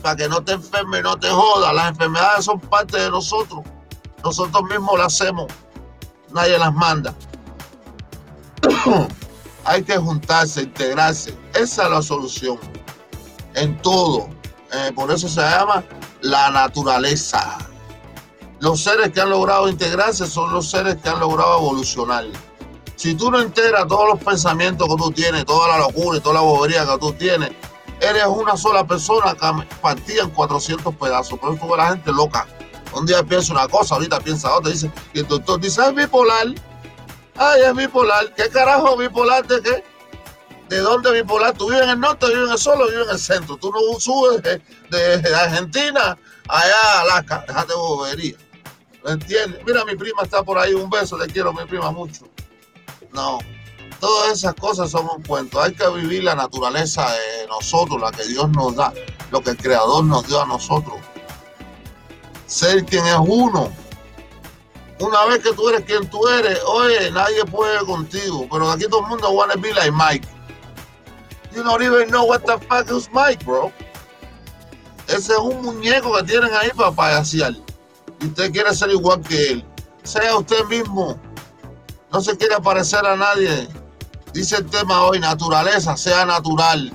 para 0.00 0.16
que 0.16 0.28
no 0.28 0.42
te 0.42 0.52
enferme, 0.52 1.02
no 1.02 1.18
te 1.18 1.28
joda. 1.28 1.72
Las 1.72 1.90
enfermedades 1.90 2.44
son 2.44 2.60
parte 2.60 2.96
de 2.96 3.10
nosotros, 3.10 3.60
nosotros 4.22 4.62
mismos 4.64 4.98
las 4.98 5.14
hacemos, 5.14 5.46
nadie 6.32 6.58
las 6.58 6.72
manda. 6.74 7.14
Hay 9.64 9.82
que 9.82 9.96
juntarse, 9.96 10.62
integrarse, 10.62 11.36
esa 11.54 11.84
es 11.84 11.90
la 11.90 12.02
solución 12.02 12.58
en 13.54 13.80
todo. 13.82 14.28
Eh, 14.72 14.92
por 14.94 15.10
eso 15.10 15.28
se 15.28 15.40
llama 15.40 15.84
la 16.22 16.50
naturaleza. 16.50 17.58
Los 18.60 18.82
seres 18.82 19.10
que 19.10 19.20
han 19.20 19.30
logrado 19.30 19.68
integrarse 19.68 20.26
son 20.26 20.52
los 20.52 20.70
seres 20.70 20.96
que 20.96 21.08
han 21.08 21.20
logrado 21.20 21.58
evolucionar. 21.58 22.26
Si 22.96 23.14
tú 23.14 23.30
no 23.30 23.40
enteras 23.40 23.86
todos 23.88 24.08
los 24.10 24.22
pensamientos 24.22 24.86
que 24.86 24.96
tú 24.96 25.10
tienes, 25.10 25.46
toda 25.46 25.68
la 25.68 25.78
locura 25.78 26.18
y 26.18 26.20
toda 26.20 26.34
la 26.34 26.40
bobería 26.42 26.86
que 26.86 26.98
tú 26.98 27.12
tienes, 27.14 27.50
eres 28.00 28.26
una 28.26 28.56
sola 28.56 28.86
persona 28.86 29.34
partida 29.80 30.24
en 30.24 30.30
400 30.30 30.94
pedazos. 30.96 31.38
Por 31.38 31.54
eso 31.54 31.76
la 31.76 31.88
gente 31.88 32.12
loca. 32.12 32.46
Un 32.92 33.06
día 33.06 33.22
piensa 33.22 33.52
una 33.52 33.68
cosa, 33.68 33.94
ahorita 33.94 34.20
piensa 34.20 34.54
otra. 34.54 34.70
Dice, 34.70 34.90
y 35.14 35.20
el 35.20 35.28
doctor 35.28 35.60
dice, 35.60 35.82
es 35.82 35.94
bipolar. 35.94 36.48
Ay, 37.36 37.62
es 37.62 37.74
bipolar. 37.74 38.34
¿Qué 38.34 38.48
carajo 38.48 38.96
bipolar 38.96 39.46
de 39.46 39.62
qué? 39.62 39.84
¿De 40.68 40.78
dónde 40.78 41.12
bipolar? 41.12 41.56
Tú 41.56 41.68
vives 41.68 41.84
en 41.84 41.90
el 41.90 42.00
norte, 42.00 42.26
vives 42.26 42.46
en 42.46 42.52
el 42.52 42.58
sur, 42.58 42.78
vives 42.78 43.06
en 43.06 43.10
el 43.10 43.18
centro. 43.18 43.56
Tú 43.56 43.72
no 43.72 43.98
subes 43.98 44.42
de, 44.42 45.34
Argentina 45.34 46.18
allá 46.48 46.82
a 46.82 47.00
Alaska. 47.02 47.44
Déjate 47.46 47.74
bobería. 47.74 48.36
¿Me 49.04 49.12
entiendes? 49.12 49.60
Mira, 49.64 49.84
mi 49.84 49.96
prima 49.96 50.22
está 50.22 50.42
por 50.42 50.58
ahí. 50.58 50.74
Un 50.74 50.90
beso, 50.90 51.16
le 51.16 51.26
quiero 51.26 51.52
mi 51.52 51.64
prima 51.64 51.90
mucho. 51.90 52.26
No, 53.12 53.38
todas 53.98 54.38
esas 54.38 54.54
cosas 54.54 54.90
son 54.90 55.08
un 55.16 55.22
cuento. 55.22 55.60
Hay 55.60 55.72
que 55.72 55.88
vivir 55.90 56.24
la 56.24 56.34
naturaleza 56.34 57.10
de 57.10 57.46
nosotros, 57.48 58.00
la 58.00 58.10
que 58.12 58.24
Dios 58.24 58.48
nos 58.50 58.76
da, 58.76 58.92
lo 59.30 59.40
que 59.42 59.50
el 59.50 59.56
Creador 59.56 60.04
nos 60.04 60.26
dio 60.26 60.40
a 60.40 60.46
nosotros. 60.46 60.96
Ser 62.50 62.84
quien 62.84 63.06
es 63.06 63.16
uno. 63.16 63.70
Una 64.98 65.24
vez 65.26 65.38
que 65.38 65.52
tú 65.54 65.68
eres 65.68 65.84
quien 65.84 66.10
tú 66.10 66.26
eres, 66.26 66.58
oye, 66.66 67.10
nadie 67.12 67.44
puede 67.44 67.78
contigo. 67.86 68.48
Pero 68.50 68.70
aquí 68.70 68.84
todo 68.90 69.02
el 69.02 69.06
mundo 69.06 69.30
wanna 69.30 69.54
be 69.54 69.72
like 69.72 69.92
Mike. 69.92 70.26
You 71.54 71.62
don't 71.62 71.80
even 71.80 72.08
know 72.08 72.24
what 72.24 72.40
the 72.40 72.58
fuck 72.66 72.90
is 72.90 73.08
Mike, 73.12 73.44
bro. 73.44 73.72
Ese 75.06 75.32
es 75.32 75.38
un 75.38 75.62
muñeco 75.62 76.12
que 76.16 76.24
tienen 76.24 76.50
ahí 76.60 76.70
para 76.76 76.90
payasear. 76.90 77.54
Y 78.20 78.26
usted 78.26 78.52
quiere 78.52 78.74
ser 78.74 78.90
igual 78.90 79.20
que 79.22 79.52
él. 79.52 79.64
Sea 80.02 80.36
usted 80.36 80.64
mismo 80.64 81.18
no 82.12 82.20
se 82.20 82.36
quiere 82.36 82.60
parecer 82.60 83.06
a 83.06 83.16
nadie. 83.16 83.68
Dice 84.32 84.56
el 84.56 84.66
tema 84.66 85.02
hoy, 85.02 85.20
naturaleza, 85.20 85.96
sea 85.96 86.24
natural. 86.24 86.92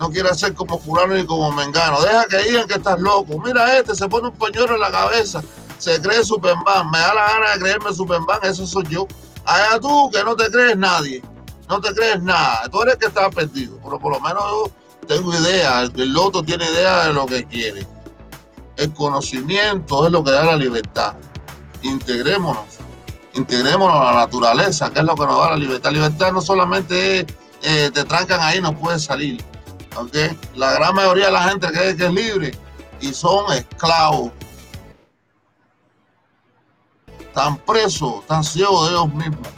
No 0.00 0.10
quiere 0.10 0.34
ser 0.34 0.54
como 0.54 0.78
fulano 0.78 1.14
ni 1.14 1.26
como 1.26 1.52
mengano. 1.52 2.00
Deja 2.00 2.24
que 2.24 2.38
digan 2.38 2.66
que 2.66 2.74
estás 2.74 2.98
loco. 2.98 3.38
Mira 3.44 3.78
este, 3.78 3.94
se 3.94 4.08
pone 4.08 4.28
un 4.28 4.34
pañuelo 4.34 4.74
en 4.74 4.80
la 4.80 4.90
cabeza. 4.90 5.42
Se 5.78 6.00
cree 6.00 6.24
Superman. 6.24 6.90
Me 6.90 6.98
da 6.98 7.14
la 7.14 7.32
gana 7.32 7.50
de 7.52 7.60
creerme 7.60 7.92
Superman. 7.92 8.38
Eso 8.42 8.66
soy 8.66 8.84
yo. 8.88 9.06
Allá 9.44 9.78
tú 9.78 10.10
que 10.10 10.24
no 10.24 10.34
te 10.34 10.50
crees 10.50 10.76
nadie. 10.78 11.22
No 11.68 11.80
te 11.82 11.94
crees 11.94 12.22
nada. 12.22 12.62
Tú 12.72 12.80
eres 12.82 12.96
que 12.96 13.06
estás 13.06 13.34
perdido. 13.34 13.78
Pero 13.84 13.98
por 13.98 14.12
lo 14.12 14.20
menos 14.20 14.42
yo 14.42 14.70
tengo 15.06 15.34
idea. 15.34 15.82
El 15.82 16.12
loto 16.14 16.42
tiene 16.42 16.64
idea 16.64 17.08
de 17.08 17.12
lo 17.12 17.26
que 17.26 17.44
quiere. 17.44 17.86
El 18.76 18.94
conocimiento 18.94 20.06
es 20.06 20.12
lo 20.12 20.24
que 20.24 20.30
da 20.30 20.44
la 20.44 20.56
libertad. 20.56 21.12
Integrémonos 21.82 22.80
integrémonos 23.34 23.96
a 23.96 24.12
la 24.12 24.12
naturaleza, 24.12 24.90
que 24.90 25.00
es 25.00 25.04
lo 25.04 25.14
que 25.14 25.24
nos 25.24 25.38
da 25.38 25.50
la 25.50 25.56
libertad. 25.56 25.92
Libertad 25.92 26.32
no 26.32 26.40
solamente 26.40 27.20
es, 27.20 27.26
eh, 27.62 27.90
te 27.92 28.04
trancan 28.04 28.40
ahí, 28.40 28.60
no 28.60 28.76
puedes 28.76 29.04
salir. 29.04 29.44
¿Okay? 29.96 30.38
La 30.54 30.72
gran 30.72 30.94
mayoría 30.94 31.26
de 31.26 31.32
la 31.32 31.48
gente 31.48 31.68
cree 31.68 31.96
que 31.96 32.06
es 32.06 32.12
libre 32.12 32.58
y 33.00 33.12
son 33.12 33.52
esclavos. 33.52 34.32
Están 37.20 37.56
presos, 37.58 38.20
están 38.20 38.42
ciegos 38.42 38.88
de 38.88 38.94
ellos 38.94 39.14
mismos. 39.14 39.48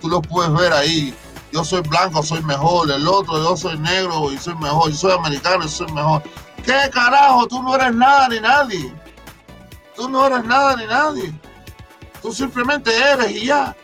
Tú 0.00 0.08
los 0.08 0.26
puedes 0.26 0.52
ver 0.54 0.72
ahí. 0.72 1.14
Yo 1.52 1.64
soy 1.64 1.82
blanco, 1.82 2.22
soy 2.22 2.42
mejor. 2.42 2.90
El 2.90 3.06
otro, 3.06 3.38
yo 3.38 3.56
soy 3.56 3.78
negro 3.78 4.32
y 4.32 4.38
soy 4.38 4.54
mejor. 4.56 4.90
Yo 4.90 4.96
soy 4.96 5.12
americano 5.12 5.64
y 5.64 5.68
soy 5.68 5.90
mejor. 5.92 6.22
¿Qué 6.64 6.90
carajo? 6.92 7.46
Tú 7.46 7.62
no 7.62 7.74
eres 7.74 7.94
nada 7.94 8.28
ni 8.28 8.40
nadie. 8.40 8.94
Tú 9.94 10.08
no 10.08 10.26
eres 10.26 10.44
nada 10.44 10.76
ni 10.76 10.86
nadie. 10.86 11.32
Tú 12.22 12.32
simplemente 12.32 12.90
eres 12.94 13.30
y 13.30 13.46
ya. 13.46 13.76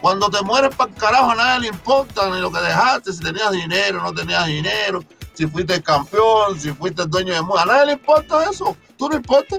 Cuando 0.00 0.30
te 0.30 0.40
mueres 0.42 0.74
para 0.74 0.90
el 0.90 0.96
carajo 0.96 1.30
a 1.30 1.34
nadie 1.34 1.60
le 1.60 1.68
importa 1.68 2.30
ni 2.30 2.40
lo 2.40 2.50
que 2.50 2.60
dejaste, 2.60 3.12
si 3.12 3.20
tenías 3.20 3.50
dinero, 3.50 4.02
no 4.02 4.12
tenías 4.12 4.46
dinero, 4.46 5.04
si 5.40 5.46
fuiste 5.46 5.82
campeón, 5.82 6.60
si 6.60 6.70
fuiste 6.70 7.06
dueño 7.06 7.32
de 7.32 7.40
mundo. 7.40 7.58
A 7.58 7.64
nadie 7.64 7.86
le 7.86 7.92
importa 7.92 8.44
eso. 8.44 8.76
Tú 8.98 9.08
no 9.08 9.16
importas. 9.16 9.58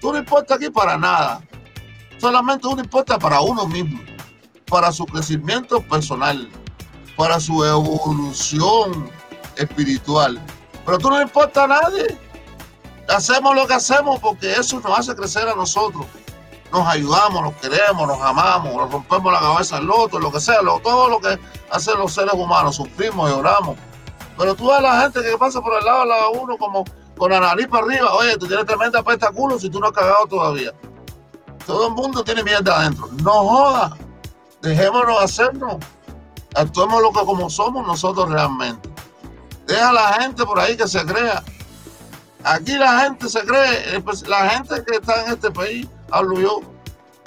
Tú 0.00 0.10
no 0.10 0.18
importas 0.18 0.56
aquí 0.56 0.70
para 0.70 0.96
nada. 0.96 1.42
Solamente 2.16 2.66
uno 2.66 2.80
importa 2.80 3.18
para 3.18 3.42
uno 3.42 3.66
mismo, 3.66 4.00
para 4.70 4.90
su 4.90 5.04
crecimiento 5.04 5.82
personal, 5.82 6.48
para 7.14 7.38
su 7.40 7.62
evolución 7.62 9.10
espiritual. 9.56 10.40
Pero 10.86 10.96
tú 10.96 11.10
no 11.10 11.20
importa 11.20 11.64
a 11.64 11.66
nadie. 11.66 12.16
Hacemos 13.06 13.54
lo 13.54 13.66
que 13.66 13.74
hacemos 13.74 14.18
porque 14.18 14.50
eso 14.52 14.80
nos 14.80 14.98
hace 14.98 15.14
crecer 15.14 15.46
a 15.46 15.54
nosotros 15.54 16.06
nos 16.72 16.88
ayudamos, 16.88 17.42
nos 17.42 17.54
queremos, 17.56 18.08
nos 18.08 18.18
amamos, 18.22 18.74
nos 18.74 18.90
rompemos 18.90 19.30
la 19.30 19.40
cabeza 19.40 19.76
al 19.76 19.90
otro, 19.90 20.18
lo 20.18 20.32
que 20.32 20.40
sea, 20.40 20.60
todo 20.82 21.10
lo 21.10 21.20
que 21.20 21.38
hacen 21.70 21.98
los 21.98 22.14
seres 22.14 22.32
humanos, 22.32 22.76
sufrimos 22.76 23.28
y 23.30 23.34
oramos. 23.34 23.76
Pero 24.36 24.54
tú 24.54 24.72
a 24.72 24.80
la 24.80 25.02
gente 25.02 25.22
que 25.22 25.36
pasa 25.36 25.60
por 25.60 25.78
el 25.78 25.84
lado 25.84 26.00
de 26.00 26.06
la 26.06 26.28
uno 26.28 26.56
como 26.56 26.84
con 27.16 27.30
la 27.30 27.40
nariz 27.40 27.68
para 27.68 27.84
arriba, 27.84 28.12
oye, 28.14 28.36
tú 28.36 28.46
tienes 28.46 28.66
tremenda 28.66 29.02
pesta 29.02 29.30
culo 29.30 29.58
si 29.58 29.68
tú 29.68 29.78
no 29.78 29.88
has 29.88 29.92
cagado 29.92 30.26
todavía. 30.26 30.72
Todo 31.66 31.88
el 31.88 31.94
mundo 31.94 32.24
tiene 32.24 32.42
mierda 32.42 32.80
adentro. 32.80 33.08
No 33.22 33.32
joda, 33.32 33.96
dejémonos 34.62 35.22
hacernos. 35.22 35.76
Actuemos 36.54 37.02
lo 37.02 37.12
que 37.12 37.20
como 37.20 37.48
somos 37.48 37.86
nosotros 37.86 38.28
realmente. 38.30 38.90
Deja 39.66 39.90
a 39.90 39.92
la 39.92 40.12
gente 40.20 40.44
por 40.44 40.58
ahí 40.58 40.76
que 40.76 40.88
se 40.88 41.04
crea. 41.04 41.42
Aquí 42.44 42.72
la 42.72 43.00
gente 43.00 43.28
se 43.28 43.40
cree, 43.44 44.02
la 44.26 44.50
gente 44.50 44.82
que 44.84 44.96
está 44.96 45.24
en 45.24 45.32
este 45.32 45.50
país 45.50 45.86
hablo 46.10 46.40
yo, 46.40 46.60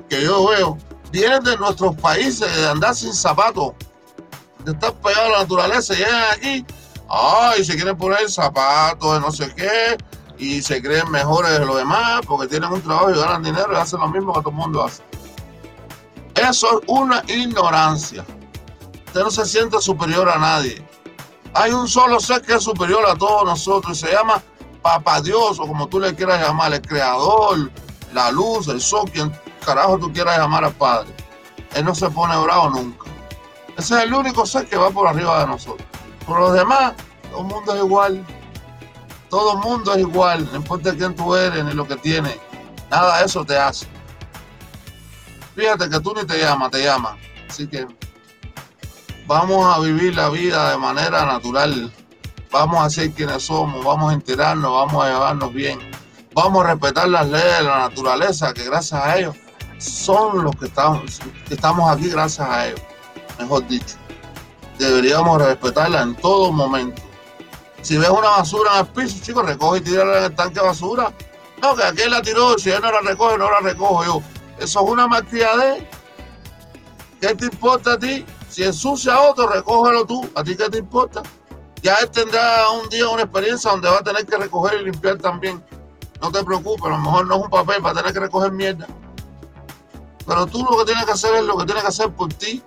que 0.10 0.22
yo 0.22 0.48
veo, 0.48 0.77
vienen 1.11 1.44
de 1.44 1.56
nuestros 1.57 1.95
países, 1.95 2.53
de 2.53 2.68
andar 2.68 2.94
sin 2.94 3.14
zapatos, 3.14 3.72
de 4.65 4.73
estar 4.73 4.94
pegados 4.95 5.27
a 5.27 5.32
la 5.32 5.40
naturaleza, 5.40 5.94
llegan 5.94 6.23
aquí 6.34 6.65
Ay, 7.10 7.64
se 7.64 7.76
quieren 7.76 7.98
poner 7.98 8.30
zapatos 8.30 9.14
de 9.14 9.19
no 9.19 9.32
sé 9.32 9.53
qué 9.56 9.98
y 10.38 10.61
se 10.61 10.82
creen 10.82 11.10
mejores 11.11 11.52
de 11.52 11.65
los 11.65 11.77
demás 11.77 12.22
porque 12.26 12.48
tienen 12.48 12.72
un 12.72 12.82
trabajo 12.82 13.11
y 13.11 13.15
ganan 13.15 13.44
dinero 13.44 13.69
y 13.72 13.76
hacen 13.76 13.99
lo 13.99 14.07
mismo 14.07 14.34
que 14.34 14.40
todo 14.41 14.49
el 14.49 14.56
mundo 14.56 14.84
hace. 14.84 15.03
Eso 16.36 16.82
es 16.82 16.88
una 16.88 17.23
ignorancia. 17.27 18.26
Usted 19.07 19.22
no 19.22 19.32
se 19.32 19.45
siente 19.45 19.80
superior 19.80 20.30
a 20.30 20.38
nadie. 20.38 20.86
Hay 21.53 21.72
un 21.72 21.88
solo 21.88 22.19
ser 22.19 22.41
que 22.41 22.56
es 22.56 22.64
superior 22.64 23.06
a 23.07 23.15
todos 23.15 23.45
nosotros 23.45 23.98
y 23.98 24.02
se 24.06 24.11
llama 24.11 24.44
Papá 24.82 25.22
Dios 25.22 25.60
o 25.60 25.68
como 25.68 25.88
tú 25.88 25.99
le 25.99 26.14
quieras 26.14 26.41
llamar, 26.41 26.73
el 26.73 26.82
creador, 26.82 27.72
la 28.14 28.32
luz, 28.32 28.68
el 28.68 28.82
sol, 28.82 29.10
quien 29.11 29.32
carajo 29.65 29.98
tú 29.98 30.11
quieras 30.11 30.38
llamar 30.38 30.65
al 30.65 30.73
Padre. 30.73 31.14
Él 31.76 31.86
no 31.86 31.95
se 31.95 32.10
pone 32.10 32.36
bravo 32.38 32.69
nunca. 32.72 33.06
Ese 33.77 33.95
es 33.95 34.03
el 34.03 34.14
único 34.14 34.45
ser 34.45 34.68
que 34.68 34.76
va 34.76 34.90
por 34.90 35.07
arriba 35.07 35.40
de 35.40 35.48
nosotros. 35.48 35.88
Por 36.26 36.39
los 36.39 36.53
demás, 36.53 36.93
todo 37.30 37.41
el 37.41 37.47
mundo 37.47 37.73
es 37.73 37.84
igual. 37.84 38.26
Todo 39.30 39.53
el 39.53 39.60
mundo 39.60 39.93
es 39.93 39.99
igual, 39.99 40.47
no 40.52 40.57
importa 40.57 40.95
quién 40.95 41.15
tú 41.15 41.35
eres 41.35 41.64
ni 41.64 41.73
lo 41.73 41.88
que 41.88 41.95
tienes. 41.97 42.38
Nada 42.89 43.19
de 43.19 43.26
eso 43.26 43.43
te 43.43 43.57
hace. 43.57 43.88
Fíjate 45.56 45.89
que 45.89 45.99
tú 45.99 46.14
ni 46.15 46.26
te 46.26 46.38
llamas, 46.38 46.72
te 46.72 46.84
llamas. 46.84 47.15
Así 47.49 47.68
que 47.68 47.85
vamos 49.27 49.76
a 49.76 49.80
vivir 49.80 50.15
la 50.15 50.30
vida 50.30 50.72
de 50.72 50.77
manera 50.77 51.26
natural. 51.26 51.91
Vamos 52.52 52.85
a 52.85 52.89
ser 52.89 53.11
quienes 53.11 53.43
somos, 53.43 53.84
vamos 53.84 54.11
a 54.11 54.14
enterarnos, 54.14 54.72
vamos 54.72 55.03
a 55.03 55.10
llevarnos 55.10 55.53
bien. 55.53 55.80
Vamos 56.34 56.64
a 56.64 56.69
respetar 56.69 57.10
las 57.10 57.27
leyes 57.27 57.57
de 57.57 57.64
la 57.64 57.80
naturaleza, 57.80 58.53
que 58.53 58.64
gracias 58.65 59.02
a 59.02 59.18
ellos 59.18 59.35
son 59.77 60.43
los 60.43 60.56
que 60.56 60.65
estamos, 60.65 61.19
que 61.47 61.53
estamos 61.53 61.89
aquí 61.89 62.10
gracias 62.10 62.47
a 62.47 62.68
ellos, 62.68 62.81
mejor 63.39 63.68
dicho. 63.68 63.95
Deberíamos 64.77 65.41
respetarla 65.41 66.02
en 66.02 66.15
todo 66.15 66.52
momento. 66.52 67.02
Si 67.81 67.97
ves 67.97 68.10
una 68.10 68.30
basura 68.30 68.73
en 68.73 68.80
el 68.80 68.88
piso, 68.88 69.23
chicos, 69.23 69.45
recoge 69.45 69.80
y 69.80 69.81
tírala 69.81 70.18
en 70.18 70.23
el 70.26 70.35
tanque 70.35 70.60
de 70.60 70.65
basura. 70.65 71.14
No, 71.61 71.76
que 71.76 71.84
aquel 71.84 72.11
la 72.11 72.22
tiró, 72.22 72.57
si 72.57 72.72
él 72.72 72.81
no 72.81 72.91
la 72.91 73.02
recoge, 73.02 73.38
no 73.38 73.49
la 73.49 73.60
recojo 73.60 74.03
yo. 74.03 74.22
Eso 74.60 74.84
es 74.84 74.89
una 74.89 75.07
de 75.22 75.88
¿Qué 77.22 77.35
te 77.35 77.45
importa 77.45 77.93
a 77.93 77.99
ti? 77.99 78.26
Si 78.49 78.64
ensucia 78.64 79.15
a 79.15 79.22
otro, 79.22 79.47
recógelo 79.47 80.06
tú. 80.06 80.30
¿A 80.35 80.43
ti 80.43 80.56
qué 80.56 80.69
te 80.69 80.80
importa? 80.80 81.23
Ya 81.81 81.95
él 81.95 82.10
tendrá 82.10 82.69
un 82.72 82.89
día 82.89 83.07
una 83.07 83.23
experiencia 83.23 83.72
donde 83.72 83.89
va 83.89 83.99
a 83.99 84.03
tener 84.03 84.26
que 84.26 84.38
recoger 84.38 84.81
y 84.81 84.85
limpiar 84.85 85.18
también. 85.18 85.64
No 86.22 86.31
te 86.31 86.43
preocupes, 86.43 86.85
a 86.85 86.89
lo 86.89 86.97
mejor 86.99 87.27
no 87.27 87.35
es 87.35 87.43
un 87.43 87.49
papel, 87.49 87.85
va 87.85 87.91
a 87.91 87.93
tener 87.93 88.14
que 88.14 88.19
recoger 88.19 88.52
mierda. 88.52 88.88
Pero 90.26 90.47
tú 90.47 90.64
lo 90.64 90.77
que 90.77 90.85
tienes 90.85 91.06
que 91.06 91.11
hacer 91.11 91.35
es 91.35 91.43
lo 91.43 91.57
que 91.57 91.65
tienes 91.65 91.84
que 91.84 91.89
hacer 91.89 92.10
por 92.11 92.34
ti. 92.34 92.64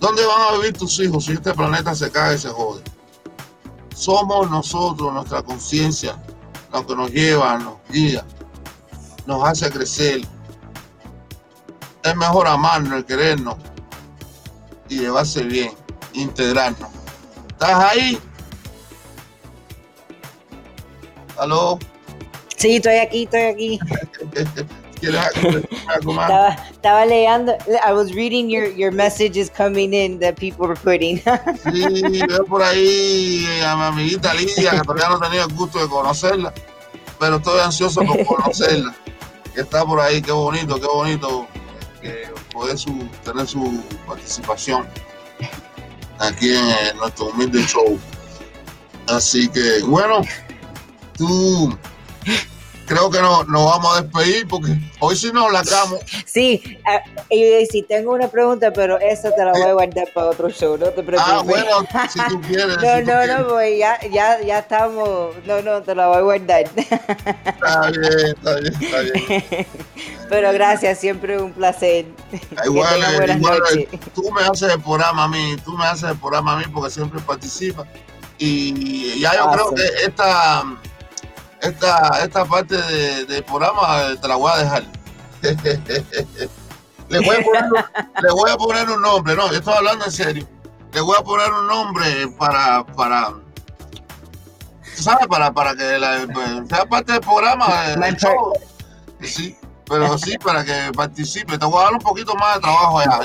¿Dónde 0.00 0.24
van 0.24 0.40
a 0.40 0.56
vivir 0.56 0.72
tus 0.72 0.98
hijos 0.98 1.26
si 1.26 1.32
este 1.32 1.52
planeta 1.52 1.94
se 1.94 2.10
cae 2.10 2.34
y 2.34 2.38
se 2.38 2.48
jode? 2.48 2.82
Somos 3.94 4.50
nosotros, 4.50 5.12
nuestra 5.12 5.42
conciencia, 5.42 6.16
lo 6.72 6.86
que 6.86 6.96
nos 6.96 7.10
lleva, 7.10 7.58
nos 7.58 7.74
guía, 7.90 8.24
nos 9.26 9.46
hace 9.46 9.70
crecer. 9.70 10.22
Es 12.02 12.16
mejor 12.16 12.48
amarnos, 12.48 12.94
el 12.94 13.04
querernos 13.04 13.56
y 14.88 15.00
llevarse 15.00 15.42
bien, 15.42 15.72
integrarnos. 16.14 16.88
¿Estás 17.50 17.84
ahí? 17.92 18.18
¿Aló? 21.36 21.78
Sí, 22.56 22.76
estoy 22.76 22.96
aquí, 22.96 23.24
estoy 23.24 23.42
aquí. 23.42 23.80
estaba, 25.08 26.48
estaba 26.70 27.06
leyendo. 27.06 27.56
I 27.84 27.92
was 27.92 28.12
reading 28.14 28.50
your, 28.50 28.66
your 28.66 28.92
messages 28.92 29.50
coming 29.50 29.94
in 29.94 30.18
that 30.20 30.36
people 30.36 30.66
were 30.66 30.76
putting. 30.76 31.18
sí, 31.72 32.22
veo 32.26 32.44
por 32.44 32.62
ahí 32.62 33.46
a 33.64 33.76
mi 33.76 33.82
amiguita 33.82 34.34
Lidia, 34.34 34.72
que 34.72 34.80
todavía 34.80 35.08
no 35.08 35.18
tenía 35.18 35.44
el 35.44 35.54
gusto 35.54 35.78
de 35.78 35.88
conocerla, 35.88 36.52
pero 37.18 37.36
estoy 37.36 37.60
ansioso 37.60 38.02
por 38.02 38.24
conocerla. 38.24 38.94
Que 39.54 39.62
está 39.62 39.84
por 39.84 40.00
ahí, 40.00 40.22
qué 40.22 40.32
bonito, 40.32 40.80
qué 40.80 40.86
bonito 40.86 41.46
que 42.00 42.30
poder 42.52 42.78
su, 42.78 43.08
tener 43.24 43.46
su 43.46 43.82
participación 44.06 44.86
aquí 46.18 46.54
en 46.54 46.96
nuestro 46.96 47.26
humilde 47.26 47.62
show. 47.66 47.98
Así 49.08 49.48
que, 49.48 49.80
bueno, 49.84 50.20
tú 51.16 51.76
creo 52.90 53.08
que 53.08 53.20
no, 53.20 53.44
nos 53.44 53.64
vamos 53.66 53.96
a 53.96 54.02
despedir 54.02 54.48
porque 54.48 54.76
hoy 54.98 55.14
sí 55.14 55.30
nos 55.32 55.52
la 55.52 55.62
damos. 55.62 56.00
Sí, 56.26 56.60
y 57.28 57.66
si 57.66 57.82
tengo 57.82 58.12
una 58.12 58.26
pregunta, 58.26 58.72
pero 58.72 58.98
esa 58.98 59.32
te 59.32 59.44
la 59.44 59.52
voy 59.52 59.62
a 59.62 59.72
guardar 59.74 60.08
para 60.12 60.30
otro 60.30 60.50
show, 60.50 60.76
no 60.76 60.86
te 60.86 61.04
preocupes. 61.04 61.32
Ah, 61.32 61.42
bueno, 61.44 61.86
si 62.12 62.18
tú 62.28 62.40
quieres. 62.40 62.76
no, 62.78 63.00
no, 63.02 63.26
no, 63.26 63.48
pues 63.48 63.78
ya, 63.78 64.00
ya, 64.10 64.42
ya 64.42 64.58
estamos, 64.58 65.36
no, 65.46 65.62
no, 65.62 65.82
te 65.82 65.94
la 65.94 66.08
voy 66.08 66.16
a 66.16 66.20
guardar. 66.20 66.62
Está 66.62 67.90
bien, 67.90 68.34
está 68.36 68.54
bien, 68.56 68.74
está 68.74 69.00
bien. 69.00 69.66
Pero 70.28 70.52
gracias, 70.52 70.98
siempre 70.98 71.40
un 71.40 71.52
placer. 71.52 72.06
Ah, 72.56 72.62
igual, 72.64 73.00
igual 73.36 73.62
tú 74.14 74.32
me 74.32 74.42
haces 74.42 74.72
el 74.72 74.80
programa 74.80 75.24
a 75.24 75.28
mí, 75.28 75.56
tú 75.64 75.76
me 75.76 75.84
haces 75.84 76.10
el 76.10 76.18
programa 76.18 76.54
a 76.54 76.56
mí 76.56 76.64
porque 76.72 76.90
siempre 76.90 77.20
participas. 77.20 77.86
Y 78.38 79.20
ya 79.20 79.36
yo 79.36 79.48
ah, 79.48 79.52
creo 79.52 79.74
que 79.74 79.84
esta 80.04 80.64
esta, 81.62 82.22
esta 82.22 82.44
parte 82.44 82.76
del 82.76 83.26
de 83.26 83.42
programa 83.42 84.14
te 84.20 84.28
la 84.28 84.36
voy 84.36 84.50
a 84.52 84.58
dejar. 84.58 84.84
le, 87.08 87.18
voy 87.20 87.36
a 87.36 87.42
poner, 87.42 87.64
le 88.22 88.32
voy 88.32 88.50
a 88.50 88.56
poner 88.56 88.90
un 88.90 89.02
nombre, 89.02 89.34
no, 89.34 89.50
yo 89.50 89.58
estoy 89.58 89.74
hablando 89.74 90.04
en 90.04 90.12
serio. 90.12 90.48
Le 90.92 91.00
voy 91.00 91.16
a 91.18 91.22
poner 91.22 91.50
un 91.52 91.66
nombre 91.66 92.28
para, 92.38 92.84
para, 92.84 93.34
¿sabes? 94.94 95.26
Para, 95.28 95.52
para 95.52 95.74
que 95.74 95.98
la, 95.98 96.26
sea 96.68 96.84
parte 96.86 97.12
del 97.12 97.20
programa. 97.20 97.66
Sí, 99.22 99.56
pero 99.86 100.18
sí, 100.18 100.36
para 100.38 100.64
que 100.64 100.90
participe. 100.94 101.58
Te 101.58 101.66
voy 101.66 101.80
a 101.80 101.84
dar 101.84 101.92
un 101.92 102.00
poquito 102.00 102.34
más 102.34 102.56
de 102.56 102.60
trabajo 102.60 102.98
allá. 102.98 103.20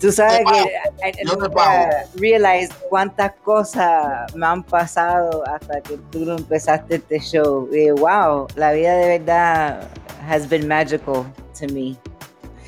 Tú 0.00 0.12
sabes 0.12 0.40
que 1.02 1.12
yo 1.24 1.36
nunca 1.36 2.06
realize 2.16 2.72
cuántas 2.88 3.32
cosas 3.42 4.34
me 4.34 4.46
han 4.46 4.62
pasado 4.62 5.42
hasta 5.46 5.80
que 5.80 5.96
tú 6.10 6.30
empezaste 6.30 6.96
este 6.96 7.20
show. 7.20 7.68
Y 7.72 7.90
wow, 7.90 8.46
la 8.56 8.72
vida 8.72 8.94
de 8.96 9.18
verdad 9.18 9.88
has 10.28 10.48
been 10.48 10.66
magical 10.66 11.24
to 11.58 11.66
me. 11.72 11.96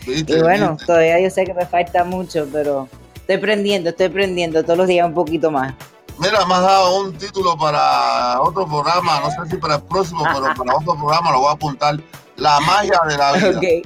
y 0.07 0.41
bueno, 0.41 0.77
todavía 0.87 1.21
yo 1.21 1.31
sé 1.31 1.45
que 1.45 1.55
me 1.55 1.67
falta 1.67 2.05
mucho, 2.05 2.47
pero 2.53 2.89
estoy 3.15 3.37
aprendiendo, 3.37 3.91
estoy 3.91 4.07
aprendiendo 4.07 4.63
todos 4.63 4.79
los 4.79 4.87
días 4.87 5.07
un 5.07 5.15
poquito 5.15 5.51
más. 5.51 5.75
Mira, 6.19 6.47
me 6.47 6.55
has 6.55 6.63
dado 6.63 7.01
un 7.01 7.13
título 7.19 7.57
para 7.59 8.41
otro 8.41 8.67
programa, 8.67 9.21
no 9.21 9.31
sé 9.31 9.51
si 9.51 9.57
para 9.59 9.75
el 9.75 9.83
próximo, 9.83 10.25
pero 10.25 10.55
para 10.57 10.77
otro 10.77 10.95
programa 10.95 11.33
lo 11.33 11.41
voy 11.41 11.49
a 11.49 11.53
apuntar. 11.53 11.97
La 12.37 12.61
magia 12.61 13.01
de 13.09 13.17
la 13.17 13.33
vida. 13.33 13.59
Okay 13.59 13.83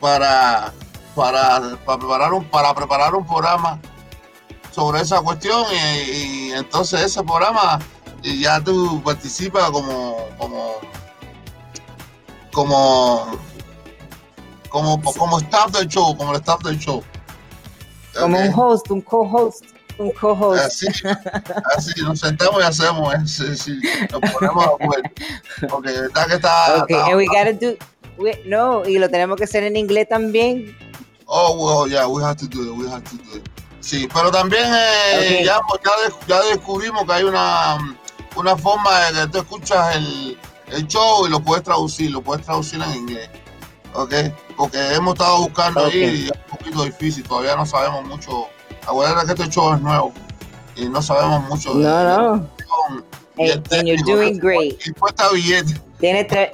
para, 0.00 0.72
para, 1.14 1.76
para, 1.84 1.98
preparar 1.98 2.32
un, 2.32 2.44
para 2.44 2.74
preparar 2.74 3.14
un 3.14 3.26
programa 3.26 3.80
sobre 4.70 5.00
esa 5.00 5.20
cuestión 5.20 5.64
y, 5.72 6.52
entonces 6.52 7.02
ese 7.02 7.22
programa 7.22 7.78
ya 8.22 8.60
tú 8.60 9.00
participas 9.02 9.70
como 9.70 10.16
como 10.38 10.74
como 12.52 13.26
como, 14.68 15.00
como 15.00 15.38
staff 15.38 15.70
del 15.70 15.86
show, 15.86 16.16
como 16.16 16.32
el 16.32 16.38
staff 16.38 16.60
del 16.64 16.78
show. 16.78 17.02
Como 18.18 18.36
un 18.36 18.52
host, 18.54 18.90
un 18.90 19.00
co-host 19.02 19.73
un 19.98 20.10
co-host. 20.12 20.64
Así, 20.64 20.86
así, 21.76 22.02
nos 22.02 22.20
sentamos 22.20 22.62
y 22.62 22.66
hacemos, 22.66 23.14
sí, 23.30 23.56
sí, 23.56 23.80
nos 24.10 24.32
ponemos 24.32 24.66
a 24.66 24.68
acuerdo. 24.70 25.10
Porque 25.68 25.92
verdad 25.92 26.26
que 26.26 26.34
está. 26.34 26.82
Okay, 26.82 26.96
and 26.96 27.16
we 27.16 27.26
gotta 27.26 27.52
do. 27.52 27.76
no, 28.46 28.84
y 28.86 28.98
lo 28.98 29.08
tenemos 29.08 29.36
que 29.36 29.44
hacer 29.44 29.64
en 29.64 29.76
inglés 29.76 30.08
también. 30.08 30.76
Oh, 31.26 31.56
well, 31.56 31.90
yeah, 31.90 32.06
we 32.06 32.22
have 32.22 32.36
to 32.36 32.46
do 32.46 32.62
it, 32.62 32.78
we 32.78 32.88
have 32.88 33.02
to 33.04 33.16
do 33.16 33.38
it. 33.38 33.48
Sí, 33.80 34.08
pero 34.12 34.30
también 34.30 34.64
eh, 34.66 35.42
ya, 35.44 35.60
pues, 35.68 35.80
ya, 35.84 35.92
ya, 36.26 36.42
descubrimos 36.48 37.04
que 37.04 37.12
hay 37.12 37.24
una, 37.24 37.98
una 38.34 38.56
forma 38.56 39.10
de 39.10 39.20
que 39.20 39.26
tú 39.28 39.38
escuchas 39.38 39.96
el, 39.96 40.38
el 40.68 40.86
show 40.86 41.26
y 41.26 41.30
lo 41.30 41.40
puedes 41.40 41.64
traducir, 41.64 42.10
lo 42.10 42.22
puedes 42.22 42.44
traducir 42.44 42.80
en 42.82 42.94
inglés. 42.94 43.28
¿ok? 43.94 44.14
Porque 44.56 44.94
hemos 44.94 45.14
estado 45.14 45.38
buscando 45.38 45.86
ahí 45.86 45.98
y 45.98 46.24
es 46.26 46.32
un 46.32 46.58
poquito 46.58 46.84
difícil, 46.84 47.24
todavía 47.24 47.56
no 47.56 47.64
sabemos 47.66 48.04
mucho 48.04 48.48
Acuérdate 48.86 49.34
que 49.34 49.42
este 49.42 49.54
show 49.54 49.74
es 49.74 49.80
nuevo 49.80 50.12
y 50.76 50.88
no 50.88 51.00
sabemos 51.00 51.48
mucho 51.48 51.74
de 51.74 51.84
No, 51.84 52.36
no. 52.36 52.48
Hey, 53.36 53.60
and 53.72 53.88
you're 53.88 54.02
doing 54.04 54.38
great. 54.38 54.80
Y 54.86 54.92
cuesta 54.92 55.28
billete. 55.32 55.80
Tiene, 55.98 56.24
tre 56.24 56.52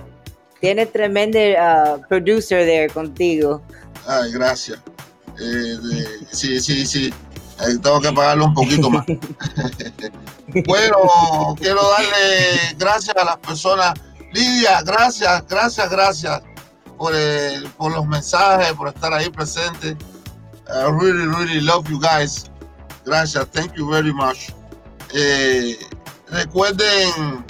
tiene 0.61 0.86
tremendo 0.86 1.39
uh, 1.39 2.01
producer 2.09 2.65
there 2.65 2.89
contigo. 2.89 3.61
Ay, 4.07 4.32
gracias. 4.32 4.78
Eh, 5.39 5.43
de, 5.43 6.27
sí, 6.31 6.61
sí, 6.61 6.86
sí. 6.86 7.12
Eh, 7.61 7.78
tengo 7.82 8.01
que 8.01 8.12
pagarle 8.12 8.44
un 8.44 8.55
poquito 8.55 8.89
más. 8.89 9.05
bueno, 10.66 11.55
quiero 11.59 11.81
darle 11.90 12.74
gracias 12.78 13.16
a 13.16 13.24
las 13.24 13.36
personas. 13.39 13.94
Lidia, 14.32 14.81
gracias, 14.82 15.44
gracias, 15.48 15.90
gracias 15.90 16.43
por, 16.97 17.15
el, 17.15 17.69
por 17.70 17.93
los 17.93 18.07
mensajes, 18.07 18.73
por 18.74 18.89
estar 18.89 19.12
ahí 19.12 19.28
presente 19.28 19.97
I 20.73 20.89
really, 20.89 21.27
really 21.27 21.61
love 21.61 21.89
you 21.91 22.01
guys. 22.01 22.51
Gracias. 23.05 23.47
Thank 23.53 23.77
you 23.77 23.91
very 23.91 24.13
much. 24.13 24.53
Eh, 25.15 25.77
recuerden 26.31 27.45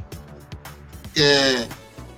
que 1.15 1.69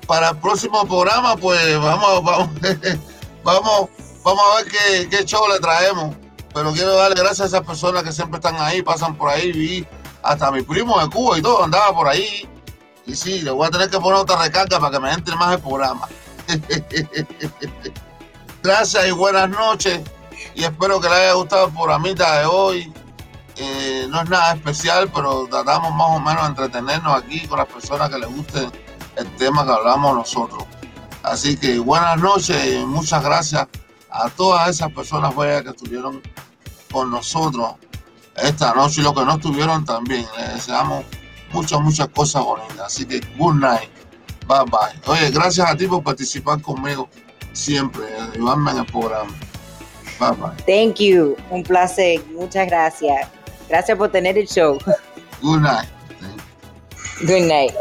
para 0.07 0.31
el 0.31 0.37
próximo 0.37 0.87
programa, 0.87 1.37
pues 1.37 1.79
vamos, 1.79 2.23
vamos, 2.23 2.51
vamos, 3.45 3.91
vamos 4.23 4.43
a 4.53 4.57
ver 4.57 4.73
qué, 4.73 5.09
qué 5.09 5.25
show 5.25 5.49
le 5.49 5.59
traemos. 5.59 6.15
Pero 6.55 6.73
quiero 6.73 6.95
darle 6.95 7.17
gracias 7.17 7.41
a 7.41 7.47
esas 7.47 7.67
personas 7.67 8.03
que 8.03 8.13
siempre 8.13 8.39
están 8.39 8.57
ahí, 8.57 8.83
pasan 8.83 9.17
por 9.17 9.31
ahí. 9.31 9.53
Vi 9.53 9.87
hasta 10.23 10.51
mi 10.53 10.63
primo 10.63 11.01
de 11.01 11.09
Cuba 11.11 11.39
y 11.39 11.43
todo, 11.43 11.65
andaba 11.65 11.93
por 11.95 12.09
ahí. 12.09 12.49
Y 13.07 13.17
sí, 13.17 13.41
le 13.41 13.51
voy 13.51 13.67
a 13.67 13.71
tener 13.71 13.91
que 13.91 13.99
poner 13.99 14.21
otra 14.21 14.41
recarga 14.41 14.79
para 14.79 14.93
que 14.93 15.01
me 15.01 15.13
entre 15.13 15.35
más 15.35 15.55
el 15.57 15.61
programa. 15.61 16.09
Gracias 18.63 19.09
y 19.09 19.11
buenas 19.11 19.49
noches. 19.49 20.01
Y 20.55 20.65
espero 20.65 21.01
que 21.01 21.09
les 21.09 21.19
haya 21.19 21.33
gustado 21.33 21.67
el 21.67 21.73
programita 21.73 22.41
de 22.41 22.47
hoy. 22.47 22.93
Eh, 23.57 24.07
no 24.09 24.23
es 24.23 24.29
nada 24.29 24.55
especial, 24.55 25.11
pero 25.15 25.47
tratamos 25.51 25.93
más 25.95 26.09
o 26.11 26.21
menos 26.21 26.43
de 26.43 26.49
entretenernos 26.49 27.15
aquí 27.17 27.47
con 27.47 27.59
las 27.59 27.69
personas 27.69 28.11
que 28.11 28.19
les 28.19 28.29
guste 28.29 28.69
el 29.17 29.37
tema 29.37 29.65
que 29.65 29.73
hablamos 29.73 30.15
nosotros. 30.15 30.65
Así 31.23 31.57
que 31.57 31.79
buenas 31.79 32.19
noches 32.19 32.57
y 32.67 32.85
muchas 32.85 33.23
gracias 33.23 33.69
a 34.11 34.29
todas 34.31 34.69
esas 34.69 34.93
personas 34.93 35.35
bellas 35.37 35.63
que 35.63 35.71
estuvieron 35.71 36.21
con 36.91 37.11
nosotros 37.11 37.75
esta 38.37 38.75
noche 38.75 39.01
y 39.01 39.05
los 39.05 39.15
que 39.15 39.25
no 39.25 39.35
estuvieron 39.35 39.85
también. 39.85 40.27
Les 40.37 40.55
deseamos 40.55 41.05
muchas, 41.53 41.81
muchas 41.81 42.09
cosas 42.09 42.43
bonitas. 42.43 42.81
Así 42.81 43.07
que 43.07 43.21
good 43.37 43.55
night. 43.55 43.91
Bye 44.49 44.65
bye. 44.67 45.13
Oye, 45.13 45.31
gracias 45.31 45.71
a 45.71 45.77
ti 45.77 45.87
por 45.87 46.03
participar 46.03 46.61
conmigo 46.61 47.09
siempre, 47.53 48.05
ayudarme 48.35 48.73
en 48.73 48.79
el 48.79 48.87
programa. 48.87 49.33
Bye 50.23 50.37
bye. 50.37 50.55
Thank 50.67 51.01
you. 51.01 51.37
Un 51.51 51.65
placer. 51.65 52.21
Muchas 52.33 52.69
gracias. 52.69 53.29
Gracias 53.69 53.99
por 53.99 54.11
tener 54.13 54.39
el 54.39 54.47
show. 54.47 54.79
Good 55.41 55.63
night. 55.63 55.89
Good 57.27 57.49
night. 57.49 57.73